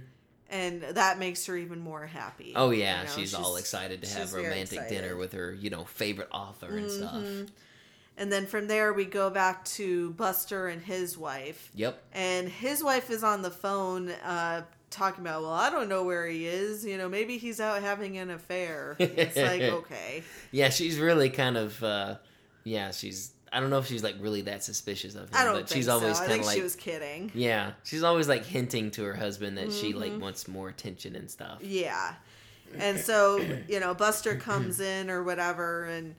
and 0.51 0.83
that 0.83 1.19
makes 1.19 1.47
her 1.47 1.57
even 1.57 1.81
more 1.81 2.07
happy 2.07 2.53
Oh 2.57 2.71
yeah, 2.71 3.01
You 3.03 3.07
know, 3.09 3.13
she's, 3.15 3.35
all 3.35 3.57
excited 3.57 4.03
to 4.03 4.09
have 4.11 4.29
she's 4.29 4.33
romantic 4.33 4.89
dinner 4.89 5.17
with 5.17 5.33
her, 5.33 5.53
you 5.53 5.71
know, 5.71 5.85
favorite 5.85 6.29
author 6.33 6.77
and 6.77 6.91
stuff. 6.91 7.15
Mhm. 7.15 7.49
and 8.19 8.33
then 8.33 8.47
from 8.47 8.67
there 8.69 8.93
we 8.93 9.05
go 9.05 9.29
back 9.31 9.65
to 9.65 10.11
buster 10.13 10.69
and 10.69 10.83
his 10.83 11.19
wife 11.19 11.71
Yep. 11.75 12.03
and 12.13 12.49
his 12.49 12.83
wife 12.83 13.11
is 13.11 13.23
on 13.25 13.43
the 13.43 13.51
phone 13.51 14.11
uh 14.11 14.63
talking 14.89 15.21
about 15.23 15.43
well 15.43 15.53
i 15.53 15.69
don't 15.69 15.89
know 15.89 16.05
where 16.05 16.27
he 16.27 16.47
is 16.47 16.85
you 16.87 16.97
know 16.97 17.09
maybe 17.09 17.39
he's 17.39 17.61
out 17.61 17.83
having 17.83 18.17
an 18.19 18.31
affair 18.31 18.95
it's 19.01 19.37
like 19.37 19.61
okay 19.81 20.23
Yeah, 20.53 20.71
she's 20.71 20.99
really 20.99 21.29
kind 21.29 21.57
of 21.57 21.83
uh 21.83 22.17
yeah, 22.65 22.91
she's 22.91 23.31
I 23.57 23.61
don't 23.61 23.71
know 23.71 23.79
if 23.79 23.87
she's 23.87 24.03
like 24.03 24.17
really 24.21 24.43
that 24.43 24.63
suspicious 24.63 25.15
of 25.15 25.23
him, 25.31 25.35
i 25.35 25.45
don't 25.45 25.55
but 25.55 25.69
think 25.69 25.77
she's 25.79 25.89
always 25.89 26.21
i 26.21 26.27
kind 26.27 26.41
of 26.41 26.47
like 26.47 26.57
she 26.57 26.63
was 26.63 26.77
kidding 26.77 27.31
Yeah, 27.35 27.73
she's 27.85 28.03
always 28.03 28.29
like 28.29 28.45
hinting 28.45 28.91
to 28.93 29.03
her 29.05 29.15
husband 29.15 29.57
that 29.59 29.73
she 29.73 29.91
Mm-hmm. 29.91 29.99
like 30.01 30.21
wants 30.21 30.47
more 30.47 30.69
attention 30.69 31.17
and 31.17 31.31
stuff. 31.31 31.59
yeah 31.63 32.15
and 32.79 32.99
so 32.99 33.39
you 33.69 33.81
know 33.81 33.95
buster 33.95 34.35
comes 34.37 34.81
in 34.81 35.09
or 35.09 35.23
whatever 35.23 35.85
and 35.85 36.15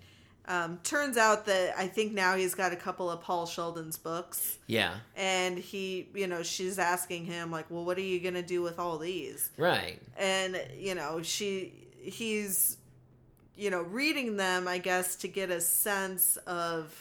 um, 0.49 0.79
turns 0.81 1.17
out 1.17 1.45
that 1.47 1.73
i 1.77 1.85
think 1.87 2.13
now 2.13 2.37
he's 2.37 2.55
got 2.55 2.71
a 2.71 2.75
couple 2.77 3.11
of 3.11 3.21
paul 3.21 3.45
sheldon's 3.45 3.97
books 3.97 4.57
Yeah. 4.65 4.95
and 5.17 5.57
he 5.57 6.07
you 6.15 6.25
know 6.25 6.41
she's 6.43 6.79
asking 6.79 7.25
him 7.25 7.51
like 7.51 7.65
well 7.69 7.83
what 7.83 7.97
are 7.97 8.01
you 8.13 8.19
gonna 8.21 8.41
do 8.41 8.61
with 8.61 8.79
all 8.79 8.97
these 8.97 9.51
Right. 9.57 10.01
and 10.17 10.59
you 10.77 10.95
know 10.95 11.21
she 11.21 11.73
he's 12.01 12.77
you 13.57 13.69
know 13.69 13.81
reading 13.81 14.37
them 14.37 14.67
i 14.69 14.77
guess 14.77 15.17
to 15.17 15.27
get 15.27 15.49
a 15.51 15.59
sense 15.59 16.37
of 16.47 16.95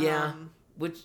Yeah. 0.00 0.24
um, 0.24 0.50
Which 0.76 0.98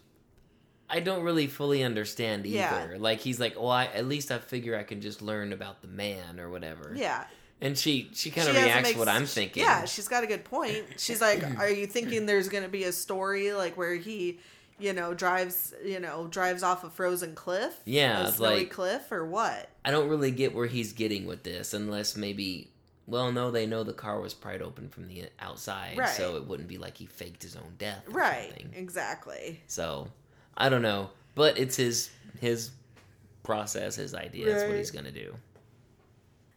I 0.90 1.00
don't 1.02 1.24
really 1.24 1.48
fully 1.48 1.84
understand 1.84 2.46
either. 2.46 2.56
Yeah. 2.58 2.96
Like 2.98 3.20
he's 3.20 3.40
like, 3.40 3.56
"Well, 3.56 3.70
I, 3.70 3.86
at 3.88 4.06
least 4.08 4.32
I 4.32 4.38
figure 4.40 4.78
I 4.78 4.84
can 4.84 5.02
just 5.02 5.22
learn 5.22 5.52
about 5.54 5.82
the 5.82 5.88
man 5.90 6.40
or 6.40 6.50
whatever." 6.50 6.94
yeah 6.96 7.26
And 7.60 7.78
she 7.78 8.10
she 8.14 8.32
kind 8.32 8.48
of 8.48 8.56
to 8.56 8.62
reacts 8.62 8.90
make- 8.90 8.98
what 8.98 9.10
I'm 9.10 9.26
thinking. 9.26 9.64
yeah 9.64 9.84
she's 9.86 10.08
got 10.08 10.24
a 10.24 10.28
good 10.28 10.46
point 10.46 10.86
she's 10.98 11.20
like 11.22 11.44
are 11.60 11.70
you 11.70 11.88
thinking 11.88 12.26
there's 12.26 12.48
gonna 12.50 12.70
be 12.70 12.84
a 12.86 12.92
story 12.94 13.52
like 13.52 13.76
where 13.76 13.96
he 13.96 14.40
you 14.80 14.94
know 14.94 15.14
drives 15.16 15.74
you 15.84 16.00
know 16.00 16.28
drives 16.28 16.62
off 16.64 16.84
a 16.84 16.90
frozen 16.90 17.34
cliff 17.36 17.74
Yeah, 17.84 18.28
a 18.28 18.32
snowy 18.32 18.56
like- 18.60 18.70
cliff 18.72 19.12
or 19.12 19.26
what 19.26 19.70
I 19.84 19.92
don't 19.92 20.08
really 20.08 20.32
get 20.32 20.54
where 20.56 20.68
he's 20.68 20.94
getting 20.94 21.26
with 21.26 21.44
this 21.44 21.74
unless 21.74 22.16
maybe 22.16 22.70
well, 23.08 23.32
no, 23.32 23.50
they 23.52 23.66
know 23.66 23.84
the 23.84 23.94
car 23.94 24.20
was 24.20 24.34
pried 24.36 24.62
open 24.62 24.90
from 24.90 25.08
the 25.08 25.26
outside, 25.40 25.98
Right. 25.98 26.10
so 26.10 26.36
it 26.36 26.46
wouldn't 26.46 26.68
be 26.68 26.78
like 26.78 26.98
he 26.98 27.06
faked 27.08 27.42
his 27.42 27.56
own 27.56 27.74
death 27.80 28.04
right 28.08 28.50
something. 28.50 28.74
exactly 28.76 29.62
So, 29.68 30.10
I 30.56 30.70
don't 30.70 30.82
know, 30.84 31.10
but 31.34 31.58
it's 31.58 31.76
his 31.78 32.10
his 32.40 32.72
process, 33.44 33.96
his 33.96 34.14
idea. 34.14 34.46
That's 34.46 34.68
what 34.68 34.76
he's 34.78 34.92
going 34.92 35.06
to 35.06 35.12
do. 35.12 35.34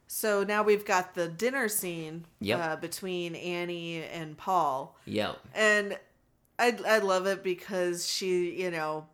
So 0.08 0.42
now 0.42 0.62
we've 0.64 0.84
got 0.84 1.14
the 1.14 1.28
dinner 1.28 1.68
scene 1.68 2.24
Yep. 2.40 2.58
uh, 2.60 2.76
between 2.76 3.36
Annie 3.36 4.02
and 4.02 4.36
Paul. 4.36 4.98
Yep. 5.04 5.38
And 5.54 5.98
I 6.58 6.76
I 6.86 6.98
love 6.98 7.26
it 7.26 7.42
because 7.44 8.08
she, 8.08 8.60
you 8.60 8.70
know, 8.72 9.06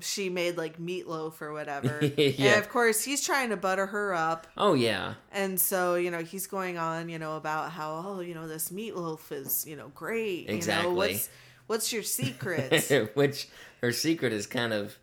she 0.00 0.28
made 0.28 0.56
like 0.56 0.78
meatloaf 0.78 1.40
or 1.40 1.52
whatever. 1.52 2.00
Yeah. 2.16 2.54
And 2.54 2.60
of 2.60 2.68
course, 2.68 3.02
he's 3.04 3.24
trying 3.24 3.50
to 3.50 3.56
butter 3.56 3.86
her 3.86 4.14
up. 4.14 4.46
Oh 4.56 4.74
yeah. 4.74 5.14
And 5.32 5.60
so, 5.60 5.94
you 5.94 6.10
know, 6.10 6.18
he's 6.22 6.46
going 6.46 6.78
on, 6.78 7.08
you 7.08 7.18
know, 7.18 7.36
about 7.36 7.70
how, 7.72 8.02
oh, 8.06 8.20
you 8.20 8.34
know, 8.34 8.46
this 8.48 8.70
meatloaf 8.70 9.30
is, 9.32 9.66
you 9.66 9.76
know, 9.76 9.88
great. 9.94 10.48
You 10.48 10.54
Exactly. 10.56 10.88
know, 10.90 10.94
what's 10.96 11.28
what's 11.66 11.92
your 11.92 12.02
secret? 12.02 13.10
Which 13.14 13.48
her 13.80 13.92
secret 13.92 14.32
is 14.32 14.46
kind 14.46 14.72
of, 14.72 14.98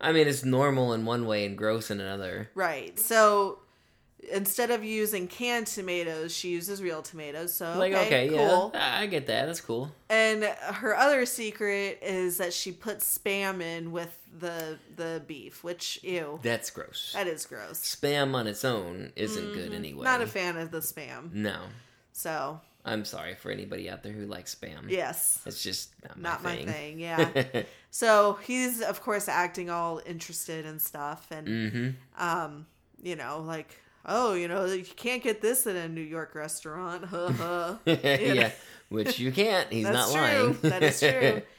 I 0.00 0.12
mean, 0.12 0.26
it's 0.28 0.44
normal 0.44 0.92
in 0.92 1.04
one 1.04 1.26
way 1.26 1.44
and 1.46 1.56
gross 1.56 1.90
in 1.90 2.00
another. 2.00 2.50
right. 2.54 2.98
So 2.98 3.58
instead 4.32 4.70
of 4.70 4.84
using 4.84 5.26
canned 5.28 5.66
tomatoes, 5.66 6.34
she 6.34 6.50
uses 6.50 6.82
real 6.82 7.02
tomatoes. 7.02 7.54
So 7.54 7.76
Like, 7.78 7.92
okay, 7.92 8.06
okay, 8.26 8.28
cool. 8.28 8.70
yeah, 8.74 8.96
I 9.00 9.06
get 9.06 9.26
that. 9.26 9.46
That's 9.46 9.60
cool. 9.60 9.90
And 10.08 10.44
her 10.44 10.96
other 10.96 11.26
secret 11.26 11.98
is 12.02 12.36
that 12.38 12.52
she 12.52 12.72
puts 12.72 13.18
spam 13.18 13.60
in 13.62 13.92
with 13.92 14.18
the 14.38 14.78
the 14.96 15.22
beef, 15.26 15.64
which 15.64 15.98
ew, 16.02 16.38
That's 16.42 16.70
gross. 16.70 17.12
that 17.14 17.26
is 17.26 17.46
gross. 17.46 17.78
Spam 17.80 18.34
on 18.34 18.46
its 18.46 18.64
own 18.64 19.12
isn't 19.16 19.52
good 19.54 19.72
anyway. 19.72 20.04
Mm-hmm. 20.04 20.18
Not 20.18 20.20
a 20.22 20.26
fan 20.26 20.56
of 20.56 20.70
the 20.70 20.80
spam. 20.80 21.32
No, 21.32 21.56
So 22.12 22.60
I'm 22.84 23.04
sorry 23.04 23.34
for 23.34 23.50
anybody 23.50 23.88
out 23.90 24.02
there 24.02 24.12
who 24.12 24.26
likes 24.26 24.54
spam. 24.54 24.88
yes, 24.90 25.40
It's 25.46 25.62
just 25.62 25.90
not 26.04 26.18
my 26.20 26.28
not 26.30 26.42
my 26.44 26.56
thing. 26.56 26.66
thing. 26.66 27.00
Yeah. 27.00 27.62
so 27.90 28.38
he's 28.44 28.80
of 28.82 29.00
course 29.02 29.26
acting 29.28 29.70
all 29.70 30.00
interested 30.06 30.66
and 30.66 30.80
stuff, 30.80 31.26
and 31.30 31.48
mm-hmm. 31.48 32.22
um, 32.22 32.66
you 33.02 33.16
know, 33.16 33.40
like 33.44 33.80
oh, 34.06 34.34
you 34.34 34.48
know, 34.48 34.64
you 34.66 34.84
can't 34.84 35.22
get 35.22 35.40
this 35.42 35.66
in 35.66 35.76
a 35.76 35.88
New 35.88 36.00
York 36.00 36.34
restaurant. 36.34 37.04
Yeah, 37.86 38.50
which 38.88 39.18
you 39.18 39.32
can't. 39.32 39.70
He's 39.72 39.88
not 39.88 40.10
lying. 40.12 40.54
true. 40.54 40.70
That 40.70 40.82
is 40.82 41.00
true. 41.00 41.42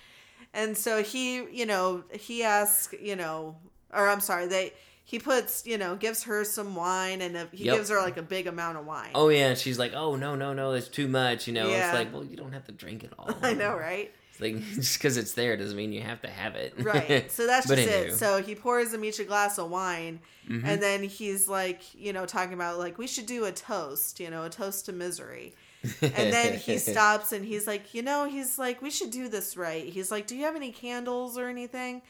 And 0.53 0.75
so 0.75 1.03
he, 1.03 1.35
you 1.43 1.65
know, 1.67 2.03
he 2.11 2.41
asks, 2.41 2.95
you 2.99 3.15
know, 3.15 3.57
or 3.93 4.07
I'm 4.07 4.21
sorry, 4.21 4.47
they 4.47 4.73
he 5.03 5.19
puts, 5.19 5.67
you 5.67 5.77
know, 5.77 5.95
gives 5.95 6.23
her 6.23 6.43
some 6.45 6.73
wine 6.73 7.21
and 7.21 7.37
a, 7.37 7.47
he 7.51 7.65
Yep. 7.65 7.75
gives 7.75 7.89
her 7.89 7.99
like 8.01 8.17
a 8.17 8.23
big 8.23 8.47
amount 8.47 8.77
of 8.77 8.85
wine. 8.85 9.11
oh 9.13 9.29
yeah, 9.29 9.53
she's 9.53 9.77
like, 9.77 9.93
"Oh 9.93 10.15
no, 10.15 10.35
no, 10.35 10.53
no, 10.53 10.71
it's 10.71 10.87
too 10.87 11.07
much." 11.07 11.45
You 11.47 11.53
know, 11.53 11.69
Yeah. 11.69 11.89
it's 11.89 11.93
like, 11.93 12.11
well, 12.13 12.23
you 12.23 12.35
don't 12.37 12.53
have 12.53 12.65
to 12.65 12.71
drink 12.71 13.03
it 13.03 13.13
all. 13.19 13.29
I 13.43 13.53
know, 13.53 13.75
right? 13.77 14.11
Like 14.39 14.59
just 14.75 14.97
because 14.97 15.17
it's 15.17 15.33
there 15.33 15.55
doesn't 15.57 15.75
mean 15.77 15.91
you 15.93 16.01
have 16.01 16.21
to 16.21 16.29
have 16.29 16.55
it. 16.55 16.73
Right. 16.77 17.31
So 17.31 17.45
that's 17.47 17.67
just 17.67 17.79
anywho. 17.79 18.07
it. 18.09 18.15
So 18.15 18.41
he 18.41 18.55
pours 18.55 18.91
them 18.91 19.03
each 19.05 19.19
a 19.19 19.23
glass 19.23 19.57
of 19.57 19.69
wine 19.69 20.19
Mhm. 20.49 20.63
and 20.65 20.81
then 20.81 21.03
he's 21.03 21.47
like, 21.49 21.81
you 21.93 22.13
know, 22.13 22.25
talking 22.25 22.53
about 22.53 22.77
like 22.79 22.97
we 22.97 23.05
should 23.07 23.25
do 23.25 23.43
a 23.45 23.51
toast, 23.51 24.19
you 24.19 24.29
know, 24.29 24.43
a 24.45 24.49
toast 24.49 24.85
to 24.85 24.93
misery. 24.93 25.53
And 26.01 26.33
then 26.33 26.57
he 26.57 26.77
stops 26.91 27.31
and 27.33 27.43
he's 27.45 27.67
like, 27.67 27.93
you 27.93 28.01
know, 28.01 28.25
he's 28.25 28.57
like, 28.57 28.81
we 28.81 28.89
should 28.89 29.11
do 29.11 29.27
this 29.29 29.57
right. 29.57 29.85
He's 29.85 30.09
like, 30.11 30.25
do 30.27 30.35
you 30.35 30.45
have 30.45 30.55
any 30.55 30.71
candles 30.71 31.37
or 31.37 31.47
anything? 31.47 32.01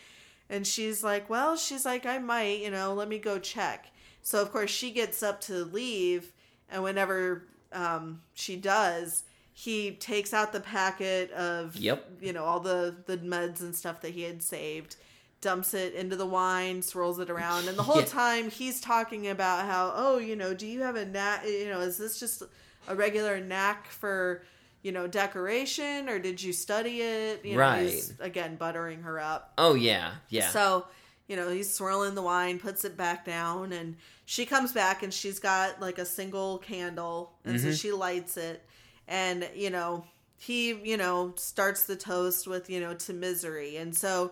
And 0.49 0.65
she's 0.67 1.03
like, 1.03 1.29
well, 1.29 1.57
she's 1.57 1.83
like, 1.85 2.05
I 2.05 2.19
might, 2.19 2.59
you 2.61 2.71
know, 2.71 2.93
let 2.93 3.07
me 3.09 3.17
go 3.19 3.37
check. 3.39 3.87
So 4.21 4.41
of 4.41 4.51
course 4.51 4.69
she 4.69 4.91
gets 4.91 5.21
up 5.23 5.41
to 5.41 5.65
leave, 5.65 6.31
and 6.69 6.83
whenever 6.83 7.43
um, 7.73 8.21
she 8.33 8.55
does, 8.55 9.23
he 9.59 9.89
takes 9.93 10.35
out 10.35 10.53
the 10.53 10.59
packet 10.59 11.31
of, 11.31 11.75
Yep. 11.75 12.07
you 12.21 12.31
know, 12.31 12.43
all 12.43 12.59
the 12.59 12.95
the 13.07 13.17
meds 13.17 13.59
and 13.61 13.75
stuff 13.75 14.01
that 14.01 14.11
he 14.11 14.21
had 14.21 14.43
saved. 14.43 14.95
Dumps 15.41 15.73
it 15.73 15.93
into 15.95 16.15
the 16.15 16.25
wine, 16.27 16.81
swirls 16.83 17.17
it 17.19 17.29
around, 17.31 17.67
and 17.67 17.75
the 17.77 17.81
whole 17.83 17.97
Yeah. 18.01 18.05
time 18.05 18.49
he's 18.51 18.79
talking 18.81 19.27
about 19.27 19.65
how, 19.65 19.93
oh, 19.95 20.17
you 20.19 20.35
know, 20.35 20.53
do 20.53 20.67
you 20.67 20.81
have 20.81 20.95
a 20.95 21.05
knack? 21.05 21.43
You 21.47 21.69
know, 21.69 21.79
is 21.79 21.97
this 21.97 22.19
just 22.19 22.43
a 22.87 22.95
regular 22.95 23.39
knack 23.39 23.87
for, 23.87 24.43
you 24.83 24.91
know, 24.91 25.07
decoration, 25.07 26.07
or 26.09 26.19
did 26.19 26.41
you 26.41 26.53
study 26.53 27.01
it? 27.01 27.43
You 27.45 27.57
know, 27.57 27.71
he's 27.77 28.13
again 28.19 28.57
buttering 28.57 29.01
her 29.03 29.19
up. 29.19 29.53
oh 29.57 29.73
yeah, 29.75 30.11
yeah. 30.29 30.49
So, 30.49 30.85
you 31.27 31.35
know, 31.35 31.49
he's 31.49 31.71
swirling 31.73 32.13
the 32.15 32.21
wine, 32.23 32.59
puts 32.59 32.85
it 32.85 32.95
back 32.97 33.25
down, 33.25 33.73
and 33.73 33.95
she 34.25 34.45
comes 34.45 34.71
back 34.71 35.01
and 35.03 35.11
she's 35.13 35.39
got 35.39 35.79
like 35.81 35.97
a 35.97 36.05
single 36.05 36.59
candle, 36.59 37.33
and 37.45 37.59
so 37.59 37.67
Mhm. 37.69 37.79
she 37.81 37.91
lights 37.91 38.37
it. 38.37 38.63
And, 39.07 39.49
you 39.55 39.69
know, 39.69 40.03
he, 40.37 40.73
you 40.73 40.97
know, 40.97 41.33
starts 41.37 41.85
the 41.85 41.95
toast 41.95 42.47
with, 42.47 42.69
you 42.69 42.79
know, 42.79 42.93
to 42.93 43.13
misery. 43.13 43.77
And 43.77 43.95
so 43.95 44.31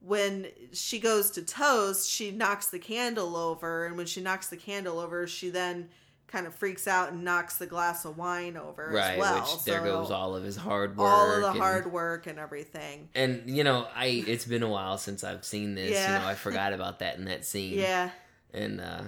when 0.00 0.46
she 0.72 0.98
goes 0.98 1.30
to 1.32 1.42
toast, 1.42 2.10
she 2.10 2.30
knocks 2.30 2.66
the 2.66 2.78
candle 2.78 3.36
over. 3.36 3.86
And 3.86 3.96
when 3.96 4.06
she 4.06 4.20
knocks 4.20 4.48
the 4.48 4.56
candle 4.56 4.98
over, 4.98 5.26
she 5.26 5.50
then 5.50 5.88
kind 6.26 6.46
of 6.46 6.54
freaks 6.54 6.88
out 6.88 7.12
and 7.12 7.22
knocks 7.24 7.56
the 7.56 7.66
glass 7.66 8.04
of 8.04 8.18
wine 8.18 8.56
over 8.56 8.90
right. 8.92 9.12
as 9.12 9.18
well. 9.18 9.40
which 9.42 9.64
there 9.64 9.78
So 9.78 9.84
goes 9.84 10.10
all 10.10 10.34
of 10.34 10.42
his 10.42 10.56
hard 10.56 10.96
work. 10.96 11.08
all 11.08 11.32
of 11.32 11.40
the 11.40 11.50
and- 11.50 11.58
hard 11.58 11.92
work 11.92 12.26
and 12.26 12.38
everything. 12.38 13.08
And 13.14 13.44
you 13.48 13.62
know, 13.62 13.86
I 13.94 14.24
it's 14.26 14.44
been 14.44 14.64
a 14.64 14.68
while 14.68 14.98
since 14.98 15.22
I've 15.22 15.44
seen 15.44 15.76
this. 15.76 15.92
Yeah. 15.92 16.14
You 16.18 16.22
know, 16.24 16.28
I 16.28 16.34
forgot 16.34 16.72
about 16.72 16.98
that 16.98 17.16
in 17.16 17.26
that 17.26 17.44
scene. 17.44 17.78
Yeah. 17.78 18.10
And 18.52 18.80
uh 18.80 19.02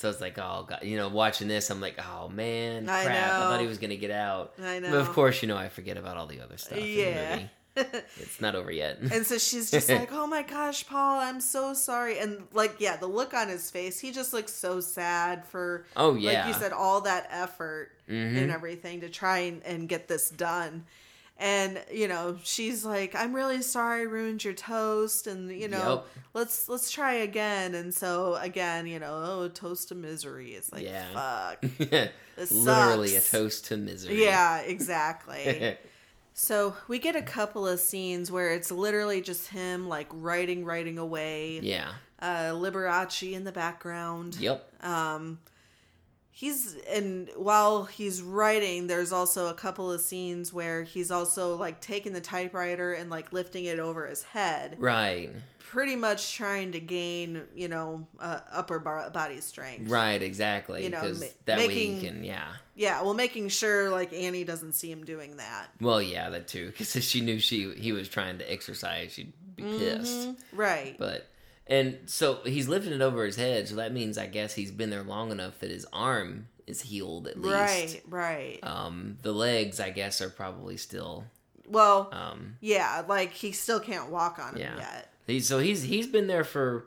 so 0.00 0.08
it's 0.08 0.20
like, 0.20 0.38
oh 0.38 0.64
god, 0.68 0.80
you 0.82 0.96
know, 0.96 1.08
watching 1.08 1.46
this, 1.48 1.68
I'm 1.70 1.80
like, 1.80 1.96
oh 2.04 2.28
man, 2.28 2.88
I 2.88 3.04
crap! 3.04 3.32
I 3.34 3.38
thought 3.38 3.60
he 3.60 3.66
was 3.66 3.78
gonna 3.78 3.96
get 3.96 4.10
out. 4.10 4.54
I 4.62 4.78
know. 4.78 4.90
But 4.90 5.00
of 5.00 5.10
course, 5.10 5.42
you 5.42 5.48
know, 5.48 5.56
I 5.56 5.68
forget 5.68 5.96
about 5.98 6.16
all 6.16 6.26
the 6.26 6.40
other 6.40 6.56
stuff. 6.56 6.78
In 6.78 6.86
Yeah. 6.86 7.30
the 7.30 7.36
movie. 7.36 7.50
It's 8.16 8.40
not 8.40 8.54
over 8.56 8.70
yet. 8.72 8.98
And 9.00 9.24
so 9.24 9.38
she's 9.38 9.70
just 9.70 9.88
like, 10.00 10.10
"Oh 10.12 10.26
my 10.26 10.42
gosh, 10.42 10.86
Paul, 10.86 11.20
I'm 11.20 11.40
so 11.40 11.72
sorry." 11.74 12.18
And 12.18 12.46
like, 12.52 12.76
yeah, 12.80 12.96
the 12.96 13.06
look 13.06 13.32
on 13.34 13.48
his 13.48 13.70
face, 13.70 13.98
he 14.00 14.10
just 14.10 14.32
looks 14.32 14.52
so 14.52 14.80
sad 14.80 15.44
for 15.46 15.84
oh 15.96 16.14
yeah. 16.14 16.44
like 16.44 16.48
you 16.54 16.60
said 16.60 16.72
all 16.72 17.02
that 17.02 17.28
effort 17.30 17.90
Mhm. 18.08 18.42
and 18.42 18.50
everything 18.50 19.02
to 19.02 19.08
try 19.08 19.38
and, 19.38 19.62
and 19.64 19.88
get 19.88 20.08
this 20.08 20.30
done. 20.30 20.84
And 21.42 21.80
you 21.90 22.06
know, 22.06 22.36
she's 22.44 22.84
like, 22.84 23.14
"I'm 23.16 23.34
really 23.34 23.62
sorry 23.62 24.00
I 24.02 24.04
ruined 24.04 24.44
your 24.44 24.52
toast 24.52 25.26
and 25.26 25.50
you 25.50 25.68
know, 25.68 25.94
Yep. 25.94 26.06
let's 26.34 26.68
let's 26.68 26.90
try 26.90 27.14
again." 27.14 27.74
And 27.74 27.94
so 27.94 28.34
again, 28.36 28.86
you 28.86 28.98
know, 28.98 29.10
oh, 29.24 29.48
toast 29.48 29.88
to 29.88 29.94
misery. 29.94 30.50
It's 30.52 30.70
like, 30.70 30.84
Yeah. 30.84 31.06
"Fuck." 31.14 31.64
Literally 32.50 33.16
a 33.16 33.20
toast 33.20 33.64
to 33.66 33.76
misery. 33.78 34.22
Yeah, 34.22 34.58
exactly. 34.74 35.76
So 36.32 36.74
we 36.88 36.98
get 36.98 37.16
a 37.16 37.22
couple 37.22 37.66
of 37.68 37.80
scenes 37.80 38.30
where 38.30 38.52
it's 38.54 38.70
literally 38.70 39.20
just 39.20 39.48
him 39.48 39.88
like 39.88 40.06
writing, 40.10 40.64
writing 40.64 40.96
away. 40.96 41.58
yeah. 41.60 41.88
Uh, 42.22 42.52
Liberace 42.52 43.32
in 43.32 43.44
the 43.44 43.52
background. 43.52 44.36
Yep. 44.36 44.72
Um, 44.82 45.38
he's 46.40 46.74
and 46.88 47.28
while 47.36 47.84
he's 47.84 48.22
writing, 48.22 48.86
there's 48.86 49.12
also 49.12 49.48
a 49.48 49.54
couple 49.54 49.92
of 49.92 50.00
scenes 50.00 50.54
where 50.54 50.82
he's 50.84 51.10
also 51.10 51.54
like 51.56 51.80
taking 51.82 52.14
the 52.14 52.20
typewriter 52.22 52.94
and 52.94 53.10
like 53.10 53.30
lifting 53.30 53.66
it 53.66 53.78
over 53.78 54.06
his 54.06 54.22
head, 54.22 54.76
Right. 54.78 55.30
pretty 55.58 55.96
much 55.96 56.34
trying 56.34 56.72
to 56.72 56.80
gain, 56.80 57.42
you 57.54 57.68
know, 57.68 58.06
uh, 58.18 58.40
upper 58.50 58.78
bo- 58.78 59.10
body 59.10 59.42
strength. 59.42 59.90
Right. 59.90 60.22
Exactly. 60.22 60.82
You 60.84 60.88
know, 60.90 61.02
ma- 61.12 61.26
that 61.44 61.58
way 61.58 61.66
making- 61.68 62.00
he 62.00 62.06
can. 62.06 62.24
Yeah. 62.24 62.48
Yeah, 62.74 63.02
well, 63.02 63.12
making 63.12 63.50
sure 63.50 63.90
like 63.90 64.14
Annie 64.14 64.44
doesn't 64.44 64.72
see 64.72 64.90
him 64.90 65.04
doing 65.04 65.36
that. 65.36 65.68
Well, 65.78 66.00
yeah, 66.00 66.30
that 66.30 66.48
too. 66.48 66.68
Because 66.68 66.96
if 66.96 67.04
she 67.04 67.20
knew 67.20 67.38
she 67.38 67.70
he 67.74 67.92
was 67.92 68.08
trying 68.08 68.38
to 68.38 68.50
exercise, 68.50 69.12
she'd 69.12 69.34
be 69.56 69.62
pissed. 69.64 70.10
Mhm. 70.28 70.36
Right. 70.54 70.96
But 70.98 71.26
and 71.70 71.98
so 72.06 72.40
he's 72.44 72.68
lifting 72.68 72.92
it 72.92 73.00
over 73.00 73.24
his 73.24 73.36
head, 73.36 73.66
so 73.68 73.76
that 73.76 73.92
means 73.94 74.18
I 74.18 74.26
guess 74.26 74.52
he's 74.54 74.70
been 74.70 74.90
there 74.90 75.02
long 75.02 75.30
enough 75.30 75.58
that 75.60 75.70
his 75.70 75.86
arm 75.92 76.48
is 76.66 76.82
healed 76.82 77.26
at 77.28 77.40
least. 77.40 77.54
Right. 77.54 78.02
Right. 78.08 78.58
Um, 78.62 79.16
the 79.22 79.32
legs, 79.32 79.80
I 79.80 79.88
guess, 79.90 80.20
are 80.20 80.28
probably 80.30 80.76
still. 80.76 81.24
Well, 81.66 82.08
Um, 82.12 82.56
yeah, 82.60 83.04
like 83.08 83.32
he 83.32 83.52
still 83.52 83.80
can't 83.80 84.10
walk 84.10 84.38
on 84.38 84.54
him 84.56 84.60
Yeah. 84.62 84.76
yet. 84.76 85.12
he, 85.26 85.40
so 85.40 85.58
he's 85.60 85.82
he's 85.84 86.06
been 86.08 86.26
there 86.26 86.44
for. 86.44 86.86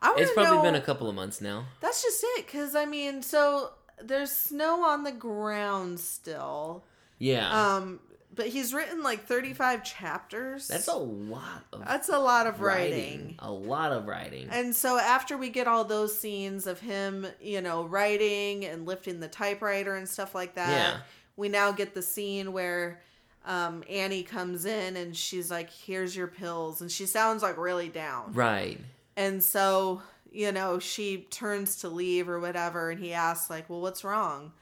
I 0.00 0.14
It's 0.18 0.32
probably 0.32 0.56
know. 0.58 0.62
been 0.62 0.74
a 0.76 0.80
couple 0.80 1.08
of 1.08 1.14
months 1.16 1.40
now. 1.40 1.66
That's 1.80 2.02
just 2.02 2.22
it, 2.36 2.46
because 2.46 2.74
I 2.76 2.84
mean, 2.84 3.22
so 3.22 3.70
there's 4.02 4.30
snow 4.30 4.84
on 4.84 5.02
the 5.04 5.10
ground 5.12 5.98
still. 6.00 6.84
Yeah, 7.18 7.48
Um, 7.76 7.98
but 8.38 8.46
he's 8.46 8.72
written 8.72 9.02
like 9.02 9.26
35 9.26 9.84
chapters. 9.84 10.66
that's 10.68 10.88
a 10.88 10.94
lot 10.96 11.64
of 11.74 11.84
That's 11.84 12.08
a 12.08 12.18
lot 12.18 12.46
of 12.46 12.62
writing. 12.62 12.92
writing. 13.20 13.34
A 13.40 13.52
lot 13.52 13.92
of 13.92 14.06
writing. 14.06 14.48
And 14.50 14.74
so 14.74 14.98
after 14.98 15.36
we 15.36 15.50
get 15.50 15.68
all 15.68 15.84
those 15.84 16.16
scenes 16.18 16.66
of 16.66 16.80
him, 16.80 17.26
you 17.42 17.60
know, 17.60 17.84
writing 17.84 18.64
and 18.64 18.86
lifting 18.86 19.20
the 19.20 19.28
typewriter 19.28 19.94
and 19.94 20.08
stuff 20.08 20.34
like 20.34 20.54
that, 20.54 20.70
Yeah. 20.70 21.00
we 21.36 21.50
now 21.50 21.72
get 21.72 21.92
the 21.92 22.00
scene 22.02 22.52
where 22.54 23.00
um, 23.44 23.82
Annie 23.90 24.22
comes 24.22 24.64
in 24.66 24.96
and 24.96 25.16
she's 25.16 25.50
like, 25.50 25.70
"Here's 25.70 26.14
your 26.16 26.26
pills," 26.26 26.80
and 26.80 26.90
she 26.90 27.06
sounds 27.06 27.42
like 27.42 27.56
really 27.58 27.88
down. 27.88 28.32
right. 28.32 28.78
And 29.16 29.42
so, 29.42 30.02
you 30.30 30.52
know, 30.52 30.78
she 30.78 31.26
turns 31.30 31.76
to 31.76 31.88
leave 31.88 32.28
or 32.28 32.38
whatever, 32.40 32.90
and 32.90 33.00
he 33.00 33.12
asks, 33.14 33.50
like, 33.50 33.68
well, 33.70 33.80
what's 33.80 34.04
wrong? 34.04 34.52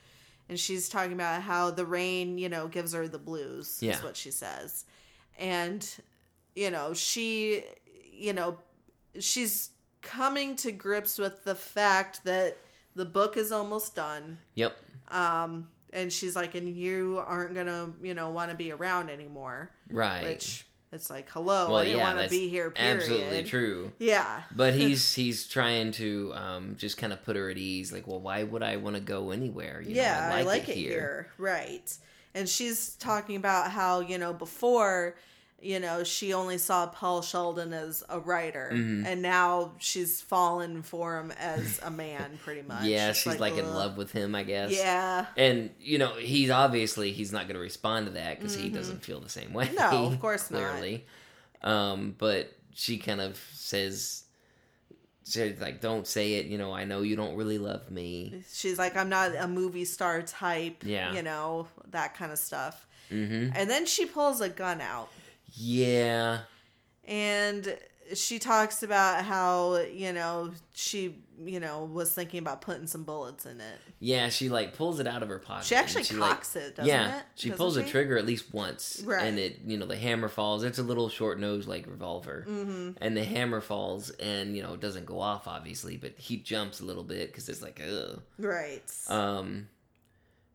And 0.49 0.59
she's 0.59 0.89
talking 0.89 1.13
about 1.13 1.43
how 1.43 1.71
the 1.71 1.85
rain, 1.85 2.39
you 2.39 2.49
know, 2.49 2.69
gives 2.69 2.93
her 2.93 3.09
the 3.09 3.19
blues, 3.19 3.79
Yeah. 3.81 3.97
is 3.97 4.03
what 4.03 4.17
she 4.17 4.31
says. 4.31 4.85
And, 5.39 5.87
you 6.55 6.71
know, 6.71 6.95
she, 6.95 7.65
you 8.13 8.33
know, 8.33 8.59
she's 9.19 9.71
coming 10.03 10.55
to 10.57 10.73
grips 10.73 11.19
with 11.19 11.45
the 11.45 11.55
fact 11.55 12.25
that 12.25 12.57
the 12.95 13.05
book 13.05 13.37
is 13.37 13.51
almost 13.53 13.95
done. 13.97 14.39
Yep. 14.55 14.77
Um, 15.09 15.69
and 15.93 16.13
she's 16.13 16.37
like, 16.37 16.55
and 16.55 16.69
you 16.77 17.23
aren't 17.27 17.55
gonna, 17.55 17.91
you 18.03 18.15
know, 18.15 18.31
want 18.31 18.51
to 18.51 18.57
be 18.57 18.71
around 18.73 19.11
anymore. 19.11 19.71
Right. 19.91 20.23
Which 20.25 20.66
it's 20.93 21.11
like, 21.11 21.29
hello, 21.31 21.69
well, 21.69 21.77
I 21.77 21.85
didn't 21.85 21.99
yeah, 21.99 22.15
want 22.15 22.25
to 22.25 22.31
be 22.31 22.49
here. 22.49 22.71
Period. 22.71 22.97
absolutely 22.97 23.43
true. 23.45 23.93
Yeah. 23.99 24.43
But 24.55 24.75
he's 24.81 25.15
he's 25.15 25.47
trying 25.47 25.93
to 25.93 26.33
um, 26.35 26.77
just 26.79 26.97
kind 26.97 27.13
of 27.13 27.23
put 27.25 27.37
her 27.37 27.51
at 27.51 27.59
ease. 27.59 27.93
Like, 27.93 28.07
well, 28.07 28.21
why 28.21 28.43
would 28.45 28.63
I 28.63 28.77
want 28.77 28.97
to 28.97 29.03
go 29.03 29.31
anywhere? 29.31 29.81
You 29.81 29.97
know, 29.97 30.03
yeah, 30.03 30.31
I 30.33 30.43
like, 30.43 30.69
it, 30.69 30.77
here. 30.77 31.29
Right. 31.39 31.93
And 32.35 32.49
she's 32.49 32.95
talking 32.97 33.37
about 33.37 33.71
how, 33.71 34.01
you 34.01 34.19
know, 34.19 34.33
before, 34.33 35.17
you 35.61 35.81
know, 35.81 36.05
she 36.05 36.33
only 36.35 36.59
saw 36.59 36.87
Paul 36.87 37.23
Sheldon 37.23 37.73
as 37.73 38.05
a 38.09 38.21
writer. 38.21 38.71
Mhm. 38.73 39.07
And 39.07 39.23
now 39.23 39.73
she's 39.79 40.21
fallen 40.21 40.83
for 40.83 41.19
him 41.19 41.31
as 41.33 41.81
a 41.83 41.91
man, 41.91 42.39
pretty 42.45 42.63
much. 42.69 42.85
Yeah, 42.85 43.13
she's 43.13 43.41
like, 43.41 43.57
in 43.57 43.73
love 43.75 43.97
with 43.97 44.13
him, 44.13 44.35
I 44.35 44.43
guess. 44.43 44.71
Yeah. 44.73 45.27
And 45.37 45.71
you 45.81 45.99
know, 45.99 46.15
he's 46.15 46.51
obviously 46.51 47.13
he's 47.13 47.33
not 47.33 47.43
going 47.49 47.55
to 47.55 47.61
respond 47.61 48.07
to 48.07 48.13
that 48.13 48.39
because 48.39 48.55
he 48.55 48.69
Mhm. 48.69 48.75
doesn't 48.75 49.03
feel 49.05 49.19
the 49.21 49.31
same 49.31 49.53
way. 49.55 49.71
No, 49.77 50.07
of 50.07 50.21
course 50.21 50.51
not. 50.51 50.59
clearly. 50.59 51.07
Um, 51.63 52.15
but 52.19 52.53
she 52.75 52.99
kind 52.99 53.21
of 53.23 53.41
says, 53.55 54.25
she's 55.27 55.59
like, 55.61 55.81
"Don't 55.81 56.07
say 56.07 56.35
it." 56.35 56.47
You 56.47 56.59
know, 56.59 56.73
I 56.73 56.85
know 56.85 57.01
you 57.03 57.17
don't 57.17 57.35
really 57.35 57.59
love 57.59 57.91
me. 57.91 58.43
She's 58.53 58.79
like, 58.79 58.97
I'm 58.97 59.09
not 59.09 59.35
a 59.35 59.49
movie 59.49 59.85
star 59.87 60.23
type. 60.23 60.83
Yeah. 60.85 61.13
You 61.15 61.23
know, 61.23 61.67
that 61.91 62.15
kind 62.15 62.31
of 62.31 62.39
stuff. 62.39 62.87
hmm 63.09 63.49
And 63.55 63.71
then 63.71 63.87
she 63.87 64.05
pulls 64.05 64.41
a 64.41 64.49
gun 64.49 64.81
out. 64.81 65.09
Yeah, 65.53 66.41
and 67.05 67.77
she 68.15 68.39
talks 68.39 68.83
about 68.83 69.25
how 69.25 69.79
you 69.93 70.13
know 70.13 70.53
she 70.75 71.17
you 71.45 71.59
know 71.61 71.85
was 71.85 72.13
thinking 72.15 72.39
about 72.39 72.61
putting 72.61 72.87
some 72.87 73.03
bullets 73.05 73.45
in 73.47 73.61
it 73.61 73.79
yeah. 73.99 74.29
She 74.29 74.49
like 74.49 74.75
pulls 74.77 75.01
it 75.01 75.07
out 75.07 75.23
of 75.23 75.29
her 75.29 75.39
pocket. 75.39 75.65
she 75.67 75.75
actually 75.75 76.05
she, 76.05 76.15
like, 76.15 76.31
cocks 76.31 76.55
it 76.55 76.77
doesn't 76.77 76.87
yeah, 76.89 77.19
it 77.19 77.25
she 77.35 77.49
Doesn't 77.49 77.59
pulls 77.59 77.77
she? 77.77 77.83
the 77.83 77.89
trigger 77.89 78.17
at 78.19 78.25
least 78.27 78.53
once, 78.55 79.03
Right. 79.05 79.25
and 79.27 79.39
it 79.39 79.61
you 79.67 79.77
know 79.77 79.87
the 79.87 79.97
hammer 79.97 80.29
falls. 80.29 80.63
It's 80.63 80.79
a 80.79 80.83
little 80.83 81.09
short 81.09 81.41
nose 81.41 81.67
like 81.67 81.87
revolver, 81.87 82.45
mm-hmm. 82.49 82.91
and 83.01 83.17
the 83.17 83.25
hammer 83.25 83.61
falls, 83.61 84.11
and 84.11 84.57
you 84.57 84.63
know 84.63 84.75
it 84.75 84.81
doesn't 84.81 85.07
go 85.07 85.19
off 85.21 85.49
obviously, 85.49 85.97
but 85.97 86.13
he 86.19 86.37
jumps 86.37 86.81
a 86.81 86.85
little 86.85 87.05
bit 87.05 87.29
because 87.33 87.49
it's 87.49 87.63
like 87.63 87.81
ugh. 87.85 88.21
right 88.39 88.83
Um, 89.09 89.69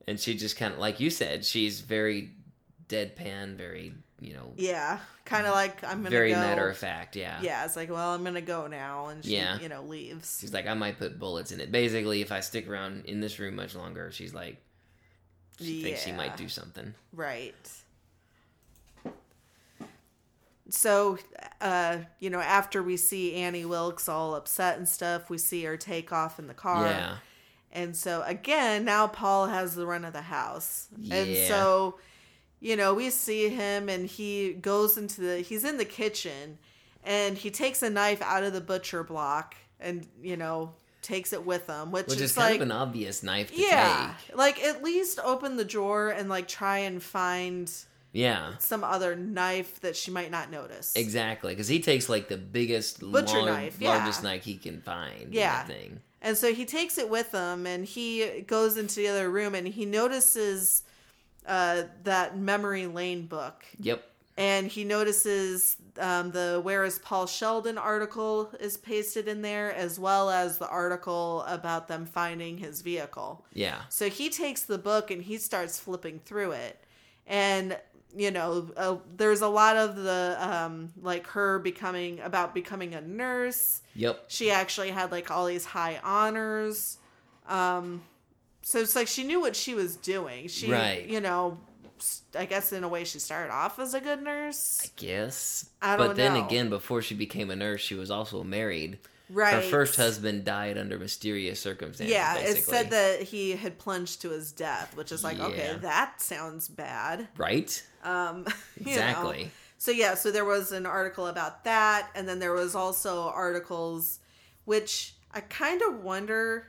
and 0.08 0.20
she 0.20 0.36
just 0.36 0.56
kind 0.58 0.74
of, 0.74 0.80
like 0.80 1.00
you 1.00 1.10
said, 1.10 1.44
she's 1.46 1.82
very 1.82 2.32
deadpan, 2.92 3.56
very, 3.56 3.94
you 4.20 4.34
know, 4.34 4.52
yeah 4.58 5.00
kind 5.24 5.48
of 5.48 5.54
like 5.54 5.82
i'm 5.86 6.00
gonna 6.00 6.10
very 6.10 6.32
go 6.32 6.36
matter 6.38 6.68
of 6.68 6.76
fact. 6.78 7.16
Yeah. 7.16 7.40
yeah 7.42 7.64
it's 7.64 7.76
like 7.78 7.90
well 7.90 8.14
i'm 8.14 8.24
gonna 8.24 8.42
go 8.42 8.68
now 8.68 9.08
and 9.08 9.24
she 9.24 9.36
Yeah. 9.38 9.58
you 9.60 9.70
know 9.70 9.82
leaves 9.84 10.40
She's 10.42 10.54
like, 10.54 10.68
I 10.68 10.74
might 10.74 11.00
put 11.00 11.18
bullets 11.18 11.52
in 11.54 11.62
it. 11.62 11.72
Basically, 11.72 12.22
if 12.22 12.32
I 12.34 12.42
stick 12.42 12.68
around 12.68 13.06
in 13.06 13.22
this 13.22 13.40
room 13.40 13.56
much 13.56 13.74
longer, 13.74 14.12
she's 14.12 14.34
like, 14.34 14.58
she 15.60 15.82
thinks 15.84 16.04
she 16.04 16.12
might 16.12 16.36
do 16.38 16.50
something. 16.50 16.94
right 17.14 17.56
so 20.70 21.18
uh 21.60 21.98
you 22.20 22.30
know 22.30 22.40
after 22.40 22.82
we 22.82 22.96
see 22.96 23.36
annie 23.36 23.66
wilkes 23.66 24.08
all 24.08 24.36
upset 24.36 24.78
and 24.78 24.88
stuff 24.88 25.30
we 25.30 25.38
see 25.38 25.64
her 25.66 25.76
take 25.76 26.14
off 26.14 26.40
in 26.40 26.48
the 26.48 26.54
car 26.54 26.86
Yeah. 26.88 27.16
And 27.74 27.96
so 27.96 28.22
again, 28.26 28.84
now 28.84 29.08
Paul 29.08 29.48
has 29.48 29.76
the 29.76 29.86
run 29.88 30.04
of 30.04 30.12
the 30.12 30.24
house. 30.24 30.90
And 31.10 31.38
so, 31.48 32.00
you 32.62 32.76
know, 32.78 32.94
we 32.94 33.10
see 33.10 33.50
him 33.50 33.90
and 33.90 34.06
he 34.08 34.54
goes 34.54 34.98
into 34.98 35.20
the 35.22 35.40
he's 35.40 35.66
in 35.66 35.78
the 35.78 35.86
kitchen 35.86 36.58
and 37.04 37.36
he 37.38 37.50
takes 37.52 37.82
a 37.82 37.90
knife 37.90 38.22
out 38.22 38.44
of 38.44 38.54
the 38.54 38.62
butcher 38.62 39.04
block 39.04 39.56
and, 39.80 40.08
you 40.22 40.38
know, 40.38 40.74
takes 41.02 41.34
it 41.34 41.44
with 41.44 41.66
him, 41.68 41.92
which, 41.92 42.06
Which 42.06 42.18
is, 42.18 42.30
is 42.32 42.34
kind 42.36 42.52
like 42.52 42.56
of 42.58 42.62
an 42.68 42.72
obvious 42.72 43.24
knife 43.24 43.52
to 43.52 43.60
yeah, 43.60 44.14
take. 44.28 44.38
like 44.38 44.64
at 44.64 44.84
least 44.84 45.20
open 45.24 45.58
the 45.58 45.66
drawer 45.66 46.10
and 46.12 46.30
like 46.30 46.48
try 46.48 46.78
and 46.80 47.02
find 47.02 47.72
Yeah. 48.14 48.54
some 48.60 48.84
other 48.84 49.16
knife 49.16 49.80
that 49.82 49.96
she 49.96 50.12
might 50.12 50.30
not 50.30 50.52
notice. 50.52 50.94
Exactly, 50.96 51.54
because 51.54 51.68
he 51.68 51.80
takes 51.80 52.08
like 52.08 52.28
the 52.28 52.38
biggest, 52.38 53.00
Butcher 53.00 53.38
long- 53.38 53.46
knife, 53.48 53.78
yeah. 53.80 53.96
largest 53.96 54.22
knife 54.22 54.44
he 54.44 54.58
can 54.58 54.80
find. 54.82 55.34
Yeah. 55.34 55.42
Yeah, 55.42 55.64
thing. 55.64 56.02
And 56.22 56.38
so 56.38 56.54
he 56.54 56.66
takes 56.66 57.00
it 57.00 57.10
with 57.10 57.32
him 57.32 57.66
and 57.66 57.84
he 57.84 58.42
goes 58.46 58.78
into 58.78 58.98
the 58.98 59.08
other 59.08 59.32
room 59.32 59.56
and 59.56 59.68
he 59.68 59.86
notices 59.86 60.84
uh, 61.46 61.84
that 62.04 62.38
memory 62.38 62.88
lane 62.88 63.26
book 63.26 63.64
Yep. 63.80 64.04
and 64.38 64.68
he 64.68 64.84
notices 64.84 65.78
um, 66.00 66.32
the 66.32 66.60
where 66.64 66.84
is 66.84 67.00
paul 67.00 67.26
sheldon 67.28 67.78
article 67.78 68.52
is 68.60 68.78
pasted 68.78 69.28
in 69.28 69.42
there 69.42 69.74
as 69.74 70.00
well 70.00 70.30
as 70.30 70.58
the 70.58 70.68
article 70.70 71.44
about 71.48 71.88
them 71.88 72.06
finding 72.06 72.58
his 72.58 72.82
vehicle 72.82 73.44
Yeah. 73.54 73.82
so 73.90 74.10
he 74.10 74.30
takes 74.30 74.64
the 74.64 74.78
book 74.78 75.12
and 75.12 75.22
he 75.24 75.38
starts 75.38 75.80
flipping 75.80 76.20
through 76.20 76.52
it 76.52 76.78
and 77.28 77.78
you 78.16 78.30
know 78.32 78.70
uh, 78.78 78.98
there's 79.18 79.42
a 79.42 79.48
lot 79.48 79.78
of 79.78 79.96
the 79.96 80.38
um, 80.40 80.92
like 81.02 81.26
her 81.28 81.60
becoming 81.60 82.20
about 82.22 82.54
becoming 82.54 82.94
a 82.94 83.02
nurse 83.02 83.82
Yep. 83.96 84.26
she 84.28 84.52
actually 84.52 84.92
had 84.92 85.12
like 85.12 85.32
all 85.32 85.46
these 85.48 85.66
high 85.66 86.00
honors 86.04 86.98
um 87.48 88.02
so 88.62 88.80
it's 88.80 88.96
like 88.96 89.08
she 89.08 89.24
knew 89.24 89.40
what 89.42 89.56
she 89.56 89.74
was 89.74 89.96
doing 89.96 90.48
she 90.48 90.72
Right. 90.72 91.06
you 91.08 91.20
know 91.22 91.58
I 92.36 92.46
guess 92.46 92.74
in 92.74 92.84
a 92.84 92.88
way 92.88 93.04
she 93.04 93.20
started 93.20 93.52
off 93.54 93.78
as 93.80 93.94
a 93.94 94.02
good 94.02 94.24
nurse 94.24 94.82
I 94.84 94.90
Guess. 94.96 95.70
I 95.82 95.92
don't 95.98 96.00
know. 96.00 96.08
but 96.08 96.16
then 96.18 96.34
know. 96.34 96.46
again, 96.46 96.70
before 96.70 97.02
she 97.04 97.14
became 97.14 97.52
a 97.52 97.56
nurse, 97.56 97.80
she 97.82 97.94
was 97.94 98.10
also 98.10 98.44
married. 98.44 98.98
right 99.30 99.54
Her 99.54 99.62
first 99.62 99.98
husband 99.98 100.44
died 100.44 100.78
under 100.80 100.98
mysterious 100.98 101.60
circumstances. 101.60 102.12
yeah 102.12 102.34
basically. 102.36 102.60
it 102.60 102.64
said 102.66 102.90
that 102.90 103.22
he 103.22 103.52
had 103.52 103.78
plunged 103.78 104.22
to 104.24 104.30
his 104.32 104.52
death 104.52 104.96
which 104.98 105.12
is 105.12 105.24
like 105.24 105.40
okay 105.40 105.76
that 105.82 106.20
sounds 106.22 106.68
bad 106.68 107.28
Right? 107.38 107.72
um 108.04 108.46
you 108.80 108.86
know. 108.86 108.92
Exactly. 108.92 109.52
So 109.78 109.90
yeah, 109.92 110.14
so 110.14 110.30
there 110.32 110.46
was 110.46 110.72
an 110.72 110.86
article 110.86 111.26
about 111.26 111.64
that, 111.64 112.10
and 112.14 112.30
then 112.30 112.38
there 112.38 112.54
was 112.54 112.76
also 112.76 113.30
articles, 113.30 114.20
which 114.66 115.16
I 115.34 115.40
kind 115.40 115.82
of 115.82 116.04
wonder 116.04 116.68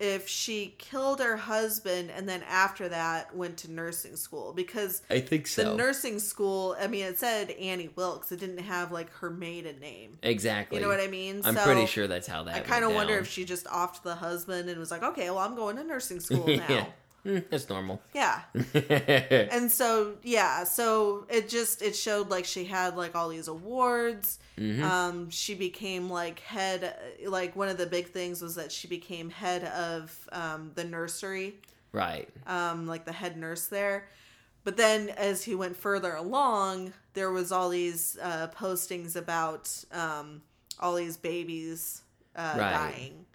if 0.00 0.28
she 0.28 0.74
killed 0.78 1.20
her 1.20 1.36
husband 1.36 2.10
and 2.10 2.28
then 2.28 2.42
after 2.48 2.88
that 2.88 3.34
went 3.34 3.56
to 3.58 3.70
nursing 3.70 4.16
school 4.16 4.52
because 4.52 5.02
I 5.08 5.20
think 5.20 5.46
so. 5.46 5.70
the 5.70 5.76
nursing 5.76 6.18
school, 6.18 6.76
I 6.80 6.88
mean, 6.88 7.04
it 7.04 7.18
said 7.18 7.50
Annie 7.52 7.90
Wilkes. 7.94 8.32
It 8.32 8.40
didn't 8.40 8.58
have 8.58 8.90
like 8.90 9.10
her 9.14 9.30
maiden 9.30 9.78
name. 9.80 10.18
exactly. 10.22 10.78
You 10.78 10.82
know 10.82 10.88
what 10.88 11.00
I 11.00 11.06
mean? 11.06 11.42
I'm 11.44 11.54
So 11.54 11.62
pretty 11.64 11.86
sure 11.86 12.06
that's 12.08 12.26
how 12.26 12.42
that 12.44 12.56
I 12.56 12.60
kind 12.60 12.84
of 12.84 12.92
wonder 12.92 13.16
if 13.18 13.28
she 13.28 13.44
just 13.44 13.66
offed 13.66 14.02
the 14.02 14.16
husband 14.16 14.68
and 14.68 14.78
was 14.78 14.90
like, 14.90 15.02
okay, 15.02 15.30
well, 15.30 15.38
I'm 15.38 15.54
going 15.54 15.76
to 15.76 15.84
nursing 15.84 16.20
school 16.20 16.46
now. 16.46 16.66
yeah. 16.68 16.86
Mm, 17.24 17.44
That's 17.50 17.68
normal. 17.70 18.02
yeah. 18.12 18.40
and 19.50 19.70
so 19.70 20.14
yeah 20.22 20.64
so 20.64 21.24
it 21.30 21.48
just 21.48 21.80
it 21.82 21.96
showed 21.96 22.28
like 22.28 22.44
she 22.44 22.64
had 22.64 22.96
like 22.96 23.14
all 23.14 23.28
these 23.28 23.48
awards 23.48 24.38
Mhm. 24.58 24.82
um 24.82 25.30
she 25.30 25.54
became 25.54 26.08
like 26.10 26.38
head 26.40 26.94
like 27.26 27.56
one 27.56 27.68
of 27.68 27.76
the 27.76 27.86
big 27.86 28.08
things 28.08 28.40
was 28.40 28.54
that 28.54 28.70
she 28.70 28.86
became 28.86 29.30
head 29.30 29.64
of 29.64 30.28
um 30.32 30.70
the 30.76 30.84
nursery 30.84 31.54
right. 31.92 32.28
um 32.46 32.86
like 32.86 33.04
the 33.04 33.12
head 33.12 33.36
nurse 33.36 33.66
there 33.66 34.06
but 34.62 34.76
then 34.76 35.08
as 35.10 35.42
he 35.42 35.54
went 35.56 35.76
further 35.76 36.14
along 36.14 36.92
there 37.14 37.32
was 37.32 37.50
all 37.50 37.68
these 37.68 38.16
uh 38.22 38.46
postings 38.56 39.16
about 39.16 39.68
um 39.90 40.40
all 40.78 40.94
these 40.94 41.16
babies 41.16 42.02
uh 42.36 42.54
Right. 42.56 42.70
dying 42.70 43.26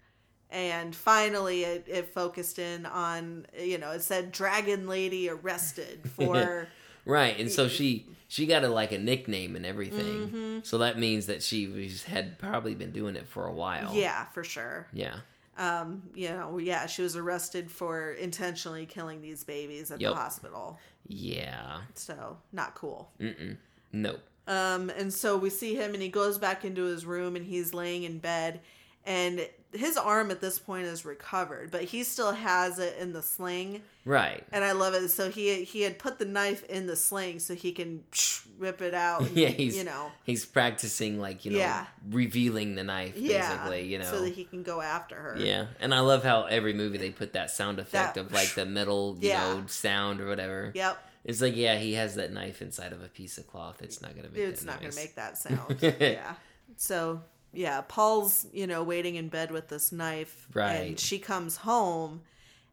and 0.50 0.94
finally 0.96 1.62
it, 1.64 1.84
it 1.88 2.12
focused 2.12 2.58
in 2.58 2.84
on 2.86 3.46
you 3.58 3.78
know 3.78 3.90
it 3.92 4.02
said 4.02 4.32
dragon 4.32 4.86
lady 4.88 5.28
arrested 5.28 6.00
for 6.16 6.68
Right. 7.06 7.38
And 7.40 7.50
so 7.50 7.66
she 7.66 8.06
she 8.28 8.46
got 8.46 8.62
a 8.62 8.68
like 8.68 8.92
a 8.92 8.98
nickname 8.98 9.56
and 9.56 9.64
everything. 9.64 10.28
Mhm. 10.28 10.66
So 10.66 10.78
that 10.78 10.98
means 10.98 11.26
that 11.26 11.42
she 11.42 11.66
was, 11.66 12.04
had 12.04 12.38
probably 12.38 12.74
been 12.74 12.92
doing 12.92 13.16
it 13.16 13.26
for 13.26 13.46
a 13.46 13.52
while. 13.52 13.94
yeah 13.94 14.26
for 14.26 14.44
sure 14.44 14.86
Yeah. 14.92 15.16
um 15.56 16.02
you 16.14 16.28
know 16.28 16.58
yeah 16.58 16.86
she 16.86 17.02
was 17.02 17.16
arrested 17.16 17.70
for 17.70 18.12
intentionally 18.12 18.84
killing 18.86 19.22
these 19.22 19.44
babies 19.44 19.90
at 19.90 20.00
Yep. 20.00 20.10
the 20.10 20.16
hospital 20.16 20.78
Yeah. 21.08 21.80
so 21.94 22.36
not 22.52 22.74
cool 22.74 23.10
Mm-mm. 23.18 23.56
Nope. 23.92 24.20
Um, 24.46 24.90
and 24.90 25.12
so 25.12 25.36
we 25.36 25.48
see 25.50 25.74
him, 25.76 25.94
and 25.94 26.02
he 26.02 26.08
goes 26.08 26.36
back 26.38 26.64
into 26.64 26.84
his 26.84 27.04
room, 27.06 27.36
and 27.36 27.44
he's 27.44 27.72
laying 27.72 28.02
in 28.02 28.18
bed, 28.18 28.60
and 29.04 29.48
his 29.72 29.96
arm 29.96 30.30
at 30.30 30.40
this 30.40 30.58
point 30.58 30.86
is 30.86 31.04
recovered, 31.04 31.70
but 31.70 31.82
he 31.84 32.02
still 32.04 32.32
has 32.32 32.78
it 32.78 32.96
in 32.98 33.12
the 33.12 33.22
sling, 33.22 33.82
Right. 34.04 34.44
and 34.52 34.64
I 34.64 34.72
love 34.72 34.94
it. 34.94 35.08
So 35.10 35.30
he 35.30 35.62
he 35.64 35.82
had 35.82 35.98
put 35.98 36.18
the 36.18 36.24
knife 36.24 36.64
in 36.64 36.86
the 36.86 36.96
sling 36.96 37.38
so 37.38 37.54
he 37.54 37.72
can 37.72 38.02
rip 38.58 38.82
it 38.82 38.94
out. 38.94 39.20
and, 39.22 39.30
Yeah, 39.36 39.48
he's- 39.48 39.76
you 39.76 39.84
know, 39.84 40.10
He's 40.24 40.44
practicing 40.44 41.20
like, 41.20 41.44
you 41.44 41.52
know, 41.52 41.58
Yeah. 41.58 41.86
revealing 42.10 42.74
the 42.74 42.82
knife 42.84 43.16
yeah, 43.16 43.56
basically, 43.56 43.86
you 43.86 43.98
know. 43.98 44.04
so 44.10 44.20
that 44.22 44.34
he 44.34 44.44
can 44.44 44.62
go 44.62 44.80
after 44.80 45.14
her. 45.14 45.36
Yeah, 45.38 45.66
and 45.80 45.94
I 45.94 46.00
love 46.00 46.24
how 46.24 46.44
every 46.44 46.72
movie 46.72 46.98
they 46.98 47.10
put 47.10 47.32
that 47.34 47.50
sound 47.50 47.78
effect 47.78 48.14
That- 48.16 48.20
of 48.26 48.32
like 48.32 48.54
the 48.54 48.66
metal, 48.66 49.16
you 49.20 49.28
Yeah. 49.28 49.54
know, 49.54 49.66
sound 49.66 50.20
or 50.20 50.26
whatever. 50.26 50.72
Yep. 50.74 50.98
It's 51.22 51.40
like, 51.42 51.54
yeah, 51.54 51.76
he 51.76 51.92
has 51.94 52.14
that 52.14 52.32
knife 52.32 52.62
inside 52.62 52.92
of 52.94 53.02
a 53.02 53.08
piece 53.08 53.36
of 53.38 53.46
cloth. 53.46 53.82
It's 53.82 54.00
not 54.00 54.16
gonna 54.16 54.30
make. 54.30 54.40
It's 54.40 54.64
not 54.64 54.80
gonna 54.80 54.94
make 54.94 55.14
that 55.16 55.36
sound. 55.36 55.76
yeah. 55.80 56.34
So 56.76 57.20
yeah, 57.52 57.80
Paul's, 57.82 58.46
you 58.52 58.66
know, 58.66 58.82
waiting 58.82 59.16
in 59.16 59.28
bed 59.28 59.50
with 59.50 59.68
this 59.68 59.92
knife. 59.92 60.46
Right. 60.54 60.72
And 60.74 60.98
she 61.00 61.18
comes 61.18 61.56
home 61.56 62.22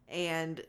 and, 0.10 0.62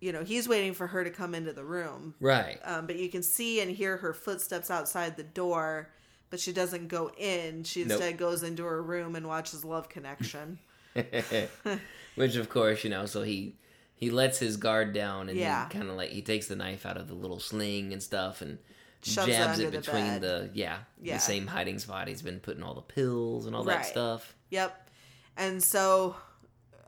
you 0.00 0.12
know, 0.12 0.22
he's 0.24 0.48
waiting 0.48 0.74
for 0.74 0.86
her 0.88 1.02
to 1.04 1.10
come 1.10 1.34
into 1.34 1.52
the 1.52 1.64
room. 1.64 2.14
Right. 2.20 2.58
Um, 2.64 2.86
but 2.86 2.96
you 2.96 3.08
can 3.08 3.22
see 3.22 3.60
and 3.60 3.70
hear 3.70 3.96
her 3.98 4.12
footsteps 4.12 4.70
outside 4.70 5.16
the 5.16 5.22
door, 5.22 5.90
but 6.30 6.40
she 6.40 6.52
doesn't 6.52 6.88
go 6.88 7.10
in. 7.16 7.64
She 7.64 7.80
Nope. 7.84 7.92
instead 7.92 8.18
goes 8.18 8.42
into 8.42 8.64
her 8.64 8.82
room 8.82 9.16
and 9.16 9.26
watches 9.26 9.64
Love 9.64 9.88
Connection. 9.88 10.58
Which 12.14 12.36
of 12.36 12.48
course, 12.48 12.84
you 12.84 12.90
know, 12.90 13.06
so 13.06 13.22
he 13.22 13.56
he 13.94 14.10
lets 14.10 14.38
his 14.38 14.56
guard 14.56 14.92
down 14.92 15.28
and 15.28 15.38
Yeah. 15.38 15.68
kind 15.70 15.88
of 15.88 15.96
like 15.96 16.10
he 16.10 16.22
takes 16.22 16.48
the 16.48 16.56
knife 16.56 16.84
out 16.84 16.96
of 16.96 17.08
the 17.08 17.14
little 17.14 17.38
sling 17.38 17.92
and 17.92 18.02
stuff 18.02 18.42
and 18.42 18.58
Shoves 19.02 19.28
it 19.28 19.32
jabs 19.32 19.58
it 19.58 19.72
the 19.72 19.78
between 19.78 20.04
bed. 20.04 20.20
the 20.22 20.50
yeah, 20.54 20.78
Yeah. 21.00 21.14
the 21.16 21.20
same 21.20 21.46
hiding 21.46 21.78
spot 21.78 22.08
he's 22.08 22.22
been 22.22 22.40
putting 22.40 22.62
all 22.62 22.74
the 22.74 22.80
pills 22.82 23.46
and 23.46 23.56
all 23.56 23.64
that 23.64 23.84
stuff. 23.86 24.34
Yep. 24.50 24.90
And 25.36 25.62
so 25.62 26.14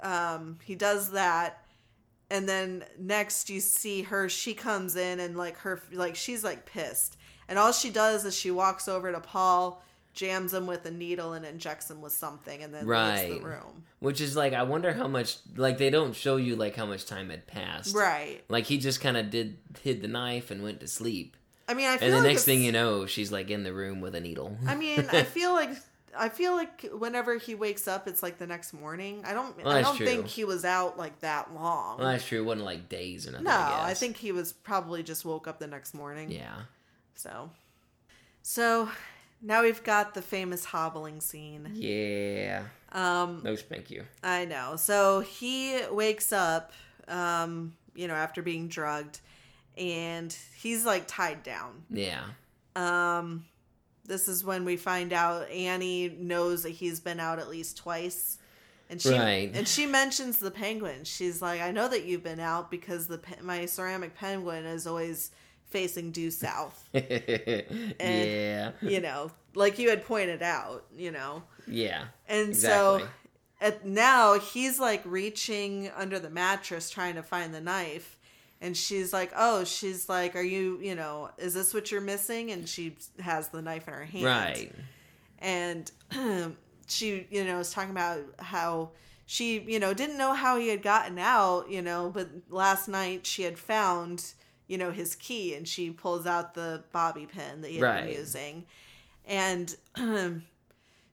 um, 0.02 0.58
he 0.64 0.74
does 0.74 1.10
that. 1.12 1.64
And 2.30 2.48
then 2.48 2.84
next 2.98 3.50
you 3.50 3.60
see 3.60 4.02
her, 4.02 4.28
she 4.28 4.54
comes 4.54 4.96
in 4.96 5.20
and 5.20 5.36
like 5.36 5.56
her, 5.58 5.80
like 5.92 6.16
she's 6.16 6.42
like 6.44 6.66
pissed. 6.66 7.16
And 7.48 7.58
all 7.58 7.72
she 7.72 7.90
does 7.90 8.24
is 8.24 8.36
she 8.36 8.50
walks 8.50 8.88
over 8.88 9.12
to 9.12 9.20
Paul, 9.20 9.82
jams 10.14 10.54
him 10.54 10.66
with 10.66 10.86
a 10.86 10.90
needle 10.90 11.32
and 11.34 11.44
injects 11.44 11.90
him 11.90 12.00
with 12.00 12.12
something 12.12 12.62
and 12.62 12.72
then 12.72 12.86
leaves 12.86 13.22
the 13.40 13.40
room. 13.44 13.84
Which 13.98 14.20
is 14.20 14.36
like 14.36 14.52
I 14.52 14.62
wonder 14.62 14.92
how 14.92 15.08
much 15.08 15.36
like 15.56 15.78
they 15.78 15.90
don't 15.90 16.14
show 16.14 16.36
you 16.36 16.56
like 16.56 16.76
how 16.76 16.86
much 16.86 17.04
time 17.06 17.30
had 17.30 17.46
passed. 17.46 17.94
Right. 17.94 18.42
Like 18.48 18.64
he 18.66 18.78
just 18.78 19.00
kind 19.00 19.16
of 19.16 19.30
did 19.30 19.58
hid 19.82 20.00
the 20.02 20.08
knife 20.08 20.50
and 20.50 20.62
went 20.62 20.80
to 20.80 20.86
sleep. 20.86 21.36
I 21.68 21.74
mean, 21.74 21.86
I 21.86 21.96
feel 21.96 22.06
And 22.08 22.12
the 22.14 22.18
like 22.18 22.28
next 22.28 22.44
thing 22.44 22.62
you 22.62 22.72
know, 22.72 23.06
she's 23.06 23.32
like 23.32 23.50
in 23.50 23.62
the 23.64 23.72
room 23.72 24.00
with 24.00 24.14
a 24.14 24.20
needle. 24.20 24.56
I 24.66 24.74
mean, 24.74 25.06
I 25.12 25.22
feel 25.36 25.52
like 25.52 25.70
I 26.16 26.28
feel 26.28 26.52
like 26.54 26.86
whenever 26.96 27.38
he 27.38 27.54
wakes 27.54 27.88
up, 27.88 28.06
it's 28.06 28.22
like 28.22 28.38
the 28.38 28.46
next 28.46 28.72
morning. 28.72 29.22
I 29.26 29.32
don't. 29.32 29.56
Well, 29.64 29.74
I 29.74 29.82
don't 29.82 29.96
true. 29.96 30.06
think 30.06 30.26
he 30.26 30.44
was 30.44 30.64
out 30.64 30.98
like 30.98 31.20
that 31.20 31.54
long. 31.54 31.98
well, 31.98 32.08
that's 32.08 32.26
true. 32.26 32.40
It 32.40 32.44
wasn't 32.44 32.66
like 32.66 32.88
days 32.88 33.26
or 33.26 33.32
nothing. 33.32 33.44
no, 33.44 33.50
I, 33.50 33.90
I 33.90 33.94
think 33.94 34.16
he 34.16 34.30
was 34.32 34.52
probably 34.52 35.02
just 35.02 35.24
woke 35.24 35.48
up 35.48 35.58
the 35.58 35.66
next 35.66 35.94
morning. 35.94 36.30
Yeah. 36.30 36.54
So, 37.14 37.50
so 38.42 38.88
now 39.42 39.62
we've 39.62 39.82
got 39.82 40.14
the 40.14 40.22
famous 40.22 40.64
hobbling 40.66 41.20
scene. 41.20 41.70
Yeah. 41.74 42.64
Um, 42.92 43.40
No 43.44 43.56
spank 43.56 43.90
you. 43.90 44.04
I 44.22 44.44
know. 44.44 44.76
So 44.76 45.20
he 45.20 45.80
wakes 45.90 46.32
up, 46.32 46.72
um, 47.08 47.74
you 47.94 48.06
know, 48.08 48.14
after 48.14 48.40
being 48.42 48.68
drugged, 48.68 49.20
and 49.78 50.36
he's 50.56 50.84
like 50.84 51.04
tied 51.06 51.42
down. 51.42 51.84
Yeah. 51.90 52.22
Um, 52.76 53.44
this 54.04 54.28
is 54.28 54.44
when 54.44 54.64
we 54.64 54.76
find 54.76 55.12
out 55.12 55.48
Annie 55.50 56.08
knows 56.18 56.62
that 56.64 56.70
he's 56.70 57.00
been 57.00 57.20
out 57.20 57.38
at 57.38 57.48
least 57.48 57.76
twice. 57.76 58.38
And 58.90 59.00
she 59.00 59.10
Right. 59.10 59.50
and 59.54 59.66
she 59.66 59.86
mentions 59.86 60.38
the 60.38 60.50
penguin. 60.50 61.04
She's 61.04 61.40
like, 61.40 61.60
"I 61.60 61.70
know 61.70 61.88
that 61.88 62.04
you've 62.04 62.22
been 62.22 62.38
out 62.40 62.70
because 62.70 63.06
the 63.06 63.20
my 63.40 63.64
ceramic 63.66 64.14
penguin 64.14 64.66
is 64.66 64.86
always 64.86 65.30
facing 65.70 66.10
due 66.12 66.30
south." 66.30 66.88
and, 66.94 67.64
yeah. 68.00 68.72
you 68.82 69.00
know, 69.00 69.30
like 69.54 69.78
you 69.78 69.88
had 69.88 70.04
pointed 70.04 70.42
out, 70.42 70.84
you 70.96 71.10
know. 71.10 71.42
Yeah. 71.66 72.04
And 72.28 72.50
Exactly. 72.50 73.04
so 73.06 73.08
at 73.60 73.86
now 73.86 74.38
he's 74.38 74.78
like 74.78 75.00
reaching 75.06 75.90
under 75.96 76.18
the 76.18 76.30
mattress 76.30 76.90
trying 76.90 77.14
to 77.14 77.22
find 77.22 77.54
the 77.54 77.60
knife. 77.62 78.18
And 78.64 78.74
she's 78.74 79.12
like, 79.12 79.30
"Oh, 79.36 79.64
she's 79.64 80.08
like, 80.08 80.34
are 80.34 80.42
you, 80.42 80.78
you 80.80 80.94
know, 80.94 81.30
is 81.36 81.52
this 81.52 81.74
what 81.74 81.90
you're 81.92 82.00
missing?" 82.00 82.50
And 82.50 82.66
she 82.66 82.96
has 83.20 83.48
the 83.48 83.60
knife 83.60 83.86
in 83.86 83.92
her 83.94 84.04
hand. 84.06 84.24
Right. 84.24 84.72
And 85.38 85.90
she, 86.88 87.26
you 87.30 87.44
know, 87.44 87.58
is 87.58 87.70
talking 87.72 87.90
about 87.90 88.20
how 88.38 88.90
she, 89.26 89.60
you 89.60 89.78
know, 89.78 89.92
didn't 89.92 90.16
know 90.16 90.32
how 90.32 90.58
he 90.58 90.68
had 90.68 90.82
gotten 90.82 91.18
out, 91.18 91.70
you 91.70 91.82
know, 91.82 92.10
but 92.12 92.28
last 92.48 92.88
night 92.88 93.26
she 93.26 93.42
had 93.42 93.58
found, 93.58 94.32
you 94.66 94.78
know, 94.78 94.90
his 94.90 95.14
key 95.14 95.54
and 95.54 95.68
she 95.68 95.90
pulls 95.90 96.26
out 96.26 96.54
the 96.54 96.84
bobby 96.90 97.26
pin 97.26 97.60
that 97.60 97.70
he 97.70 97.76
had 97.78 97.96
been 97.96 98.06
Right. 98.06 98.16
using. 98.16 98.64
And 99.26 99.76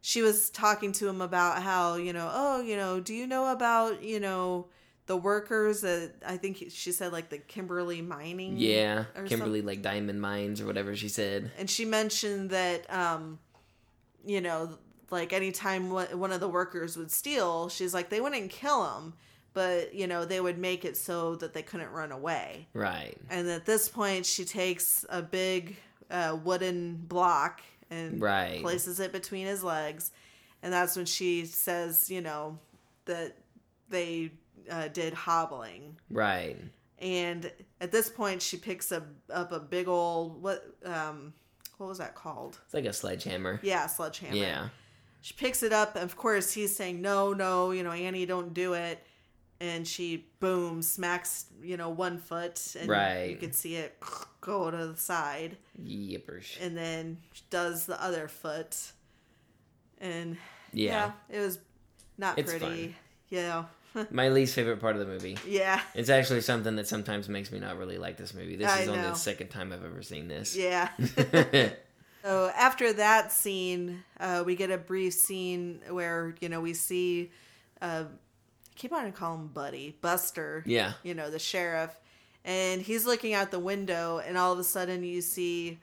she 0.02 0.22
was 0.22 0.50
talking 0.50 0.92
to 0.94 1.08
him 1.10 1.22
about 1.22 1.62
how, 1.62 1.96
you 1.96 2.14
know, 2.14 2.30
oh, 2.34 2.62
you 2.62 2.78
know, 2.78 3.00
do 3.02 3.14
you 3.14 3.28
know 3.28 3.52
about, 3.52 4.02
you 4.04 4.20
know, 4.22 4.68
the 5.12 5.18
workers 5.18 5.82
that 5.82 6.12
I 6.26 6.38
think 6.38 6.64
she 6.70 6.92
said 6.94 7.12
like 7.12 7.28
the 7.30 7.38
Kimberley 7.38 8.02
mining 8.02 8.54
Yeah. 8.58 9.04
Kimberley 9.26 9.62
like 9.62 9.82
diamond 9.82 10.22
mines 10.22 10.62
or 10.62 10.66
whatever 10.66 10.96
she 10.96 11.10
said. 11.10 11.52
and 11.60 11.70
she 11.70 11.84
mentioned 11.84 12.50
that 12.52 12.80
um 12.94 13.40
you 14.26 14.40
know 14.40 14.78
like 15.10 15.34
anytime 15.34 15.90
one 15.90 16.08
one 16.18 16.32
of 16.32 16.40
the 16.40 16.48
workers 16.48 16.96
would 16.96 17.12
steal 17.12 17.68
she's 17.68 17.94
like 17.94 18.08
they 18.10 18.22
wouldn't 18.22 18.50
kill 18.52 18.80
him 18.96 19.14
but 19.54 19.94
you 19.94 20.08
know 20.08 20.24
they 20.24 20.40
would 20.40 20.58
make 20.58 20.86
it 20.86 20.96
so 20.96 21.36
that 21.36 21.52
they 21.54 21.62
couldn't 21.62 21.92
run 21.92 22.12
away 22.14 22.68
Right. 22.74 23.18
and 23.30 23.50
at 23.50 23.66
this 23.66 23.90
point 23.90 24.26
she 24.26 24.46
takes 24.46 25.06
a 25.10 25.22
big 25.22 25.76
uh, 26.10 26.38
wooden 26.42 26.96
block 26.96 27.60
and 27.90 28.22
Right. 28.22 28.62
places 28.62 29.02
it 29.02 29.12
between 29.12 29.46
his 29.46 29.62
legs 29.62 30.12
and 30.64 30.72
that's 30.72 30.96
when 30.96 31.06
she 31.06 31.46
says 31.46 32.10
you 32.10 32.22
know 32.22 32.58
that 33.06 33.36
they 33.90 34.32
uh, 34.72 34.88
did 34.88 35.14
hobbling 35.14 35.98
Right. 36.10 36.58
and 36.98 37.52
at 37.80 37.92
this 37.92 38.10
point 38.10 38.42
she 38.42 38.58
picks 38.58 38.92
up 38.92 39.06
up 39.30 39.52
a 39.52 39.60
big 39.60 39.88
old 39.88 40.42
what 40.42 40.64
um 40.86 41.34
what 41.78 41.88
was 41.88 41.98
that 42.00 42.16
called 42.16 42.58
It's 42.66 42.74
like 42.74 42.86
a 42.86 42.94
sledgehammer. 42.94 43.60
yeah 43.64 43.86
sledgehammer 43.88 44.36
Yeah. 44.36 44.70
she 45.22 45.34
picks 45.34 45.62
it 45.64 45.74
up 45.74 45.96
and 45.96 46.04
of 46.06 46.16
course 46.16 46.52
he's 46.54 46.76
saying 46.76 47.02
no 47.02 47.34
no 47.34 47.72
you 47.72 47.84
know 47.84 47.92
annie 47.92 48.26
don't 48.26 48.54
do 48.54 48.74
it 48.74 49.04
and 49.60 49.88
she 49.88 50.26
boom 50.40 50.82
smacks 50.82 51.46
you 51.62 51.78
know 51.78 51.90
one 51.90 52.18
foot 52.18 52.76
and 52.80 52.88
Right. 52.90 53.30
you 53.30 53.36
can 53.36 53.52
see 53.54 53.76
it 53.76 54.02
go 54.42 54.72
to 54.72 54.88
the 54.88 54.98
side 54.98 55.58
Yippers. 55.84 56.58
and 56.62 56.76
then 56.78 57.18
does 57.50 57.86
the 57.86 58.02
other 58.04 58.28
foot 58.28 58.76
and 60.00 60.38
Yeah. 60.74 61.12
yeah, 61.30 61.38
it 61.38 61.42
was 61.42 61.60
not 62.18 62.38
It's 62.40 62.50
pretty 62.52 62.66
fun. 62.66 62.96
know 63.32 63.66
My 64.12 64.30
least 64.30 64.56
favorite 64.56 64.80
part 64.80 64.96
of 64.96 65.00
the 65.02 65.08
movie. 65.08 65.38
yeah 65.48 65.82
It's 65.94 66.10
actually 66.10 66.42
something 66.42 66.76
that 66.78 66.88
sometimes 66.88 67.28
makes 67.30 67.52
me 67.52 67.60
not 67.60 67.78
really 67.78 67.98
like 67.98 68.18
this 68.18 68.34
movie. 68.34 68.56
This 68.56 68.70
I 68.70 68.82
is 68.82 68.88
only 68.88 69.02
know. 69.02 69.10
the 69.10 69.16
second 69.16 69.50
time 69.50 69.72
I've 69.74 69.84
ever 69.84 70.02
seen 70.02 70.28
this. 70.28 70.56
yeah 70.56 70.90
So 72.24 72.52
after 72.56 72.94
that 72.94 73.32
scene, 73.32 74.04
uh, 74.20 74.44
we 74.46 74.56
get 74.56 74.70
a 74.70 74.78
brief 74.78 75.14
scene 75.14 75.82
where 75.90 76.36
you 76.40 76.50
know 76.50 76.62
we 76.62 76.74
see, 76.76 77.32
uh, 77.82 78.04
I 78.06 78.76
keep 78.76 78.94
on 78.94 79.06
to 79.06 79.12
call 79.12 79.34
him 79.36 79.48
Buddy 79.48 79.98
Buster. 80.02 80.64
yeah. 80.68 80.94
You 81.04 81.16
know 81.16 81.32
the 81.32 81.40
sheriff, 81.40 81.98
and 82.46 82.80
he's 82.80 83.08
looking 83.08 83.34
out 83.34 83.50
the 83.50 83.58
window, 83.60 84.20
and 84.24 84.38
all 84.38 84.54
of 84.54 84.60
a 84.60 84.64
sudden 84.64 85.04
you 85.04 85.22
see 85.22 85.80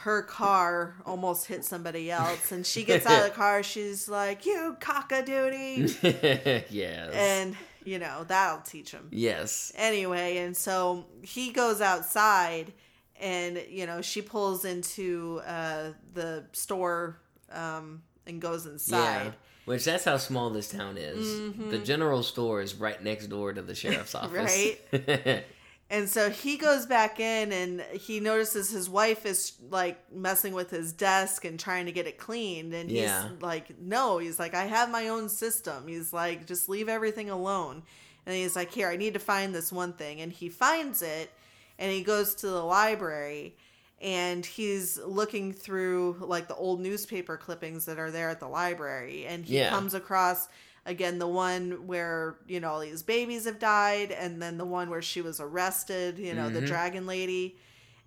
her 0.00 0.22
car 0.22 0.94
almost 1.04 1.46
hit 1.46 1.64
somebody 1.64 2.10
else, 2.10 2.52
and 2.52 2.64
she 2.66 2.84
gets 2.84 3.06
out 3.06 3.18
of 3.24 3.30
the 3.30 3.30
car. 3.34 3.62
She's 3.62 4.08
like, 4.08 4.46
"You 4.46 4.76
cockadoodie," 4.80 6.64
yes. 6.70 7.12
and 7.14 7.56
you 7.84 7.98
know 8.00 8.24
that'll 8.26 8.62
teach 8.62 8.90
him 8.90 9.08
yes. 9.12 9.70
anyway 9.76 10.38
and 10.38 10.56
so 10.56 11.06
he 11.22 11.52
goes 11.52 11.80
outside 11.80 12.72
and 13.20 13.62
you 13.70 13.86
know 13.86 14.02
she 14.02 14.20
pulls 14.20 14.64
into 14.64 15.40
uh 15.46 15.90
the 16.12 16.44
store 16.52 17.16
um 17.52 18.02
and 18.26 18.40
goes 18.40 18.66
inside 18.66 19.26
Yeah. 19.26 19.30
Which 19.66 19.84
that's 19.84 20.04
how 20.04 20.16
small 20.16 20.50
this 20.50 20.68
town 20.68 20.96
is. 20.96 21.52
The 21.70 21.78
general 21.78 22.22
store 22.22 22.60
is 22.60 22.76
right 22.76 23.02
next 23.02 23.26
door 23.26 23.52
to 23.52 23.62
the 23.62 23.74
sheriff's 23.74 24.14
office. 24.14 24.78
Right. 24.92 25.44
And 25.88 26.08
so 26.08 26.30
he 26.30 26.56
goes 26.56 26.84
back 26.86 27.20
in 27.20 27.52
and 27.52 27.80
he 27.92 28.18
notices 28.18 28.70
his 28.70 28.88
wife 28.90 29.24
is 29.24 29.52
like 29.70 29.98
messing 30.12 30.52
with 30.52 30.70
his 30.70 30.92
desk 30.92 31.44
and 31.44 31.60
trying 31.60 31.86
to 31.86 31.92
get 31.92 32.06
it 32.06 32.18
cleaned. 32.18 32.74
And 32.74 32.90
he's 32.90 33.00
Yeah. 33.02 33.28
like 33.40 33.78
no 33.80 34.18
he's 34.18 34.38
like 34.38 34.54
i 34.54 34.64
have 34.64 34.90
my 34.90 35.08
own 35.08 35.28
system. 35.28 35.86
He's 35.86 36.12
like 36.12 36.46
just 36.46 36.68
leave 36.68 36.88
everything 36.88 37.30
alone. 37.30 37.82
And 38.26 38.34
he's 38.34 38.56
like 38.56 38.72
here 38.72 38.88
i 38.88 38.96
need 38.96 39.14
to 39.14 39.20
find 39.20 39.54
this 39.54 39.70
one 39.72 39.92
thing. 39.92 40.20
And 40.20 40.32
he 40.32 40.48
finds 40.48 41.02
it 41.02 41.30
and 41.78 41.92
he 41.92 42.02
goes 42.02 42.34
to 42.36 42.48
the 42.48 42.64
library 42.64 43.54
and 44.00 44.44
he's 44.44 44.98
looking 44.98 45.52
through 45.52 46.16
like 46.20 46.48
the 46.48 46.56
old 46.56 46.80
newspaper 46.80 47.36
clippings 47.36 47.84
that 47.86 47.98
are 47.98 48.10
there 48.10 48.28
at 48.28 48.40
the 48.40 48.48
library. 48.48 49.24
And 49.24 49.44
he 49.44 49.58
Yeah. 49.58 49.70
comes 49.70 49.94
across 49.94 50.48
again 50.86 51.18
the 51.18 51.28
one 51.28 51.86
where 51.86 52.36
you 52.46 52.60
know 52.60 52.70
all 52.70 52.80
these 52.80 53.02
babies 53.02 53.44
have 53.44 53.58
died 53.58 54.12
and 54.12 54.40
then 54.40 54.56
the 54.58 54.64
one 54.64 54.88
where 54.90 55.02
she 55.02 55.20
was 55.20 55.40
arrested 55.40 56.18
you 56.18 56.34
know 56.34 56.48
the 56.50 56.62
Mhm. 56.62 56.66
dragon 56.66 57.06
lady 57.06 57.56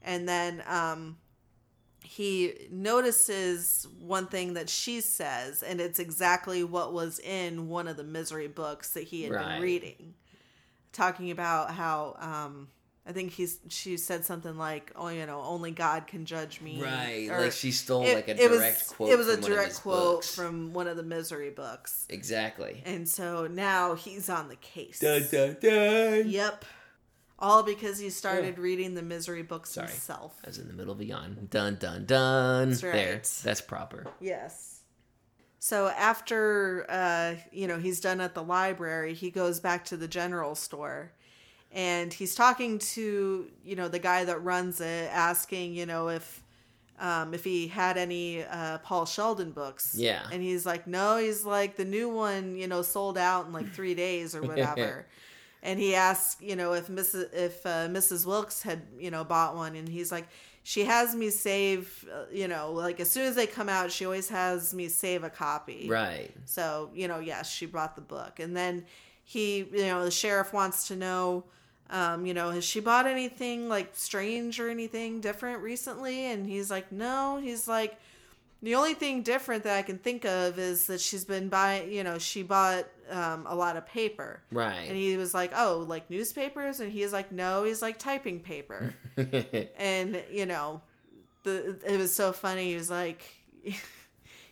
and 0.01 0.27
then 0.27 0.63
um 0.67 1.17
he 2.01 2.53
notices 2.71 3.87
one 3.99 4.27
thing 4.27 4.53
that 4.53 4.69
she 4.69 5.01
says 5.01 5.61
and 5.61 5.81
it's 5.81 5.99
exactly 5.99 6.63
what 6.63 6.93
was 6.93 7.19
in 7.19 7.67
one 7.67 7.87
of 7.87 7.97
the 7.97 8.03
misery 8.03 8.47
books 8.47 8.93
that 8.93 9.03
he 9.03 9.23
had 9.23 9.33
Right. 9.33 9.47
been 9.49 9.61
reading 9.61 10.13
talking 10.93 11.31
about 11.31 11.71
how 11.71 12.15
um 12.19 12.69
I 13.09 13.11
think 13.11 13.31
he's 13.31 13.57
she 13.69 13.97
said 13.97 14.23
something 14.23 14.55
like, 14.55 14.91
"Oh, 14.95 15.07
you 15.07 15.25
know, 15.25 15.41
only 15.41 15.71
God 15.71 16.05
can 16.05 16.25
judge 16.25 16.61
me." 16.61 16.79
Right, 16.81 17.27
Or 17.31 17.41
like 17.41 17.53
she 17.53 17.71
stole 17.71 18.05
it, 18.05 18.13
like 18.13 18.27
a 18.27 18.35
direct 18.35 18.79
was, 18.81 18.87
quote. 18.89 19.09
It 19.09 19.17
was 19.17 19.27
a 19.27 19.41
direct 19.41 19.81
quote 19.81 20.15
books. 20.17 20.35
from 20.35 20.73
one 20.73 20.87
of 20.87 20.95
the 20.95 21.01
misery 21.03 21.49
books, 21.49 22.05
exactly. 22.09 22.83
and 22.85 23.09
so 23.09 23.47
now 23.47 23.95
he's 23.95 24.29
on 24.29 24.47
the 24.47 24.55
case. 24.57 24.99
Dun, 24.99 25.23
dun, 25.31 25.57
dun. 25.59 26.29
Yep, 26.29 26.65
all 27.39 27.63
because 27.63 27.97
he 27.97 28.11
started 28.11 28.59
reading 28.59 28.93
the 28.93 29.01
misery 29.01 29.41
books 29.41 29.71
Sorry. 29.71 29.87
himself. 29.87 30.35
I 30.45 30.49
was 30.49 30.59
in 30.59 30.67
the 30.67 30.73
middle 30.75 30.93
of 30.93 30.99
a 30.99 31.05
yawn. 31.05 31.47
Dun 31.49 31.77
dun 31.79 32.05
dun. 32.05 32.69
That's 32.69 32.81
There, 32.81 32.91
right. 32.93 33.23
that's 33.43 33.61
proper. 33.61 34.05
Yes. 34.19 34.81
So 35.57 35.87
after 35.87 36.85
uh, 36.89 37.35
you 37.51 37.65
know 37.67 37.79
he's 37.79 37.99
done 37.99 38.21
at 38.21 38.35
the 38.35 38.43
library, 38.43 39.13
he 39.15 39.31
goes 39.31 39.59
back 39.59 39.83
to 39.85 39.97
the 39.97 40.07
general 40.07 40.53
store, 40.55 41.11
and 41.71 42.11
he's 42.11 42.35
talking 42.35 42.79
to 42.79 43.47
you 43.63 43.75
know 43.75 43.87
the 43.87 43.99
guy 43.99 44.25
that 44.25 44.43
runs 44.43 44.81
it, 44.81 45.09
asking 45.11 45.73
you 45.73 45.85
know 45.85 46.09
if 46.09 46.43
um, 46.99 47.33
if 47.33 47.43
he 47.43 47.67
had 47.67 47.97
any 47.97 48.43
uh, 48.43 48.79
Paul 48.79 49.05
Sheldon 49.05 49.51
books. 49.51 49.95
Yeah. 49.97 50.21
And 50.31 50.43
he's 50.43 50.65
like, 50.65 50.85
no. 50.85 51.17
He's 51.17 51.45
like 51.45 51.77
the 51.77 51.85
new 51.85 52.09
one, 52.09 52.55
you 52.55 52.67
know, 52.67 52.81
sold 52.81 53.17
out 53.17 53.47
in 53.47 53.53
like 53.53 53.71
three 53.71 53.95
days 53.95 54.35
or 54.35 54.41
whatever. 54.47 55.07
and 55.63 55.79
he 55.79 55.95
asks, 55.95 56.41
you 56.41 56.55
know, 56.55 56.73
if 56.73 56.87
Mrs. 56.87 57.33
if 57.33 57.65
uh, 57.65 57.87
Mrs. 57.87 58.25
Wilkes 58.25 58.61
had 58.61 58.81
you 58.97 59.11
know 59.11 59.23
bought 59.23 59.55
one, 59.55 59.75
and 59.75 59.87
he's 59.87 60.11
like, 60.11 60.27
she 60.63 60.83
has 60.85 61.15
me 61.15 61.29
save, 61.29 62.07
uh, 62.13 62.25
you 62.31 62.47
know, 62.47 62.71
like 62.71 62.99
as 62.99 63.09
soon 63.09 63.25
as 63.25 63.35
they 63.35 63.47
come 63.47 63.69
out, 63.69 63.91
she 63.91 64.05
always 64.05 64.29
has 64.29 64.73
me 64.73 64.87
save 64.87 65.23
a 65.23 65.29
copy. 65.29 65.87
Right. 65.89 66.31
So 66.45 66.91
you 66.93 67.07
know, 67.07 67.19
yes, 67.19 67.49
she 67.49 67.65
brought 67.65 67.95
the 67.95 68.01
book, 68.01 68.39
and 68.39 68.55
then 68.55 68.85
he, 69.23 69.59
you 69.71 69.87
know, 69.87 70.03
the 70.03 70.11
sheriff 70.11 70.53
wants 70.53 70.87
to 70.89 70.95
know. 70.95 71.45
Um, 71.89 72.25
you 72.25 72.33
know, 72.33 72.51
has 72.51 72.63
she 72.63 72.79
bought 72.79 73.07
anything 73.07 73.67
like 73.67 73.91
strange 73.93 74.59
or 74.59 74.69
anything 74.69 75.21
different 75.21 75.61
recently? 75.61 76.25
And 76.25 76.45
he's 76.45 76.69
like, 76.69 76.91
no. 76.91 77.39
He's 77.41 77.67
like, 77.67 77.97
the 78.61 78.75
only 78.75 78.93
thing 78.93 79.23
different 79.23 79.63
that 79.63 79.77
I 79.77 79.81
can 79.81 79.97
think 79.97 80.25
of 80.25 80.59
is 80.59 80.87
that 80.87 80.99
she's 80.99 81.23
been 81.25 81.49
buying, 81.49 81.91
you 81.91 82.03
know, 82.03 82.17
she 82.17 82.43
bought 82.43 82.85
um, 83.09 83.45
a 83.47 83.55
lot 83.55 83.77
of 83.77 83.85
paper. 83.85 84.41
Right. 84.51 84.87
And 84.87 84.97
he 84.97 85.17
was 85.17 85.33
like, 85.33 85.51
oh, 85.55 85.85
like 85.87 86.09
newspapers? 86.09 86.79
And 86.79 86.91
he's 86.91 87.13
like, 87.13 87.31
no, 87.31 87.63
he's 87.63 87.81
like 87.81 87.97
typing 87.97 88.39
paper. 88.39 88.93
and, 89.77 90.21
you 90.29 90.45
know, 90.45 90.81
the 91.43 91.77
it 91.85 91.97
was 91.97 92.13
so 92.13 92.33
funny. 92.33 92.69
He 92.69 92.75
was 92.75 92.89
like, 92.89 93.23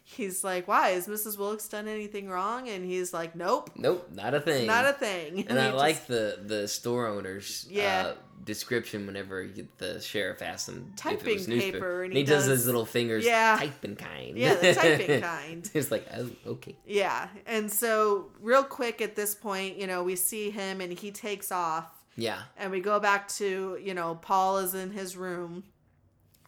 he's 0.09 0.43
like, 0.43 0.67
why? 0.67 0.89
Has 0.91 1.07
Mrs. 1.07 1.37
Wilkes 1.37 1.67
done 1.67 1.87
anything 1.87 2.29
wrong? 2.29 2.69
And 2.69 2.85
he's 2.85 3.13
like, 3.13 3.35
nope, 3.35 3.69
nope, 3.75 4.07
not 4.13 4.33
a 4.33 4.39
thing. 4.39 4.65
not 4.67 4.85
a 4.85 4.93
thing. 4.93 5.45
and 5.49 5.59
I 5.59 5.67
he 5.71 5.73
like 5.73 5.95
just- 5.95 6.07
the 6.07 6.39
the 6.45 6.67
store 6.67 7.07
owner's 7.07 7.67
Yeah. 7.69 8.07
uh, 8.07 8.13
description 8.45 9.05
whenever 9.07 9.45
the 9.79 9.99
sheriff 9.99 10.41
asks 10.41 10.69
him 10.69 10.85
if 10.87 10.93
it 10.93 10.97
Typing 10.97 11.33
was 11.33 11.47
newspaper. 11.49 11.77
paper, 11.77 12.03
and 12.03 12.13
he, 12.13 12.19
he 12.19 12.25
does, 12.25 12.43
does- 12.45 12.59
his 12.59 12.65
little 12.67 12.85
fingers, 12.85 13.25
Yeah. 13.25 13.57
typing 13.59 13.95
kind. 13.97 14.37
Yeah, 14.37 14.53
the 14.55 14.73
typing 14.73 15.21
kind. 15.35 15.69
it's 15.73 15.91
like, 15.91 16.07
oh, 16.15 16.29
okay. 16.45 16.75
Yeah. 16.85 17.27
And 17.45 17.69
so, 17.69 18.27
real 18.39 18.63
quick 18.63 19.01
at 19.01 19.15
this 19.15 19.35
point, 19.35 19.77
you 19.77 19.87
know, 19.87 20.03
we 20.03 20.15
see 20.15 20.49
him 20.51 20.79
and 20.81 20.93
he 20.97 21.11
takes 21.11 21.51
off. 21.51 21.85
Yeah, 22.19 22.39
And 22.57 22.71
we 22.71 22.79
go 22.79 22.99
back 22.99 23.27
to, 23.39 23.77
you 23.79 23.93
know, 23.93 24.15
Paul 24.15 24.57
is 24.59 24.73
in 24.73 24.89
his 24.91 25.15
room 25.15 25.63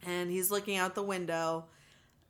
and 0.05 0.31
he's 0.31 0.49
looking 0.49 0.77
out 0.77 0.95
the 0.95 1.03
window 1.03 1.65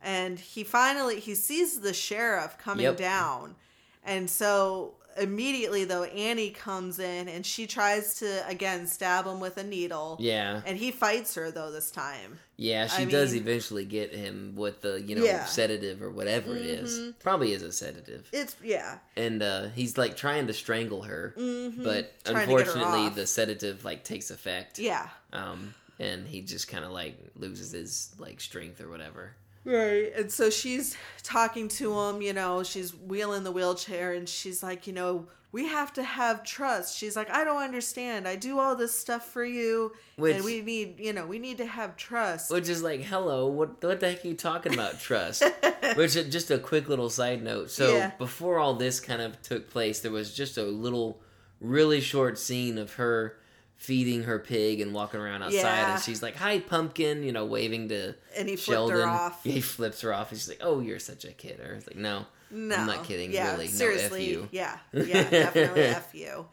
and 0.02 0.38
he 0.38 0.64
finally 0.64 1.20
he 1.20 1.34
sees 1.34 1.80
the 1.80 1.92
sheriff 1.94 2.56
coming 2.58 2.84
Yep. 2.84 2.96
down. 2.96 3.56
And 4.04 4.30
so 4.30 4.94
immediately 5.18 5.84
though 5.84 6.04
Annie 6.04 6.50
comes 6.50 6.98
in 7.00 7.28
and 7.28 7.44
she 7.44 7.66
tries 7.66 8.14
to 8.20 8.46
again 8.48 8.86
stab 8.86 9.26
him 9.26 9.40
with 9.40 9.56
a 9.58 9.64
needle. 9.64 10.16
yeah, 10.20 10.62
And 10.64 10.78
he 10.78 10.90
fights 10.92 11.34
her 11.34 11.50
though 11.50 11.70
this 11.70 11.90
time. 11.90 12.38
yeah. 12.56 12.86
She 12.86 13.02
I 13.02 13.04
does 13.06 13.32
mean- 13.32 13.42
eventually 13.42 13.84
get 13.84 14.14
him 14.14 14.54
with 14.56 14.80
the 14.82 15.00
you 15.02 15.16
know 15.16 15.24
Yeah. 15.24 15.44
sedative 15.44 16.00
or 16.00 16.10
whatever 16.10 16.56
it 16.56 16.64
is. 16.64 16.98
Mhm. 16.98 17.14
Probably 17.18 17.52
is 17.52 17.62
a 17.62 17.72
sedative. 17.72 18.28
It's 18.32 18.56
yeah. 18.62 18.98
and 19.16 19.42
uh, 19.42 19.68
he's 19.70 19.98
like 19.98 20.16
trying 20.16 20.46
to 20.46 20.54
strangle 20.54 21.02
her, 21.02 21.34
Mhm. 21.36 21.82
but 21.82 22.24
Trying 22.24 22.36
her 22.36 22.42
unfortunately 22.42 23.08
the 23.10 23.26
sedative 23.26 23.84
like 23.84 24.04
takes 24.04 24.30
effect. 24.30 24.78
Yeah. 24.78 25.08
Um, 25.32 25.74
and 25.98 26.26
he 26.26 26.40
just 26.40 26.68
kind 26.68 26.84
of 26.84 26.92
like 26.92 27.18
loses 27.36 27.72
his 27.72 28.10
like 28.18 28.40
strength 28.40 28.80
or 28.80 28.88
whatever. 28.88 29.34
Right. 29.64 30.12
And 30.16 30.32
so 30.32 30.48
she's 30.50 30.96
talking 31.22 31.68
to 31.68 31.98
him, 31.98 32.22
you 32.22 32.32
know, 32.32 32.62
she's 32.62 32.94
wheeling 32.94 33.44
the 33.44 33.52
wheelchair 33.52 34.12
and 34.14 34.28
she's 34.28 34.62
like, 34.62 34.86
you 34.86 34.92
know, 34.92 35.26
we 35.52 35.66
have 35.66 35.92
to 35.94 36.02
have 36.04 36.44
trust. 36.44 36.96
She's 36.96 37.16
like, 37.16 37.28
I 37.28 37.42
don't 37.44 37.62
understand. 37.62 38.26
I 38.28 38.36
do 38.36 38.58
all 38.58 38.76
this 38.76 38.94
stuff 38.94 39.26
for 39.30 39.44
you. 39.44 39.92
Which- 40.16 40.36
and 40.36 40.44
we 40.44 40.62
need, 40.62 40.98
you 41.00 41.12
know, 41.12 41.26
we 41.26 41.38
need 41.38 41.58
to 41.58 41.66
have 41.66 41.96
trust. 41.96 42.50
Which 42.50 42.68
is 42.68 42.82
like, 42.82 43.02
hello, 43.02 43.48
what 43.48 43.82
what 43.82 44.00
the 44.00 44.10
heck 44.12 44.24
are 44.24 44.28
you 44.28 44.34
talking 44.34 44.72
about? 44.72 45.00
Trust. 45.00 45.42
Which 45.96 46.16
uh, 46.16 46.22
just 46.22 46.50
a 46.52 46.58
quick 46.58 46.88
little 46.88 47.10
side 47.10 47.42
note. 47.42 47.70
So 47.70 47.96
Yeah. 47.96 48.12
before 48.16 48.58
all 48.58 48.74
this 48.74 49.00
kind 49.00 49.20
of 49.20 49.42
took 49.42 49.68
place, 49.68 50.00
there 50.00 50.12
was 50.12 50.32
just 50.32 50.56
a 50.56 50.62
little, 50.62 51.20
really 51.60 52.00
short 52.00 52.38
scene 52.38 52.78
of 52.78 52.94
her 52.94 53.36
feeding 53.80 54.22
her 54.24 54.38
pig 54.38 54.80
and 54.80 54.92
walking 54.94 55.18
around 55.18 55.42
outside, 55.42 55.54
Yeah. 55.62 55.94
and 55.94 56.02
she's 56.02 56.22
like, 56.22 56.36
"Hi, 56.36 56.60
pumpkin," 56.60 57.22
you 57.24 57.32
know, 57.32 57.44
waving 57.46 57.88
to 57.88 58.14
And 58.36 58.48
he 58.48 58.54
flipped 58.56 58.90
her 58.90 59.06
off. 59.06 59.40
Yeah, 59.44 59.54
he 59.54 59.60
flips 59.60 60.02
her 60.02 60.12
off, 60.14 60.30
and 60.30 60.38
she's 60.38 60.48
like, 60.48 60.60
"Oh, 60.62 60.80
you're 60.80 60.98
such 60.98 61.24
a 61.24 61.32
kidder." 61.32 61.74
It's 61.78 61.86
like, 61.86 61.96
no, 61.96 62.26
no. 62.50 62.76
I'm 62.76 62.86
not 62.86 63.04
kidding. 63.04 63.32
Yeah, 63.32 63.52
really, 63.52 63.66
seriously. 63.68 64.36
no. 64.36 64.48
Yeah. 64.52 64.76
Yeah, 64.92 65.28
definitely 65.30 65.82
F 65.82 66.14
you. 66.14 66.46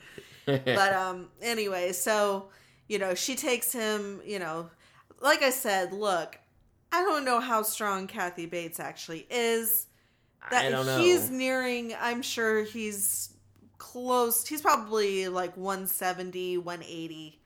But 0.45 0.93
um 0.93 1.27
anyway, 1.41 1.91
so, 1.91 2.47
you 2.87 2.97
know, 2.97 3.13
she 3.13 3.35
takes 3.35 3.71
him, 3.73 4.21
you 4.25 4.39
know, 4.39 4.69
like 5.21 5.43
I 5.43 5.49
said, 5.49 5.91
look, 5.93 6.39
I 6.93 7.01
don't 7.03 7.25
know 7.25 7.41
how 7.41 7.61
strong 7.63 8.07
Kathy 8.07 8.45
Bates 8.45 8.79
actually 8.79 9.27
is. 9.29 9.87
that 10.49 10.65
I 10.65 10.69
don't 10.69 10.85
know. 10.85 10.99
he's 10.99 11.29
nearing 11.29 11.93
i'm 11.99 12.21
sure 12.21 12.63
he's 12.63 13.33
close 13.77 14.45
he's 14.47 14.61
probably 14.61 15.27
like 15.27 15.55
170 15.57 16.57
180 16.57 17.39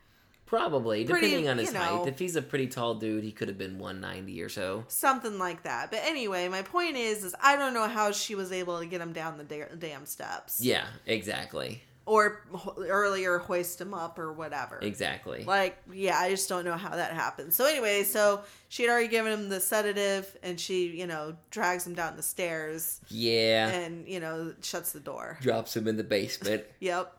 Probably, 0.46 1.06
Pretty, 1.06 1.28
depending 1.28 1.50
on 1.50 1.58
his 1.60 1.68
you 1.70 1.74
know. 1.76 1.80
height. 1.80 2.08
If 2.10 2.20
he's 2.20 2.36
a 2.36 2.42
pretty 2.42 2.68
tall 2.68 2.96
dude, 2.96 3.24
he 3.24 3.32
could 3.32 3.48
have 3.48 3.58
been 3.58 3.80
190 3.80 4.42
or 4.42 4.50
so. 4.50 4.84
something 4.90 5.40
like 5.40 5.64
that 5.64 5.92
but 5.92 6.02
anyway 6.04 6.50
my 6.50 6.62
point 6.62 6.98
is 6.98 7.24
is 7.24 7.34
i 7.42 7.56
don't 7.56 7.74
know 7.74 7.88
how 7.88 8.12
she 8.12 8.36
was 8.36 8.52
able 8.52 8.78
to 8.80 8.86
get 8.86 9.00
him 9.00 9.14
down 9.14 9.38
the 9.38 9.46
da- 9.46 9.74
damn 9.80 10.06
steps 10.06 10.60
Yeah, 10.62 10.86
exactly. 11.06 11.84
Or 12.06 12.42
ho- 12.54 12.76
earlier 12.88 13.38
hoist 13.38 13.80
him 13.80 13.94
up 13.94 14.18
or 14.18 14.34
whatever 14.34 14.80
Exactly. 14.82 15.44
like 15.46 15.78
yeah 15.94 16.18
i 16.18 16.30
just 16.30 16.50
don't 16.50 16.66
know 16.66 16.76
how 16.76 16.90
that 16.96 17.14
happened 17.14 17.54
so 17.54 17.66
anyway 17.66 18.04
so 18.04 18.42
she 18.70 18.84
had 18.84 18.92
already 18.92 19.08
given 19.08 19.32
him 19.32 19.50
the 19.50 19.60
sedative 19.60 20.36
and 20.42 20.60
she 20.60 20.88
you 20.88 21.06
know 21.06 21.36
drags 21.52 21.86
him 21.86 21.94
down 21.94 22.16
the 22.18 22.24
stairs 22.24 23.02
Yeah. 23.10 23.70
and 23.70 24.08
you 24.08 24.20
know 24.20 24.54
shuts 24.62 24.92
the 24.94 25.00
door 25.00 25.38
Drops 25.42 25.76
him 25.76 25.88
in 25.88 25.98
the 25.98 26.04
basement. 26.04 26.64
Yep. 26.80 27.16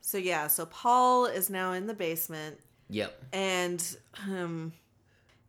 So 0.00 0.18
yeah, 0.18 0.46
so 0.46 0.66
Paul 0.66 1.26
is 1.26 1.50
now 1.50 1.72
in 1.72 1.88
the 1.88 1.94
basement 1.94 2.60
yep. 2.88 3.20
and 3.32 3.82
um 4.28 4.72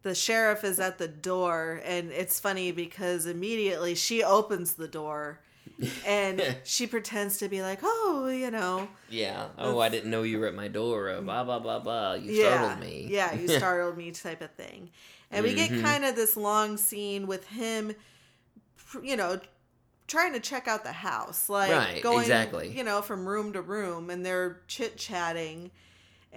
the 0.02 0.16
sheriff 0.16 0.64
is 0.64 0.80
at 0.80 0.98
the 0.98 1.08
door 1.08 1.82
and 1.86 2.12
it's 2.12 2.40
funny 2.40 2.72
because 2.72 3.26
immediately 3.28 3.94
she 3.94 4.24
opens 4.24 4.74
the 4.74 4.88
door 4.88 5.42
and 6.06 6.41
she 6.64 6.88
pretends 6.88 7.38
to 7.40 7.49
be 7.49 7.62
like, 7.62 7.80
"Oh, 7.84 8.28
you 8.28 8.52
know, 8.52 8.90
Yeah. 9.10 9.48
Oh, 9.58 9.80
I 9.80 9.90
didn't 9.90 10.12
know 10.12 10.24
you 10.24 10.40
were 10.40 10.48
at 10.48 10.56
my 10.56 10.68
door. 10.68 11.20
Blah, 11.22 11.44
blah, 11.44 11.60
blah, 11.60 11.80
blah. 11.80 12.14
You 12.14 12.32
yeah, 12.34 12.76
startled 12.76 12.80
me. 12.84 13.12
yeah, 13.12 13.34
you 13.34 13.48
startled 13.48 13.98
me," 13.98 14.12
type 14.12 14.41
of 14.41 14.52
thing. 14.52 14.90
And 15.32 15.44
we 15.44 15.54
get 15.54 15.72
Mhm. 15.72 15.82
kind 15.84 16.06
of 16.06 16.16
this 16.16 16.38
long 16.38 16.78
scene 16.78 17.28
with 17.28 17.48
him, 17.48 17.94
you 19.04 19.16
know, 19.16 19.40
trying 20.08 20.34
to 20.34 20.40
check 20.40 20.68
out 20.68 20.84
the 20.84 20.91
house, 20.91 21.49
like 21.49 21.72
Right, 21.72 22.02
going, 22.02 22.24
exactly. 22.24 22.78
you 22.78 22.84
know, 22.84 23.02
from 23.02 23.28
room 23.28 23.54
to 23.54 23.62
room, 23.62 24.10
and 24.10 24.26
they're 24.26 24.62
chit 24.68 24.98
chatting. 24.98 25.72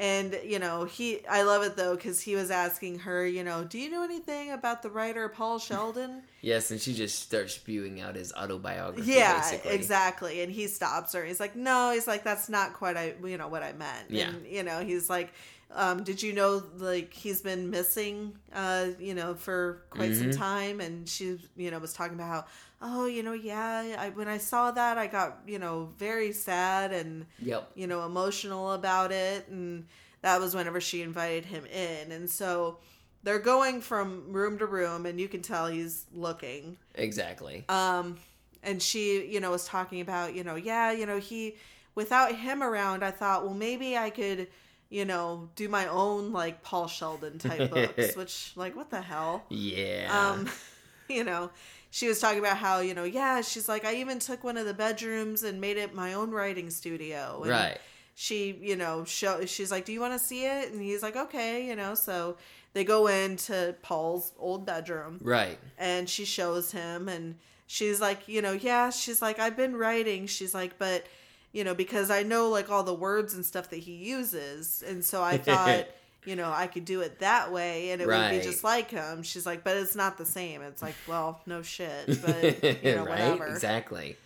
And 0.01 0.41
you 0.47 0.59
know, 0.59 0.85
he 0.85 1.27
I 1.29 1.43
love 1.43 1.63
it 1.63 1.77
though 1.77 1.95
because 1.95 2.23
he 2.23 2.35
was 2.35 2.51
asking 2.51 3.01
her, 3.01 3.27
you 3.27 3.45
know, 3.45 3.65
do 3.65 3.79
you 3.79 3.91
know 3.91 4.03
anything 4.03 4.51
about 4.51 4.83
the 4.83 4.89
writer 4.89 5.29
Paul 5.29 5.59
Sheldon? 5.61 6.23
Yes, 6.41 6.71
and 6.71 6.81
she 6.81 6.95
just 6.95 7.21
starts 7.21 7.53
spewing 7.53 8.01
out 8.01 8.17
his 8.17 8.33
autobiography. 8.33 9.13
yeah, 9.13 9.39
basically. 9.43 9.73
exactly. 9.73 10.41
And 10.41 10.51
he 10.51 10.69
stops 10.69 11.13
her. 11.13 11.23
He's 11.23 11.39
like, 11.39 11.55
no, 11.55 11.93
he's 11.93 12.07
like, 12.07 12.25
that's 12.25 12.49
not 12.49 12.73
quite 12.73 12.97
I 12.97 13.13
you 13.23 13.37
know 13.37 13.49
what 13.49 13.63
I 13.63 13.75
meant. 13.75 14.11
Yeah. 14.11 14.31
And 14.31 14.47
you 14.47 14.63
know, 14.63 14.81
he's 14.81 15.11
like, 15.11 15.35
um, 15.73 16.03
did 16.03 16.23
you 16.23 16.33
know 16.33 16.63
like 16.77 17.13
he's 17.15 17.41
been 17.43 17.71
missing 17.71 18.35
uh, 18.55 18.89
you 18.99 19.15
know, 19.15 19.35
for 19.35 19.83
quite 19.91 20.15
some 20.15 20.31
Mhm. 20.31 20.37
time 20.37 20.81
and 20.81 21.09
she 21.09 21.39
you 21.57 21.71
know 21.71 21.79
was 21.79 21.93
talking 21.93 22.15
about 22.15 22.29
how 22.29 22.45
oh, 22.83 23.05
you 23.07 23.23
know, 23.23 23.35
yeah, 23.35 23.97
I 23.99 24.09
when 24.11 24.27
I 24.27 24.39
saw 24.39 24.71
that 24.71 24.97
I 24.97 25.07
got, 25.07 25.41
you 25.47 25.59
know, 25.59 25.93
very 25.99 26.33
sad 26.33 26.93
and 26.93 27.27
Yep. 27.39 27.73
you 27.75 27.87
know, 27.87 28.05
emotional 28.07 28.73
about 28.73 29.13
it. 29.13 29.49
And 29.49 29.87
that 30.23 30.41
was 30.41 30.55
whenever 30.55 30.81
she 30.81 31.03
invited 31.03 31.45
him 31.45 31.67
in. 31.67 32.11
And 32.11 32.29
so 32.29 32.79
they're 33.23 33.39
going 33.39 33.83
from 33.83 34.33
room 34.33 34.59
to 34.59 34.67
room, 34.67 35.05
and 35.05 35.21
you 35.21 35.29
can 35.29 35.43
tell 35.43 35.67
he's 35.67 36.07
looking. 36.15 36.79
Exactly. 36.95 37.65
Um, 37.69 38.17
and 38.63 38.83
she, 38.83 39.27
you 39.27 39.41
know, 39.41 39.51
was 39.51 39.67
talking 39.67 40.01
about, 40.01 40.35
you 40.35 40.43
know, 40.43 40.57
yeah, 40.57 40.91
you 40.91 41.05
know, 41.05 41.19
he, 41.19 41.57
without 41.95 42.35
him 42.35 42.63
around, 42.63 43.03
I 43.05 43.11
thought, 43.11 43.45
well, 43.45 43.55
maybe 43.55 43.97
I 43.97 44.09
could, 44.09 44.49
you 44.91 45.05
know, 45.07 45.49
do 45.57 45.69
my 45.69 45.87
own 45.87 46.33
like 46.33 46.63
Paul 46.63 46.87
Sheldon 46.89 47.39
type 47.39 47.71
books, 47.97 48.17
which 48.17 48.53
like 48.57 48.77
what 48.77 48.91
the 48.91 49.01
hell? 49.01 49.45
Yeah. 49.49 50.11
Um, 50.13 50.51
you 51.09 51.25
know, 51.25 51.51
she 51.91 52.07
was 52.09 52.21
talking 52.21 52.39
about 52.41 52.57
how, 52.59 52.81
you 52.81 52.93
know, 52.95 53.05
yeah, 53.05 53.41
she's 53.41 53.69
like, 53.69 53.85
I 53.85 53.95
even 53.97 54.19
took 54.19 54.45
one 54.45 54.57
of 54.57 54.67
the 54.67 54.75
bedrooms 54.75 55.43
and 55.43 55.61
made 55.61 55.77
it 55.77 55.95
my 55.95 56.13
own 56.15 56.31
writing 56.31 56.69
studio. 56.71 57.41
And 57.43 57.51
right. 57.51 57.79
She, 58.17 58.59
you 58.61 58.77
know, 58.77 59.05
show 59.05 59.47
she's 59.47 59.71
like, 59.71 59.87
Do 59.87 59.93
you 59.93 60.01
want 60.01 60.13
to 60.13 60.19
see 60.19 60.45
it? 60.45 60.73
And 60.73 60.83
he's 60.83 61.03
like, 61.03 61.17
Okay, 61.17 61.67
you 61.67 61.75
know, 61.77 61.95
so 61.95 62.37
they 62.75 62.85
go 62.85 63.07
into 63.07 63.75
Paul's 63.83 64.33
old 64.39 64.67
bedroom 64.67 65.19
Right. 65.23 65.59
and 65.79 66.09
she 66.09 66.25
shows 66.25 66.71
him 66.71 67.09
and 67.09 67.37
she's 67.67 68.01
like 68.01 68.27
you 68.27 68.43
know 68.43 68.51
yeah 68.53 68.91
she's 68.91 69.23
like 69.23 69.39
i've 69.39 69.57
been 69.57 69.77
writing 69.77 70.27
she's 70.27 70.53
like 70.53 70.77
but 70.77 71.05
you 71.53 71.65
know 71.65 71.75
because 71.75 72.11
i 72.11 72.23
know 72.23 72.49
like 72.49 72.71
all 72.71 72.83
the 72.83 72.95
words 72.95 73.35
and 73.35 73.45
stuff 73.45 73.71
that 73.71 73.79
he 73.81 73.93
uses 73.93 74.83
and 74.87 75.05
so 75.05 75.23
i 75.23 75.37
thought 75.49 75.87
you 76.25 76.37
know 76.37 76.51
i 76.53 76.67
could 76.67 76.85
do 76.85 77.01
it 77.01 77.19
that 77.21 77.51
way 77.53 77.91
and 77.91 78.01
it 78.03 78.07
would 78.07 78.31
be 78.31 78.41
just 78.41 78.63
like 78.63 78.91
him. 78.91 79.23
She's 79.23 79.47
like 79.47 79.65
but 79.65 79.77
it's 79.77 79.97
not 79.97 80.19
the 80.19 80.27
same. 80.27 80.61
It's 80.63 80.83
like 80.83 80.95
well 81.09 81.41
no 81.47 81.63
shit 81.63 82.07
but 82.25 82.63
you 82.85 82.95
know 82.95 83.05
right. 83.05 83.09
whatever. 83.09 83.47
Exactly. 83.47 84.17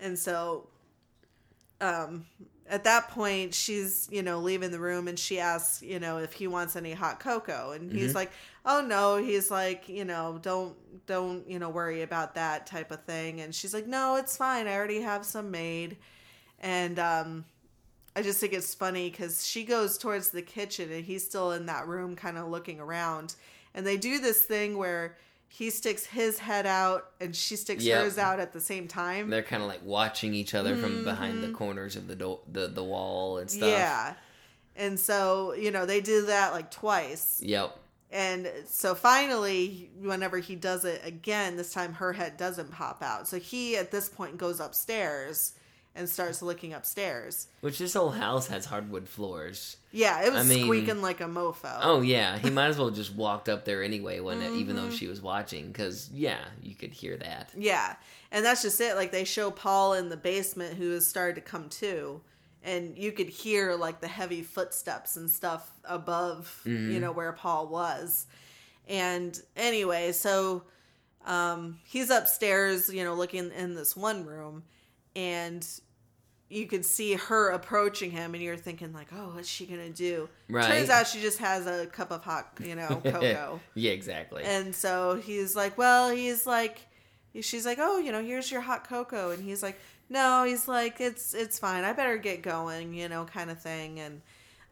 and 0.00 0.18
so 0.18 0.66
um 1.80 2.24
at 2.68 2.84
that 2.84 3.08
point 3.08 3.54
she's 3.54 4.08
you 4.12 4.22
know 4.22 4.38
leaving 4.38 4.70
the 4.70 4.78
room 4.78 5.08
and 5.08 5.18
she 5.18 5.40
asks 5.40 5.82
you 5.82 5.98
know 5.98 6.18
if 6.18 6.32
he 6.32 6.46
wants 6.46 6.76
any 6.76 6.92
hot 6.92 7.18
cocoa 7.20 7.72
and 7.72 7.90
he's 7.90 8.12
Mhm. 8.12 8.16
like 8.16 8.32
oh 8.66 8.80
no. 8.86 9.16
He's 9.16 9.50
like 9.50 9.88
you 9.88 10.04
know 10.04 10.38
don't 10.42 10.76
don't 11.06 11.48
you 11.48 11.58
know 11.58 11.70
worry 11.70 12.02
about 12.02 12.34
that 12.34 12.66
type 12.66 12.90
of 12.90 13.02
thing. 13.04 13.40
And 13.40 13.54
she's 13.54 13.72
like 13.74 13.86
no 13.86 14.16
it's 14.16 14.36
fine. 14.36 14.66
I 14.66 14.74
already 14.76 15.00
have 15.00 15.24
some 15.24 15.50
made 15.50 15.96
and 16.60 16.98
um 16.98 17.44
i 18.16 18.22
just 18.22 18.38
think 18.40 18.52
it's 18.52 18.74
funny 18.74 19.08
because 19.10 19.46
she 19.46 19.64
goes 19.64 19.96
towards 19.98 20.30
the 20.30 20.42
kitchen 20.42 20.90
and 20.92 21.04
he's 21.04 21.24
still 21.24 21.52
in 21.52 21.66
that 21.66 21.86
room 21.86 22.14
kind 22.16 22.36
of 22.38 22.48
looking 22.48 22.80
around 22.80 23.34
and 23.74 23.86
they 23.86 23.96
do 23.96 24.18
this 24.20 24.42
thing 24.44 24.76
where 24.76 25.16
he 25.52 25.68
sticks 25.70 26.04
his 26.06 26.38
head 26.38 26.64
out 26.66 27.10
and 27.20 27.34
she 27.34 27.56
sticks 27.56 27.82
Yep. 27.82 28.02
hers 28.04 28.18
out 28.18 28.38
at 28.40 28.52
the 28.52 28.60
same 28.60 28.86
time 28.86 29.30
They're 29.30 29.42
kind 29.42 29.62
of 29.62 29.68
like 29.68 29.84
watching 29.84 30.32
each 30.34 30.54
other 30.54 30.76
from 30.76 31.02
behind 31.04 31.42
the 31.42 31.48
Mhm. 31.48 31.54
corners 31.54 31.96
of 31.96 32.06
the 32.06 32.14
do- 32.14 32.38
the 32.50 32.68
the 32.68 32.84
wall 32.84 33.38
and 33.38 33.50
stuff. 33.50 33.68
Yeah. 33.68 34.14
And 34.76 34.98
so, 34.98 35.52
you 35.54 35.72
know, 35.72 35.86
they 35.86 36.00
do 36.00 36.26
that 36.26 36.52
like 36.52 36.70
twice. 36.70 37.40
Yep. 37.42 37.76
And 38.12 38.48
so 38.68 38.94
finally, 38.94 39.90
whenever 40.00 40.38
he 40.38 40.54
does 40.54 40.84
it 40.84 41.00
again, 41.04 41.56
this 41.56 41.72
time 41.72 41.94
her 41.94 42.12
head 42.12 42.36
doesn't 42.36 42.70
pop 42.70 43.02
out. 43.02 43.26
So 43.28 43.38
he, 43.40 43.76
at 43.76 43.90
this 43.90 44.08
point, 44.08 44.36
goes 44.38 44.60
upstairs 44.60 45.52
and 45.94 46.08
starts 46.08 46.40
looking 46.40 46.72
upstairs. 46.72 47.48
Which 47.60 47.78
this 47.78 47.94
whole 47.94 48.10
house 48.10 48.46
has 48.46 48.64
hardwood 48.66 49.08
floors. 49.08 49.76
Yeah, 49.92 50.22
it 50.24 50.32
was 50.32 50.46
I 50.46 50.48
mean- 50.48 50.64
squeaking 50.66 51.02
like 51.02 51.20
a 51.20 51.24
mofo. 51.24 51.78
Oh 51.82 52.00
yeah, 52.00 52.38
he 52.38 52.48
might 52.50 52.68
as 52.68 52.78
well 52.78 52.90
just 52.90 53.14
walked 53.14 53.48
up 53.48 53.64
there 53.64 53.82
anyway 53.82 54.20
when 54.20 54.40
even 54.40 54.76
Mm-hmm. 54.76 54.76
though 54.76 54.90
she 54.90 55.08
was 55.08 55.20
watching, 55.20 55.66
because 55.68 56.08
yeah, 56.12 56.38
you 56.62 56.74
could 56.74 56.92
hear 56.92 57.16
that. 57.16 57.50
Yeah. 57.56 57.96
And 58.30 58.44
that's 58.44 58.62
just 58.62 58.80
it. 58.80 58.94
Like 58.94 59.10
they 59.10 59.24
show 59.24 59.50
Paul 59.50 59.94
in 59.94 60.08
the 60.08 60.16
basement 60.16 60.74
who 60.76 60.92
has 60.92 61.06
started 61.06 61.34
to 61.34 61.40
come 61.40 61.68
to. 61.70 62.20
And 62.62 62.96
you 62.98 63.10
could 63.10 63.28
hear 63.30 63.74
like 63.74 64.00
the 64.00 64.06
heavy 64.06 64.42
footsteps 64.42 65.16
and 65.16 65.28
stuff 65.30 65.68
above, 65.84 66.60
you 66.66 67.00
know, 67.00 67.10
where 67.10 67.32
Paul 67.32 67.66
was. 67.68 68.26
And 68.88 69.40
anyway, 69.56 70.12
so 70.12 70.62
um 71.26 71.78
he's 71.84 72.10
upstairs, 72.10 72.88
you 72.92 73.02
know, 73.02 73.14
looking 73.14 73.50
in 73.50 73.74
this 73.74 73.96
one 73.96 74.24
room 74.24 74.62
and 75.20 75.66
you 76.48 76.66
could 76.66 76.84
see 76.84 77.14
her 77.14 77.50
approaching 77.50 78.10
him 78.10 78.34
and 78.34 78.42
you're 78.42 78.56
thinking 78.56 78.92
like, 78.92 79.08
"Oh, 79.12 79.32
what's 79.34 79.48
she 79.48 79.66
going 79.66 79.80
to 79.80 79.92
do?" 79.92 80.28
Right. 80.48 80.66
Turns 80.66 80.90
out 80.90 81.06
she 81.06 81.20
just 81.20 81.38
has 81.38 81.66
a 81.66 81.86
cup 81.86 82.10
of 82.10 82.24
hot, 82.24 82.52
you 82.62 82.74
know, 82.74 82.88
cocoa. 83.04 83.60
yeah, 83.74 83.92
exactly. 83.92 84.42
And 84.44 84.74
so 84.74 85.14
he's 85.16 85.54
like, 85.54 85.78
well, 85.78 86.10
he's 86.10 86.46
like, 86.46 86.80
she's 87.40 87.64
like, 87.66 87.78
oh, 87.80 87.98
you 87.98 88.10
know, 88.12 88.22
here's 88.22 88.50
your 88.50 88.60
hot 88.60 88.88
cocoa, 88.88 89.30
and 89.30 89.42
he's 89.42 89.62
like, 89.62 89.78
no, 90.08 90.44
he's 90.44 90.66
like, 90.66 91.00
it's 91.00 91.34
it's 91.34 91.58
fine. 91.58 91.84
I 91.84 91.92
better 91.92 92.16
get 92.16 92.42
going, 92.42 92.94
you 92.94 93.08
know, 93.08 93.24
kind 93.26 93.50
of 93.50 93.60
thing. 93.60 94.00
And 94.00 94.20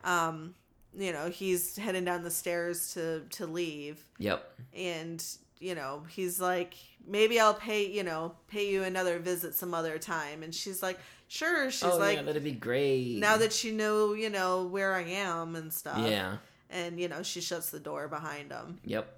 um, 0.02 0.54
you 0.96 1.12
know, 1.12 1.30
he's 1.30 1.76
heading 1.76 2.04
down 2.04 2.24
the 2.24 2.30
stairs 2.30 2.92
to 2.94 3.22
to 3.30 3.46
leave, 3.46 4.02
yep. 4.18 4.50
and 4.74 5.24
you 5.60 5.74
know, 5.74 6.02
he's 6.08 6.40
like, 6.40 6.74
maybe 7.06 7.40
I'll 7.40 7.54
pay, 7.54 7.86
you 7.90 8.02
know, 8.02 8.34
pay 8.48 8.70
you 8.70 8.82
another 8.82 9.18
visit 9.18 9.54
some 9.54 9.74
other 9.74 9.98
time. 9.98 10.42
And 10.42 10.54
she's 10.54 10.82
like, 10.82 10.98
sure. 11.28 11.70
She's 11.70 11.84
oh 11.84 11.98
like, 11.98 12.16
yeah, 12.16 12.22
that'd 12.22 12.44
be 12.44 12.52
great. 12.52 13.18
now 13.18 13.36
that 13.36 13.64
you 13.64 13.72
know, 13.72 14.12
you 14.14 14.30
know, 14.30 14.64
where 14.64 14.94
I 14.94 15.02
am 15.02 15.56
and 15.56 15.72
stuff. 15.72 16.08
yeah. 16.08 16.36
And 16.70 17.00
you 17.00 17.08
know, 17.08 17.22
she 17.22 17.40
shuts 17.40 17.70
the 17.70 17.80
door 17.80 18.08
behind 18.08 18.52
him. 18.52 18.78
Yep. 18.84 19.14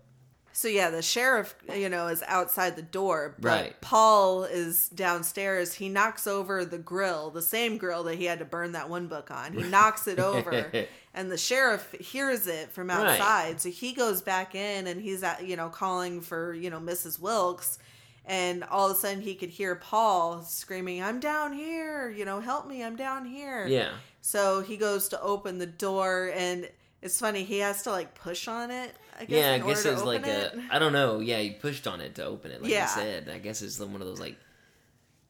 So 0.53 0.67
yeah, 0.69 0.91
the 0.91 1.01
sheriff, 1.03 1.55
you 1.75 1.89
know, 1.89 2.09
is 2.09 2.23
outside 2.27 2.75
the 2.77 2.83
door, 2.83 3.37
but 3.39 3.49
Right. 3.49 3.81
Paul 3.81 4.45
is 4.45 4.89
downstairs. 4.89 5.75
He 5.75 5.89
knocks 5.89 6.27
over 6.27 6.65
the 6.65 6.77
grill, 6.79 7.31
the 7.31 7.41
same 7.43 7.79
grill 7.79 8.03
that 8.05 8.17
he 8.17 8.25
had 8.25 8.41
to 8.41 8.45
burn 8.45 8.73
that 8.73 8.89
one 8.91 9.07
book 9.07 9.31
on. 9.31 9.53
He 9.53 9.63
knocks 9.63 10.09
it 10.09 10.19
over, 10.19 10.71
and 11.15 11.31
the 11.31 11.39
sheriff 11.39 11.91
hears 12.01 12.47
it 12.47 12.71
from 12.73 12.89
Right. 12.89 13.19
outside. 13.21 13.61
So 13.61 13.71
he 13.71 13.93
goes 13.93 14.23
back 14.23 14.55
in, 14.55 14.87
and 14.87 15.01
he's 15.01 15.23
at, 15.23 15.45
you 15.47 15.57
know, 15.57 15.69
calling 15.69 16.21
for 16.21 16.55
you 16.55 16.71
know 16.71 16.79
Mrs. 16.81 17.19
Wilkes, 17.19 17.79
and 18.25 18.63
all 18.65 18.91
of 18.91 18.97
a 18.97 18.99
sudden 19.01 19.21
he 19.23 19.35
could 19.35 19.51
hear 19.51 19.75
Paul 19.75 20.43
screaming, 20.43 21.03
"I'm 21.03 21.21
down 21.21 21.53
here! 21.53 22.11
You 22.11 22.25
know, 22.25 22.41
help 22.41 22.67
me! 22.67 22.83
I'm 22.85 22.97
down 22.97 23.25
here!" 23.27 23.67
Yeah. 23.67 23.91
So 24.21 24.61
he 24.63 24.77
goes 24.77 25.09
to 25.09 25.21
open 25.23 25.59
the 25.59 25.67
door, 25.67 26.31
and 26.35 26.69
it's 27.03 27.19
funny 27.19 27.43
he 27.45 27.59
has 27.61 27.83
to 27.85 27.91
like 27.91 28.15
push 28.15 28.47
on 28.49 28.71
it. 28.71 28.95
I 29.19 29.25
guess, 29.25 29.39
yeah, 29.39 29.51
I 29.51 29.55
in 29.57 29.67
guess 29.67 29.85
order 29.85 29.97
it's 29.97 30.05
like 30.07 30.21
open 30.21 30.31
a. 30.31 30.39
it. 30.39 30.55
I 30.71 30.79
don't 30.79 30.93
know. 30.93 31.21
Yeah, 31.21 31.39
he 31.41 31.51
pushed 31.51 31.87
on 31.87 32.01
it 32.01 32.15
to 32.17 32.25
open 32.25 32.51
it, 32.53 32.63
like 32.63 32.71
Yeah. 32.71 32.83
you 32.85 32.89
said. 33.03 33.29
I 33.29 33.39
guess 33.39 33.61
it's 33.63 33.79
one 33.79 34.01
of 34.01 34.07
those 34.07 34.21
like, 34.21 34.37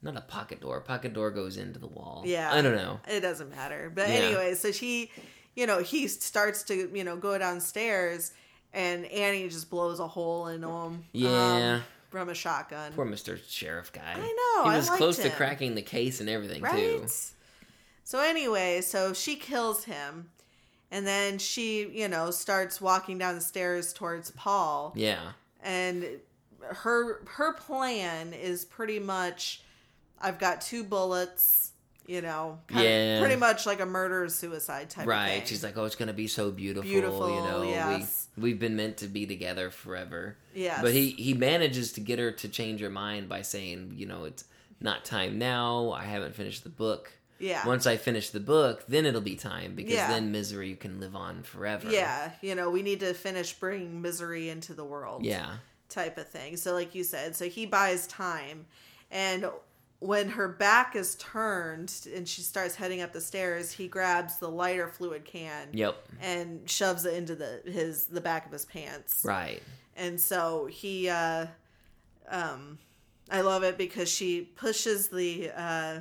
not 0.02 0.16
a 0.16 0.20
pocket 0.20 0.60
door. 0.60 0.80
Pocket 0.80 1.12
door 1.12 1.30
goes 1.32 1.56
into 1.56 1.78
the 1.80 1.88
wall. 1.88 2.22
Yeah. 2.24 2.52
I 2.52 2.62
don't 2.62 2.76
know. 2.76 3.00
It 3.08 3.20
doesn't 3.20 3.50
matter. 3.50 3.90
But 3.92 4.08
Yeah. 4.08 4.14
anyway, 4.16 4.54
so 4.54 4.70
he, 4.72 5.10
you 5.54 5.66
know, 5.66 5.78
he 5.80 6.08
starts 6.08 6.62
to, 6.64 6.90
you 6.96 7.04
know, 7.04 7.16
go 7.16 7.36
downstairs 7.38 8.32
and 8.72 9.04
Annie 9.06 9.48
just 9.48 9.68
blows 9.70 9.98
a 10.00 10.06
hole 10.06 10.46
in 10.48 10.62
him. 10.62 11.04
Yeah. 11.12 11.74
um, 11.76 11.82
from 12.10 12.28
a 12.28 12.34
shotgun. 12.34 12.92
Poor 12.92 13.04
Mister 13.04 13.36
Sheriff 13.36 13.92
guy. 13.92 14.14
I 14.16 14.62
know, 14.64 14.70
He 14.70 14.76
was 14.76 14.90
close 14.90 15.16
to 15.18 15.30
cracking 15.30 15.74
the 15.74 15.82
case 15.82 16.20
and 16.20 16.28
everything 16.28 16.62
right? 16.62 16.74
too. 16.76 17.06
So 18.04 18.20
anyway, 18.20 18.80
so 18.80 19.12
she 19.12 19.36
kills 19.36 19.84
him. 19.84 20.30
And 20.92 21.06
then 21.06 21.38
she, 21.38 21.88
you 21.88 22.08
know, 22.08 22.32
starts 22.32 22.80
walking 22.80 23.16
down 23.18 23.36
the 23.36 23.40
stairs 23.40 23.92
towards 23.92 24.32
Paul. 24.32 24.92
Yeah. 24.96 25.32
and 25.62 26.04
her 26.62 27.22
her 27.26 27.52
plan 27.54 28.32
is 28.32 28.64
pretty 28.64 28.98
much 28.98 29.62
I've 30.20 30.38
got 30.38 30.60
two 30.60 30.84
bullets, 30.84 31.69
you 32.10 32.20
know, 32.22 32.58
kind 32.66 32.84
Yeah. 32.84 33.14
of, 33.16 33.20
pretty 33.22 33.36
much 33.36 33.66
like 33.66 33.80
a 33.80 33.86
murder 33.86 34.28
suicide 34.28 34.90
type 34.90 35.04
of 35.04 35.08
Right. 35.08 35.46
She's 35.46 35.62
like, 35.62 35.78
oh, 35.78 35.84
it's 35.84 35.94
gonna 35.94 36.12
be 36.12 36.26
so 36.26 36.50
beautiful. 36.50 36.90
Beautiful, 36.90 37.28
You 37.34 37.40
know, 37.48 37.62
yes. 37.62 38.26
we 38.36 38.42
we've 38.42 38.58
been 38.58 38.74
meant 38.74 38.96
to 38.98 39.06
be 39.06 39.26
together 39.26 39.70
forever. 39.70 40.36
Yeah. 40.54 40.82
But 40.82 40.92
he 40.92 41.10
he 41.10 41.34
manages 41.34 41.92
to 41.92 42.00
get 42.00 42.18
her 42.18 42.32
to 42.32 42.48
change 42.48 42.80
her 42.80 42.90
mind 42.90 43.28
by 43.28 43.42
saying, 43.42 43.94
you 43.96 44.06
know, 44.06 44.24
it's 44.24 44.44
not 44.80 45.04
time 45.04 45.38
now. 45.38 45.92
I 45.92 46.04
haven't 46.04 46.34
finished 46.34 46.64
the 46.64 46.70
book. 46.70 47.12
yeah. 47.38 47.64
Once 47.66 47.86
I 47.86 47.96
finish 47.96 48.30
the 48.30 48.40
book, 48.40 48.84
then 48.88 49.06
it'll 49.06 49.20
be 49.20 49.36
time 49.36 49.74
because 49.74 49.94
Yeah. 49.94 50.08
then 50.08 50.30
misery 50.32 50.74
can 50.74 51.00
live 51.00 51.14
on 51.16 51.42
forever. 51.44 51.90
yeah, 51.90 52.32
you 52.42 52.54
know, 52.54 52.68
we 52.70 52.82
need 52.82 53.00
to 53.00 53.14
finish 53.14 53.52
bringing 53.54 54.02
misery 54.02 54.48
into 54.50 54.74
the 54.74 54.84
world. 54.84 55.24
Yeah. 55.24 55.56
type 55.88 56.18
of 56.18 56.28
thing. 56.28 56.56
So, 56.56 56.72
like 56.72 56.94
you 56.94 57.02
said, 57.02 57.34
so 57.34 57.48
he 57.48 57.66
buys 57.66 58.06
time, 58.06 58.66
and 59.10 59.48
when 60.00 60.30
her 60.30 60.48
back 60.48 60.96
is 60.96 61.14
turned 61.16 61.92
and 62.16 62.26
she 62.26 62.40
starts 62.42 62.74
heading 62.74 63.00
up 63.02 63.12
the 63.12 63.20
stairs, 63.20 63.70
he 63.70 63.86
grabs 63.86 64.38
the 64.38 64.48
lighter 64.48 64.88
fluid 64.88 65.24
can 65.24 65.68
Yep. 65.72 65.96
and 66.20 66.68
shoves 66.68 67.04
it 67.04 67.14
into 67.14 67.34
the 67.34 67.60
his 67.64 68.06
the 68.06 68.20
back 68.20 68.46
of 68.46 68.52
his 68.52 68.64
pants. 68.64 69.22
Right. 69.24 69.62
and 69.96 70.18
so 70.20 70.66
he 70.66 71.08
uh 71.08 71.46
um 72.28 72.78
i 73.30 73.40
love 73.40 73.62
it 73.64 73.76
because 73.76 74.08
she 74.08 74.40
pushes 74.42 75.08
the 75.08 75.50
uh 75.54 76.00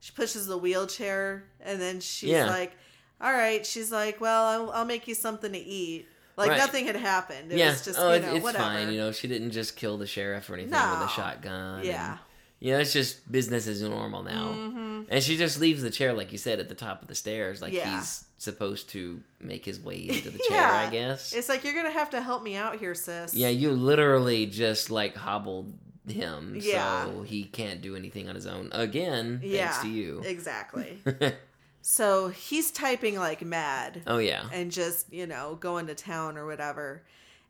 she 0.00 0.12
pushes 0.12 0.46
the 0.46 0.56
wheelchair 0.56 1.44
and 1.60 1.80
then 1.80 2.00
she's 2.00 2.30
Yeah. 2.30 2.46
like 2.46 2.72
all 3.20 3.32
right 3.32 3.66
she's 3.66 3.90
like 3.92 4.20
well 4.20 4.44
i'll, 4.46 4.70
I'll 4.70 4.84
make 4.84 5.06
you 5.08 5.14
something 5.14 5.52
to 5.52 5.58
eat 5.58 6.06
like 6.36 6.50
Right. 6.50 6.58
nothing 6.58 6.86
had 6.86 6.96
happened 6.96 7.52
it 7.52 7.58
yeah. 7.58 7.70
was 7.70 7.84
just 7.84 7.98
oh, 7.98 8.12
you 8.14 8.20
know 8.22 8.34
it's 8.36 8.42
whatever 8.44 8.64
fine. 8.64 8.92
You 8.92 8.98
know, 8.98 9.12
she 9.12 9.28
didn't 9.28 9.50
just 9.50 9.76
kill 9.76 9.98
the 9.98 10.06
sheriff 10.06 10.48
or 10.48 10.54
anything 10.54 10.70
No. 10.70 10.98
with 11.00 11.10
a 11.10 11.12
shotgun. 11.12 11.84
yeah 11.84 12.12
and- 12.12 12.18
you 12.60 12.72
know, 12.72 12.78
it's 12.78 12.92
just 12.92 13.30
business 13.32 13.66
as 13.66 13.82
normal 13.82 14.22
now. 14.22 14.52
Mhm. 14.52 15.06
And 15.08 15.24
she 15.24 15.36
just 15.36 15.58
leaves 15.58 15.82
the 15.82 15.90
chair, 15.90 16.12
like 16.12 16.30
you 16.30 16.38
said, 16.38 16.60
at 16.60 16.68
the 16.68 16.74
top 16.74 17.02
of 17.02 17.08
the 17.08 17.14
stairs, 17.14 17.60
like 17.62 17.72
Yeah. 17.72 17.98
he's 17.98 18.24
supposed 18.38 18.90
to 18.90 19.22
make 19.40 19.64
his 19.64 19.80
way 19.80 19.96
into 20.08 20.30
the 20.30 20.38
chair, 20.48 20.58
Yeah. 20.58 20.86
I 20.86 20.90
guess. 20.90 21.32
it's 21.32 21.48
like 21.48 21.64
you're 21.64 21.74
gonna 21.74 21.90
have 21.90 22.10
to 22.10 22.20
help 22.22 22.42
me 22.42 22.54
out 22.56 22.78
here 22.78 22.94
sis 22.94 23.34
Yeah, 23.34 23.48
you 23.48 23.70
literally 23.72 24.46
just 24.46 24.90
like 24.90 25.16
hobbled 25.16 25.72
him, 26.06 26.54
Yeah. 26.60 27.04
so 27.06 27.22
he 27.22 27.44
can't 27.44 27.80
do 27.82 27.96
anything 27.96 28.28
on 28.28 28.34
his 28.34 28.46
own 28.46 28.68
again. 28.72 29.40
Yeah, 29.42 29.68
Thanks 29.70 29.82
to 29.82 29.88
you. 29.88 30.20
exactly 30.24 31.02
So 31.82 32.28
he's 32.28 32.70
typing 32.70 33.16
like 33.18 33.42
mad 33.42 34.02
Oh 34.06 34.18
yeah. 34.18 34.48
and 34.52 34.70
just, 34.70 35.10
you 35.12 35.26
know, 35.26 35.54
going 35.54 35.86
to 35.86 35.94
town 35.94 36.36
or 36.36 36.44
whatever. 36.46 37.02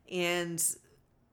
And, 0.09 0.61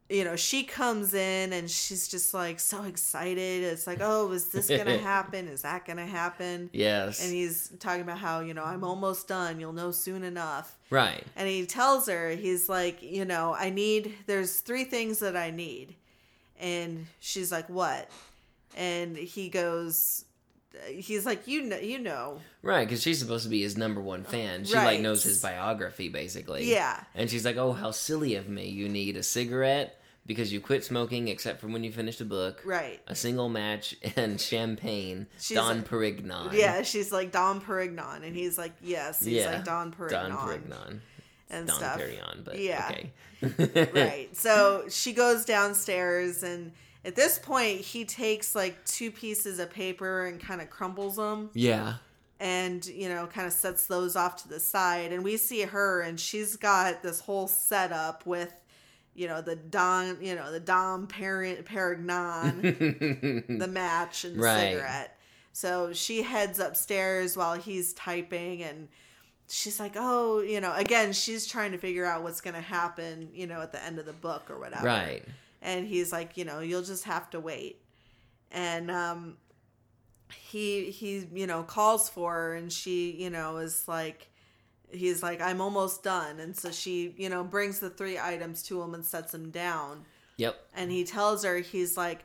you 0.09 0.25
know, 0.25 0.37
she 0.37 0.63
comes 0.65 1.13
in 1.13 1.53
and 1.53 1.71
she's 1.71 2.09
just 2.09 2.33
like 2.33 2.61
so 2.61 2.85
excited. 2.85 3.63
It's 3.63 3.87
like, 3.87 3.99
oh, 4.01 4.33
is 4.33 4.49
this 4.49 4.69
going 4.69 4.87
to 4.87 4.99
happen? 4.99 5.49
Is 5.49 5.63
that 5.63 5.85
going 5.85 5.99
to 5.99 6.07
happen? 6.07 6.71
Yes. 6.73 7.23
And 7.23 7.33
he's 7.33 7.71
talking 7.79 8.01
about 8.03 8.19
how, 8.19 8.41
you 8.41 8.55
know, 8.55 8.65
I'm 8.65 8.85
almost 8.85 9.29
done. 9.29 9.61
You'll 9.61 9.75
know 9.75 9.91
soon 9.91 10.25
enough. 10.25 10.75
right. 10.91 11.23
And 11.37 11.47
he 11.47 11.67
tells 11.67 12.09
her, 12.09 12.31
he's 12.31 12.69
like, 12.69 13.03
you 13.03 13.25
know, 13.27 13.55
I 13.55 13.69
need, 13.71 14.15
there's 14.27 14.61
three 14.61 14.85
things 14.85 15.19
that 15.19 15.37
I 15.37 15.51
need. 15.51 15.95
And 16.59 17.07
she's 17.21 17.53
like, 17.53 17.69
what? 17.69 18.11
And 18.77 19.17
he 19.17 19.51
goes, 19.51 20.25
he's 20.87 21.27
like, 21.27 21.47
you 21.47 21.63
know, 21.63 21.79
you 21.79 21.99
know. 21.99 22.41
Right, 22.63 22.87
because 22.87 23.03
she's 23.03 23.19
supposed 23.19 23.45
to 23.45 23.51
be 23.51 23.63
his 23.63 23.77
number 23.77 24.01
one 24.01 24.25
fan. 24.25 24.65
She 24.65 24.75
like 24.75 25.01
knows 25.01 25.23
his 25.23 25.41
biography 25.41 26.09
basically. 26.09 26.71
Yeah. 26.71 27.01
And 27.15 27.31
she's 27.31 27.45
like, 27.45 27.57
"Oh, 27.57 27.73
how 27.73 27.91
silly 27.91 28.35
of 28.35 28.49
me! 28.49 28.69
You 28.69 28.89
need 28.89 29.17
a 29.17 29.23
cigarette 29.23 29.98
because 30.29 30.53
you 30.53 30.61
quit 30.61 30.85
smoking, 30.85 31.27
except 31.27 31.61
for 31.61 31.67
when 31.67 31.83
you 31.83 31.91
finish 31.91 32.19
the 32.19 32.25
book. 32.25 32.63
Right. 32.65 33.01
A 33.09 33.17
single 33.17 33.49
match 33.49 33.97
and 34.17 34.41
champagne. 34.41 35.27
She's 35.41 35.57
Dom 35.57 35.79
like- 35.79 35.89
Perignon. 35.89 36.53
Yeah, 36.53 36.83
she's 36.83 37.11
like 37.11 37.33
Dom 37.33 37.61
Perignon. 37.61 38.23
And 38.25 38.37
he's 38.37 38.57
like, 38.57 38.73
yes. 38.81 39.19
He's 39.25 39.35
Yeah. 39.35 39.55
like 39.55 39.65
Dom 39.65 39.91
Perignon. 39.93 40.29
Dom 40.29 40.33
Perignon. 40.49 41.01
And 41.51 41.67
Dom 41.67 41.77
stuff. 41.79 41.99
Perignon, 41.99 42.45
but 42.45 42.59
Yeah. 42.61 42.93
okay. 43.43 43.91
right. 43.95 44.37
So 44.37 44.85
she 44.91 45.13
goes 45.13 45.45
downstairs, 45.45 46.43
and 46.43 46.73
at 47.05 47.17
this 47.17 47.39
point, 47.39 47.81
he 47.81 48.05
takes 48.05 48.55
like 48.55 48.85
two 48.85 49.11
pieces 49.11 49.59
of 49.59 49.71
paper 49.71 50.27
and 50.27 50.39
kind 50.41 50.61
of 50.61 50.69
crumbles 50.69 51.17
them, 51.17 51.49
Yeah. 51.55 51.95
and 52.39 52.85
you 52.85 53.09
know, 53.09 53.27
kind 53.29 53.47
of 53.47 53.53
sets 53.53 53.87
those 53.87 54.15
off 54.17 54.43
to 54.43 54.49
the 54.49 54.61
side. 54.61 55.13
And 55.13 55.25
we 55.25 55.37
see 55.39 55.63
her, 55.63 56.03
and 56.03 56.21
she's 56.21 56.57
got 56.57 57.03
this 57.03 57.21
whole 57.21 57.49
setup 57.49 58.27
with, 58.27 58.53
you 59.19 59.27
know, 59.29 59.41
the 59.43 59.57
Dom, 59.57 60.19
you 60.23 60.35
know, 60.35 60.53
the 60.53 60.61
Dom 60.61 61.07
Peri- 61.09 61.63
Perignon, 61.65 62.63
the 63.59 63.67
match, 63.69 64.25
and 64.25 64.37
the 64.37 64.43
Right. 64.43 64.73
cigarette. 64.73 65.19
So 65.53 65.93
she 65.93 66.23
heads 66.23 66.59
upstairs 66.61 67.37
while 67.37 67.55
he's 67.55 67.93
typing, 67.95 68.63
and 68.63 68.89
she's 69.49 69.81
like, 69.81 69.95
"Oh, 69.97 70.41
you 70.41 70.61
know," 70.61 70.73
again, 70.75 71.13
she's 71.13 71.47
trying 71.47 71.73
to 71.73 71.79
figure 71.79 72.05
out 72.05 72.23
what's 72.23 72.41
going 72.41 72.55
to 72.55 72.61
happen, 72.61 73.31
you 73.35 73.47
know, 73.47 73.61
at 73.61 73.73
the 73.73 73.83
end 73.85 73.99
of 73.99 74.07
the 74.07 74.13
book 74.13 74.51
or 74.51 74.59
whatever 74.61 74.87
right. 74.87 75.25
and 75.61 75.87
he's 75.89 76.13
like 76.13 76.37
you 76.37 76.45
know 76.45 76.61
you'll 76.61 76.83
just 76.83 77.05
have 77.05 77.29
to 77.31 77.41
wait 77.41 77.81
and 78.53 78.91
um 78.91 79.37
he 80.51 80.91
he 80.91 81.27
you 81.35 81.47
know 81.47 81.63
calls 81.65 82.09
for 82.09 82.33
her 82.35 82.55
and 82.55 82.73
she 82.73 83.11
you 83.13 83.31
know 83.31 83.57
is 83.57 83.89
like 83.89 84.31
he's 84.91 85.23
like 85.23 85.41
i'm 85.41 85.61
almost 85.61 86.03
done. 86.03 86.41
And 86.41 86.57
so 86.57 86.71
she 86.71 87.15
you 87.17 87.29
know 87.29 87.45
brings 87.45 87.79
the 87.81 87.91
three 87.91 88.19
items 88.19 88.63
to 88.65 88.81
him 88.83 88.95
and 88.95 89.05
sets 89.05 89.33
them 89.33 89.51
down. 89.51 90.05
Yep. 90.37 90.57
and 90.75 90.91
he 90.91 91.03
tells 91.05 91.45
her 91.45 91.59
he's 91.59 91.97
like 91.97 92.25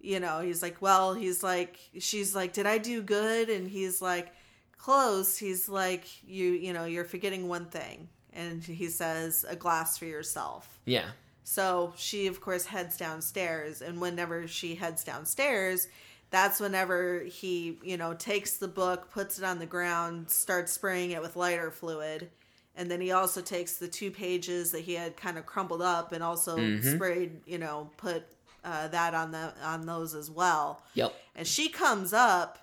you 0.00 0.20
know 0.20 0.40
he's 0.40 0.62
like 0.62 0.80
well 0.80 1.14
he's 1.14 1.42
like 1.42 1.76
she's 1.98 2.32
like 2.34 2.52
did 2.52 2.66
i 2.66 2.78
do 2.78 3.02
good? 3.02 3.48
And 3.50 3.68
he's 3.68 4.00
like 4.00 4.32
close. 4.78 5.36
He's 5.36 5.68
like 5.68 6.04
you 6.24 6.52
you 6.52 6.72
know 6.72 6.84
you're 6.84 7.04
forgetting 7.04 7.48
one 7.48 7.66
thing. 7.66 8.08
And 8.32 8.62
he 8.62 8.86
says 8.88 9.44
a 9.48 9.56
glass 9.56 9.98
for 9.98 10.04
yourself. 10.04 10.78
Yeah. 10.84 11.08
so 11.42 11.92
she, 11.96 12.28
of 12.28 12.40
course, 12.40 12.66
heads 12.66 12.96
downstairs, 12.96 13.82
and 13.82 14.00
whenever 14.00 14.46
she 14.46 14.76
heads 14.76 15.02
downstairs, 15.02 15.88
that's 16.30 16.60
whenever 16.60 17.20
he, 17.20 17.78
you 17.82 17.96
know, 17.96 18.14
takes 18.14 18.56
the 18.56 18.68
book, 18.68 19.10
puts 19.10 19.38
it 19.38 19.44
on 19.44 19.58
the 19.58 19.66
ground, 19.66 20.30
starts 20.30 20.72
spraying 20.72 21.12
it 21.12 21.22
with 21.22 21.36
lighter 21.36 21.70
fluid, 21.70 22.30
and 22.76 22.90
then 22.90 23.00
he 23.00 23.10
also 23.12 23.40
takes 23.40 23.76
the 23.76 23.88
two 23.88 24.10
pages 24.10 24.70
that 24.70 24.82
he 24.82 24.94
had 24.94 25.16
kind 25.16 25.38
of 25.38 25.46
crumbled 25.46 25.82
up 25.82 26.12
and 26.12 26.22
also 26.22 26.78
sprayed, 26.80 27.40
you 27.46 27.58
know, 27.58 27.90
put 27.96 28.24
uh, 28.64 28.88
that 28.88 29.14
on 29.14 29.32
the 29.32 29.52
on 29.62 29.86
those 29.86 30.14
as 30.14 30.30
well. 30.30 30.82
Yep. 30.94 31.14
And 31.34 31.46
she 31.46 31.70
comes 31.70 32.12
up, 32.12 32.58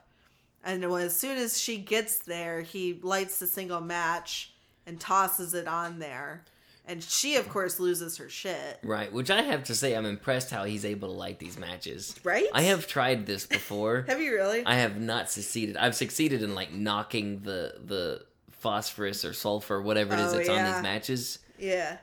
and 0.63 0.83
as 0.83 1.15
soon 1.15 1.37
as 1.37 1.59
she 1.59 1.77
gets 1.77 2.19
there, 2.19 2.61
he 2.61 2.99
lights 3.01 3.39
the 3.39 3.47
single 3.47 3.81
match 3.81 4.53
and 4.85 4.99
tosses 4.99 5.53
it 5.53 5.67
on 5.67 5.99
there. 5.99 6.45
And 6.87 7.01
she, 7.03 7.35
of 7.37 7.49
course, 7.49 7.79
loses 7.79 8.17
her 8.17 8.29
shit. 8.29 8.79
Right. 8.83 9.11
Which 9.11 9.31
I 9.31 9.41
have 9.41 9.63
to 9.65 9.75
say, 9.75 9.95
I'm 9.95 10.05
impressed 10.05 10.51
how 10.51 10.65
he's 10.65 10.85
able 10.85 11.07
to 11.09 11.15
light 11.15 11.39
these 11.39 11.57
matches. 11.57 12.15
Right? 12.23 12.45
I 12.53 12.61
have 12.63 12.85
tried 12.87 13.25
this 13.25 13.47
before. 13.47 14.01
Have 14.07 14.21
you 14.21 14.33
really? 14.33 14.63
I 14.65 14.75
have 14.75 14.99
not 14.99 15.29
succeeded. 15.31 15.77
I've 15.77 15.95
succeeded 15.95 16.43
in 16.43 16.53
like 16.53 16.71
knocking 16.71 17.41
the 17.41 17.75
the 17.83 18.23
phosphorus 18.51 19.25
or 19.25 19.33
sulfur, 19.33 19.81
whatever 19.81 20.13
it 20.13 20.19
is 20.19 20.33
Oh, 20.33 20.37
that's 20.37 20.49
on 20.49 20.63
these 20.73 20.81
matches. 20.83 21.39
yeah. 21.59 21.97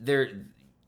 They're 0.00 0.30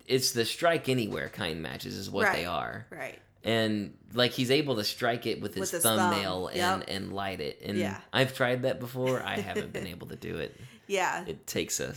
it's 0.07 0.33
the 0.33 0.45
strike 0.45 0.89
anywhere 0.89 1.29
kind 1.29 1.63
matches 1.63 1.97
is 1.97 2.09
what 2.11 2.33
they 2.33 2.45
are. 2.45 2.87
Right. 2.91 3.19
And 3.43 3.95
like 4.15 4.33
he's 4.33 4.51
able 4.51 4.77
to 4.77 4.85
strike 4.85 5.27
it 5.27 5.41
with 5.41 5.55
his, 5.55 5.61
With 5.61 5.71
his 5.73 5.83
thumbnail 5.83 6.47
thumb. 6.49 6.61
and 6.61 6.81
Yep. 6.83 6.89
and 6.97 7.13
light 7.13 7.41
it. 7.41 7.61
And 7.65 7.77
Yeah. 7.79 8.01
I've 8.13 8.35
tried 8.35 8.63
that 8.63 8.79
before. 8.81 9.23
I 9.23 9.39
haven't 9.39 9.73
been 9.73 9.87
able 9.87 10.09
to 10.09 10.17
do 10.17 10.37
it. 10.39 10.59
Yeah. 10.89 11.25
It 11.27 11.49
takes 11.49 11.81
a 11.81 11.95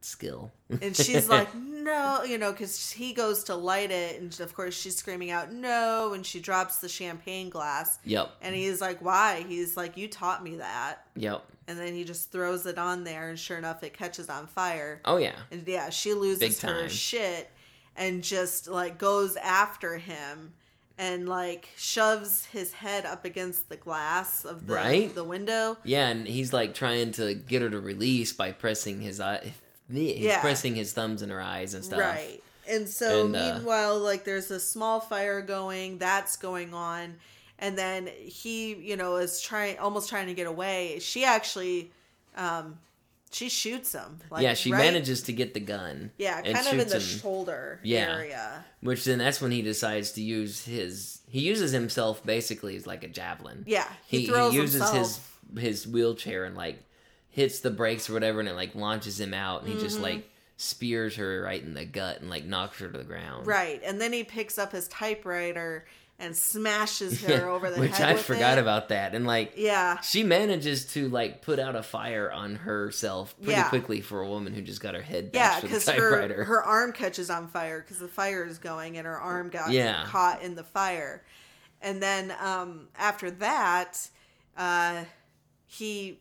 skill. 0.00 0.50
And 0.82 0.96
she's 0.96 1.28
like, 1.30 1.54
no, 1.54 2.22
you 2.24 2.38
know, 2.38 2.52
because 2.52 2.90
he 2.90 3.12
goes 3.12 3.44
to 3.44 3.54
light 3.54 3.90
it. 3.90 4.20
And 4.20 4.38
of 4.40 4.54
course, 4.54 4.74
she's 4.78 4.96
screaming 4.96 5.30
out, 5.30 5.52
no. 5.52 6.12
And 6.12 6.24
she 6.24 6.40
drops 6.40 6.76
the 6.76 6.88
champagne 6.88 7.48
glass. 7.50 7.98
Yep. 8.04 8.30
And 8.42 8.54
he's 8.54 8.80
like, 8.80 9.00
why? 9.00 9.44
He's 9.48 9.76
like, 9.76 9.96
you 9.96 10.08
taught 10.08 10.42
me 10.42 10.56
that. 10.56 11.04
Yep. 11.16 11.42
And 11.66 11.78
then 11.78 11.94
he 11.94 12.04
just 12.04 12.32
throws 12.32 12.64
it 12.66 12.78
on 12.78 13.04
there. 13.04 13.28
And 13.28 13.38
sure 13.38 13.58
enough, 13.58 13.82
it 13.82 13.92
catches 13.92 14.28
on 14.28 14.46
fire. 14.46 15.00
Oh 15.04 15.16
yeah. 15.18 15.36
And 15.50 15.66
yeah, 15.66 15.90
she 15.90 16.14
loses 16.14 16.60
her 16.62 16.88
shit 16.88 17.50
and 17.96 18.22
just 18.22 18.68
like 18.68 18.96
goes 18.98 19.36
after 19.36 19.98
him 19.98 20.54
and 20.96 21.28
like 21.28 21.68
shoves 21.76 22.44
his 22.46 22.72
head 22.72 23.04
up 23.06 23.24
against 23.24 23.68
the 23.68 23.76
glass 23.76 24.44
of 24.44 24.66
the, 24.66 24.74
Right? 24.74 25.14
the 25.14 25.24
window. 25.24 25.76
Yeah, 25.84 26.08
and 26.08 26.26
he's 26.26 26.52
like 26.52 26.74
trying 26.74 27.12
to 27.12 27.34
get 27.34 27.62
her 27.62 27.70
to 27.70 27.78
release 27.80 28.32
by 28.32 28.52
pressing 28.52 29.00
his 29.00 29.20
eye. 29.20 29.52
He's 29.90 30.18
Yeah. 30.18 30.40
pressing 30.40 30.74
his 30.74 30.92
thumbs 30.92 31.22
in 31.22 31.30
her 31.30 31.40
eyes 31.40 31.74
and 31.74 31.84
stuff. 31.84 32.00
Right. 32.00 32.42
And 32.68 32.88
so 32.88 33.24
And, 33.26 33.34
uh, 33.34 33.54
meanwhile, 33.54 33.98
like 33.98 34.24
there's 34.24 34.50
a 34.50 34.60
small 34.60 35.00
fire 35.00 35.40
going, 35.40 35.98
that's 35.98 36.36
going 36.36 36.74
on, 36.74 37.16
and 37.58 37.78
then 37.78 38.06
he, 38.06 38.74
you 38.74 38.96
know, 38.96 39.16
is 39.16 39.40
trying 39.40 39.78
almost 39.78 40.10
trying 40.10 40.26
to 40.26 40.34
get 40.34 40.46
away. 40.46 40.98
She 41.00 41.24
actually 41.24 41.90
um 42.36 42.78
she 43.30 43.50
shoots 43.50 43.92
him. 43.92 44.18
Like, 44.30 44.42
yeah, 44.42 44.54
she 44.54 44.72
right- 44.72 44.78
manages 44.78 45.22
to 45.24 45.32
get 45.34 45.52
the 45.52 45.60
gun. 45.60 46.10
Yeah, 46.16 46.40
kind 46.40 46.66
of 46.66 46.72
in 46.78 46.88
the 46.88 46.94
him. 46.96 47.00
shoulder 47.00 47.78
Yeah. 47.82 48.14
area. 48.16 48.64
Which 48.80 49.04
then 49.04 49.18
that's 49.18 49.40
when 49.40 49.50
he 49.50 49.60
decides 49.60 50.12
to 50.12 50.22
use 50.22 50.64
his. 50.64 51.18
He 51.28 51.40
uses 51.40 51.72
himself 51.72 52.24
basically 52.24 52.74
as 52.76 52.86
like 52.86 53.04
a 53.04 53.08
javelin. 53.08 53.64
Yeah, 53.66 53.86
he, 54.06 54.20
He, 54.20 54.26
throws 54.26 54.52
he 54.52 54.60
uses 54.60 54.80
himself. 54.80 55.30
his 55.54 55.62
his 55.62 55.86
wheelchair 55.86 56.44
and 56.44 56.56
like 56.56 56.82
hits 57.38 57.60
the 57.60 57.70
brakes 57.70 58.10
or 58.10 58.12
whatever, 58.14 58.40
and 58.40 58.48
it 58.48 58.54
like 58.54 58.74
launches 58.74 59.18
him 59.20 59.32
out, 59.34 59.60
and 59.60 59.68
he 59.68 59.74
Mm-hmm. 59.74 59.82
just 59.86 59.98
like 60.00 60.28
spears 60.56 61.16
her 61.16 61.42
right 61.42 61.62
in 61.62 61.74
the 61.74 61.84
gut 61.84 62.20
and 62.20 62.28
like 62.30 62.44
knocks 62.44 62.78
her 62.78 62.88
to 62.88 62.98
the 62.98 63.04
ground. 63.04 63.46
Right, 63.46 63.80
and 63.84 64.00
then 64.00 64.12
he 64.12 64.24
picks 64.24 64.58
up 64.58 64.72
his 64.72 64.88
typewriter 64.88 65.86
and 66.18 66.36
smashes 66.36 67.20
her 67.22 67.48
over 67.48 67.70
the 67.70 67.80
Which 67.80 67.92
head. 67.92 68.08
I 68.08 68.14
forgot 68.16 68.58
it. 68.58 68.62
about 68.62 68.88
that, 68.88 69.14
and 69.14 69.26
like 69.26 69.52
Yeah, 69.56 69.98
she 70.02 70.24
manages 70.24 70.86
to 70.94 71.08
like 71.08 71.42
put 71.42 71.58
out 71.58 71.76
a 71.76 71.82
fire 71.82 72.30
on 72.30 72.56
herself 72.56 73.36
pretty 73.42 73.60
Yeah. 73.60 73.68
quickly 73.68 74.00
for 74.00 74.20
a 74.20 74.28
woman 74.28 74.52
who 74.52 74.62
just 74.62 74.80
got 74.80 74.94
her 74.94 75.02
head 75.02 75.30
yeah, 75.32 75.60
because 75.60 75.88
her 75.88 76.44
her 76.44 76.62
arm 76.64 76.92
catches 76.92 77.30
on 77.30 77.48
fire 77.48 77.80
because 77.80 77.98
the 77.98 78.08
fire 78.08 78.44
is 78.44 78.58
going, 78.58 78.98
and 78.98 79.06
her 79.06 79.18
arm 79.18 79.48
got 79.48 79.70
Yeah. 79.72 80.04
caught 80.06 80.42
in 80.42 80.54
the 80.56 80.64
fire. 80.64 81.22
And 81.80 82.02
then 82.02 82.34
um, 82.42 82.88
after 82.98 83.30
that, 83.30 84.08
uh, 84.56 85.04
he, 85.66 86.18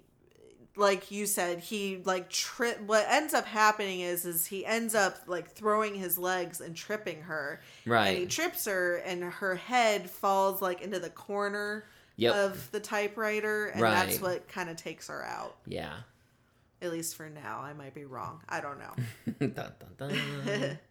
like 0.77 1.11
you 1.11 1.25
said, 1.25 1.59
he 1.59 2.01
like 2.05 2.29
trip. 2.29 2.79
What 2.81 3.05
ends 3.09 3.33
up 3.33 3.45
happening 3.45 3.99
is 4.01 4.25
is 4.25 4.45
he 4.45 4.65
ends 4.65 4.95
up 4.95 5.17
like 5.27 5.49
throwing 5.51 5.95
his 5.95 6.17
legs 6.17 6.61
and 6.61 6.75
tripping 6.75 7.23
her. 7.23 7.61
Right. 7.85 8.09
And 8.09 8.17
he 8.17 8.25
trips 8.25 8.65
her, 8.65 8.97
and 8.97 9.23
her 9.23 9.55
head 9.55 10.09
falls 10.09 10.61
like 10.61 10.81
into 10.81 10.99
the 10.99 11.09
corner. 11.09 11.85
Yep. 12.19 12.33
Of 12.33 12.71
the 12.71 12.79
typewriter, 12.79 13.67
and 13.67 13.83
that's 13.83 14.19
what 14.19 14.47
kind 14.47 14.71
of 14.71 14.75
takes 14.75 15.07
her 15.07 15.23
out. 15.23 15.55
yeah. 15.67 15.97
At 16.81 16.91
least 16.91 17.15
for 17.15 17.29
now. 17.29 17.59
I 17.61 17.73
might 17.73 17.93
be 17.93 18.05
wrong. 18.05 18.41
I 18.49 18.59
don't 18.59 18.79
know. 18.79 18.93
dun, 19.47 19.71
dun, 19.97 20.09
dun. 20.09 20.79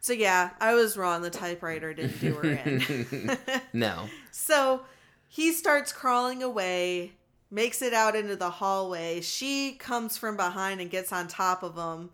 So 0.00 0.12
yeah, 0.12 0.50
I 0.60 0.74
was 0.74 0.96
wrong. 0.96 1.22
The 1.22 1.30
typewriter 1.30 1.94
didn't 1.94 2.20
do 2.20 2.34
her 2.34 2.44
in. 2.44 3.38
no. 3.72 4.06
so 4.32 4.82
he 5.28 5.50
starts 5.52 5.92
crawling 5.94 6.42
away, 6.42 7.12
makes 7.50 7.82
it 7.82 7.92
out 7.92 8.16
into 8.16 8.36
the 8.36 8.50
hallway. 8.50 9.20
She 9.20 9.72
comes 9.72 10.16
from 10.16 10.36
behind 10.36 10.80
and 10.80 10.90
gets 10.90 11.12
on 11.12 11.28
top 11.28 11.62
of 11.62 11.76
him. 11.76 12.10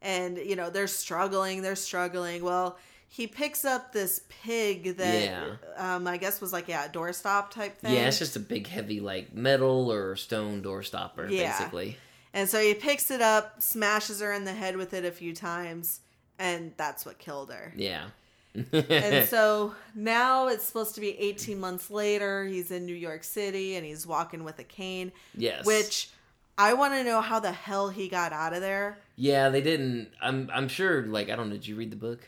And, 0.00 0.36
you 0.38 0.56
know, 0.56 0.68
they're 0.68 0.88
struggling, 0.88 1.62
they're 1.62 1.76
struggling. 1.76 2.42
Well, 2.42 2.76
he 3.08 3.26
picks 3.26 3.64
up 3.64 3.92
this 3.92 4.22
pig 4.28 4.96
that 4.96 5.22
Yeah. 5.22 5.54
um, 5.76 6.06
I 6.06 6.16
guess 6.16 6.40
was 6.40 6.52
like 6.52 6.66
yeah, 6.66 6.86
a 6.86 6.88
doorstop 6.88 7.50
type 7.50 7.78
thing. 7.78 7.94
Yeah, 7.94 8.08
it's 8.08 8.18
just 8.18 8.36
a 8.36 8.40
big, 8.40 8.66
heavy, 8.66 9.00
like 9.00 9.34
metal 9.34 9.92
or 9.92 10.16
stone 10.16 10.62
door 10.62 10.82
stopper, 10.82 11.28
Yeah. 11.28 11.52
basically. 11.56 11.98
And 12.34 12.48
so 12.48 12.60
he 12.60 12.72
picks 12.74 13.10
it 13.10 13.20
up, 13.20 13.60
smashes 13.60 14.20
her 14.20 14.32
in 14.32 14.44
the 14.44 14.54
head 14.54 14.76
with 14.76 14.94
it 14.94 15.04
a 15.04 15.12
few 15.12 15.34
times, 15.34 16.00
and 16.38 16.72
that's 16.78 17.04
what 17.04 17.18
killed 17.18 17.52
her. 17.52 17.74
Yeah. 17.76 18.06
And 18.54 19.28
so 19.28 19.74
now 19.94 20.48
it's 20.48 20.64
supposed 20.64 20.94
to 20.94 21.00
be 21.00 21.18
18 21.18 21.58
months 21.58 21.90
later. 21.90 22.44
He's 22.44 22.70
in 22.70 22.86
New 22.86 22.94
York 22.94 23.24
City 23.24 23.76
and 23.76 23.86
he's 23.86 24.06
walking 24.06 24.44
with 24.44 24.58
a 24.58 24.64
cane, 24.64 25.12
yes. 25.36 25.64
which 25.64 26.10
I 26.58 26.74
want 26.74 26.94
to 26.94 27.04
know 27.04 27.20
how 27.20 27.40
the 27.40 27.52
hell 27.52 27.88
he 27.88 28.08
got 28.08 28.32
out 28.32 28.52
of 28.52 28.60
there. 28.60 28.98
Yeah, 29.16 29.48
they 29.48 29.62
didn't. 29.62 30.10
I'm. 30.20 30.50
I'm 30.52 30.68
sure. 30.68 31.06
Like, 31.06 31.30
I 31.30 31.36
don't 31.36 31.48
know. 31.48 31.56
Did 31.56 31.66
you 31.66 31.76
read 31.76 31.90
the 31.90 31.96
book? 31.96 32.20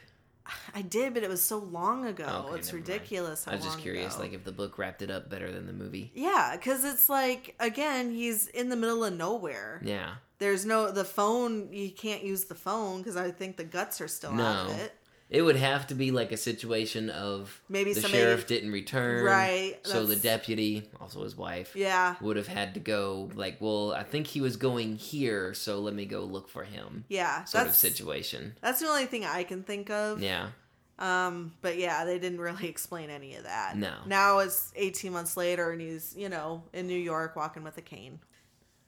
I 0.75 0.83
did, 0.83 1.15
but 1.15 1.23
it 1.23 1.31
was 1.31 1.43
so 1.43 1.59
long 1.59 2.07
ago. 2.07 2.47
Okay, 2.49 2.59
it's 2.59 2.73
ridiculous. 2.73 3.45
How 3.45 3.53
I 3.53 3.57
was 3.57 3.65
just 3.65 3.79
curious, 3.79 4.15
ago. 4.15 4.25
like, 4.25 4.33
if 4.35 4.45
the 4.45 4.53
book 4.53 4.77
wrapped 4.77 5.01
it 5.01 5.11
up 5.11 5.31
better 5.31 5.51
than 5.51 5.67
the 5.67 5.73
movie. 5.73 6.13
yeah, 6.15 6.55
because 6.55 6.85
it's 6.85 7.09
like 7.09 7.55
again, 7.61 8.13
he's 8.13 8.47
in 8.49 8.69
the 8.69 8.77
middle 8.77 9.05
of 9.05 9.15
nowhere. 9.15 9.81
Yeah. 9.85 10.15
There's 10.39 10.67
no 10.67 10.91
the 10.91 11.05
phone. 11.05 11.73
You 11.73 11.91
can't 11.91 12.23
use 12.23 12.45
the 12.45 12.55
phone 12.55 12.99
because 12.99 13.17
I 13.17 13.31
think 13.31 13.57
the 13.57 13.65
guts 13.65 14.01
are 14.01 14.09
still 14.09 14.39
out 14.41 14.71
of 14.71 14.79
it. 14.79 14.93
It 15.35 15.43
would 15.43 15.57
have 15.57 15.89
to 15.89 15.95
be 15.95 16.11
like 16.13 16.31
a 16.33 16.37
situation 16.37 17.11
of 17.11 17.61
Maybe 17.69 17.93
the 17.93 18.01
somebody- 18.03 18.23
sheriff 18.23 18.47
didn't 18.47 18.71
return, 18.73 19.25
Right, 19.25 19.79
So 19.85 20.07
the 20.07 20.15
deputy, 20.17 20.89
also 21.01 21.25
his 21.25 21.35
wife, 21.37 21.75
Yeah, 21.75 22.15
would 22.21 22.37
have 22.37 22.47
had 22.47 22.75
to 22.75 22.81
go. 22.81 23.31
Like, 23.35 23.57
well, 23.61 23.93
I 23.93 24.05
think 24.05 24.29
he 24.29 24.41
was 24.41 24.57
going 24.57 24.97
here, 24.97 25.53
so 25.55 25.81
let 25.81 25.93
me 25.95 26.05
go 26.07 26.21
look 26.21 26.49
for 26.49 26.63
him. 26.65 27.05
yeah. 27.09 27.45
Sort 27.45 27.67
of 27.67 27.75
situation. 27.75 28.55
that's 28.61 28.81
the 28.81 28.87
only 28.87 29.07
thing 29.07 29.25
I 29.25 29.43
can 29.43 29.63
think 29.65 29.91
of. 29.91 30.23
Yeah. 30.23 30.51
Um, 30.97 31.53
but 31.61 31.77
yeah, 31.77 32.05
they 32.05 32.21
didn't 32.21 32.39
really 32.41 32.69
explain 32.75 33.11
any 33.11 33.35
of 33.35 33.43
that. 33.43 33.77
No. 33.77 33.95
Now 34.07 34.39
it's 34.39 34.73
18 34.77 35.13
months 35.13 35.37
later 35.37 35.73
and 35.73 35.81
he's, 35.81 36.15
you 36.17 36.29
know, 36.29 36.63
in 36.73 36.87
New 36.87 36.99
York 36.99 37.35
walking 37.35 37.65
with 37.65 37.77
a 37.79 37.83
cane. 37.83 38.21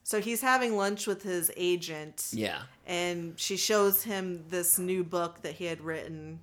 So 0.07 0.21
he's 0.21 0.39
having 0.39 0.77
lunch 0.77 1.05
with 1.05 1.21
his 1.23 1.51
agent 1.57 2.27
Yeah. 2.31 2.61
and 2.85 3.37
she 3.37 3.57
shows 3.57 4.03
him 4.03 4.45
this 4.47 4.79
new 4.79 5.03
book 5.03 5.41
that 5.41 5.55
he 5.55 5.65
had 5.65 5.81
written 5.81 6.39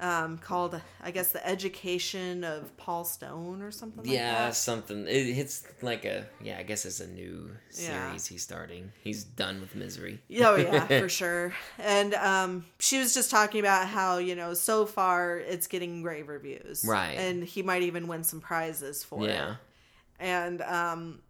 um, 0.00 0.38
called, 0.38 0.80
I 1.00 1.12
guess, 1.12 1.30
The 1.30 1.46
Education 1.46 2.42
of 2.42 2.76
Paul 2.76 3.04
Stone 3.04 3.62
or 3.62 3.70
something 3.70 4.02
like 4.02 4.12
Yeah, 4.12 4.46
that. 4.46 4.56
something. 4.56 5.06
It, 5.06 5.38
it's 5.38 5.62
like 5.82 6.04
a 6.04 6.26
yeah. 6.42 6.58
I 6.58 6.64
guess 6.64 6.84
it's 6.84 6.98
a 6.98 7.06
new 7.06 7.50
Yeah. 7.78 8.08
series 8.08 8.26
he's 8.26 8.42
starting. 8.42 8.90
He's 9.04 9.22
done 9.22 9.60
with 9.60 9.76
misery. 9.76 10.20
Oh 10.40 10.56
yeah, 10.56 10.86
for 11.00 11.08
sure. 11.08 11.54
And 11.78 12.14
um, 12.14 12.64
she 12.80 12.98
was 12.98 13.14
just 13.14 13.30
talking 13.30 13.60
about 13.60 13.86
how 13.86 14.18
you 14.18 14.34
know 14.34 14.52
so 14.54 14.84
far 14.84 15.36
it's 15.38 15.68
getting 15.68 16.02
great 16.02 16.26
reviews, 16.26 16.84
Right. 16.84 17.16
And 17.18 17.44
he 17.44 17.62
might 17.62 17.82
even 17.82 18.08
win 18.08 18.24
some 18.24 18.40
prizes 18.40 19.04
for 19.04 19.22
it. 19.28 19.28
Yeah. 19.28 19.54
and 20.18 20.60
um 20.62 21.20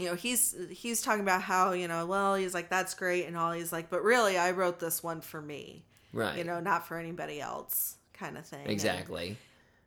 you 0.00 0.08
know 0.08 0.14
he's 0.14 0.54
he's 0.70 1.02
talking 1.02 1.22
about 1.22 1.42
how 1.42 1.72
you 1.72 1.86
know 1.88 2.06
well 2.06 2.34
he's 2.34 2.54
like 2.54 2.68
that's 2.68 2.94
great 2.94 3.26
and 3.26 3.36
all 3.36 3.52
he's 3.52 3.72
like 3.72 3.90
but 3.90 4.02
really 4.02 4.36
i 4.38 4.50
wrote 4.50 4.78
this 4.80 5.02
one 5.02 5.20
for 5.20 5.40
me 5.40 5.84
Right. 6.12 6.38
you 6.38 6.44
know 6.44 6.58
not 6.60 6.86
for 6.88 6.96
anybody 6.96 7.40
else 7.40 7.96
kind 8.12 8.36
of 8.36 8.44
thing 8.46 8.62
And, 8.62 8.70
Exactly. 8.70 9.36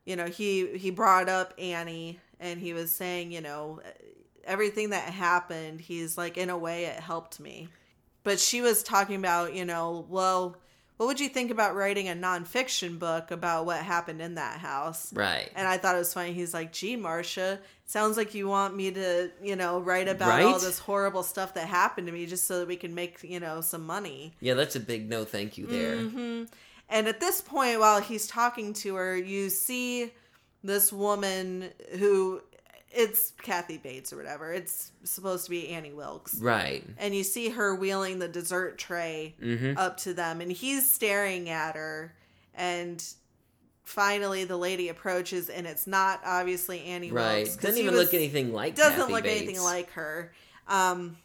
you 0.04 0.16
know 0.16 0.26
he 0.26 0.76
he 0.78 0.90
brought 0.90 1.28
up 1.28 1.52
annie 1.58 2.18
and 2.40 2.58
he 2.60 2.72
was 2.72 2.90
saying 2.92 3.30
you 3.32 3.40
know 3.40 3.80
everything 4.44 4.90
that 4.90 5.04
happened 5.12 5.80
he's 5.80 6.16
like 6.18 6.36
in 6.36 6.50
a 6.50 6.58
way 6.58 6.84
it 6.86 7.00
helped 7.00 7.40
me 7.40 7.68
but 8.22 8.38
she 8.40 8.60
was 8.60 8.82
talking 8.82 9.16
about 9.16 9.54
you 9.54 9.64
know 9.64 10.04
well 10.08 10.56
what 10.96 11.06
would 11.06 11.18
you 11.20 11.28
think 11.28 11.50
about 11.50 11.74
writing 11.74 12.08
a 12.08 12.12
nonfiction 12.14 12.98
book 12.98 13.30
about 13.30 13.66
what 13.66 13.78
happened 13.82 14.20
in 14.22 14.36
that 14.36 14.60
house 14.60 15.12
Right. 15.12 15.50
and 15.56 15.66
I 15.66 15.76
thought 15.78 15.96
it 15.96 15.98
was 15.98 16.14
funny. 16.14 16.32
He's 16.32 16.54
like, 16.54 16.72
gee, 16.72 16.96
Marcia, 16.96 17.58
sounds 17.84 18.16
like 18.16 18.34
you 18.34 18.46
want 18.48 18.76
me 18.76 18.90
to, 18.92 19.30
you 19.42 19.56
know, 19.56 19.80
write 19.80 20.08
about 20.08 20.40
all 20.42 20.58
this 20.58 20.78
horrible 20.78 21.22
stuff 21.22 21.54
that 21.54 21.66
happened 21.68 22.06
to 22.06 22.12
me 22.12 22.26
just 22.26 22.46
so 22.46 22.60
that 22.60 22.68
we 22.68 22.76
can 22.76 22.94
make, 22.94 23.22
you 23.22 23.40
know, 23.40 23.60
some 23.60 23.84
money. 23.84 24.34
yeah, 24.40 24.54
that's 24.54 24.76
a 24.76 24.80
big 24.80 25.08
no 25.08 25.24
thank 25.24 25.58
you 25.58 25.66
there. 25.66 25.96
Mm-hmm. 25.96 26.44
And 26.90 27.08
at 27.08 27.18
this 27.18 27.40
point, 27.40 27.80
while 27.80 28.00
he's 28.00 28.26
talking 28.26 28.72
to 28.74 28.94
her, 28.96 29.16
you 29.16 29.48
see 29.50 30.12
this 30.62 30.92
woman 30.92 31.70
who 31.98 32.40
it's 32.94 33.32
Kathy 33.42 33.76
Bates 33.78 34.12
or 34.12 34.16
whatever. 34.16 34.52
It's 34.52 34.92
supposed 35.02 35.44
to 35.44 35.50
be 35.50 35.68
Annie 35.70 35.92
Wilkes. 35.92 36.36
Right. 36.36 36.84
And 36.98 37.14
you 37.14 37.24
see 37.24 37.48
her 37.50 37.74
wheeling 37.74 38.18
the 38.20 38.28
dessert 38.28 38.78
tray 38.78 39.34
Mm-hmm. 39.42 39.76
up 39.78 39.96
to 39.98 40.14
them 40.14 40.40
and 40.40 40.50
he's 40.52 40.90
staring 40.90 41.50
at 41.50 41.74
her 41.76 42.14
and 42.54 43.04
finally 43.82 44.44
the 44.44 44.56
lady 44.56 44.88
approaches 44.88 45.48
and 45.50 45.66
it's 45.66 45.86
not 45.86 46.20
obviously 46.24 46.82
Annie 46.84 47.12
Wilkes. 47.12 47.26
Right. 47.26 47.42
Wilkes 47.46 47.56
Doesn't 47.56 47.80
even 47.82 47.94
was- 47.94 48.04
look 48.06 48.14
anything 48.14 48.52
like. 48.52 48.74
doesn't 48.74 48.98
Kathy 48.98 49.12
look 49.12 49.24
Bates. 49.24 49.42
anything 49.42 49.62
like 49.62 49.90
her 49.92 50.32
um 50.68 51.16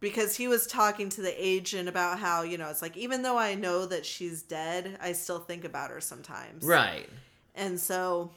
because 0.00 0.36
he 0.36 0.48
was 0.48 0.66
talking 0.66 1.08
to 1.08 1.22
the 1.22 1.32
agent 1.42 1.88
about 1.88 2.18
how 2.18 2.42
you 2.42 2.58
know 2.58 2.68
it's 2.68 2.82
like 2.82 2.96
even 2.96 3.22
though 3.22 3.38
I 3.38 3.54
know 3.54 3.86
that 3.86 4.04
she's 4.04 4.42
dead 4.42 4.98
I 5.00 5.12
still 5.12 5.38
think 5.38 5.64
about 5.64 5.90
her 5.90 6.00
sometimes 6.00 6.64
Right. 6.64 7.08
and 7.54 7.80
so 7.80 8.30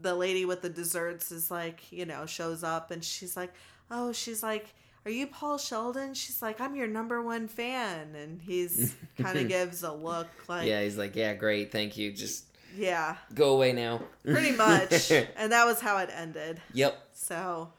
the 0.00 0.14
lady 0.14 0.44
with 0.44 0.62
the 0.62 0.68
desserts 0.70 1.30
is 1.32 1.50
like, 1.50 1.90
you 1.92 2.06
know, 2.06 2.26
shows 2.26 2.62
up 2.62 2.90
and 2.90 3.04
she's 3.04 3.36
like, 3.36 3.52
oh, 3.90 4.12
she's 4.12 4.42
like, 4.42 4.74
are 5.04 5.10
you 5.10 5.26
Paul 5.26 5.58
Sheldon? 5.58 6.14
She's 6.14 6.42
like, 6.42 6.60
I'm 6.60 6.74
your 6.76 6.86
number 6.86 7.22
one 7.22 7.48
fan. 7.48 8.14
And 8.14 8.40
he's 8.40 8.94
kind 9.18 9.38
of 9.38 9.48
gives 9.48 9.82
a 9.82 9.92
look 9.92 10.28
like, 10.48 10.66
yeah, 10.66 10.82
he's 10.82 10.98
like, 10.98 11.16
yeah, 11.16 11.34
great, 11.34 11.72
thank 11.72 11.96
you. 11.96 12.12
Just 12.12 12.46
yeah, 12.76 13.16
go 13.34 13.54
away 13.54 13.72
now. 13.72 14.02
pretty 14.24 14.52
much. 14.56 15.10
and 15.10 15.52
that 15.52 15.64
was 15.64 15.80
how 15.80 15.98
it 15.98 16.10
ended. 16.14 16.60
yep. 16.72 17.02
So, 17.12 17.72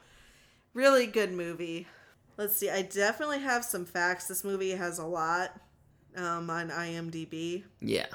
really 0.74 1.06
good 1.06 1.32
movie. 1.32 1.86
Let's 2.36 2.56
see. 2.56 2.70
I 2.70 2.82
definitely 2.82 3.40
have 3.40 3.64
some 3.64 3.84
facts. 3.84 4.26
This 4.26 4.42
movie 4.42 4.70
has 4.70 4.98
a 4.98 5.06
lot 5.06 5.52
um, 6.16 6.50
on 6.50 6.70
IMDb. 6.70 7.64
Yeah. 7.80 8.06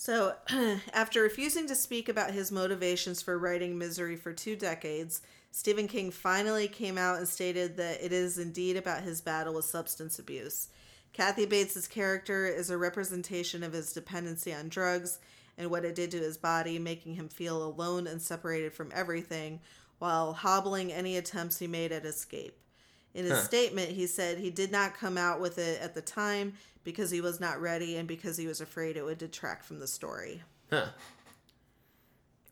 So, 0.00 0.36
after 0.92 1.22
refusing 1.22 1.66
to 1.66 1.74
speak 1.74 2.08
about 2.08 2.30
his 2.30 2.52
motivations 2.52 3.20
for 3.20 3.36
writing 3.36 3.76
Misery 3.76 4.14
for 4.14 4.32
two 4.32 4.54
decades, 4.54 5.22
Stephen 5.50 5.88
King 5.88 6.12
finally 6.12 6.68
came 6.68 6.96
out 6.96 7.18
and 7.18 7.26
stated 7.26 7.76
that 7.78 8.00
it 8.00 8.12
is 8.12 8.38
indeed 8.38 8.76
about 8.76 9.02
his 9.02 9.20
battle 9.20 9.54
with 9.54 9.64
substance 9.64 10.20
abuse. 10.20 10.68
Kathy 11.12 11.46
Bates' 11.46 11.88
character 11.88 12.46
is 12.46 12.70
a 12.70 12.78
representation 12.78 13.64
of 13.64 13.72
his 13.72 13.92
dependency 13.92 14.54
on 14.54 14.68
drugs 14.68 15.18
and 15.58 15.68
what 15.68 15.84
it 15.84 15.96
did 15.96 16.12
to 16.12 16.18
his 16.18 16.36
body, 16.38 16.78
making 16.78 17.14
him 17.14 17.28
feel 17.28 17.60
alone 17.60 18.06
and 18.06 18.22
separated 18.22 18.72
from 18.72 18.92
everything 18.94 19.58
while 19.98 20.32
hobbling 20.32 20.92
any 20.92 21.16
attempts 21.16 21.58
he 21.58 21.66
made 21.66 21.90
at 21.90 22.04
escape. 22.04 22.56
In 23.14 23.24
his 23.24 23.34
Huh. 23.34 23.42
statement, 23.42 23.88
he 23.90 24.06
said 24.06 24.38
he 24.38 24.50
did 24.50 24.70
not 24.70 24.96
come 24.96 25.18
out 25.18 25.40
with 25.40 25.58
it 25.58 25.80
at 25.82 25.94
the 25.96 26.02
time 26.02 26.52
because 26.88 27.10
he 27.10 27.20
was 27.20 27.38
not 27.38 27.60
ready 27.60 27.98
and 27.98 28.08
because 28.08 28.38
he 28.38 28.46
was 28.46 28.62
afraid 28.62 28.96
it 28.96 29.04
would 29.04 29.18
detract 29.18 29.62
from 29.66 29.78
the 29.78 29.86
story. 29.86 30.42
Huh. 30.72 30.86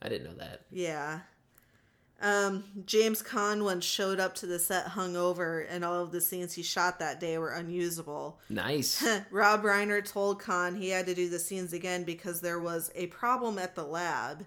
I 0.02 0.10
didn't 0.10 0.24
know 0.26 0.36
that. 0.44 0.60
Yeah. 0.70 1.20
Um, 2.20 2.64
James 2.84 3.22
Caan 3.22 3.64
once 3.64 3.86
showed 3.86 4.20
up 4.20 4.34
to 4.36 4.46
the 4.46 4.58
set 4.58 4.88
hungover, 4.88 5.66
and 5.70 5.82
all 5.86 6.02
of 6.02 6.12
the 6.12 6.20
scenes 6.20 6.52
he 6.52 6.62
shot 6.62 6.98
that 6.98 7.18
day 7.18 7.38
were 7.38 7.52
unusable. 7.52 8.38
Nice. 8.50 9.02
Rob 9.30 9.62
Reiner 9.62 10.04
told 10.04 10.42
Caan 10.42 10.76
he 10.76 10.90
had 10.90 11.06
to 11.06 11.14
do 11.14 11.30
the 11.30 11.38
scenes 11.38 11.72
again 11.72 12.04
because 12.04 12.42
there 12.42 12.60
was 12.60 12.90
a 12.94 13.06
problem 13.06 13.58
at 13.58 13.74
the 13.74 13.84
lab. 13.84 14.44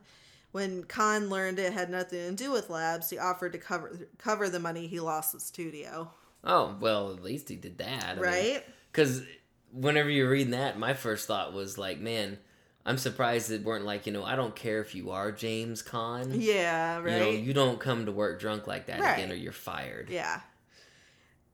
When 0.52 0.84
Caan 0.84 1.30
learned 1.30 1.58
it 1.58 1.74
had 1.74 1.90
nothing 1.90 2.30
to 2.30 2.44
do 2.44 2.52
with 2.52 2.70
labs, 2.70 3.10
he 3.10 3.18
offered 3.18 3.54
to 3.54 3.60
cover 3.60 4.08
cover 4.20 4.50
the 4.50 4.60
money 4.60 4.86
he 4.86 5.00
lost 5.00 5.34
at 5.34 5.42
studio. 5.42 6.12
oh 6.44 6.76
well, 6.80 7.12
at 7.12 7.24
least 7.24 7.50
he 7.50 7.56
did 7.56 7.80
that, 7.80 8.20
Right? 8.20 8.64
Because 8.92 9.24
whenever 9.74 10.10
you're 10.10 10.30
reading 10.30 10.52
that, 10.52 10.78
my 10.80 10.94
first 10.94 11.28
thought 11.28 11.54
was 11.54 11.78
like, 11.78 12.00
man, 12.00 12.38
I'm 12.86 12.98
surprised 12.98 13.52
it 13.52 13.64
weren't 13.64 13.86
like, 13.86 14.08
you 14.08 14.14
know, 14.14 14.24
I 14.24 14.36
don't 14.36 14.56
care 14.56 14.82
if 14.82 14.96
you 14.96 15.12
are 15.12 15.32
James 15.32 15.84
Caan. 15.84 16.32
Yeah, 16.36 17.00
You 17.00 17.04
right. 17.06 17.18
know, 17.20 17.32
you 17.32 17.54
don't 17.54 17.80
come 17.80 18.06
to 18.06 18.12
work 18.12 18.40
drunk 18.40 18.68
like 18.68 18.88
that 18.88 19.00
Right. 19.00 19.14
again, 19.20 19.32
or 19.32 19.36
you're 19.36 19.52
fired. 19.52 20.10
Yeah. 20.10 20.42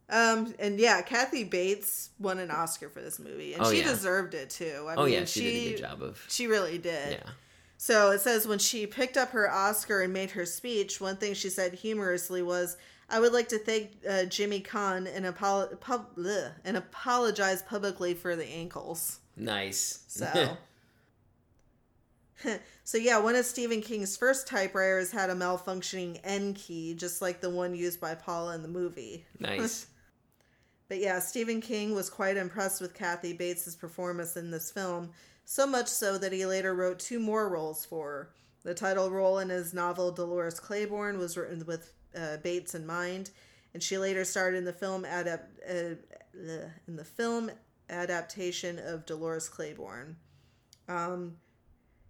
Um 0.08 0.54
and 0.60 0.80
yeah, 0.80 1.02
Kathy 1.02 1.44
Bates 1.44 2.12
won 2.20 2.38
an 2.38 2.52
Oscar 2.52 2.90
for 2.90 3.02
this 3.02 3.18
movie, 3.18 3.54
and 3.54 3.64
Oh, 3.64 3.72
she 3.72 3.80
yeah. 3.80 3.86
deserved 3.88 4.36
it 4.36 4.52
too. 4.52 4.86
I 4.88 4.96
Oh 4.96 5.06
mean, 5.06 5.14
yeah, 5.14 5.26
she, 5.26 5.42
did 5.44 5.56
a 5.56 5.70
good 5.72 5.82
job 5.82 6.04
of. 6.04 6.24
She 6.30 6.46
really 6.48 6.78
did. 6.78 7.14
Yeah. 7.14 7.30
So 7.78 8.12
it 8.12 8.22
says 8.22 8.48
when 8.48 8.60
she 8.60 8.86
picked 8.86 9.18
up 9.18 9.32
her 9.32 9.50
Oscar 9.52 10.02
and 10.02 10.14
made 10.14 10.32
her 10.32 10.46
speech, 10.46 11.02
one 11.02 11.18
thing 11.18 11.34
she 11.34 11.50
said 11.50 11.74
humorously 11.74 12.42
was, 12.44 12.78
"I 13.10 13.20
would 13.20 13.34
like 13.34 13.50
to 13.50 13.60
thank 13.60 13.92
uh, 14.10 14.26
Jimmy 14.26 14.62
Caan 14.62 15.08
and, 15.14 15.36
pub- 15.36 16.16
bleh, 16.16 16.52
and 16.64 16.78
apologize 16.78 17.62
publicly 17.64 18.14
for 18.14 18.36
the 18.36 18.46
ankles." 18.46 19.20
Nice. 19.38 20.04
So, 20.08 20.58
so 22.84 22.98
yeah, 22.98 23.20
one 23.20 23.36
of 23.36 23.46
Stephen 23.46 23.82
King's 23.82 24.18
first 24.18 24.48
typewriters 24.48 25.12
had 25.12 25.30
a 25.30 25.36
malfunctioning 25.36 26.20
N 26.24 26.54
key, 26.54 26.94
just 26.94 27.22
like 27.22 27.42
the 27.42 27.50
one 27.50 27.76
used 27.76 28.00
by 28.00 28.16
Paula 28.16 28.56
in 28.56 28.62
the 28.62 28.68
movie. 28.68 29.26
nice. 29.40 29.88
But 30.88 31.00
yeah, 31.00 31.18
Stephen 31.18 31.62
King 31.62 31.96
was 31.96 32.12
quite 32.12 32.38
impressed 32.38 32.80
with 32.80 32.94
Kathy 32.94 33.34
Bates' 33.34 33.76
performance 33.76 34.38
in 34.38 34.52
this 34.52 34.70
film, 34.70 35.10
so 35.44 35.66
much 35.66 35.88
so 35.88 36.20
that 36.20 36.32
he 36.32 36.46
later 36.46 36.76
wrote 36.76 37.00
two 37.00 37.20
more 37.20 37.50
roles 37.50 37.84
for 37.84 38.08
her. 38.08 38.30
The 38.62 38.76
title 38.76 39.10
role 39.10 39.40
in 39.40 39.50
his 39.50 39.74
novel 39.74 40.12
Dolores 40.12 40.60
Claiborne 40.60 41.18
was 41.18 41.38
written 41.38 41.66
with 41.66 41.92
uh, 42.16 42.38
Bates 42.38 42.76
in 42.76 42.86
mind, 42.86 43.32
and 43.74 43.82
she 43.82 43.98
later 43.98 44.24
starred 44.24 44.56
in 44.56 44.66
the 44.66 44.74
film 44.74 45.06
adapt 45.06 45.60
uh, 45.70 45.96
in 46.88 46.96
the 46.96 47.06
film 47.06 47.52
adaptation 47.90 48.80
of 48.80 49.06
Dolores 49.06 49.50
Claiborne. 49.50 50.18
Um, 50.88 51.38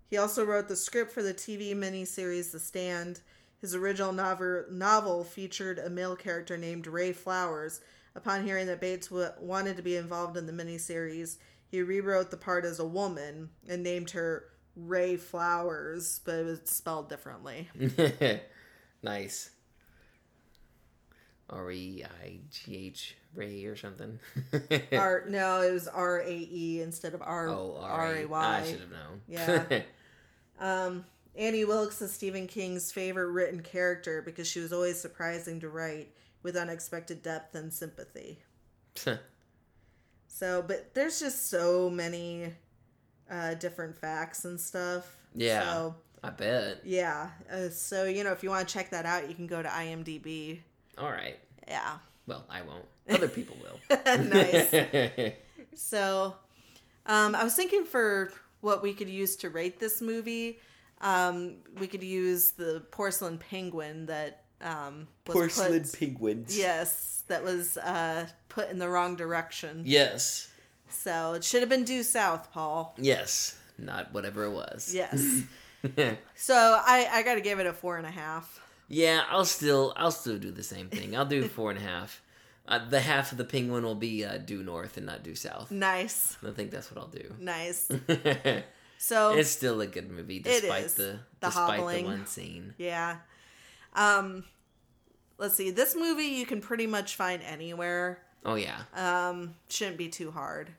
he 0.09 0.17
also 0.17 0.45
wrote 0.45 0.67
the 0.67 0.75
script 0.75 1.11
for 1.11 1.23
the 1.23 1.33
TV 1.33 1.75
miniseries 1.75 2.51
The 2.51 2.59
Stand. 2.59 3.21
His 3.59 3.73
original 3.73 4.11
novel, 4.11 4.65
novel 4.69 5.23
featured 5.23 5.79
a 5.79 5.89
male 5.89 6.15
character 6.15 6.57
named 6.57 6.87
Ray 6.87 7.13
Flowers. 7.13 7.81
Upon 8.15 8.45
hearing 8.45 8.67
that 8.67 8.79
Bates 8.79 9.07
w- 9.07 9.29
wanted 9.39 9.75
to 9.77 9.83
be 9.83 9.95
involved 9.95 10.37
in 10.37 10.45
the 10.45 10.53
miniseries, 10.53 11.37
he 11.67 11.81
rewrote 11.81 12.31
the 12.31 12.37
part 12.37 12.63
as 12.63 12.79
a 12.79 12.85
woman 12.85 13.49
and 13.67 13.83
named 13.83 14.11
her 14.11 14.45
Rae 14.75 15.17
Flowers, 15.17 16.21
but 16.23 16.35
it 16.35 16.45
was 16.45 16.61
spelled 16.65 17.09
differently. 17.09 17.69
nice. 19.03 19.49
R 21.49 21.71
E 21.71 22.03
I 22.23 22.39
G 22.49 22.87
H 22.87 23.15
Ray 23.33 23.65
or 23.65 23.75
something. 23.75 24.19
R 24.91 25.25
no, 25.27 25.61
it 25.61 25.71
was 25.71 25.87
R 25.87 26.21
A 26.21 26.31
E 26.31 26.81
instead 26.81 27.13
of 27.13 27.21
R 27.21 27.49
oh, 27.49 27.77
R 27.81 28.15
A 28.15 28.21
I 28.21 28.25
Y. 28.25 28.63
should 28.65 28.79
have 28.79 28.91
known. 28.91 29.21
Yeah. 29.27 29.81
Um, 30.57 31.03
Annie 31.35 31.65
Wilkes 31.65 32.01
is 32.01 32.13
Stephen 32.13 32.47
King's 32.47 32.89
favorite 32.89 33.31
written 33.31 33.61
character 33.61 34.21
because 34.21 34.47
she 34.47 34.61
was 34.61 34.71
always 34.71 34.97
surprising 34.97 35.59
to 35.59 35.67
write 35.67 36.13
with 36.43 36.55
unexpected 36.55 37.21
depth 37.21 37.55
and 37.55 37.73
sympathy. 37.73 38.39
So, 40.27 40.61
but 40.61 40.93
there's 40.93 41.21
just 41.21 41.49
so 41.49 41.89
many 41.89 42.51
uh, 43.31 43.53
different 43.53 43.95
facts 43.97 44.43
and 44.43 44.59
stuff. 44.59 45.15
Yeah. 45.33 45.61
So, 45.61 45.95
I 46.21 46.29
bet. 46.31 46.81
yeah. 46.83 47.29
Uh, 47.49 47.69
so, 47.69 48.03
you 48.03 48.25
know, 48.25 48.33
if 48.33 48.43
you 48.43 48.49
want 48.49 48.67
to 48.67 48.73
check 48.73 48.89
that 48.89 49.05
out, 49.05 49.29
you 49.29 49.35
can 49.35 49.47
go 49.47 49.61
to 49.63 49.69
IMDb. 49.69 50.59
All 50.97 51.11
right. 51.11 51.37
Yeah. 51.67 51.97
Well, 52.27 52.45
I 52.49 52.61
won't. 52.61 52.85
Other 53.09 53.27
people 53.27 53.57
will. 53.61 54.23
nice. 54.23 55.33
So, 55.77 56.33
um, 57.05 57.35
I 57.35 57.43
was 57.43 57.53
thinking 57.53 57.83
for 57.83 58.31
what 58.61 58.81
we 58.81 58.93
could 58.93 59.09
use 59.09 59.35
to 59.37 59.49
rate 59.49 59.77
this 59.77 60.01
movie, 60.01 60.59
um, 61.01 61.55
we 61.79 61.87
could 61.87 62.03
use 62.03 62.51
the 62.51 62.81
porcelain 62.91 63.37
penguin 63.37 64.05
that 64.05 64.43
um, 64.61 65.07
was 65.27 65.57
put, 65.57 65.99
penguins. 65.99 66.57
Yes, 66.57 67.23
that 67.27 67.43
was 67.43 67.77
uh, 67.77 68.27
put 68.49 68.69
in 68.69 68.79
the 68.79 68.89
wrong 68.89 69.15
direction. 69.15 69.83
Yes. 69.85 70.49
So 70.89 71.33
it 71.33 71.43
should 71.43 71.61
have 71.61 71.69
been 71.69 71.83
due 71.83 72.03
south, 72.03 72.51
Paul. 72.51 72.95
Yes. 72.97 73.59
Not 73.77 74.13
whatever 74.13 74.45
it 74.45 74.51
was. 74.51 74.93
Yes. 74.93 75.43
so 76.35 76.81
I, 76.85 77.07
I 77.11 77.23
got 77.23 77.35
to 77.35 77.41
give 77.41 77.59
it 77.59 77.67
a 77.67 77.73
four 77.73 77.97
and 77.97 78.07
a 78.07 78.11
half. 78.11 78.61
Yeah, 78.87 79.23
I'll 79.29 79.45
still 79.45 79.93
I'll 79.95 80.11
still 80.11 80.37
do 80.37 80.51
the 80.51 80.63
same 80.63 80.89
thing. 80.89 81.15
I'll 81.15 81.25
do 81.25 81.47
four 81.47 81.69
and 81.71 81.79
a 81.79 81.83
half. 81.83 82.21
Uh, 82.67 82.79
the 82.89 82.99
half 82.99 83.31
of 83.31 83.37
the 83.37 83.45
penguin 83.45 83.83
will 83.83 83.93
be 83.95 84.25
uh, 84.25 84.37
due 84.37 84.63
north 84.63 84.97
and 84.97 85.05
not 85.05 85.23
due 85.23 85.35
south. 85.35 85.69
Nice, 85.69 86.35
I 86.45 86.49
think 86.51 86.71
that's 86.71 86.91
what 86.91 86.99
I'll 86.99 87.07
do. 87.07 87.33
nice. 87.39 87.89
So 88.97 89.33
it's 89.37 89.49
still 89.49 89.81
a 89.81 89.87
good 89.87 90.09
movie 90.09 90.39
despite 90.39 90.87
the, 90.95 91.19
The 91.41 91.47
despite 91.47 91.79
hobbling. 91.79 92.05
the 92.05 92.09
one 92.11 92.25
scene. 92.25 92.73
yeah, 92.77 93.17
um, 93.93 94.45
let's 95.37 95.53
see. 95.55 95.69
This 95.69 95.95
movie 95.95 96.23
you 96.23 96.45
can 96.45 96.61
pretty 96.61 96.87
much 96.87 97.15
find 97.15 97.43
anywhere. 97.43 98.19
Oh 98.45 98.55
yeah, 98.55 98.79
Um, 98.95 99.55
shouldn't 99.69 99.97
be 99.97 100.07
too 100.07 100.31
hard. 100.31 100.71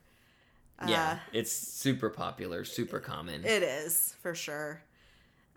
yeah. 0.86 1.18
It's 1.32 1.52
super 1.52 2.08
popular, 2.10 2.64
super 2.64 3.00
common. 3.00 3.44
It 3.44 3.62
is 3.62 4.14
for 4.22 4.34
sure. 4.34 4.82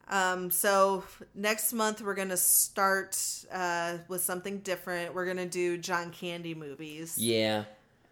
Um, 0.10 0.50
so 0.50 1.04
next 1.36 1.72
month 1.74 2.02
we're 2.02 2.16
gonna 2.16 2.38
start 2.38 3.18
uh, 3.52 3.98
with 4.08 4.22
something 4.22 4.60
different. 4.60 5.14
We're 5.14 5.26
gonna 5.28 5.46
do 5.46 5.78
John 5.78 6.10
Candy 6.12 6.56
movies. 6.56 7.16
yeah, 7.18 7.66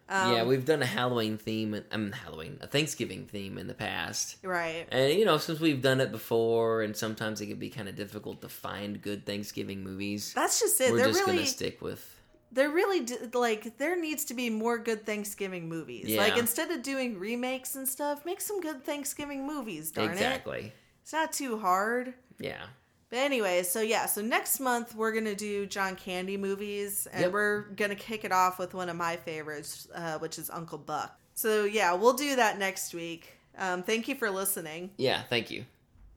Um, 0.09 0.33
yeah. 0.33 0.43
We've 0.43 0.63
done 0.65 0.81
a 0.83 0.85
Halloween 0.85 1.37
theme, 1.37 1.79
I 1.91 1.97
mean 1.97 2.11
Halloween, 2.11 2.59
a 2.61 2.67
Thanksgiving 2.67 3.25
theme 3.25 3.57
in 3.57 3.65
the 3.67 3.73
past. 3.73 4.37
Right. 4.43 4.87
And 4.91 5.13
you 5.17 5.25
know, 5.25 5.37
since 5.39 5.59
we've 5.59 5.81
done 5.81 5.99
it 5.99 6.11
before, 6.11 6.83
and 6.83 6.95
sometimes 6.95 7.41
it 7.41 7.47
can 7.47 7.57
be 7.57 7.69
kind 7.69 7.89
of 7.89 7.95
difficult 7.95 8.41
to 8.41 8.49
find 8.49 9.01
good 9.01 9.25
Thanksgiving 9.25 9.83
movies, 9.83 10.33
That's 10.35 10.59
just 10.59 10.79
it. 10.79 10.91
we're 10.91 10.97
They're 10.97 11.07
just 11.07 11.21
really, 11.21 11.37
gonna 11.37 11.47
stick 11.47 11.81
with. 11.81 12.15
they're 12.51 12.69
really 12.69 13.05
like 13.33 13.77
there 13.79 13.99
needs 13.99 14.23
to 14.25 14.33
be 14.35 14.49
more 14.51 14.77
good 14.77 15.03
Thanksgiving 15.05 15.67
movies. 15.67 16.05
Yeah. 16.07 16.21
Like 16.21 16.37
instead 16.37 16.69
of 16.71 16.83
doing 16.83 17.17
remakes 17.19 17.75
and 17.75 17.87
stuff, 17.89 18.23
make 18.23 18.39
some 18.39 18.61
good 18.61 18.83
Thanksgiving 18.85 19.47
movies. 19.47 19.91
Darn 19.91 20.09
it. 20.09 20.13
exactly. 20.13 20.73
It's 21.07 21.13
not 21.13 21.31
too 21.31 21.57
hard. 21.57 22.15
Yeah. 22.37 22.63
But 23.09 23.19
anyway, 23.19 23.63
so 23.63 23.79
yeah, 23.79 24.07
so 24.07 24.21
next 24.21 24.59
month 24.59 24.93
we're 24.93 25.13
gonna 25.13 25.35
do 25.35 25.65
John 25.65 25.95
Candy 25.95 26.35
movies, 26.35 27.07
and 27.13 27.21
Yep. 27.21 27.31
we're 27.31 27.61
gonna 27.77 27.95
kick 27.95 28.25
it 28.25 28.33
off 28.33 28.59
with 28.59 28.73
one 28.73 28.89
of 28.89 28.97
my 28.97 29.15
favorites, 29.15 29.87
uh, 29.95 30.17
which 30.19 30.37
is 30.37 30.49
Uncle 30.49 30.77
Buck. 30.77 31.17
So 31.33 31.63
yeah, 31.63 31.93
we'll 31.93 32.11
do 32.11 32.35
that 32.35 32.59
next 32.59 32.93
week. 32.93 33.37
Um, 33.57 33.83
thank 33.83 34.09
you 34.09 34.15
for 34.15 34.29
listening. 34.29 34.91
Yeah. 34.97 35.23
Thank 35.29 35.49
you. 35.49 35.65